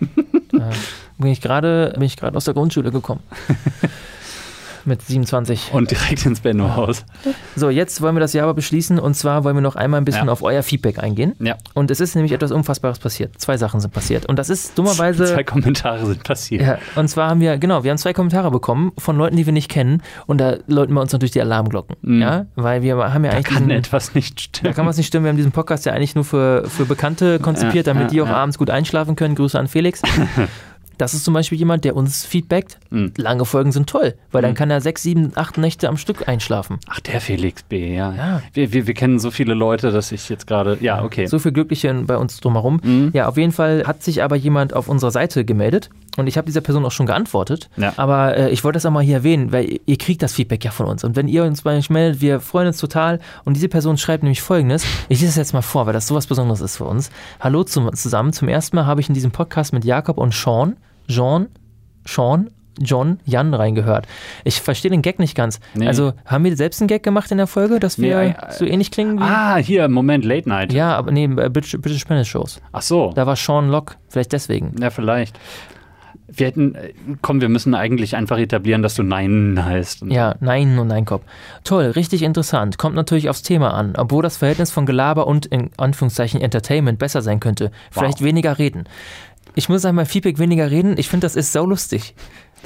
äh, 0.52 0.72
bin 1.18 1.30
ich 1.30 1.40
gerade 1.40 1.92
bin 1.94 2.02
ich 2.04 2.16
gerade 2.16 2.36
aus 2.36 2.44
der 2.44 2.54
Grundschule 2.54 2.90
gekommen. 2.92 3.22
Mit 4.86 5.02
27. 5.02 5.70
Und 5.72 5.90
direkt 5.90 6.24
ins 6.26 6.40
Benno-Haus. 6.40 7.04
So, 7.56 7.68
jetzt 7.70 8.00
wollen 8.00 8.14
wir 8.16 8.20
das 8.20 8.32
Jahr 8.32 8.44
aber 8.44 8.54
beschließen 8.54 8.98
und 8.98 9.14
zwar 9.14 9.42
wollen 9.44 9.56
wir 9.56 9.60
noch 9.60 9.76
einmal 9.76 10.00
ein 10.00 10.04
bisschen 10.04 10.26
Ja. 10.26 10.32
auf 10.32 10.42
euer 10.42 10.62
Feedback 10.62 10.98
eingehen. 11.02 11.34
Ja. 11.40 11.56
Und 11.74 11.90
es 11.90 12.00
ist 12.00 12.14
nämlich 12.14 12.32
etwas 12.32 12.52
Unfassbares 12.52 12.98
passiert. 13.00 13.38
Zwei 13.40 13.56
Sachen 13.58 13.80
sind 13.80 13.92
passiert. 13.92 14.26
Und 14.26 14.38
das 14.38 14.48
ist 14.48 14.78
dummerweise. 14.78 15.26
Zwei 15.26 15.42
Kommentare 15.44 16.06
sind 16.06 16.22
passiert. 16.22 16.62
Ja, 16.62 16.78
und 16.94 17.08
zwar 17.08 17.28
haben 17.30 17.40
wir, 17.40 17.58
genau, 17.58 17.82
wir 17.84 17.90
haben 17.90 17.98
zwei 17.98 18.12
Kommentare 18.12 18.50
bekommen 18.50 18.92
von 18.96 19.16
Leuten, 19.18 19.36
die 19.36 19.44
wir 19.44 19.52
nicht 19.52 19.68
kennen. 19.70 20.02
Und 20.26 20.38
da 20.40 20.56
läuten 20.68 20.94
wir 20.94 21.00
uns 21.00 21.12
natürlich 21.12 21.32
die 21.32 21.40
Alarmglocken. 21.40 21.96
Mhm. 22.02 22.22
Ja, 22.22 22.46
weil 22.54 22.82
wir 22.82 22.96
haben 22.96 23.24
ja 23.24 23.30
Da 23.32 23.36
eigentlich. 23.38 23.46
kann 23.54 23.64
diesen- 23.64 23.70
etwas 23.78 24.14
nicht 24.14 24.36
da 24.36 24.40
stimmen. 24.60 24.74
kann 24.74 24.86
was 24.86 24.96
nicht 24.96 25.06
stimmen. 25.08 25.24
Wir 25.24 25.30
haben 25.30 25.36
diesen 25.36 25.52
Podcast 25.52 25.84
ja 25.84 25.92
eigentlich 25.92 26.14
nur 26.14 26.24
für, 26.24 26.68
für 26.68 26.84
Bekannte 26.86 27.40
konzipiert, 27.40 27.86
Ja, 27.88 27.94
damit 27.94 28.12
die 28.12 28.22
auch 28.22 28.28
abends 28.28 28.56
gut 28.56 28.70
einschlafen 28.70 29.16
können. 29.16 29.34
Grüße 29.34 29.58
an 29.58 29.66
Felix. 29.66 30.00
Das 30.98 31.14
ist 31.14 31.24
zum 31.24 31.34
Beispiel 31.34 31.58
jemand, 31.58 31.84
der 31.84 31.94
uns 31.96 32.24
feedbackt. 32.24 32.78
Mhm. 32.90 33.12
Lange 33.16 33.44
Folgen 33.44 33.72
sind 33.72 33.88
toll, 33.88 34.14
weil 34.32 34.42
dann 34.42 34.52
Mhm. 34.52 34.56
kann 34.56 34.70
er 34.70 34.80
sechs, 34.80 35.02
sieben, 35.02 35.32
acht 35.34 35.58
Nächte 35.58 35.88
am 35.88 35.96
Stück 35.96 36.28
einschlafen. 36.28 36.78
Ach, 36.88 37.00
der 37.00 37.20
Felix 37.20 37.62
B., 37.62 37.94
ja. 37.94 38.14
Ja. 38.14 38.42
Wir, 38.54 38.72
wir, 38.72 38.86
wir 38.86 38.94
kennen 38.94 39.18
so 39.18 39.30
viele 39.30 39.54
Leute, 39.54 39.90
dass 39.90 40.12
ich 40.12 40.28
jetzt 40.28 40.46
gerade. 40.46 40.78
Ja, 40.80 41.02
okay. 41.04 41.26
So 41.26 41.38
viel 41.38 41.52
Glückliche 41.52 41.92
bei 42.06 42.16
uns 42.16 42.40
drumherum. 42.40 42.80
Mhm. 42.82 43.10
Ja, 43.12 43.28
auf 43.28 43.36
jeden 43.36 43.52
Fall 43.52 43.84
hat 43.86 44.02
sich 44.02 44.22
aber 44.22 44.36
jemand 44.36 44.74
auf 44.74 44.88
unserer 44.88 45.10
Seite 45.10 45.44
gemeldet 45.44 45.90
und 46.16 46.26
ich 46.26 46.36
habe 46.36 46.46
dieser 46.46 46.60
Person 46.60 46.84
auch 46.84 46.90
schon 46.92 47.06
geantwortet, 47.06 47.68
Ja. 47.76 47.92
aber 47.96 48.36
äh, 48.36 48.50
ich 48.50 48.64
wollte 48.64 48.76
das 48.76 48.86
auch 48.86 48.90
mal 48.90 49.02
hier 49.02 49.16
erwähnen, 49.16 49.52
weil 49.52 49.78
ihr, 49.86 49.98
kriegt 49.98 50.22
das 50.22 50.32
Feedback 50.32 50.64
ja 50.64 50.70
von 50.70 50.86
uns. 50.86 51.04
Und 51.04 51.16
wenn 51.16 51.28
ihr 51.28 51.44
uns 51.44 51.62
bei 51.62 51.76
euch 51.76 51.90
meldet, 51.90 52.20
wir 52.20 52.40
freuen 52.40 52.68
uns 52.68 52.78
total. 52.78 53.20
Und 53.44 53.54
diese 53.54 53.68
Person 53.68 53.96
schreibt 53.98 54.22
nämlich 54.22 54.42
folgendes: 54.42 54.84
Ich 55.08 55.20
lese 55.20 55.26
das 55.26 55.36
jetzt 55.36 55.52
mal 55.52 55.62
vor, 55.62 55.86
weil 55.86 55.92
das 55.92 56.06
sowas 56.06 56.26
Besonderes 56.26 56.60
ist 56.60 56.76
für 56.76 56.84
uns. 56.84 57.10
Hallo 57.40 57.64
zum, 57.64 57.92
zusammen. 57.94 58.32
Zum 58.32 58.48
ersten 58.48 58.76
Mal 58.76 58.86
habe 58.86 59.00
ich 59.00 59.08
in 59.08 59.14
diesem 59.14 59.30
Podcast 59.30 59.72
mit 59.72 59.84
Jakob 59.84 60.18
und 60.18 60.32
Sean, 60.34 60.76
Jean, 61.08 61.46
Sean, 62.06 62.50
John, 62.78 63.20
Jan 63.24 63.54
reingehört. 63.54 64.06
Ich 64.44 64.60
verstehe 64.60 64.90
den 64.90 65.00
Gag 65.00 65.18
nicht 65.18 65.34
ganz. 65.34 65.60
Nee. 65.74 65.86
Also 65.88 66.12
haben 66.26 66.44
wir 66.44 66.54
selbst 66.56 66.80
einen 66.82 66.88
Gag 66.88 67.02
gemacht 67.02 67.30
in 67.30 67.38
der 67.38 67.46
Folge, 67.46 67.80
dass 67.80 67.98
wir 67.98 68.18
Nee, 68.18 68.34
so 68.50 68.66
ähnlich 68.66 68.90
klingen 68.90 69.18
wie. 69.18 69.22
Ah, 69.22 69.56
hier, 69.56 69.88
Moment, 69.88 70.24
Late 70.26 70.46
Night. 70.48 70.72
Ja, 70.74 70.94
aber 70.94 71.10
nee, 71.10 71.24
äh, 71.24 71.48
British, 71.48 71.72
British 71.80 72.00
Spanish 72.02 72.28
Shows. 72.30 72.60
Ach 72.72 72.82
so. 72.82 73.12
Da 73.14 73.26
war 73.26 73.34
Sean 73.36 73.70
Locke, 73.70 73.94
vielleicht 74.08 74.32
deswegen. 74.32 74.74
Ja, 74.80 74.90
vielleicht. 74.90 75.38
Wir 76.28 76.46
hätten, 76.46 76.74
äh, 76.74 76.92
komm, 77.22 77.40
wir 77.40 77.48
müssen 77.48 77.74
eigentlich 77.74 78.16
einfach 78.16 78.38
etablieren, 78.38 78.82
dass 78.82 78.94
du 78.94 79.02
Nein 79.02 79.60
heißt. 79.62 80.02
Ja, 80.06 80.34
nein 80.40 80.78
und 80.78 80.88
nein 80.88 81.04
Kopf. 81.04 81.24
Toll, 81.64 81.84
richtig 81.86 82.22
interessant. 82.22 82.78
Kommt 82.78 82.96
natürlich 82.96 83.28
aufs 83.28 83.42
Thema 83.42 83.74
an. 83.74 83.94
Obwohl 83.96 84.22
das 84.22 84.36
Verhältnis 84.36 84.70
von 84.70 84.86
Gelaber 84.86 85.26
und 85.26 85.46
in 85.46 85.70
Anführungszeichen 85.76 86.40
Entertainment 86.40 86.98
besser 86.98 87.22
sein 87.22 87.40
könnte. 87.40 87.70
Vielleicht 87.90 88.22
weniger 88.22 88.58
reden. 88.58 88.84
Ich 89.54 89.68
muss 89.68 89.82
sagen, 89.82 89.96
bei 89.96 90.04
Feedback 90.04 90.38
weniger 90.38 90.70
reden, 90.70 90.96
ich 90.98 91.08
finde, 91.08 91.24
das 91.24 91.36
ist 91.36 91.52
sau 91.52 91.64
lustig 91.64 92.14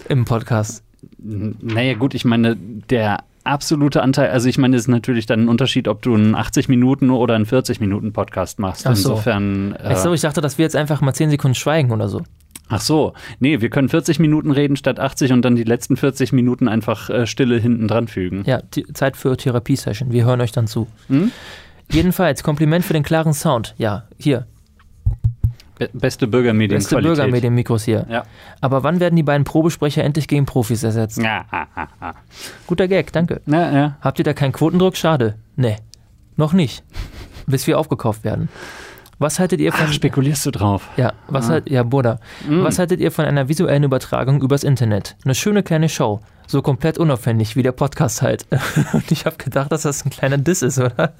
im 0.09 0.25
Podcast. 0.25 0.83
Naja, 1.19 1.95
gut, 1.95 2.15
ich 2.15 2.25
meine, 2.25 2.57
der 2.57 3.19
absolute 3.45 4.03
Anteil, 4.03 4.31
also 4.31 4.49
ich 4.49 4.59
meine, 4.59 4.77
es 4.77 4.83
ist 4.83 4.89
natürlich 4.89 5.27
dann 5.27 5.45
ein 5.45 5.49
Unterschied, 5.49 5.89
ob 5.89 6.03
du 6.03 6.15
einen 6.15 6.35
80 6.35 6.69
Minuten 6.69 7.11
oder 7.11 7.35
einen 7.35 7.47
40 7.47 7.81
Minuten 7.81 8.13
Podcast 8.13 8.59
machst. 8.59 8.87
Ach 8.87 8.97
so. 8.97 9.11
Insofern. 9.11 9.75
Äh, 9.77 9.89
Achso, 9.89 10.13
ich 10.13 10.21
dachte, 10.21 10.41
dass 10.41 10.59
wir 10.59 10.65
jetzt 10.65 10.77
einfach 10.77 11.01
mal 11.01 11.15
10 11.15 11.31
Sekunden 11.31 11.55
schweigen 11.55 11.91
oder 11.91 12.09
so. 12.09 12.23
Ach 12.71 12.81
so, 12.81 13.13
nee, 13.41 13.61
wir 13.61 13.69
können 13.69 13.89
40 13.89 14.19
Minuten 14.19 14.51
reden 14.51 14.77
statt 14.77 14.99
80 14.99 15.33
und 15.33 15.43
dann 15.43 15.57
die 15.57 15.65
letzten 15.65 15.97
40 15.97 16.33
Minuten 16.33 16.69
einfach 16.69 17.11
äh, 17.11 17.27
Stille 17.27 17.59
hinten 17.59 17.89
dran 17.89 18.09
fügen. 18.09 18.45
Ja, 18.47 18.63
Zeit 18.95 19.17
für 19.17 19.37
Therapie-Session. 19.37 20.13
Wir 20.13 20.25
hören 20.25 20.41
euch 20.41 20.53
dann 20.53 20.67
zu. 20.67 20.87
Hm? 21.09 21.31
Jedenfalls, 21.91 22.43
Kompliment 22.43 22.85
für 22.85 22.93
den 22.93 23.03
klaren 23.03 23.35
Sound. 23.35 23.75
Ja, 23.77 24.05
hier. 24.17 24.47
Be 25.79 25.89
beste 25.93 26.27
Bürgermedienqualität. 26.27 26.91
Beste 26.91 27.03
Bürgermedienmikros 27.03 27.85
hier. 27.85 28.07
Ja. 28.09 28.25
Aber 28.61 28.83
wann 28.83 29.01
werden 29.01 29.17
die 29.17 29.23
beiden 29.23 29.45
Probesprecher 29.45 30.05
endlich 30.05 30.29
gegen 30.29 30.47
Profis 30.47 30.83
ersetzt? 30.83 31.19
Ja, 31.19 31.47
ah, 31.51 31.67
ah, 31.75 31.89
ah. 32.01 32.15
Guter 32.67 32.87
Gag, 32.87 33.13
danke. 33.13 33.41
Ja, 33.47 33.73
ja. 33.73 33.97
Habt 34.01 34.19
ihr 34.19 34.25
da 34.25 34.35
keinen 34.35 34.53
Quotendruck? 34.53 34.97
Schade. 34.97 35.37
Nee. 35.57 35.77
Noch 36.37 36.53
nicht. 36.53 36.85
Bis 37.47 37.67
wir 37.67 37.79
aufgekauft 37.79 38.25
werden. 38.25 38.49
Was 39.21 39.39
haltet 39.39 39.61
ihr 39.61 39.71
von. 39.71 39.87
Ach, 39.89 39.93
spekulierst 39.93 40.45
du 40.47 40.51
drauf? 40.51 40.89
ja, 40.97 41.13
was 41.29 41.47
Ah. 41.49 41.53
halt, 41.53 41.71
ja, 41.71 41.83
Bruder. 41.85 42.19
Mm. 42.49 42.65
Was 42.65 42.79
haltet 42.81 43.01
ihr 43.01 43.13
von 43.13 43.27
einer 43.27 43.49
visuellen 43.49 43.85
Übertragung 43.85 44.41
übers 44.43 44.65
Internet? 44.65 45.15
Eine 45.25 45.35
schöne 45.37 45.63
kleine 45.63 45.89
Show. 45.91 46.21
So 46.51 46.63
komplett 46.63 46.99
unaufwendig 46.99 47.55
wie 47.55 47.63
der 47.63 47.71
Podcast 47.71 48.23
halt. 48.23 48.45
Und 48.93 49.09
ich 49.13 49.25
habe 49.25 49.37
gedacht, 49.37 49.71
dass 49.71 49.83
das 49.83 50.05
ein 50.05 50.11
kleiner 50.11 50.37
Diss 50.37 50.63
ist, 50.63 50.79
oder? 50.81 51.13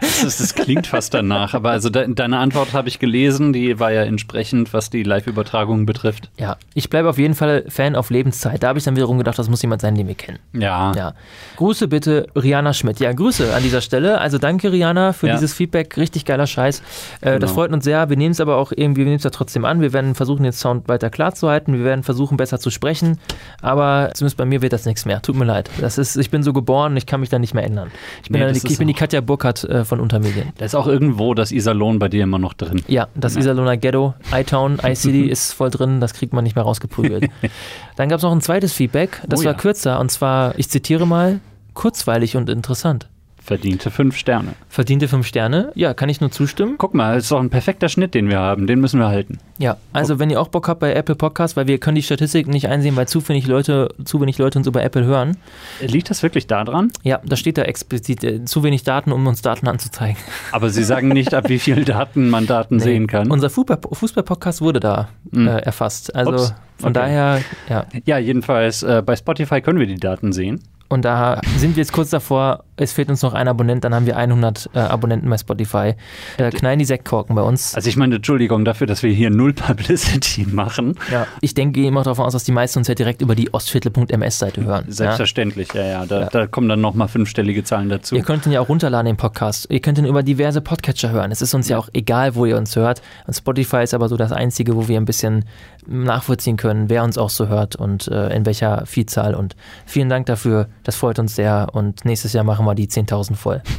Das, 0.00 0.22
ist- 0.22 0.40
das 0.40 0.54
klingt 0.54 0.86
fast 0.86 1.12
danach, 1.12 1.52
aber 1.52 1.68
also 1.70 1.90
de, 1.90 2.10
deine 2.14 2.38
Antwort 2.38 2.72
habe 2.72 2.88
ich 2.88 2.98
gelesen, 2.98 3.52
die 3.52 3.78
war 3.78 3.92
ja 3.92 4.04
entsprechend, 4.04 4.72
was 4.72 4.88
die 4.88 5.02
Live-Übertragung 5.02 5.84
betrifft. 5.84 6.30
Ja, 6.38 6.56
ich 6.72 6.88
bleibe 6.88 7.10
auf 7.10 7.18
jeden 7.18 7.34
Fall 7.34 7.66
Fan 7.68 7.94
auf 7.94 8.08
Lebenszeit. 8.08 8.62
Da 8.62 8.68
habe 8.68 8.78
ich 8.78 8.84
dann 8.86 8.96
wiederum 8.96 9.18
gedacht, 9.18 9.38
das 9.38 9.50
muss 9.50 9.60
jemand 9.60 9.82
sein, 9.82 9.94
den 9.96 10.08
wir 10.08 10.14
kennen. 10.14 10.38
Ja. 10.54 10.92
Ja. 10.96 11.12
Grüße 11.58 11.86
bitte 11.86 12.28
Rihanna 12.34 12.72
Schmidt. 12.72 13.00
Ja, 13.00 13.12
Grüße 13.12 13.54
an 13.54 13.62
dieser 13.62 13.82
Stelle. 13.82 14.18
Also 14.18 14.38
danke 14.38 14.72
Rihanna 14.72 15.12
für 15.12 15.26
Ja. 15.26 15.34
dieses 15.34 15.52
Feedback. 15.52 15.98
Richtig 15.98 16.24
geiler 16.24 16.46
Scheiß. 16.46 16.80
Äh, 17.20 17.32
Das 17.32 17.40
Genau. 17.40 17.52
freut 17.52 17.72
uns 17.72 17.84
sehr. 17.84 18.08
Wir 18.08 18.16
nehmen 18.16 18.32
es 18.32 18.40
aber 18.40 18.56
auch 18.56 18.72
irgendwie, 18.74 19.00
wir 19.00 19.04
nehmen 19.06 19.16
es 19.18 19.24
ja 19.24 19.30
trotzdem 19.30 19.66
an. 19.66 19.82
Wir 19.82 19.92
werden 19.92 20.14
versuchen, 20.14 20.42
den 20.42 20.52
Sound 20.52 20.88
weiter 20.88 21.10
klar 21.10 21.34
zu 21.34 21.50
halten. 21.50 21.74
Wir 21.74 21.84
werden 21.84 22.02
versuchen, 22.02 22.38
besser 22.38 22.58
zu 22.58 22.70
sprechen. 22.70 23.18
Aber 23.60 24.10
zumindest 24.14 24.38
bei 24.38 24.46
mir 24.46 24.62
wird 24.62 24.69
das 24.72 24.86
nichts 24.86 25.04
mehr. 25.04 25.20
Tut 25.22 25.36
mir 25.36 25.44
leid. 25.44 25.70
Das 25.80 25.98
ist, 25.98 26.16
ich 26.16 26.30
bin 26.30 26.42
so 26.42 26.52
geboren, 26.52 26.96
ich 26.96 27.06
kann 27.06 27.20
mich 27.20 27.28
da 27.28 27.38
nicht 27.38 27.54
mehr 27.54 27.64
ändern. 27.64 27.90
Ich 28.22 28.30
bin, 28.30 28.40
Nee, 28.40 28.52
die, 28.52 28.66
ich 28.66 28.78
bin 28.78 28.88
die 28.88 28.94
Katja 28.94 29.20
Burkhardt 29.20 29.64
äh, 29.64 29.84
von 29.84 30.00
Untermedien. 30.00 30.52
Da 30.58 30.64
ist 30.64 30.74
auch 30.74 30.86
irgendwo 30.86 31.34
das 31.34 31.52
Iserlohn 31.52 31.98
bei 31.98 32.08
dir 32.08 32.22
immer 32.24 32.38
noch 32.38 32.54
drin. 32.54 32.82
Ja, 32.88 33.08
das 33.14 33.36
Iserlohner 33.36 33.76
Ghetto, 33.76 34.14
iTown, 34.32 34.78
iCity 34.84 35.26
ist 35.26 35.52
voll 35.52 35.70
drin, 35.70 36.00
das 36.00 36.14
kriegt 36.14 36.32
man 36.32 36.44
nicht 36.44 36.56
mehr 36.56 36.64
rausgeprügelt. 36.64 37.30
Dann 37.96 38.08
gab 38.08 38.18
es 38.18 38.22
noch 38.22 38.32
ein 38.32 38.40
zweites 38.40 38.72
Feedback, 38.72 39.22
das 39.28 39.40
Oh 39.40 39.44
war 39.44 39.52
ja. 39.52 39.58
kürzer 39.58 40.00
und 40.00 40.10
zwar, 40.10 40.58
ich 40.58 40.68
zitiere 40.70 41.06
mal, 41.06 41.40
kurzweilig 41.74 42.36
und 42.36 42.48
interessant. 42.50 43.08
Verdiente 43.42 43.90
fünf 43.90 44.16
Sterne. 44.16 44.52
Verdiente 44.68 45.08
fünf 45.08 45.26
Sterne, 45.26 45.72
ja, 45.74 45.94
kann 45.94 46.08
ich 46.08 46.20
nur 46.20 46.30
zustimmen. 46.30 46.74
Guck 46.78 46.94
mal, 46.94 47.14
das 47.14 47.24
ist 47.24 47.32
doch 47.32 47.40
ein 47.40 47.50
perfekter 47.50 47.88
Schnitt, 47.88 48.14
den 48.14 48.28
wir 48.28 48.38
haben. 48.38 48.66
Den 48.66 48.80
müssen 48.80 49.00
wir 49.00 49.08
halten. 49.08 49.38
Ja, 49.58 49.78
also 49.92 50.18
wenn 50.18 50.30
ihr 50.30 50.40
auch 50.40 50.48
Bock 50.48 50.68
habt 50.68 50.80
bei 50.80 50.92
Apple 50.94 51.16
Podcast, 51.16 51.56
weil 51.56 51.66
wir 51.66 51.78
können 51.78 51.94
die 51.96 52.02
Statistiken 52.02 52.50
nicht 52.50 52.68
einsehen, 52.68 52.96
weil 52.96 53.08
zu 53.08 53.26
wenig 53.28 53.46
Leute, 53.46 53.88
zu 54.04 54.20
wenig 54.20 54.38
Leute 54.38 54.58
uns 54.58 54.66
über 54.66 54.82
Apple 54.84 55.04
hören. 55.04 55.36
Liegt 55.80 56.10
das 56.10 56.22
wirklich 56.22 56.46
daran? 56.46 56.92
Ja, 57.02 57.20
da 57.24 57.34
steht 57.36 57.58
da 57.58 57.62
explizit 57.62 58.22
äh, 58.24 58.44
zu 58.44 58.62
wenig 58.62 58.84
Daten, 58.84 59.10
um 59.10 59.26
uns 59.26 59.42
Daten 59.42 59.66
anzuzeigen. 59.68 60.16
Aber 60.52 60.70
Sie 60.70 60.84
sagen 60.84 61.08
nicht, 61.08 61.32
ab 61.34 61.48
wie 61.48 61.58
vielen 61.60 61.84
Daten 61.84 62.28
man 62.30 62.46
Daten 62.46 62.78
sehen 62.78 63.06
kann. 63.06 63.30
Unser 63.30 63.48
Fußball- 63.48 63.94
Fußball-Podcast 63.94 64.60
wurde 64.60 64.80
da 64.80 65.08
Hm. 65.32 65.46
äh, 65.48 65.58
erfasst. 65.58 66.14
Also 66.14 66.32
Ups, 66.32 66.54
von 66.78 66.90
okay. 66.90 67.00
daher, 67.00 67.40
ja. 67.68 67.86
Ja, 68.04 68.18
jedenfalls, 68.18 68.82
äh, 68.82 69.02
bei 69.04 69.16
Spotify 69.16 69.60
können 69.60 69.78
wir 69.78 69.86
die 69.86 69.96
Daten 69.96 70.32
sehen. 70.32 70.60
Und 70.90 71.04
da 71.04 71.40
sind 71.56 71.76
wir 71.76 71.82
jetzt 71.82 71.92
kurz 71.92 72.10
davor, 72.10 72.64
es 72.76 72.92
fehlt 72.92 73.10
uns 73.10 73.22
noch 73.22 73.32
ein 73.32 73.46
Abonnent, 73.46 73.84
dann 73.84 73.94
haben 73.94 74.06
wir 74.06 74.16
100 74.16 74.70
äh, 74.74 74.80
Abonnenten 74.80 75.30
bei 75.30 75.38
Spotify. 75.38 75.94
Da 76.36 76.50
knallen 76.50 76.80
die 76.80 76.84
Sektkorken 76.84 77.36
bei 77.36 77.42
uns. 77.42 77.76
Also 77.76 77.88
ich 77.88 77.96
meine, 77.96 78.16
Entschuldigung 78.16 78.64
dafür, 78.64 78.88
dass 78.88 79.04
wir 79.04 79.12
hier 79.12 79.30
null 79.30 79.52
Publicity 79.52 80.46
machen. 80.50 80.96
Ja. 81.12 81.28
Ich 81.42 81.54
denke 81.54 81.86
immer 81.86 82.02
davon 82.02 82.26
aus, 82.26 82.32
dass 82.32 82.42
die 82.42 82.50
meisten 82.50 82.80
uns 82.80 82.88
ja 82.88 82.96
direkt 82.96 83.22
über 83.22 83.36
die 83.36 83.54
ostviertel.ms-Seite 83.54 84.64
hören. 84.64 84.86
Ja? 84.88 84.92
Selbstverständlich, 84.92 85.72
ja, 85.74 85.84
ja. 85.84 86.06
Da, 86.06 86.24
da 86.24 86.48
kommen 86.48 86.68
dann 86.68 86.80
nochmal 86.80 87.06
fünfstellige 87.06 87.62
Zahlen 87.62 87.88
dazu. 87.88 88.16
Ihr 88.16 88.22
könnt 88.24 88.46
ihn 88.46 88.52
ja 88.52 88.60
auch 88.60 88.68
runterladen, 88.68 89.06
den 89.06 89.16
Podcast. 89.16 89.68
Ihr 89.70 89.80
könnt 89.80 89.98
ihn 89.98 90.06
über 90.06 90.24
diverse 90.24 90.60
Podcatcher 90.60 91.10
hören. 91.10 91.30
Es 91.30 91.40
ist 91.40 91.54
uns 91.54 91.68
ja 91.68 91.78
auch 91.78 91.88
egal, 91.92 92.34
wo 92.34 92.46
ihr 92.46 92.56
uns 92.56 92.74
hört. 92.74 93.00
Und 93.28 93.34
Spotify 93.34 93.84
ist 93.84 93.94
aber 93.94 94.08
so 94.08 94.16
das 94.16 94.32
Einzige, 94.32 94.74
wo 94.74 94.88
wir 94.88 94.96
ein 94.96 95.04
bisschen 95.04 95.44
nachvollziehen 95.90 96.56
können, 96.56 96.88
wer 96.88 97.04
uns 97.04 97.18
auch 97.18 97.30
so 97.30 97.48
hört 97.48 97.76
und 97.76 98.08
äh, 98.08 98.34
in 98.34 98.46
welcher 98.46 98.86
Vielzahl. 98.86 99.34
Und 99.34 99.56
vielen 99.84 100.08
Dank 100.08 100.26
dafür. 100.26 100.68
Das 100.84 100.96
freut 100.96 101.18
uns 101.18 101.34
sehr. 101.36 101.68
Und 101.72 102.04
nächstes 102.04 102.32
Jahr 102.32 102.44
machen 102.44 102.64
wir 102.64 102.74
die 102.74 102.88
10.000 102.88 103.34
voll. 103.34 103.62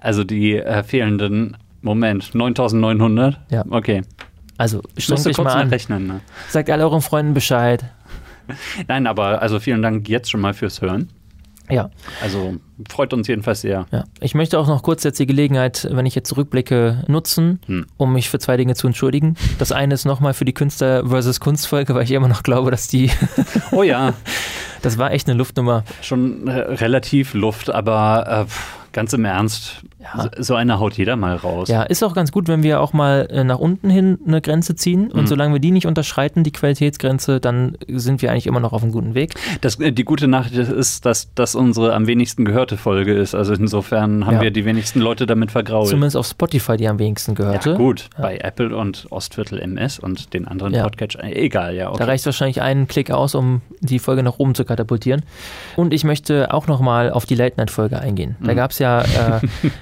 Also 0.00 0.22
die 0.22 0.56
äh, 0.56 0.82
fehlenden, 0.84 1.56
Moment, 1.82 2.34
9900? 2.34 3.40
Ja. 3.50 3.64
Okay. 3.68 4.02
Also 4.56 4.82
Ich 4.96 5.04
strengt 5.04 5.18
musste 5.18 5.30
euch 5.30 5.36
kurz 5.36 5.44
mal 5.46 5.54
an. 5.60 5.66
nachrechnen. 5.66 6.06
Ne? 6.06 6.20
Sagt 6.48 6.70
all 6.70 6.80
euren 6.80 7.00
Freunden 7.00 7.34
Bescheid. 7.34 7.84
Nein, 8.88 9.06
aber 9.06 9.40
also 9.42 9.58
vielen 9.60 9.82
Dank 9.82 10.08
jetzt 10.08 10.30
schon 10.30 10.40
mal 10.40 10.54
fürs 10.54 10.80
Hören. 10.80 11.08
Ja. 11.70 11.90
Also 12.22 12.54
freut 12.88 13.12
uns 13.12 13.28
jedenfalls 13.28 13.60
sehr. 13.60 13.86
Ja. 13.90 14.04
Ich 14.20 14.34
möchte 14.34 14.58
auch 14.58 14.66
noch 14.68 14.82
kurz 14.82 15.04
jetzt 15.04 15.18
die 15.18 15.26
Gelegenheit, 15.26 15.86
wenn 15.90 16.06
ich 16.06 16.14
jetzt 16.14 16.28
zurückblicke, 16.28 17.04
nutzen, 17.08 17.60
Hm. 17.66 17.86
um 17.96 18.12
mich 18.12 18.30
für 18.30 18.38
zwei 18.38 18.56
Dinge 18.56 18.74
zu 18.74 18.86
entschuldigen. 18.86 19.36
Das 19.58 19.72
eine 19.72 19.94
ist 19.94 20.04
nochmal 20.04 20.34
für 20.34 20.44
die 20.44 20.54
Künstler 20.54 21.06
versus 21.06 21.40
Kunstfolge, 21.40 21.94
weil 21.94 22.04
ich 22.04 22.12
immer 22.12 22.28
noch 22.28 22.42
glaube, 22.42 22.70
dass 22.70 22.86
die, 22.88 23.10
Oh 23.72 23.82
ja, 23.82 24.14
das 24.82 24.98
war 24.98 25.12
echt 25.12 25.28
eine 25.28 25.36
Luftnummer. 25.36 25.84
schon 26.02 26.46
äh, 26.48 26.52
relativ 26.52 27.34
Luft, 27.34 27.70
aber 27.70 28.46
äh, 28.46 28.52
ganz 28.92 29.12
im 29.12 29.24
Ernst, 29.24 29.82
Ja. 30.00 30.30
so, 30.38 30.54
eine 30.54 30.78
haut 30.80 30.94
jeder 30.94 31.16
mal 31.16 31.36
raus. 31.36 31.68
Ja, 31.68 31.82
ist 31.82 32.02
auch 32.02 32.14
ganz 32.14 32.32
gut, 32.32 32.48
wenn 32.48 32.62
wir 32.62 32.80
auch 32.80 32.92
mal 32.92 33.28
äh, 33.30 33.44
nach 33.44 33.58
unten 33.58 33.90
hin 33.90 34.18
eine 34.26 34.40
Grenze 34.40 34.74
ziehen. 34.76 35.10
Und 35.12 35.22
Mhm. 35.22 35.26
solange 35.26 35.52
wir 35.54 35.60
die 35.60 35.70
nicht 35.70 35.86
unterschreiten, 35.86 36.44
die 36.44 36.52
Qualitätsgrenze, 36.52 37.40
dann 37.40 37.76
sind 37.88 38.22
wir 38.22 38.30
eigentlich 38.30 38.46
immer 38.46 38.60
noch 38.60 38.72
auf 38.72 38.82
einem 38.82 38.92
guten 38.92 39.14
Weg. 39.14 39.34
Das, 39.60 39.78
äh, 39.80 39.92
die 39.92 40.04
gute 40.04 40.28
Nachricht 40.28 40.56
ist, 40.56 41.04
dass 41.04 41.32
das 41.34 41.54
unsere 41.54 41.94
am 41.94 42.06
wenigsten 42.06 42.44
gehörte 42.44 42.76
Folge 42.76 43.12
ist. 43.14 43.34
Also 43.34 43.54
insofern 43.54 44.24
haben 44.26 44.36
Ja. 44.36 44.42
wir 44.42 44.50
die 44.50 44.64
wenigsten 44.64 45.00
Leute 45.00 45.26
damit 45.26 45.50
vergrault. 45.50 45.88
Zumindest 45.88 46.16
auf 46.16 46.26
Spotify, 46.26 46.76
die 46.76 46.88
am 46.88 46.98
wenigsten 46.98 47.34
gehörte. 47.34 47.70
ja, 47.70 47.76
gut, 47.76 48.08
bei 48.20 48.38
Apple 48.38 48.74
und 48.76 49.06
Ostviertel 49.10 49.58
MS 49.60 49.98
und 49.98 50.32
den 50.32 50.46
anderen 50.48 50.72
Ja. 50.74 50.84
Podcatcher. 50.84 51.22
äh, 51.24 51.32
Egal, 51.48 51.74
ja. 51.74 51.86
Da 51.86 51.90
Okay. 51.92 52.04
reicht 52.04 52.24
wahrscheinlich 52.26 52.62
einen 52.62 52.88
Klick 52.88 53.10
aus, 53.10 53.34
um 53.34 53.60
die 53.80 53.98
Folge 53.98 54.22
nach 54.22 54.38
oben 54.38 54.54
zu 54.54 54.64
katapultieren. 54.64 55.22
Und 55.76 55.92
ich 55.92 56.04
möchte 56.04 56.52
auch 56.54 56.66
nochmal 56.66 57.10
auf 57.10 57.26
die 57.26 57.34
Late-Night-Folge 57.34 57.98
eingehen. 58.00 58.36
Da 58.40 58.52
Mhm. 58.52 58.56
gab 58.56 58.70
es 58.70 58.77
ja, 58.78 59.00
äh, 59.02 59.40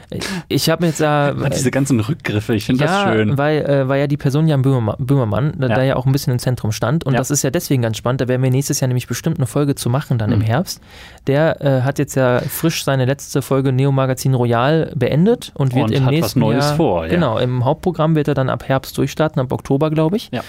ich 0.48 0.68
habe 0.70 0.86
jetzt 0.86 1.00
da. 1.00 1.28
Aber 1.28 1.50
diese 1.50 1.70
ganzen 1.70 2.00
Rückgriffe, 2.00 2.54
ich 2.54 2.64
finde 2.66 2.84
ja, 2.84 3.04
das 3.04 3.14
schön. 3.14 3.38
Weil, 3.38 3.58
äh, 3.64 3.88
weil 3.88 4.00
ja 4.00 4.06
die 4.06 4.16
Person 4.16 4.46
Jan 4.48 4.62
Böhmermann, 4.62 4.96
Böhmermann 4.98 5.52
da, 5.58 5.68
Ja. 5.68 5.74
da 5.76 5.82
ja 5.82 5.96
auch 5.96 6.06
ein 6.06 6.12
bisschen 6.12 6.32
im 6.32 6.38
Zentrum 6.38 6.72
stand. 6.72 7.04
Und 7.04 7.12
Ja. 7.14 7.18
das 7.18 7.30
ist 7.30 7.42
ja 7.42 7.50
deswegen 7.50 7.82
ganz 7.82 7.96
spannend. 7.96 8.20
Da 8.20 8.28
werden 8.28 8.42
wir 8.42 8.50
nächstes 8.50 8.80
Jahr 8.80 8.88
nämlich 8.88 9.06
bestimmt 9.06 9.38
eine 9.38 9.46
Folge 9.46 9.74
zu 9.74 9.90
machen, 9.90 10.18
dann 10.18 10.32
im 10.32 10.40
Mhm. 10.40 10.44
Herbst. 10.44 10.80
Der 11.26 11.60
äh, 11.60 11.82
hat 11.82 11.98
jetzt 11.98 12.14
ja 12.14 12.40
frisch 12.40 12.84
seine 12.84 13.04
letzte 13.04 13.42
Folge 13.42 13.72
Neo 13.72 13.90
Magazin 13.92 14.34
Royal 14.34 14.92
beendet 14.94 15.52
und 15.54 15.74
wird 15.74 15.86
Und 15.86 15.92
im 15.92 16.00
hat 16.04 16.12
was 16.12 16.20
nächsten 16.20 16.40
Neues 16.40 16.64
Jahr, 16.64 16.76
vor, 16.76 17.04
ja. 17.04 17.10
Genau, 17.10 17.38
im 17.38 17.64
Hauptprogramm 17.64 18.14
wird 18.14 18.28
er 18.28 18.34
dann 18.34 18.48
ab 18.48 18.68
Herbst 18.68 18.96
durchstarten, 18.98 19.40
ab 19.40 19.52
Oktober, 19.52 19.90
glaube 19.90 20.16
ich. 20.16 20.28
Ja. 20.32 20.42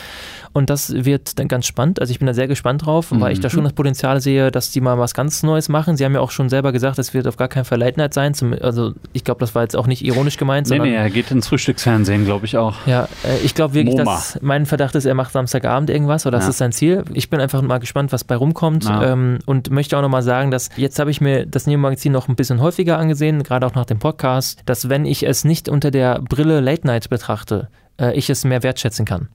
Und 0.54 0.70
das 0.72 0.92
wird 1.06 1.38
dann 1.40 1.48
ganz 1.48 1.68
spannend. 1.68 2.00
Also 2.00 2.10
ich 2.12 2.20
bin 2.20 2.26
da 2.26 2.34
sehr 2.34 2.48
gespannt 2.48 2.86
drauf, 2.86 3.12
Mhm. 3.12 3.22
weil 3.22 3.32
ich 3.32 3.40
da 3.40 3.50
schon 3.50 3.64
das 3.64 3.74
Potenzial 3.74 4.22
sehe, 4.22 4.50
dass 4.50 4.72
die 4.72 4.82
mal 4.82 4.98
was 4.98 5.14
ganz 5.14 5.44
Neues 5.44 5.70
machen. 5.70 5.98
Sie 5.98 6.06
haben 6.06 6.14
ja 6.14 6.20
auch 6.22 6.32
schon 6.32 6.50
selber 6.50 6.72
gesagt, 6.72 6.98
es 7.00 7.14
wird 7.14 7.28
auf 7.28 7.38
gar 7.38 7.48
keinen 7.48 7.66
Fall 7.66 7.80
Late 7.80 8.00
Night 8.00 8.14
sein. 8.14 8.34
Zum, 8.38 8.54
also 8.62 8.94
ich 9.14 9.24
glaube, 9.24 9.40
das 9.40 9.54
war 9.56 9.64
jetzt 9.64 9.76
auch 9.76 9.88
nicht 9.88 10.04
ironisch 10.06 10.38
gemeint, 10.38 10.68
Nee, 10.68 10.78
sondern 10.78 10.90
nee, 10.90 10.96
er 10.96 11.10
geht 11.10 11.30
ins 11.32 11.48
Frühstücksfernsehen, 11.48 12.26
glaube 12.26 12.46
ich 12.46 12.56
auch. 12.58 12.76
ja, 12.86 13.10
äh, 13.26 13.38
ich 13.44 13.54
glaube 13.56 13.74
wirklich, 13.74 13.96
MoMA. 13.98 14.12
dass 14.16 14.40
mein 14.42 14.66
Verdacht 14.66 14.96
ist, 14.96 15.06
er 15.06 15.14
macht 15.14 15.32
Samstagabend 15.34 15.90
irgendwas 15.90 16.26
oder 16.26 16.38
das 16.38 16.46
Ja. 16.46 16.50
ist 16.52 16.58
sein 16.60 16.72
Ziel. 16.72 17.04
Ich 17.14 17.30
bin 17.30 17.42
einfach 17.42 17.62
mal 17.62 17.80
gespannt, 17.80 18.12
was 18.12 18.24
bei 18.24 18.36
rumkommt 18.36 18.86
Ja. 18.86 19.12
ähm, 19.14 19.40
und 19.46 19.70
möchte 19.72 19.98
auch 19.98 20.02
nochmal 20.02 20.24
sagen, 20.24 20.52
dass 20.52 20.70
jetzt 20.78 21.00
habe 21.00 21.12
ich 21.12 21.20
mir 21.22 21.46
das 21.46 21.68
Neo-Magazin 21.68 22.12
noch 22.12 22.28
ein 22.30 22.36
bisschen 22.36 22.62
häufiger 22.62 22.98
angesehen, 22.98 23.44
gerade 23.44 23.66
auch 23.66 23.76
nach 23.76 23.86
dem 23.86 24.00
Podcast, 24.00 24.62
dass 24.66 24.88
wenn 24.90 25.06
ich 25.06 25.24
es 25.28 25.44
nicht 25.44 25.68
unter 25.70 25.92
der 25.92 26.20
Brille 26.22 26.60
Late 26.62 26.88
Night 26.88 27.10
betrachte, 27.10 27.68
äh, 28.00 28.14
ich 28.18 28.30
es 28.30 28.46
mehr 28.46 28.64
wertschätzen 28.64 29.06
kann. 29.06 29.30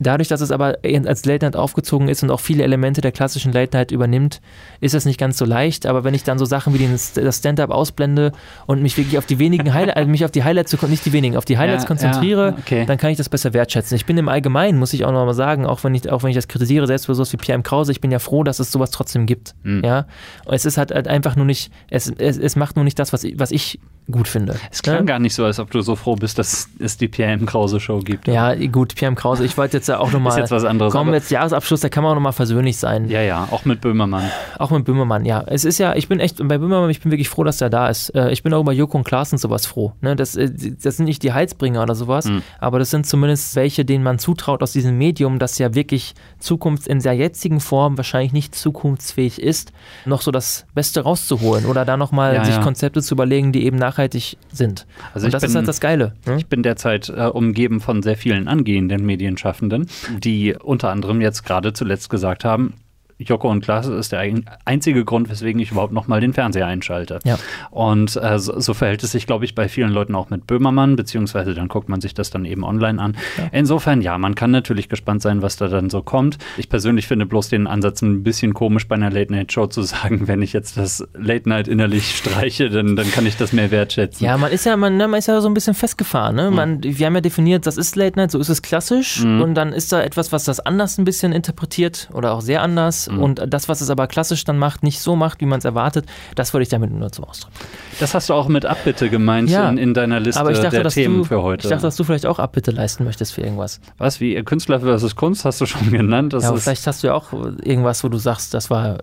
Dadurch, 0.00 0.28
dass 0.28 0.40
es 0.40 0.50
aber 0.50 0.78
als 1.06 1.24
Late 1.24 1.46
Night 1.46 1.56
aufgezogen 1.56 2.08
ist 2.08 2.22
und 2.24 2.30
auch 2.30 2.40
viele 2.40 2.64
Elemente 2.64 3.00
der 3.00 3.12
klassischen 3.12 3.52
Late 3.52 3.76
Night 3.76 3.92
übernimmt, 3.92 4.40
ist 4.80 4.92
es 4.94 5.04
nicht 5.04 5.20
ganz 5.20 5.38
so 5.38 5.44
leicht. 5.44 5.86
Aber 5.86 6.02
wenn 6.02 6.14
ich 6.14 6.24
dann 6.24 6.38
so 6.38 6.44
Sachen 6.44 6.74
wie 6.74 6.78
den, 6.78 6.90
das 6.92 7.38
Stand-up 7.38 7.70
ausblende 7.70 8.32
und 8.66 8.82
mich 8.82 8.96
wirklich 8.96 9.18
auf 9.18 9.26
die 9.26 9.38
wenigen 9.38 9.72
Highlights, 9.72 9.96
also 9.96 10.10
mich 10.10 10.24
auf 10.24 10.32
die 10.32 10.42
Highlights, 10.42 10.72
nicht 10.88 11.06
die 11.06 11.12
wenigen, 11.12 11.36
auf 11.36 11.44
die 11.44 11.58
Highlights 11.58 11.84
Ja, 11.84 11.88
konzentriere, 11.88 12.46
ja, 12.48 12.56
okay. 12.58 12.84
dann 12.86 12.98
kann 12.98 13.10
ich 13.10 13.18
das 13.18 13.28
besser 13.28 13.54
wertschätzen. 13.54 13.94
Ich 13.96 14.04
bin 14.04 14.18
im 14.18 14.28
Allgemeinen, 14.28 14.78
muss 14.78 14.92
ich 14.92 15.04
auch 15.04 15.12
noch 15.12 15.24
mal 15.24 15.32
sagen, 15.32 15.64
auch 15.64 15.84
wenn 15.84 15.94
ich, 15.94 16.10
auch 16.10 16.24
wenn 16.24 16.30
ich 16.30 16.36
das 16.36 16.48
kritisiere, 16.48 16.86
selbst 16.88 17.06
für 17.06 17.14
sowas 17.14 17.32
wie 17.32 17.36
Pierre 17.36 17.56
M. 17.56 17.62
Krause, 17.62 17.92
ich 17.92 18.00
bin 18.00 18.10
ja 18.10 18.18
froh, 18.18 18.42
dass 18.42 18.58
es 18.58 18.72
sowas 18.72 18.90
trotzdem 18.90 19.26
gibt. 19.26 19.54
Mhm. 19.62 19.82
Ja, 19.84 20.06
Und 20.44 20.54
es 20.54 20.64
ist 20.64 20.76
halt, 20.76 20.92
halt 20.92 21.06
einfach 21.06 21.36
nur 21.36 21.46
nicht, 21.46 21.72
es, 21.88 22.12
es, 22.18 22.36
es 22.36 22.56
macht 22.56 22.74
nur 22.74 22.84
nicht 22.84 22.98
das, 22.98 23.12
was 23.12 23.22
ich, 23.22 23.38
was 23.38 23.52
ich 23.52 23.78
gut 24.10 24.28
finde. 24.28 24.56
Es 24.70 24.82
klang 24.82 24.98
Ne? 25.00 25.04
gar 25.06 25.18
nicht 25.18 25.34
so, 25.34 25.44
als 25.44 25.58
ob 25.58 25.70
du 25.70 25.80
so 25.80 25.96
froh 25.96 26.14
bist, 26.16 26.38
dass 26.38 26.68
es 26.78 26.96
die 26.98 27.08
Pierre 27.08 27.32
M. 27.32 27.46
Krause 27.46 27.80
Show 27.80 28.00
gibt. 28.00 28.26
Ja, 28.28 28.54
gut, 28.54 28.94
Pierre 28.94 29.08
M. 29.08 29.14
Krause, 29.16 29.44
ich 29.44 29.56
wollte 29.56 29.78
jetzt 29.78 29.88
ja 29.88 29.98
auch 29.98 30.12
nochmal. 30.12 30.32
Ist 30.32 30.38
jetzt 30.38 30.50
was 30.50 30.64
anderes, 30.64 30.92
Komm, 30.92 31.08
aber- 31.08 31.16
jetzt 31.16 31.30
Jahresabschluss, 31.30 31.80
da 31.80 31.88
kann 31.88 32.02
man 32.02 32.12
auch 32.12 32.16
nochmal 32.16 32.32
versöhnlich 32.32 32.76
sein. 32.76 33.08
Ja, 33.08 33.22
ja, 33.22 33.48
auch 33.50 33.64
mit 33.64 33.80
Böhmermann. 33.80 34.24
Auch 34.58 34.70
mit 34.70 34.84
Böhmermann, 34.84 35.24
ja. 35.24 35.42
Es 35.46 35.64
ist 35.64 35.78
ja, 35.78 35.94
ich 35.96 36.08
bin 36.08 36.20
echt, 36.20 36.36
bei 36.46 36.58
Böhmermann, 36.58 36.90
ich 36.90 37.00
bin 37.00 37.10
wirklich 37.12 37.28
froh, 37.28 37.44
dass 37.44 37.60
er 37.60 37.70
da 37.70 37.88
ist. 37.88 38.10
Äh, 38.14 38.30
Ich 38.32 38.42
bin 38.42 38.52
auch 38.52 38.60
über 38.60 38.72
Joko 38.72 38.98
und 38.98 39.04
Klaas 39.04 39.32
und 39.32 39.38
sowas 39.38 39.64
froh. 39.66 39.92
Ne? 40.00 40.16
Das, 40.16 40.36
äh, 40.36 40.50
das 40.82 40.96
sind 40.98 41.06
nicht 41.06 41.22
die 41.22 41.32
Heizbringer 41.32 41.82
oder 41.82 41.94
sowas, 41.94 42.26
Mhm. 42.26 42.42
aber 42.60 42.78
das 42.78 42.90
sind 42.90 43.06
zumindest 43.06 43.56
welche, 43.56 43.84
denen 43.84 44.04
man 44.04 44.18
zutraut 44.18 44.62
aus 44.62 44.72
diesem 44.72 44.98
Medium, 44.98 45.38
das 45.38 45.58
ja 45.58 45.74
wirklich 45.74 46.14
Zukunft 46.38 46.86
in 46.86 47.00
der 47.00 47.14
jetzigen 47.14 47.60
Form 47.60 47.96
wahrscheinlich 47.96 48.32
nicht 48.32 48.54
zukunftsfähig 48.54 49.40
ist, 49.40 49.72
noch 50.04 50.20
so 50.20 50.30
das 50.30 50.66
Beste 50.74 51.00
rauszuholen 51.00 51.66
oder 51.66 51.84
da 51.84 51.96
nochmal 51.96 52.34
Ja, 52.34 52.44
sich 52.44 52.56
ja. 52.56 52.62
Konzepte 52.62 53.00
zu 53.02 53.14
überlegen, 53.14 53.52
die 53.52 53.64
eben 53.64 53.76
nachhaltig 53.94 54.36
sind. 54.52 54.86
Also 55.12 55.28
das 55.28 55.42
ist 55.42 55.48
bin- 55.50 55.56
halt 55.56 55.68
das 55.68 55.80
Geile. 55.80 56.12
Ne? 56.26 56.36
Ich 56.38 56.46
bin 56.46 56.62
derzeit 56.62 57.08
äh, 57.08 57.26
umgeben 57.26 57.80
von 57.80 58.02
sehr 58.02 58.16
vielen 58.16 58.48
angehenden 58.48 59.04
Medienschaffenden, 59.06 59.86
die 60.18 60.54
unter 60.54 60.90
anderem 60.90 61.20
jetzt 61.20 61.44
gerade 61.44 61.72
zuletzt 61.72 62.10
gesagt 62.10 62.44
haben, 62.44 62.74
Joko 63.18 63.48
und 63.50 63.62
Klaas 63.64 63.86
ist 63.86 64.12
der 64.12 64.20
ein- 64.20 64.44
einzige 64.64 65.04
Grund, 65.04 65.28
weswegen 65.30 65.60
ich 65.60 65.70
überhaupt 65.70 65.92
noch 65.92 66.08
mal 66.08 66.20
den 66.20 66.32
Fernseher 66.32 66.66
einschalte. 66.66 67.20
Ja. 67.24 67.38
Und 67.70 68.16
äh, 68.16 68.38
so, 68.38 68.58
so 68.60 68.74
verhält 68.74 69.02
es 69.04 69.12
sich, 69.12 69.26
glaube 69.26 69.44
ich, 69.44 69.54
bei 69.54 69.68
vielen 69.68 69.90
Leuten 69.90 70.14
auch 70.14 70.30
mit 70.30 70.46
Böhmermann, 70.46 70.96
beziehungsweise 70.96 71.54
dann 71.54 71.68
guckt 71.68 71.88
man 71.88 72.00
sich 72.00 72.14
das 72.14 72.30
dann 72.30 72.44
eben 72.44 72.64
online 72.64 73.00
an. 73.00 73.16
Insofern, 73.52 74.02
ja, 74.02 74.18
man 74.18 74.34
kann 74.34 74.50
natürlich 74.50 74.88
gespannt 74.88 75.22
sein, 75.22 75.42
was 75.42 75.56
da 75.56 75.68
dann 75.68 75.90
so 75.90 76.02
kommt. 76.02 76.38
Ich 76.56 76.68
persönlich 76.68 77.06
finde 77.06 77.26
bloß 77.26 77.48
den 77.48 77.66
Ansatz 77.66 78.02
ein 78.02 78.22
bisschen 78.22 78.54
komisch 78.54 78.88
bei 78.88 78.96
einer 78.96 79.10
Late-Night-Show 79.10 79.66
zu 79.68 79.82
sagen, 79.82 80.26
wenn 80.28 80.42
ich 80.42 80.52
jetzt 80.52 80.76
das 80.76 81.06
Late-Night 81.14 81.68
innerlich 81.68 82.16
streiche, 82.16 82.68
dann, 82.70 82.96
dann 82.96 83.10
kann 83.10 83.26
ich 83.26 83.36
das 83.36 83.52
mehr 83.52 83.70
wertschätzen. 83.70 84.26
Ja, 84.26 84.36
man 84.36 84.50
ist 84.52 84.66
ja, 84.66 84.76
man, 84.76 84.96
ne, 84.96 85.08
man 85.08 85.18
ist 85.18 85.26
ja 85.28 85.40
so 85.40 85.48
ein 85.48 85.54
bisschen 85.54 85.74
festgefahren. 85.74 86.36
Ne? 86.36 86.50
Man, 86.50 86.82
wir 86.82 87.06
haben 87.06 87.14
ja 87.14 87.20
definiert, 87.20 87.66
das 87.66 87.76
ist 87.76 87.96
Late 87.96 88.18
Night, 88.18 88.30
so 88.30 88.38
ist 88.38 88.48
es 88.48 88.62
klassisch. 88.62 89.22
Mhm. 89.22 89.40
Und 89.42 89.54
dann 89.54 89.72
ist 89.72 89.92
da 89.92 90.02
etwas, 90.02 90.32
was 90.32 90.44
das 90.44 90.60
anders 90.60 90.98
ein 90.98 91.04
bisschen 91.04 91.32
interpretiert 91.32 92.08
oder 92.12 92.32
auch 92.32 92.40
sehr 92.40 92.62
anders. 92.62 93.03
Mhm. 93.10 93.18
Und 93.22 93.42
das, 93.48 93.68
was 93.68 93.80
es 93.80 93.90
aber 93.90 94.06
klassisch 94.06 94.44
dann 94.44 94.58
macht, 94.58 94.82
nicht 94.82 95.00
so 95.00 95.16
macht, 95.16 95.40
wie 95.40 95.46
man 95.46 95.58
es 95.58 95.64
erwartet, 95.64 96.06
das 96.34 96.52
wollte 96.54 96.62
ich 96.62 96.68
damit 96.68 96.90
nur 96.90 97.10
zum 97.12 97.24
Ausdruck. 97.24 97.52
Das 98.00 98.14
hast 98.14 98.28
du 98.30 98.34
auch 98.34 98.48
mit 98.48 98.66
Abbitte 98.66 99.10
gemeint 99.10 99.50
Ja, 99.50 99.68
in, 99.68 99.78
in 99.78 99.94
deiner 99.94 100.20
Liste 100.20 100.40
aber 100.40 100.50
ich 100.52 100.58
dachte, 100.58 100.82
der 100.82 100.90
Themen 100.90 101.18
du, 101.18 101.24
für 101.24 101.42
heute. 101.42 101.66
ich 101.66 101.70
dachte, 101.70 101.82
dass 101.82 101.96
du 101.96 102.04
vielleicht 102.04 102.26
auch 102.26 102.38
Abbitte 102.38 102.70
leisten 102.70 103.04
möchtest 103.04 103.32
für 103.34 103.40
irgendwas. 103.42 103.80
Was, 103.98 104.20
wie 104.20 104.34
Künstler 104.42 104.80
versus 104.80 105.16
Kunst 105.16 105.44
hast 105.44 105.60
du 105.60 105.66
schon 105.66 105.90
genannt? 105.92 106.32
Das 106.32 106.42
ja, 106.44 106.48
aber 106.50 106.58
vielleicht 106.58 106.86
hast 106.86 107.02
du 107.02 107.08
ja 107.08 107.14
auch 107.14 107.32
irgendwas, 107.32 108.04
wo 108.04 108.08
du 108.08 108.18
sagst, 108.18 108.54
das 108.54 108.70
war, 108.70 108.98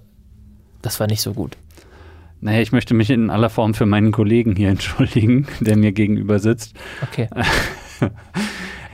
das 0.82 1.00
war 1.00 1.08
nicht 1.08 1.22
so 1.22 1.34
gut. 1.34 1.58
naja, 2.40 2.60
ich 2.62 2.72
möchte 2.72 2.94
mich 2.94 3.10
in 3.10 3.30
aller 3.30 3.50
Form 3.50 3.74
für 3.74 3.86
meinen 3.86 4.12
Kollegen 4.12 4.56
hier 4.56 4.70
entschuldigen, 4.72 5.48
der 5.60 5.78
mir 5.78 5.92
gegenüber 5.92 6.40
sitzt. 6.40 6.74
Okay. 7.04 7.30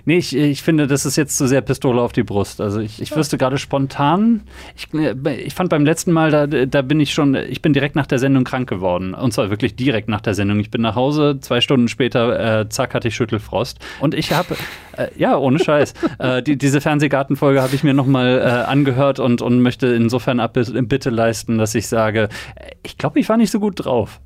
Nee, 0.08 0.20
ich, 0.20 0.34
ich 0.34 0.64
finde, 0.64 0.88
das 0.88 1.06
ist 1.06 1.18
jetzt 1.18 1.38
zu 1.38 1.50
sehr 1.50 1.60
Pistole 1.60 2.02
auf 2.02 2.14
die 2.14 2.24
Brust. 2.24 2.62
Also 2.62 2.80
ich, 2.80 3.02
ich 3.02 3.14
wüsste 3.14 3.38
gerade 3.38 3.58
spontan, 3.58 4.44
ich, 4.74 4.88
ich 4.94 5.54
fand 5.54 5.70
beim 5.70 5.84
letzten 5.84 6.14
Mal, 6.14 6.32
da, 6.32 6.48
da 6.48 6.82
bin 6.82 7.02
ich 7.02 7.14
schon, 7.14 7.36
ich 7.36 7.62
bin 7.62 7.74
direkt 7.74 7.98
nach 7.98 8.06
der 8.06 8.18
Sendung 8.18 8.46
krank 8.46 8.70
geworden. 8.70 9.14
Und 9.14 9.34
zwar 9.34 9.50
wirklich 9.50 9.76
direkt 9.76 10.08
nach 10.08 10.22
der 10.22 10.34
Sendung. 10.34 10.62
Ich 10.62 10.72
bin 10.72 10.82
nach 10.82 10.96
Hause, 10.96 11.42
zwei 11.42 11.60
Stunden 11.60 11.90
später, 11.90 12.62
äh, 12.62 12.70
zack, 12.70 12.94
hatte 12.94 13.10
ich 13.10 13.16
Schüttelfrost. 13.16 13.80
Und 14.00 14.14
ich 14.14 14.32
habe, 14.32 14.56
äh, 14.96 15.08
ja, 15.18 15.36
ohne 15.36 15.60
Scheiß, 15.60 15.94
äh, 16.20 16.42
die, 16.42 16.58
diese 16.58 16.80
Fernsehgartenfolge 16.80 17.62
habe 17.62 17.76
ich 17.76 17.84
mir 17.84 17.94
nochmal 17.94 18.40
äh, 18.40 18.44
angehört 18.44 19.20
und, 19.20 19.42
und 19.42 19.60
möchte 19.60 19.88
insofern 19.88 20.40
Abbitte 20.40 20.82
Bitte 20.84 21.10
leisten, 21.10 21.58
dass 21.58 21.76
ich 21.76 21.90
sage, 21.90 22.30
äh, 22.56 22.72
ich 22.82 22.98
glaube, 22.98 23.20
ich 23.20 23.28
war 23.28 23.36
nicht 23.36 23.52
so 23.52 23.60
gut 23.60 23.84
drauf. 23.84 24.22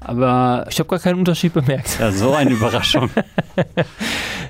Aber 0.00 0.66
Ich 0.70 0.78
habe 0.78 0.88
gar 0.88 0.98
keinen 0.98 1.18
Unterschied 1.18 1.52
bemerkt. 1.52 1.98
ja, 2.00 2.10
so 2.10 2.34
eine 2.34 2.50
Überraschung. 2.50 3.10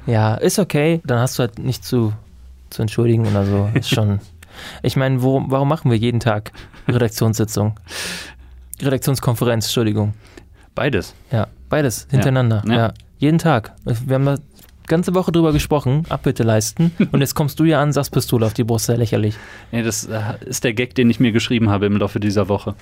Ja, 0.07 0.35
ist 0.35 0.59
okay. 0.59 1.01
Dann 1.05 1.19
hast 1.19 1.39
du 1.39 1.41
halt 1.43 1.59
nicht 1.59 1.85
zu, 1.85 2.13
zu 2.71 2.83
entschuldigen 2.83 3.27
oder 3.27 3.45
so. 3.45 3.69
Ist 3.75 3.91
schon. 3.91 4.21
Ich 4.83 4.95
meine, 4.97 5.23
wo, 5.23 5.43
warum 5.47 5.69
machen 5.69 5.91
wir 5.91 5.97
jeden 5.97 6.21
Tag 6.21 6.53
Redaktionssitzung? 6.89 7.79
Redaktionskonferenz, 8.83 9.67
Entschuldigung. 9.67 10.13
Beides. 10.75 11.15
Ja, 11.31 11.47
beides 11.69 12.07
hintereinander. 12.11 12.63
Ja. 12.67 12.75
Ja. 12.75 12.93
jeden 13.19 13.39
Tag. 13.39 13.73
Wir 13.85 14.17
haben 14.17 14.27
da 14.27 14.37
ganze 14.87 15.15
Woche 15.15 15.33
drüber 15.33 15.53
gesprochen, 15.53 16.05
Abbitte 16.09 16.43
leisten. 16.43 16.93
Und 17.13 17.21
jetzt 17.21 17.35
kommst 17.35 17.59
du 17.61 17.65
ja 17.65 17.81
an, 17.81 17.93
sagst 17.93 18.13
Pistole 18.13 18.45
auf 18.45 18.53
die 18.55 18.65
Brust, 18.65 18.87
sehr 18.87 18.99
lächerlich. 18.99 19.37
Nee, 19.73 19.83
das 19.83 20.05
äh, 20.07 20.21
ist 20.45 20.65
der 20.65 20.75
Gag, 20.75 20.95
den 20.95 21.09
ich 21.09 21.21
mir 21.21 21.33
geschrieben 21.33 21.71
habe 21.71 21.87
im 21.87 21.97
Laufe 21.97 22.21
dieser 22.21 22.49
Woche. 22.49 22.75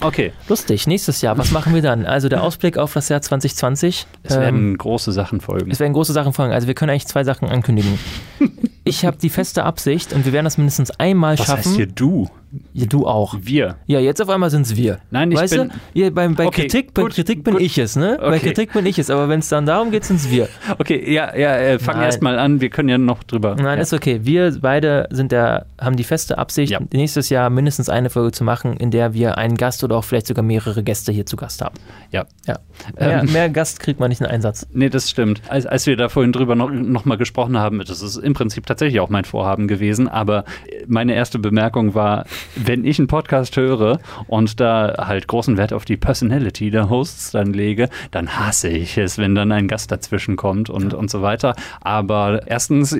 Okay, 0.00 0.32
Lustig, 0.48 0.86
nächstes 0.86 1.20
Jahr, 1.22 1.36
was 1.38 1.50
machen 1.50 1.74
wir 1.74 1.82
dann? 1.82 2.06
Also 2.06 2.28
der 2.28 2.42
Ausblick 2.42 2.78
auf 2.78 2.92
das 2.92 3.08
Jahr 3.08 3.20
2020. 3.20 4.06
es 4.22 4.36
werden 4.36 4.76
große 4.78 5.12
Sachen 5.12 5.40
folgen. 5.40 5.70
Es 5.70 5.80
werden 5.80 5.92
große 5.92 6.12
Sachen 6.12 6.32
folgen. 6.32 6.52
Also 6.52 6.68
wir 6.68 6.74
können 6.74 6.90
eigentlich 6.90 7.06
zwei 7.06 7.24
Sachen 7.24 7.48
ankündigen. 7.48 7.98
Ich 8.88 9.04
habe 9.04 9.16
die 9.16 9.28
feste 9.30 9.64
Absicht 9.64 10.12
und 10.12 10.24
wir 10.24 10.32
werden 10.32 10.44
das 10.44 10.58
mindestens 10.58 10.90
einmal 10.98 11.38
Was 11.38 11.46
schaffen. 11.46 11.64
heißt 11.64 11.76
hier 11.76 11.86
du? 11.86 12.28
Ja, 12.72 12.86
du 12.86 13.06
auch. 13.06 13.34
Wir. 13.42 13.76
Ja, 13.86 14.00
jetzt 14.00 14.22
auf 14.22 14.30
einmal 14.30 14.48
sind 14.48 14.62
es 14.62 14.74
wir. 14.74 15.00
Nein, 15.10 15.30
ich 15.30 15.38
weißt 15.38 15.54
bin- 15.58 15.68
Du? 15.68 16.00
Ja, 16.00 16.08
bei, 16.08 16.26
bei 16.28 16.46
Okay, 16.46 16.62
Kritik, 16.62 16.94
bei 16.94 17.02
gut, 17.02 17.12
Kritik 17.12 17.44
bin 17.44 17.52
gut. 17.54 17.62
ich 17.62 17.76
es, 17.76 17.94
ne? 17.94 18.16
Bei 18.18 18.28
Okay. 18.28 18.38
Kritik 18.38 18.72
bin 18.72 18.86
ich 18.86 18.98
es, 18.98 19.10
aber 19.10 19.28
wenn 19.28 19.40
es 19.40 19.50
dann 19.50 19.66
darum 19.66 19.90
geht, 19.90 20.04
sind 20.04 20.16
es 20.16 20.30
wir. 20.30 20.48
Okay, 20.78 21.12
ja, 21.12 21.36
ja, 21.36 21.56
äh, 21.58 21.78
fang 21.78 21.96
Nein. 21.96 22.04
erst 22.06 22.22
mal 22.22 22.38
an. 22.38 22.62
Wir 22.62 22.70
können 22.70 22.88
ja 22.88 22.96
noch 22.96 23.22
drüber. 23.22 23.54
Nein, 23.56 23.76
ja. 23.76 23.82
ist 23.82 23.92
okay. 23.92 24.20
Wir 24.22 24.56
beide 24.62 25.08
sind 25.10 25.30
der, 25.30 25.66
haben 25.78 25.96
die 25.96 26.04
feste 26.04 26.38
Absicht, 26.38 26.72
Ja. 26.72 26.80
nächstes 26.90 27.28
Jahr 27.28 27.50
mindestens 27.50 27.90
eine 27.90 28.08
Folge 28.08 28.32
zu 28.32 28.44
machen, 28.44 28.78
in 28.78 28.90
der 28.90 29.12
wir 29.12 29.36
einen 29.36 29.58
Gast 29.58 29.84
oder 29.84 29.96
auch 29.98 30.04
vielleicht 30.04 30.26
sogar 30.28 30.42
mehrere 30.42 30.82
Gäste 30.82 31.12
hier 31.12 31.26
zu 31.26 31.36
Gast 31.36 31.60
haben. 31.60 31.74
Ja. 32.12 32.24
Ja. 32.46 32.60
Mehr, 32.98 33.22
Ähm. 33.24 33.32
mehr 33.32 33.50
Gast 33.50 33.78
kriegt 33.80 34.00
man 34.00 34.08
nicht 34.08 34.22
einen 34.22 34.30
Einsatz. 34.30 34.66
Nee, 34.72 34.88
das 34.88 35.10
stimmt. 35.10 35.42
Als, 35.48 35.66
als 35.66 35.86
wir 35.86 35.98
da 35.98 36.08
vorhin 36.08 36.32
drüber 36.32 36.54
noch, 36.54 36.70
noch 36.70 37.04
mal 37.04 37.18
gesprochen 37.18 37.58
haben, 37.58 37.80
das 37.86 38.00
ist 38.00 38.16
im 38.16 38.32
Prinzip 38.32 38.64
tatsächlich 38.64 38.77
auch 39.00 39.08
mein 39.10 39.24
Vorhaben 39.24 39.68
gewesen, 39.68 40.08
aber 40.08 40.44
meine 40.86 41.14
erste 41.14 41.38
Bemerkung 41.38 41.94
war, 41.94 42.24
wenn 42.56 42.84
ich 42.84 42.98
einen 42.98 43.08
Podcast 43.08 43.56
höre 43.56 43.98
und 44.26 44.60
da 44.60 44.94
halt 44.98 45.26
großen 45.28 45.56
Wert 45.56 45.72
auf 45.72 45.84
die 45.84 45.96
Personality 45.96 46.70
der 46.70 46.88
Hosts 46.90 47.32
dann 47.32 47.52
lege, 47.52 47.88
dann 48.10 48.38
hasse 48.38 48.68
ich 48.68 48.96
es, 48.98 49.18
wenn 49.18 49.34
dann 49.34 49.52
ein 49.52 49.68
Gast 49.68 49.90
dazwischen 49.92 50.36
kommt 50.36 50.70
und, 50.70 50.94
und 50.94 51.10
so 51.10 51.22
weiter. 51.22 51.54
Aber 51.80 52.42
erstens, 52.46 52.96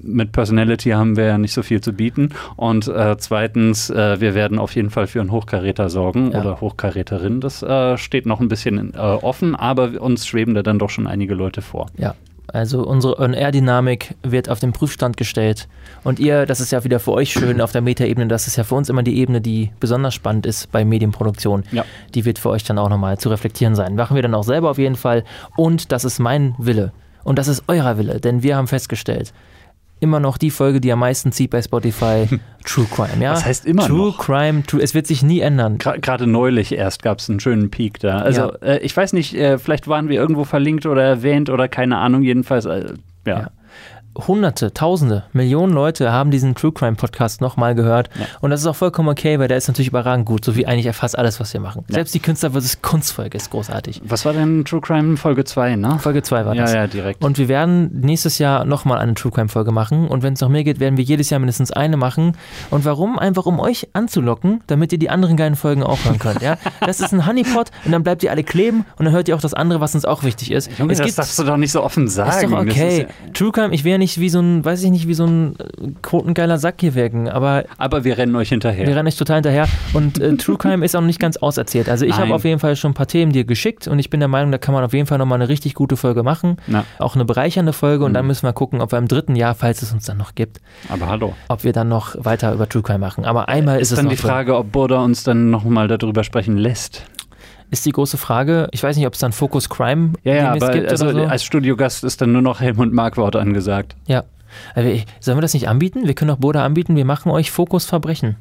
mit 0.00 0.32
Personality 0.32 0.90
haben 0.90 1.16
wir 1.16 1.24
ja 1.26 1.38
nicht 1.38 1.52
so 1.52 1.62
viel 1.62 1.80
zu 1.80 1.92
bieten 1.92 2.30
und 2.56 2.88
äh, 2.88 3.16
zweitens, 3.18 3.90
äh, 3.90 4.20
wir 4.20 4.34
werden 4.34 4.58
auf 4.58 4.74
jeden 4.74 4.90
Fall 4.90 5.06
für 5.06 5.20
einen 5.20 5.32
Hochkaräter 5.32 5.88
sorgen 5.90 6.32
Ja. 6.32 6.40
oder 6.40 6.60
Hochkaräterin. 6.60 7.40
Das 7.40 7.62
äh, 7.62 7.96
steht 7.98 8.26
noch 8.26 8.40
ein 8.40 8.48
bisschen 8.48 8.94
äh, 8.94 8.98
offen, 8.98 9.54
aber 9.54 10.00
uns 10.00 10.26
schweben 10.26 10.54
da 10.54 10.62
dann 10.62 10.78
doch 10.78 10.90
schon 10.90 11.06
einige 11.06 11.34
Leute 11.34 11.62
vor. 11.62 11.86
Ja. 11.96 12.14
Also 12.50 12.82
unsere 12.82 13.18
On-Air-Dynamik 13.20 14.14
wird 14.22 14.48
auf 14.48 14.58
den 14.58 14.72
Prüfstand 14.72 15.16
gestellt. 15.16 15.68
Und 16.02 16.18
ihr, 16.18 16.46
das 16.46 16.60
ist 16.60 16.72
ja 16.72 16.82
wieder 16.82 16.98
für 16.98 17.12
euch 17.12 17.32
schön 17.32 17.60
auf 17.60 17.72
der 17.72 17.82
Metaebene, 17.82 18.26
das 18.26 18.46
ist 18.46 18.56
ja 18.56 18.64
für 18.64 18.74
uns 18.74 18.88
immer 18.88 19.02
die 19.02 19.18
Ebene, 19.18 19.40
die 19.40 19.70
besonders 19.80 20.14
spannend 20.14 20.46
ist 20.46 20.72
bei 20.72 20.84
Medienproduktion. 20.84 21.64
Ja. 21.72 21.84
Die 22.14 22.24
wird 22.24 22.38
für 22.38 22.48
euch 22.48 22.64
dann 22.64 22.78
auch 22.78 22.88
nochmal 22.88 23.18
zu 23.18 23.28
reflektieren 23.28 23.74
sein. 23.74 23.94
Machen 23.94 24.14
wir 24.14 24.22
dann 24.22 24.34
auch 24.34 24.44
selber 24.44 24.70
auf 24.70 24.78
jeden 24.78 24.96
Fall. 24.96 25.24
Und 25.56 25.92
das 25.92 26.04
ist 26.04 26.18
mein 26.18 26.54
Wille. 26.58 26.92
Und 27.24 27.38
das 27.38 27.48
ist 27.48 27.64
eurer 27.68 27.98
Wille, 27.98 28.20
denn 28.20 28.42
wir 28.42 28.56
haben 28.56 28.68
festgestellt, 28.68 29.34
immer 30.00 30.20
noch 30.20 30.38
die 30.38 30.50
Folge, 30.50 30.80
die 30.80 30.92
am 30.92 30.98
meisten 31.00 31.32
zieht 31.32 31.50
bei 31.50 31.60
Spotify, 31.62 32.26
True 32.64 32.86
Crime. 32.94 33.22
Ja? 33.22 33.32
Was 33.32 33.44
heißt 33.44 33.66
immer 33.66 33.86
True 33.86 34.08
noch? 34.08 34.18
Crime, 34.18 34.62
True, 34.64 34.82
es 34.82 34.94
wird 34.94 35.06
sich 35.06 35.22
nie 35.22 35.40
ändern. 35.40 35.78
Gerade 35.78 36.26
neulich 36.26 36.72
erst 36.72 37.02
gab 37.02 37.18
es 37.18 37.28
einen 37.30 37.40
schönen 37.40 37.70
Peak 37.70 37.98
da. 38.00 38.18
Also 38.18 38.42
Ja. 38.42 38.48
äh, 38.62 38.78
ich 38.80 38.96
weiß 38.96 39.12
nicht, 39.12 39.34
äh, 39.34 39.58
vielleicht 39.58 39.88
waren 39.88 40.08
wir 40.08 40.20
irgendwo 40.20 40.44
verlinkt 40.44 40.86
oder 40.86 41.02
erwähnt 41.02 41.50
oder 41.50 41.68
keine 41.68 41.98
Ahnung, 41.98 42.22
jedenfalls, 42.22 42.64
äh, 42.66 42.94
ja. 43.26 43.40
Ja. 43.40 43.50
Hunderte, 44.26 44.74
Tausende, 44.74 45.24
Millionen 45.32 45.72
Leute 45.72 46.10
haben 46.12 46.30
diesen 46.30 46.54
True 46.54 46.72
Crime 46.72 46.96
Podcast 46.96 47.40
nochmal 47.40 47.74
gehört. 47.74 48.10
Ja. 48.18 48.26
Und 48.40 48.50
das 48.50 48.60
ist 48.60 48.66
auch 48.66 48.76
vollkommen 48.76 49.08
okay, 49.08 49.38
weil 49.38 49.48
der 49.48 49.56
ist 49.56 49.68
natürlich 49.68 49.88
überragend 49.88 50.26
gut, 50.26 50.44
so 50.44 50.56
wie 50.56 50.66
eigentlich 50.66 50.94
fast 50.96 51.16
alles, 51.16 51.38
was 51.38 51.52
wir 51.52 51.60
machen. 51.60 51.84
Ja. 51.88 51.94
Selbst 51.94 52.14
die 52.14 52.20
Künstler 52.20 52.50
vs. 52.50 52.82
Kunstfolge 52.82 53.36
ist 53.36 53.50
großartig. 53.50 54.02
Was 54.04 54.24
war 54.24 54.32
denn 54.32 54.64
True 54.64 54.80
Crime 54.80 55.16
Folge 55.16 55.44
2, 55.44 55.76
ne? 55.76 55.98
Folge 56.00 56.22
2 56.22 56.46
war 56.46 56.54
das. 56.54 56.72
Ja, 56.72 56.80
ja, 56.80 56.86
direkt. 56.88 57.22
Und 57.22 57.38
wir 57.38 57.48
werden 57.48 58.00
nächstes 58.00 58.38
Jahr 58.38 58.64
nochmal 58.64 58.98
eine 58.98 59.14
True 59.14 59.30
Crime 59.30 59.48
Folge 59.48 59.70
machen. 59.70 60.08
Und 60.08 60.22
wenn 60.22 60.32
es 60.32 60.40
noch 60.40 60.48
mehr 60.48 60.64
geht, 60.64 60.80
werden 60.80 60.96
wir 60.96 61.04
jedes 61.04 61.30
Jahr 61.30 61.38
mindestens 61.38 61.70
eine 61.70 61.96
machen. 61.96 62.36
Und 62.70 62.84
warum? 62.84 63.18
Einfach 63.18 63.46
um 63.46 63.60
euch 63.60 63.88
anzulocken, 63.92 64.62
damit 64.66 64.92
ihr 64.92 64.98
die 64.98 65.10
anderen 65.10 65.36
geilen 65.36 65.56
Folgen 65.56 65.82
auch 65.82 66.04
hören 66.04 66.18
könnt. 66.18 66.42
Ja? 66.42 66.56
Das 66.80 67.00
ist 67.00 67.12
ein 67.12 67.26
Honeypot 67.26 67.70
und 67.84 67.92
dann 67.92 68.02
bleibt 68.02 68.22
ihr 68.22 68.30
alle 68.30 68.42
kleben 68.42 68.84
und 68.96 69.04
dann 69.04 69.12
hört 69.12 69.28
ihr 69.28 69.36
auch 69.36 69.40
das 69.40 69.52
andere, 69.52 69.80
was 69.80 69.94
uns 69.94 70.04
auch 70.04 70.22
wichtig 70.22 70.50
ist. 70.52 70.70
Junge, 70.78 70.92
es 70.92 70.98
das 70.98 71.06
gibt, 71.06 71.18
darfst 71.18 71.38
du 71.38 71.44
doch 71.44 71.56
nicht 71.56 71.72
so 71.72 71.82
offen 71.82 72.08
sagen. 72.08 72.30
Ist 72.30 72.50
doch 72.50 72.58
okay. 72.58 73.00
Ja 73.02 73.32
True 73.34 73.52
Crime, 73.52 73.74
ich 73.74 73.84
wäre 73.84 73.98
nicht 73.98 74.07
wie 74.18 74.28
so 74.28 74.40
ein, 74.40 74.64
weiß 74.64 74.82
ich 74.82 74.90
nicht, 74.90 75.06
wie 75.06 75.14
so 75.14 75.26
ein 75.26 75.56
äh, 75.58 75.88
quotengeiler 76.02 76.58
Sack 76.58 76.76
hier 76.80 76.94
wirken, 76.94 77.28
aber. 77.28 77.64
Aber 77.76 78.04
wir 78.04 78.16
rennen 78.16 78.34
euch 78.36 78.48
hinterher. 78.48 78.86
Wir 78.86 78.96
rennen 78.96 79.08
euch 79.08 79.16
total 79.16 79.36
hinterher. 79.36 79.68
Und 79.92 80.20
äh, 80.20 80.36
True 80.36 80.56
Crime 80.56 80.84
ist 80.84 80.96
auch 80.96 81.00
noch 81.00 81.06
nicht 81.06 81.20
ganz 81.20 81.36
auserzählt. 81.36 81.88
Also 81.88 82.06
ich 82.06 82.16
habe 82.16 82.34
auf 82.34 82.44
jeden 82.44 82.58
Fall 82.58 82.76
schon 82.76 82.92
ein 82.92 82.94
paar 82.94 83.06
Themen 83.06 83.32
dir 83.32 83.44
geschickt 83.44 83.88
und 83.88 83.98
ich 83.98 84.10
bin 84.10 84.20
der 84.20 84.28
Meinung, 84.28 84.50
da 84.52 84.58
kann 84.58 84.74
man 84.74 84.84
auf 84.84 84.92
jeden 84.92 85.06
Fall 85.06 85.18
nochmal 85.18 85.40
eine 85.40 85.48
richtig 85.48 85.74
gute 85.74 85.96
Folge 85.96 86.22
machen. 86.22 86.56
Na. 86.66 86.84
Auch 86.98 87.14
eine 87.14 87.24
bereichernde 87.24 87.72
Folge 87.72 88.04
und 88.04 88.12
mhm. 88.12 88.14
dann 88.14 88.26
müssen 88.26 88.46
wir 88.46 88.52
gucken, 88.52 88.80
ob 88.80 88.92
wir 88.92 88.98
im 88.98 89.08
dritten 89.08 89.36
Jahr, 89.36 89.54
falls 89.54 89.82
es 89.82 89.92
uns 89.92 90.06
dann 90.06 90.16
noch 90.16 90.34
gibt. 90.34 90.60
Aber 90.88 91.08
hallo. 91.08 91.34
Ob 91.48 91.64
wir 91.64 91.72
dann 91.72 91.88
noch 91.88 92.16
weiter 92.24 92.52
über 92.54 92.68
True 92.68 92.82
Crime 92.82 92.98
machen. 92.98 93.24
Aber 93.24 93.48
einmal 93.48 93.76
ist, 93.76 93.88
ist 93.88 93.92
es 93.92 93.96
dann 93.98 94.08
die 94.08 94.16
Frage, 94.16 94.56
ob 94.56 94.72
Burda 94.72 95.02
uns 95.02 95.24
dann 95.24 95.50
nochmal 95.50 95.88
darüber 95.88 96.24
sprechen 96.24 96.56
lässt 96.56 97.04
ist 97.70 97.84
die 97.86 97.92
große 97.92 98.16
Frage. 98.16 98.68
Ich 98.72 98.82
weiß 98.82 98.96
nicht, 98.96 99.06
ob 99.06 99.14
es 99.14 99.20
dann 99.20 99.32
Focus 99.32 99.68
Crime 99.68 100.12
ja, 100.24 100.34
ja, 100.34 100.52
aber 100.52 100.72
gibt 100.72 100.90
also 100.90 101.10
so. 101.10 101.24
als 101.24 101.44
Studiogast 101.44 102.04
ist 102.04 102.20
dann 102.20 102.32
nur 102.32 102.42
noch 102.42 102.60
Helmut 102.60 102.92
Markwort 102.92 103.36
angesagt. 103.36 103.96
Ja. 104.06 104.24
Also, 104.74 105.02
sollen 105.20 105.36
wir 105.36 105.42
das 105.42 105.54
nicht 105.54 105.68
anbieten? 105.68 106.06
Wir 106.06 106.14
können 106.14 106.30
auch 106.30 106.38
Boda 106.38 106.64
anbieten, 106.64 106.96
wir 106.96 107.04
machen 107.04 107.30
euch 107.30 107.50
Fokus 107.50 107.84
Verbrechen. 107.84 108.36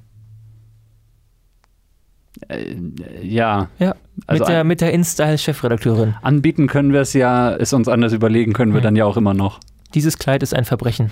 Äh, 2.47 2.75
ja. 3.21 3.69
Ja. 3.80 3.95
Also 4.25 4.43
mit 4.43 4.49
der, 4.49 4.63
mit 4.63 4.82
der 4.82 4.93
InStyle-Chefredakteurin. 4.93 6.15
Anbieten 6.21 6.67
können 6.67 6.93
wir 6.93 7.01
es 7.01 7.13
ja, 7.13 7.49
ist 7.49 7.73
uns 7.73 7.88
anders 7.88 8.13
überlegen, 8.13 8.53
können 8.53 8.73
wir 8.73 8.80
ja. 8.80 8.84
dann 8.84 8.95
ja 8.95 9.05
auch 9.05 9.17
immer 9.17 9.34
noch. 9.34 9.59
Dieses 9.93 10.17
Kleid 10.17 10.43
ist 10.43 10.53
ein 10.53 10.65
Verbrechen. 10.65 11.11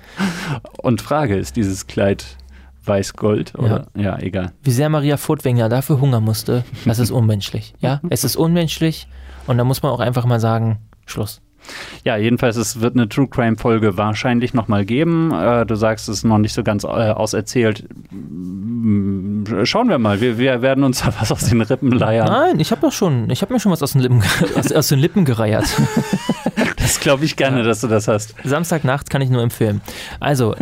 Und 0.78 1.02
Frage, 1.02 1.36
ist 1.36 1.56
dieses 1.56 1.86
Kleid 1.86 2.36
Weiß-Gold 2.86 3.54
oder 3.56 3.86
ja. 3.94 4.02
ja. 4.02 4.18
egal. 4.18 4.52
Wie 4.62 4.70
sehr 4.70 4.88
Maria 4.88 5.16
Furtwängler 5.16 5.68
dafür 5.68 6.00
hungern 6.00 6.24
musste, 6.24 6.64
das 6.84 6.98
ist 6.98 7.10
unmenschlich. 7.10 7.74
Ja, 7.80 8.00
es 8.10 8.24
ist 8.24 8.36
unmenschlich 8.36 9.08
und 9.46 9.58
da 9.58 9.64
muss 9.64 9.82
man 9.82 9.92
auch 9.92 10.00
einfach 10.00 10.24
mal 10.24 10.40
sagen, 10.40 10.78
Schluss. 11.06 11.40
Ja, 12.04 12.16
jedenfalls, 12.16 12.56
es 12.56 12.80
wird 12.80 12.94
eine 12.94 13.08
True 13.08 13.28
Crime 13.28 13.56
Folge 13.56 13.96
wahrscheinlich 13.96 14.54
nochmal 14.54 14.84
geben. 14.84 15.32
Äh, 15.32 15.66
du 15.66 15.74
sagst, 15.74 16.08
es 16.08 16.18
ist 16.18 16.24
noch 16.24 16.38
nicht 16.38 16.52
so 16.52 16.62
ganz 16.62 16.84
äh, 16.84 16.86
auserzählt. 16.86 17.84
Schauen 19.64 19.88
wir 19.88 19.98
mal. 19.98 20.20
Wir, 20.20 20.38
wir 20.38 20.62
werden 20.62 20.84
uns 20.84 21.00
da 21.04 21.12
was 21.18 21.32
aus 21.32 21.46
den 21.46 21.60
Rippen 21.60 21.90
leiern. 21.90 22.28
Nein, 22.28 22.60
ich 22.60 22.70
habe 22.70 22.80
doch 22.80 22.92
schon, 22.92 23.30
ich 23.30 23.42
habe 23.42 23.52
mir 23.52 23.60
schon 23.60 23.72
was 23.72 23.82
aus 23.82 23.92
den 23.92 24.00
Lippen, 24.02 24.22
aus, 24.56 24.72
aus 24.72 24.88
den 24.88 24.98
Lippen 24.98 25.24
gereiert. 25.24 25.66
Das 26.76 27.00
glaube 27.00 27.24
ich 27.24 27.36
gerne, 27.36 27.62
dass 27.64 27.80
du 27.80 27.88
das 27.88 28.06
hast. 28.06 28.34
Samstagnacht 28.44 29.10
kann 29.10 29.20
ich 29.20 29.30
nur 29.30 29.42
empfehlen. 29.42 29.80
Also, 30.20 30.54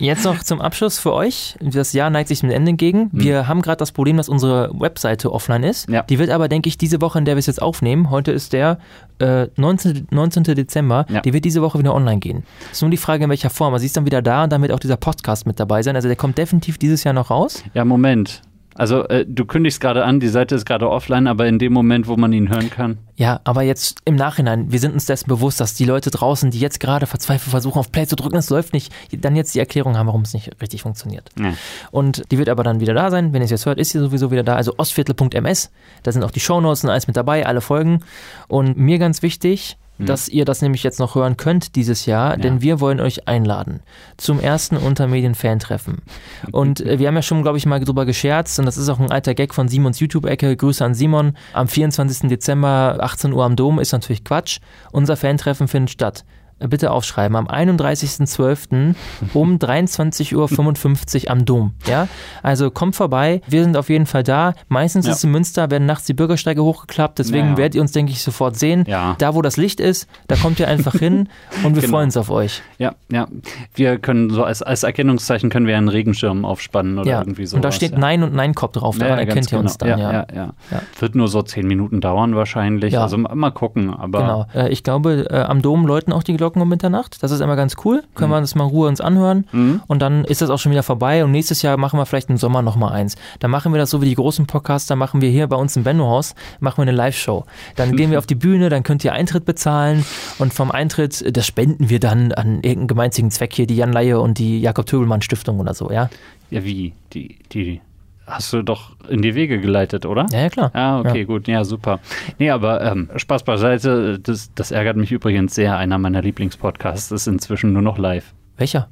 Jetzt 0.00 0.24
noch 0.24 0.42
zum 0.42 0.60
Abschluss 0.60 0.98
für 0.98 1.12
euch. 1.12 1.56
Das 1.60 1.92
Jahr 1.92 2.10
neigt 2.10 2.28
sich 2.28 2.40
dem 2.40 2.50
Ende 2.50 2.70
entgegen. 2.70 3.10
Mhm. 3.12 3.20
Wir 3.20 3.48
haben 3.48 3.62
gerade 3.62 3.76
das 3.76 3.92
Problem, 3.92 4.16
dass 4.16 4.28
unsere 4.28 4.70
Webseite 4.72 5.32
offline 5.32 5.62
ist. 5.62 5.88
Ja. 5.88 6.02
Die 6.02 6.18
wird 6.18 6.30
aber, 6.30 6.48
denke 6.48 6.68
ich, 6.68 6.78
diese 6.78 7.00
Woche, 7.00 7.18
in 7.18 7.24
der 7.24 7.36
wir 7.36 7.40
es 7.40 7.46
jetzt 7.46 7.62
aufnehmen, 7.62 8.10
heute 8.10 8.32
ist 8.32 8.52
der 8.52 8.78
äh, 9.18 9.48
19, 9.56 10.08
19. 10.10 10.42
Dezember, 10.42 11.06
ja. 11.08 11.20
die 11.20 11.32
wird 11.32 11.44
diese 11.44 11.62
Woche 11.62 11.78
wieder 11.78 11.94
online 11.94 12.18
gehen. 12.18 12.44
Ist 12.72 12.82
nur 12.82 12.90
die 12.90 12.96
Frage, 12.96 13.24
in 13.24 13.30
welcher 13.30 13.50
Form. 13.50 13.74
Also 13.74 13.82
sie 13.82 13.86
ist 13.86 13.96
dann 13.96 14.06
wieder 14.06 14.22
da 14.22 14.44
und 14.44 14.52
damit 14.52 14.72
auch 14.72 14.80
dieser 14.80 14.96
Podcast 14.96 15.46
mit 15.46 15.60
dabei 15.60 15.82
sein. 15.82 15.94
Also 15.96 16.08
der 16.08 16.16
kommt 16.16 16.38
definitiv 16.38 16.78
dieses 16.78 17.04
Jahr 17.04 17.14
noch 17.14 17.30
raus. 17.30 17.62
Ja, 17.74 17.84
Moment. 17.84 18.42
Also 18.74 19.06
äh, 19.08 19.26
du 19.28 19.44
kündigst 19.44 19.80
gerade 19.80 20.04
an, 20.04 20.20
die 20.20 20.28
Seite 20.28 20.54
ist 20.54 20.64
gerade 20.64 20.88
offline, 20.88 21.26
aber 21.26 21.46
in 21.46 21.58
dem 21.58 21.72
Moment, 21.72 22.06
wo 22.06 22.16
man 22.16 22.32
ihn 22.32 22.48
hören 22.48 22.70
kann. 22.70 22.98
Ja, 23.16 23.40
aber 23.44 23.62
jetzt 23.62 23.98
im 24.04 24.14
Nachhinein, 24.14 24.70
wir 24.70 24.78
sind 24.78 24.94
uns 24.94 25.06
dessen 25.06 25.28
bewusst, 25.28 25.60
dass 25.60 25.74
die 25.74 25.84
Leute 25.84 26.10
draußen, 26.10 26.50
die 26.50 26.60
jetzt 26.60 26.80
gerade 26.80 27.06
verzweifelt 27.06 27.50
versuchen, 27.50 27.78
auf 27.78 27.92
Play 27.92 28.06
zu 28.06 28.16
drücken, 28.16 28.36
es 28.36 28.48
läuft 28.48 28.72
nicht, 28.72 28.92
dann 29.12 29.36
jetzt 29.36 29.54
die 29.54 29.58
Erklärung 29.58 29.96
haben, 29.96 30.06
warum 30.06 30.22
es 30.22 30.32
nicht 30.32 30.50
richtig 30.62 30.82
funktioniert. 30.82 31.28
Ja. 31.38 31.52
Und 31.90 32.22
die 32.30 32.38
wird 32.38 32.48
aber 32.48 32.62
dann 32.62 32.80
wieder 32.80 32.94
da 32.94 33.10
sein. 33.10 33.32
Wenn 33.32 33.42
ihr 33.42 33.46
es 33.46 33.50
jetzt 33.50 33.66
hört, 33.66 33.78
ist 33.78 33.90
sie 33.90 33.98
sowieso 33.98 34.30
wieder 34.30 34.44
da. 34.44 34.54
Also 34.54 34.74
ostviertel.ms, 34.76 35.70
da 36.02 36.12
sind 36.12 36.22
auch 36.22 36.30
die 36.30 36.40
Shownotes 36.40 36.84
und 36.84 36.90
alles 36.90 37.08
mit 37.08 37.16
dabei, 37.16 37.46
alle 37.46 37.60
Folgen. 37.60 38.00
Und 38.48 38.78
mir 38.78 38.98
ganz 38.98 39.22
wichtig, 39.22 39.76
Mhm. 40.00 40.06
dass 40.06 40.28
ihr 40.28 40.44
das 40.44 40.62
nämlich 40.62 40.82
jetzt 40.82 40.98
noch 40.98 41.14
hören 41.14 41.36
könnt 41.36 41.76
dieses 41.76 42.06
Jahr, 42.06 42.30
ja. 42.32 42.36
denn 42.36 42.62
wir 42.62 42.80
wollen 42.80 43.00
euch 43.00 43.28
einladen 43.28 43.80
zum 44.16 44.40
ersten 44.40 44.76
Untermedien-Fan-Treffen. 44.76 46.02
Und 46.52 46.80
äh, 46.80 46.98
wir 46.98 47.08
haben 47.08 47.14
ja 47.14 47.22
schon, 47.22 47.42
glaube 47.42 47.58
ich, 47.58 47.66
mal 47.66 47.80
drüber 47.80 48.06
gescherzt 48.06 48.58
und 48.58 48.66
das 48.66 48.76
ist 48.76 48.88
auch 48.88 48.98
ein 48.98 49.10
alter 49.10 49.34
Gag 49.34 49.54
von 49.54 49.68
Simons 49.68 50.00
YouTube-Ecke. 50.00 50.56
Grüße 50.56 50.84
an 50.84 50.94
Simon. 50.94 51.36
Am 51.52 51.68
24. 51.68 52.28
Dezember, 52.28 52.98
18 53.00 53.32
Uhr 53.32 53.44
am 53.44 53.56
Dom, 53.56 53.78
ist 53.78 53.92
natürlich 53.92 54.24
Quatsch. 54.24 54.58
Unser 54.92 55.16
Fan-Treffen 55.16 55.68
findet 55.68 55.90
statt 55.90 56.24
bitte 56.68 56.90
aufschreiben, 56.90 57.36
am 57.36 57.46
31.12. 57.46 58.94
um 59.34 59.56
23.55 59.58 61.24
Uhr 61.24 61.30
am 61.30 61.44
Dom. 61.44 61.74
Ja? 61.86 62.08
Also 62.42 62.70
kommt 62.70 62.96
vorbei, 62.96 63.40
wir 63.46 63.62
sind 63.62 63.76
auf 63.76 63.88
jeden 63.88 64.06
Fall 64.06 64.22
da. 64.22 64.54
Meistens 64.68 65.06
ja. 65.06 65.12
ist 65.12 65.18
es 65.18 65.24
in 65.24 65.30
Münster, 65.30 65.70
werden 65.70 65.86
nachts 65.86 66.06
die 66.06 66.14
Bürgersteige 66.14 66.62
hochgeklappt, 66.62 67.18
deswegen 67.18 67.50
ja. 67.50 67.56
werdet 67.56 67.74
ihr 67.74 67.80
uns, 67.80 67.92
denke 67.92 68.12
ich, 68.12 68.22
sofort 68.22 68.56
sehen. 68.56 68.84
Ja. 68.86 69.16
Da, 69.18 69.34
wo 69.34 69.42
das 69.42 69.56
Licht 69.56 69.80
ist, 69.80 70.08
da 70.28 70.36
kommt 70.36 70.60
ihr 70.60 70.68
einfach 70.68 70.94
hin 70.94 71.28
und 71.64 71.74
wir 71.74 71.82
genau. 71.82 71.96
freuen 71.96 72.06
uns 72.06 72.16
auf 72.16 72.30
euch. 72.30 72.62
Ja, 72.78 72.94
ja. 73.10 73.26
Wir 73.74 73.98
können 73.98 74.30
so 74.30 74.44
als, 74.44 74.62
als 74.62 74.82
Erkennungszeichen 74.82 75.50
können 75.50 75.66
wir 75.66 75.76
einen 75.76 75.88
Regenschirm 75.88 76.44
aufspannen 76.44 76.98
oder 76.98 77.10
ja. 77.10 77.20
irgendwie 77.20 77.46
so. 77.46 77.56
Und 77.56 77.64
da 77.64 77.72
steht 77.72 77.96
Nein 77.96 78.22
und 78.22 78.34
Nein-Kopf 78.34 78.72
drauf, 78.72 78.98
daran 78.98 79.18
erkennt 79.18 79.46
ihr 79.46 79.50
genau. 79.50 79.62
uns 79.62 79.78
dann. 79.78 79.88
Ja, 79.88 80.12
ja. 80.12 80.26
Ja, 80.70 80.82
Wird 80.98 81.14
nur 81.14 81.28
so 81.28 81.42
zehn 81.42 81.66
Minuten 81.66 82.00
dauern 82.00 82.34
wahrscheinlich. 82.34 82.98
Also 82.98 83.18
mal 83.18 83.50
gucken. 83.50 83.92
Aber 83.92 84.20
genau. 84.20 84.46
Äh, 84.54 84.70
ich 84.70 84.82
glaube, 84.82 85.26
äh, 85.30 85.40
am 85.40 85.62
Dom 85.62 85.86
läuten 85.86 86.12
auch 86.12 86.22
die 86.22 86.36
Glocken 86.36 86.49
Glocken 86.50 86.62
um 86.62 86.68
Mitternacht. 86.68 87.22
Das 87.22 87.30
ist 87.30 87.40
immer 87.40 87.56
ganz 87.56 87.76
cool. 87.84 88.02
Können 88.14 88.30
mhm. 88.30 88.34
wir 88.34 88.40
das 88.40 88.54
mal 88.54 88.64
Ruhe 88.64 88.88
uns 88.88 89.00
anhören. 89.00 89.46
Mhm. 89.52 89.82
Und 89.86 90.02
dann 90.02 90.24
ist 90.24 90.42
das 90.42 90.50
auch 90.50 90.58
schon 90.58 90.72
wieder 90.72 90.82
vorbei. 90.82 91.24
Und 91.24 91.30
nächstes 91.30 91.62
Jahr 91.62 91.76
machen 91.76 91.98
wir 91.98 92.06
vielleicht 92.06 92.28
im 92.28 92.36
Sommer 92.36 92.62
nochmal 92.62 92.92
eins. 92.92 93.16
Dann 93.38 93.50
machen 93.50 93.72
wir 93.72 93.78
das 93.78 93.90
so 93.90 94.02
wie 94.02 94.06
die 94.06 94.14
großen 94.14 94.46
Podcasts. 94.46 94.88
Dann 94.88 94.98
machen 94.98 95.20
wir 95.20 95.30
hier 95.30 95.46
bei 95.46 95.56
uns 95.56 95.76
im 95.76 95.84
Benno-Haus, 95.84 96.34
machen 96.58 96.78
wir 96.78 96.82
eine 96.82 96.92
Live-Show. 96.92 97.44
Dann 97.76 97.96
gehen 97.96 98.10
wir 98.10 98.18
auf 98.18 98.26
die 98.26 98.34
Bühne, 98.34 98.68
dann 98.68 98.82
könnt 98.82 99.04
ihr 99.04 99.12
Eintritt 99.12 99.44
bezahlen. 99.44 100.04
Und 100.38 100.52
vom 100.52 100.70
Eintritt, 100.70 101.36
das 101.36 101.46
spenden 101.46 101.88
wir 101.88 102.00
dann 102.00 102.32
an 102.32 102.56
irgendeinen 102.56 102.88
gemeinnützigen 102.88 103.30
Zweck 103.30 103.54
hier, 103.54 103.66
die 103.66 103.76
Jan 103.76 103.92
Leihe 103.92 104.20
und 104.20 104.38
die 104.38 104.60
Jakob 104.60 104.86
Töbelmann 104.86 105.22
Stiftung 105.22 105.60
oder 105.60 105.74
so, 105.74 105.90
ja? 105.90 106.10
Ja, 106.50 106.64
wie? 106.64 106.92
Die, 107.12 107.38
die 107.52 107.80
hast 108.30 108.52
du 108.52 108.62
doch 108.62 108.92
in 109.08 109.22
die 109.22 109.34
Wege 109.34 109.60
geleitet, 109.60 110.06
oder? 110.06 110.26
Ja, 110.32 110.40
ja 110.40 110.48
klar. 110.48 110.70
Ah, 110.74 111.00
okay, 111.00 111.20
ja. 111.20 111.24
gut. 111.24 111.48
Ja, 111.48 111.64
super. 111.64 112.00
Nee, 112.38 112.50
aber 112.50 112.80
ähm, 112.82 113.10
Spaß 113.16 113.42
beiseite. 113.42 114.18
Das, 114.18 114.52
das 114.54 114.70
ärgert 114.70 114.96
mich 114.96 115.12
übrigens 115.12 115.54
sehr. 115.54 115.76
Einer 115.76 115.98
meiner 115.98 116.22
Lieblingspodcasts 116.22 117.10
ist 117.10 117.26
inzwischen 117.26 117.72
nur 117.72 117.82
noch 117.82 117.98
live. 117.98 118.32
Welcher? 118.56 118.88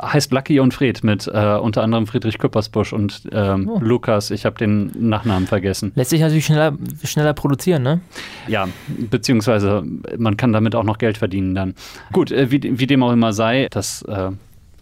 Heißt 0.00 0.32
Lucky 0.32 0.60
und 0.60 0.74
Fred 0.74 1.02
mit 1.02 1.26
äh, 1.26 1.56
unter 1.56 1.82
anderem 1.82 2.06
Friedrich 2.06 2.38
Küppersbusch 2.38 2.92
und 2.92 3.22
ähm, 3.32 3.68
oh. 3.68 3.78
Lukas. 3.80 4.30
Ich 4.30 4.44
habe 4.44 4.56
den 4.56 4.92
Nachnamen 4.96 5.48
vergessen. 5.48 5.92
Lässt 5.96 6.10
sich 6.10 6.20
natürlich 6.20 6.46
schneller, 6.46 6.76
schneller 7.02 7.34
produzieren, 7.34 7.82
ne? 7.82 8.00
Ja, 8.46 8.68
beziehungsweise 9.10 9.82
man 10.18 10.36
kann 10.36 10.52
damit 10.52 10.76
auch 10.76 10.84
noch 10.84 10.98
Geld 10.98 11.18
verdienen 11.18 11.54
dann. 11.54 11.74
Gut, 12.12 12.30
äh, 12.30 12.50
wie, 12.50 12.78
wie, 12.78 12.86
dem 12.86 13.02
auch 13.02 13.12
immer 13.12 13.32
sei, 13.32 13.66
das 13.70 14.02
äh, 14.02 14.30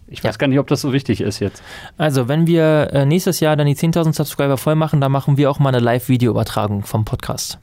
ich 0.07 0.23
weiß 0.23 0.35
ja. 0.35 0.37
gar 0.37 0.47
nicht, 0.47 0.59
ob 0.59 0.67
das 0.67 0.81
so 0.81 0.93
wichtig 0.93 1.21
ist 1.21 1.39
jetzt. 1.39 1.63
Also, 1.97 2.27
wenn 2.27 2.47
wir 2.47 2.89
äh, 2.93 3.05
nächstes 3.05 3.39
Jahr 3.39 3.55
dann 3.55 3.67
die 3.67 3.75
10.000 3.75 4.13
Subscriber 4.13 4.57
voll 4.57 4.75
machen, 4.75 5.01
dann 5.01 5.11
machen 5.11 5.37
wir 5.37 5.49
auch 5.49 5.59
mal 5.59 5.69
eine 5.69 5.79
Live-Video-Übertragung 5.79 6.83
vom 6.83 7.05
Podcast. 7.05 7.59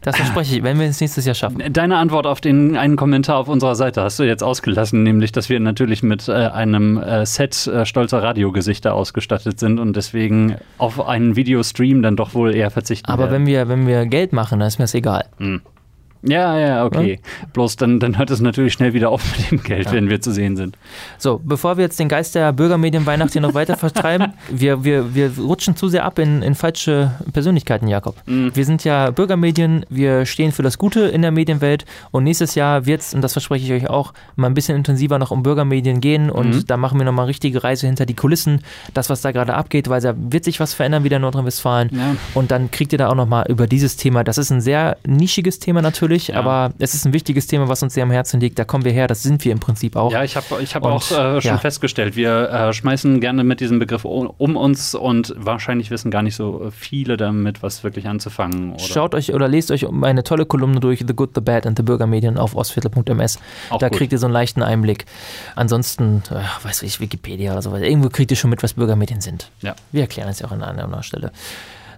Das 0.00 0.16
verspreche 0.16 0.56
ich, 0.56 0.62
wenn 0.62 0.78
wir 0.78 0.86
es 0.86 1.00
nächstes 1.00 1.24
Jahr 1.24 1.34
schaffen. 1.34 1.62
Deine 1.72 1.96
Antwort 1.96 2.26
auf 2.26 2.40
den 2.40 2.76
einen 2.76 2.96
Kommentar 2.96 3.38
auf 3.38 3.48
unserer 3.48 3.74
Seite 3.74 4.02
hast 4.02 4.18
du 4.18 4.22
jetzt 4.22 4.42
ausgelassen, 4.42 5.02
nämlich, 5.02 5.32
dass 5.32 5.48
wir 5.48 5.58
natürlich 5.60 6.02
mit 6.02 6.28
äh, 6.28 6.32
einem 6.32 6.98
äh, 6.98 7.24
Set 7.24 7.66
äh, 7.66 7.86
stolzer 7.86 8.22
Radiogesichter 8.22 8.94
ausgestattet 8.94 9.58
sind 9.58 9.80
und 9.80 9.96
deswegen 9.96 10.56
auf 10.78 11.04
einen 11.06 11.36
Videostream 11.36 12.02
dann 12.02 12.16
doch 12.16 12.34
wohl 12.34 12.54
eher 12.54 12.70
verzichten. 12.70 13.10
Aber 13.10 13.24
werden. 13.24 13.32
wenn 13.32 13.46
wir, 13.46 13.68
wenn 13.68 13.86
wir 13.86 14.06
Geld 14.06 14.32
machen, 14.32 14.60
dann 14.60 14.68
ist 14.68 14.78
mir 14.78 14.84
das 14.84 14.94
egal. 14.94 15.24
Hm. 15.38 15.62
Ja, 16.26 16.58
ja, 16.58 16.84
okay. 16.86 17.20
Ja? 17.22 17.46
Bloß 17.52 17.76
dann, 17.76 18.00
dann 18.00 18.18
hört 18.18 18.30
es 18.30 18.40
natürlich 18.40 18.72
schnell 18.72 18.94
wieder 18.94 19.10
auf 19.10 19.22
mit 19.36 19.50
dem 19.50 19.62
Geld, 19.62 19.86
ja. 19.86 19.92
wenn 19.92 20.08
wir 20.08 20.20
zu 20.20 20.32
sehen 20.32 20.56
sind. 20.56 20.76
So, 21.18 21.40
bevor 21.44 21.76
wir 21.76 21.84
jetzt 21.84 21.98
den 21.98 22.08
Geist 22.08 22.34
der 22.34 22.52
Bürgermedienweihnacht 22.52 23.32
hier 23.32 23.42
noch 23.42 23.54
weiter 23.54 23.76
vertreiben, 23.76 24.32
wir, 24.50 24.84
wir, 24.84 25.14
wir 25.14 25.32
rutschen 25.38 25.76
zu 25.76 25.88
sehr 25.88 26.04
ab 26.04 26.18
in, 26.18 26.42
in 26.42 26.54
falsche 26.54 27.12
Persönlichkeiten, 27.32 27.88
Jakob. 27.88 28.16
Mhm. 28.26 28.52
Wir 28.54 28.64
sind 28.64 28.84
ja 28.84 29.10
Bürgermedien, 29.10 29.84
wir 29.90 30.24
stehen 30.24 30.52
für 30.52 30.62
das 30.62 30.78
Gute 30.78 31.00
in 31.00 31.22
der 31.22 31.30
Medienwelt 31.30 31.84
und 32.10 32.24
nächstes 32.24 32.54
Jahr 32.54 32.86
wird 32.86 33.02
es, 33.02 33.14
und 33.14 33.20
das 33.20 33.32
verspreche 33.32 33.64
ich 33.66 33.82
euch 33.82 33.90
auch, 33.90 34.14
mal 34.36 34.46
ein 34.46 34.54
bisschen 34.54 34.76
intensiver 34.76 35.18
noch 35.18 35.30
um 35.30 35.42
Bürgermedien 35.42 36.00
gehen 36.00 36.30
und 36.30 36.54
mhm. 36.54 36.66
da 36.66 36.76
machen 36.76 36.98
wir 36.98 37.04
nochmal 37.04 37.24
eine 37.24 37.30
richtige 37.30 37.62
Reise 37.62 37.86
hinter 37.86 38.06
die 38.06 38.14
Kulissen, 38.14 38.60
das, 38.94 39.10
was 39.10 39.20
da 39.20 39.32
gerade 39.32 39.54
abgeht, 39.54 39.88
weil 39.88 40.00
da 40.00 40.14
wird 40.16 40.44
sich 40.44 40.58
was 40.60 40.72
verändern 40.72 41.04
wieder 41.04 41.16
in 41.16 41.22
Nordrhein-Westfalen 41.22 41.90
ja. 41.92 42.16
und 42.32 42.50
dann 42.50 42.70
kriegt 42.70 42.92
ihr 42.92 42.98
da 42.98 43.08
auch 43.08 43.14
nochmal 43.14 43.44
über 43.48 43.66
dieses 43.66 43.96
Thema, 43.96 44.24
das 44.24 44.38
ist 44.38 44.50
ein 44.50 44.60
sehr 44.60 44.96
nischiges 45.06 45.58
Thema 45.58 45.82
natürlich, 45.82 46.13
natürlich, 46.14 46.28
Ja. 46.28 46.36
aber 46.36 46.74
es 46.78 46.94
ist 46.94 47.04
ein 47.06 47.12
wichtiges 47.12 47.46
Thema, 47.46 47.68
was 47.68 47.82
uns 47.82 47.94
sehr 47.94 48.02
am 48.04 48.10
Herzen 48.10 48.40
liegt. 48.40 48.58
Da 48.58 48.64
kommen 48.64 48.84
wir 48.84 48.92
her, 48.92 49.06
das 49.06 49.22
sind 49.22 49.44
wir 49.44 49.52
im 49.52 49.60
Prinzip 49.60 49.96
auch. 49.96 50.12
Ja, 50.12 50.24
ich 50.24 50.36
habe 50.36 50.46
ich 50.62 50.74
hab 50.74 50.84
Und, 50.84 50.92
auch 50.92 51.02
äh, 51.10 51.40
schon 51.40 51.50
ja. 51.50 51.58
festgestellt, 51.58 52.16
wir 52.16 52.50
äh, 52.50 52.72
schmeißen 52.72 53.20
gerne 53.20 53.44
mit 53.44 53.60
diesem 53.60 53.78
Begriff 53.78 54.04
um, 54.04 54.30
um 54.38 54.56
uns 54.56 54.94
und 54.94 55.34
wahrscheinlich 55.36 55.90
wissen 55.90 56.10
gar 56.10 56.22
nicht 56.22 56.36
so 56.36 56.70
viele 56.76 57.16
damit, 57.16 57.62
was 57.62 57.84
wirklich 57.84 58.06
anzufangen. 58.06 58.72
Oder? 58.72 58.80
Schaut 58.80 59.14
euch 59.14 59.32
oder 59.34 59.48
lest 59.48 59.70
euch 59.70 59.86
meine 59.90 60.24
tolle 60.24 60.46
Kolumne 60.46 60.80
durch, 60.80 61.00
The 61.06 61.14
Good, 61.14 61.30
The 61.34 61.40
Bad 61.40 61.66
and 61.66 61.76
the 61.76 61.82
Bürgermedien 61.82 62.38
auf 62.38 62.54
ostviertel.ms. 62.54 63.38
Da 63.78 63.88
gut. 63.88 63.98
kriegt 63.98 64.12
ihr 64.12 64.18
so 64.18 64.26
einen 64.26 64.32
leichten 64.32 64.62
Einblick. 64.62 65.06
Ansonsten, 65.56 66.22
äh, 66.30 66.66
weiß 66.66 66.82
ich, 66.82 67.00
Wikipedia 67.00 67.52
oder 67.52 67.62
sowas. 67.62 67.82
Irgendwo 67.82 68.08
kriegt 68.08 68.30
ihr 68.30 68.36
schon 68.36 68.50
mit, 68.50 68.62
was 68.62 68.74
Bürgermedien 68.74 69.20
sind. 69.20 69.50
Ja. 69.60 69.74
Wir 69.92 70.02
erklären 70.02 70.28
es 70.28 70.40
ja 70.40 70.46
auch 70.46 70.52
an 70.52 70.62
einer 70.62 70.84
anderen 70.84 71.02
Stelle. 71.02 71.32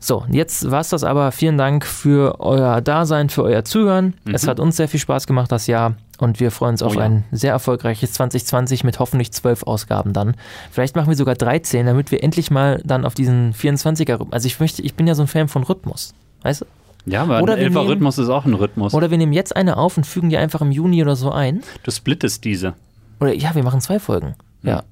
So, 0.01 0.24
jetzt 0.31 0.70
war 0.70 0.81
es 0.81 0.89
das 0.90 1.05
aber. 1.05 1.32
Vielen 1.32 1.59
Dank 1.59 1.85
für 1.86 2.40
euer 2.40 2.81
Dasein, 2.81 3.28
für 3.28 3.43
euer 3.43 3.64
Zuhören. 3.64 4.14
Es 4.31 4.47
hat 4.47 4.60
uns 4.60 4.77
sehr 4.77 4.89
viel 4.89 5.01
Spaß 5.01 5.27
gemacht, 5.27 5.51
das 5.52 5.66
Jahr. 5.66 5.94
Und 6.18 6.40
wir 6.40 6.51
freuen 6.51 6.73
uns 6.73 6.82
auf 6.82 6.93
Mhm. 6.94 6.98
Oh 6.98 7.01
ja. 7.01 7.06
ein 7.06 7.24
sehr 7.31 7.52
erfolgreiches 7.52 8.12
2020 8.14 8.85
mit 8.85 8.98
hoffentlich 8.98 9.32
zwölf 9.32 9.64
Ausgaben 9.64 10.12
dann. 10.12 10.35
Vielleicht 10.70 10.97
machen 10.97 11.09
wir 11.09 11.16
sogar 11.16 11.35
13, 11.35 11.85
damit 11.86 12.10
wir 12.10 12.23
endlich 12.23 12.51
mal 12.51 12.81
dann 12.85 13.05
auf 13.05 13.14
diesen 13.14 13.52
24er. 13.52 14.27
Also 14.31 14.47
ich 14.47 14.59
möchte, 14.60 14.81
ich 14.82 14.94
bin 14.94 15.06
ja 15.06 15.14
so 15.14 15.23
ein 15.23 15.28
Fan 15.28 15.48
von 15.48 15.62
Rhythmus. 15.62 16.14
Weißt 16.43 16.62
du? 16.62 16.66
Ja, 17.05 17.23
aber 17.23 17.43
Oder 17.43 17.55
ein 17.55 17.60
Elfer-Rhythmus 17.60 18.18
ist 18.18 18.28
auch 18.31 18.47
ein 18.47 18.55
Rhythmus. 18.55 18.94
Oder 18.94 19.10
wir 19.10 19.18
nehmen 19.18 19.32
jetzt 19.32 19.55
eine 19.55 19.77
auf 19.77 19.97
und 19.97 20.06
fügen 20.06 20.28
die 20.31 20.36
einfach 20.39 20.60
im 20.60 20.73
Juni 20.73 21.02
oder 21.02 21.16
so 21.16 21.31
ein. 21.31 21.62
du 21.82 21.90
splittest 21.90 22.44
diese. 22.44 22.74
Oder 23.20 23.32
ja, 23.35 23.55
wir 23.55 23.62
machen 23.62 23.81
zwei 23.81 23.98
Folgen. 24.01 24.35
Ja. 24.62 24.82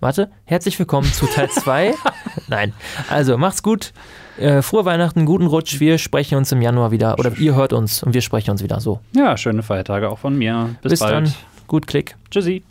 Warte, 0.00 0.30
herzlich 0.44 0.78
willkommen 0.78 1.10
zu 1.12 1.26
Teil 1.26 1.48
2. 1.50 1.94
Nein. 2.48 2.72
Also, 3.08 3.38
macht's 3.38 3.62
gut. 3.62 3.92
Äh, 4.36 4.62
frohe 4.62 4.84
Weihnachten, 4.84 5.26
guten 5.26 5.46
Rutsch. 5.46 5.78
Wir 5.80 5.98
sprechen 5.98 6.36
uns 6.36 6.50
im 6.50 6.60
Januar 6.60 6.90
wieder. 6.90 7.18
Oder 7.18 7.36
ihr 7.38 7.54
hört 7.54 7.72
uns 7.72 8.02
und 8.02 8.14
wir 8.14 8.20
sprechen 8.20 8.50
uns 8.50 8.62
wieder. 8.62 8.80
So. 8.80 9.00
Ja, 9.14 9.36
schöne 9.36 9.62
Feiertage 9.62 10.08
auch 10.08 10.18
von 10.18 10.36
mir. 10.36 10.74
Bis, 10.82 10.90
Bis 10.90 11.00
bald. 11.00 11.12
dann. 11.12 11.34
Gut 11.66 11.86
Klick. 11.86 12.16
Tschüssi. 12.30 12.62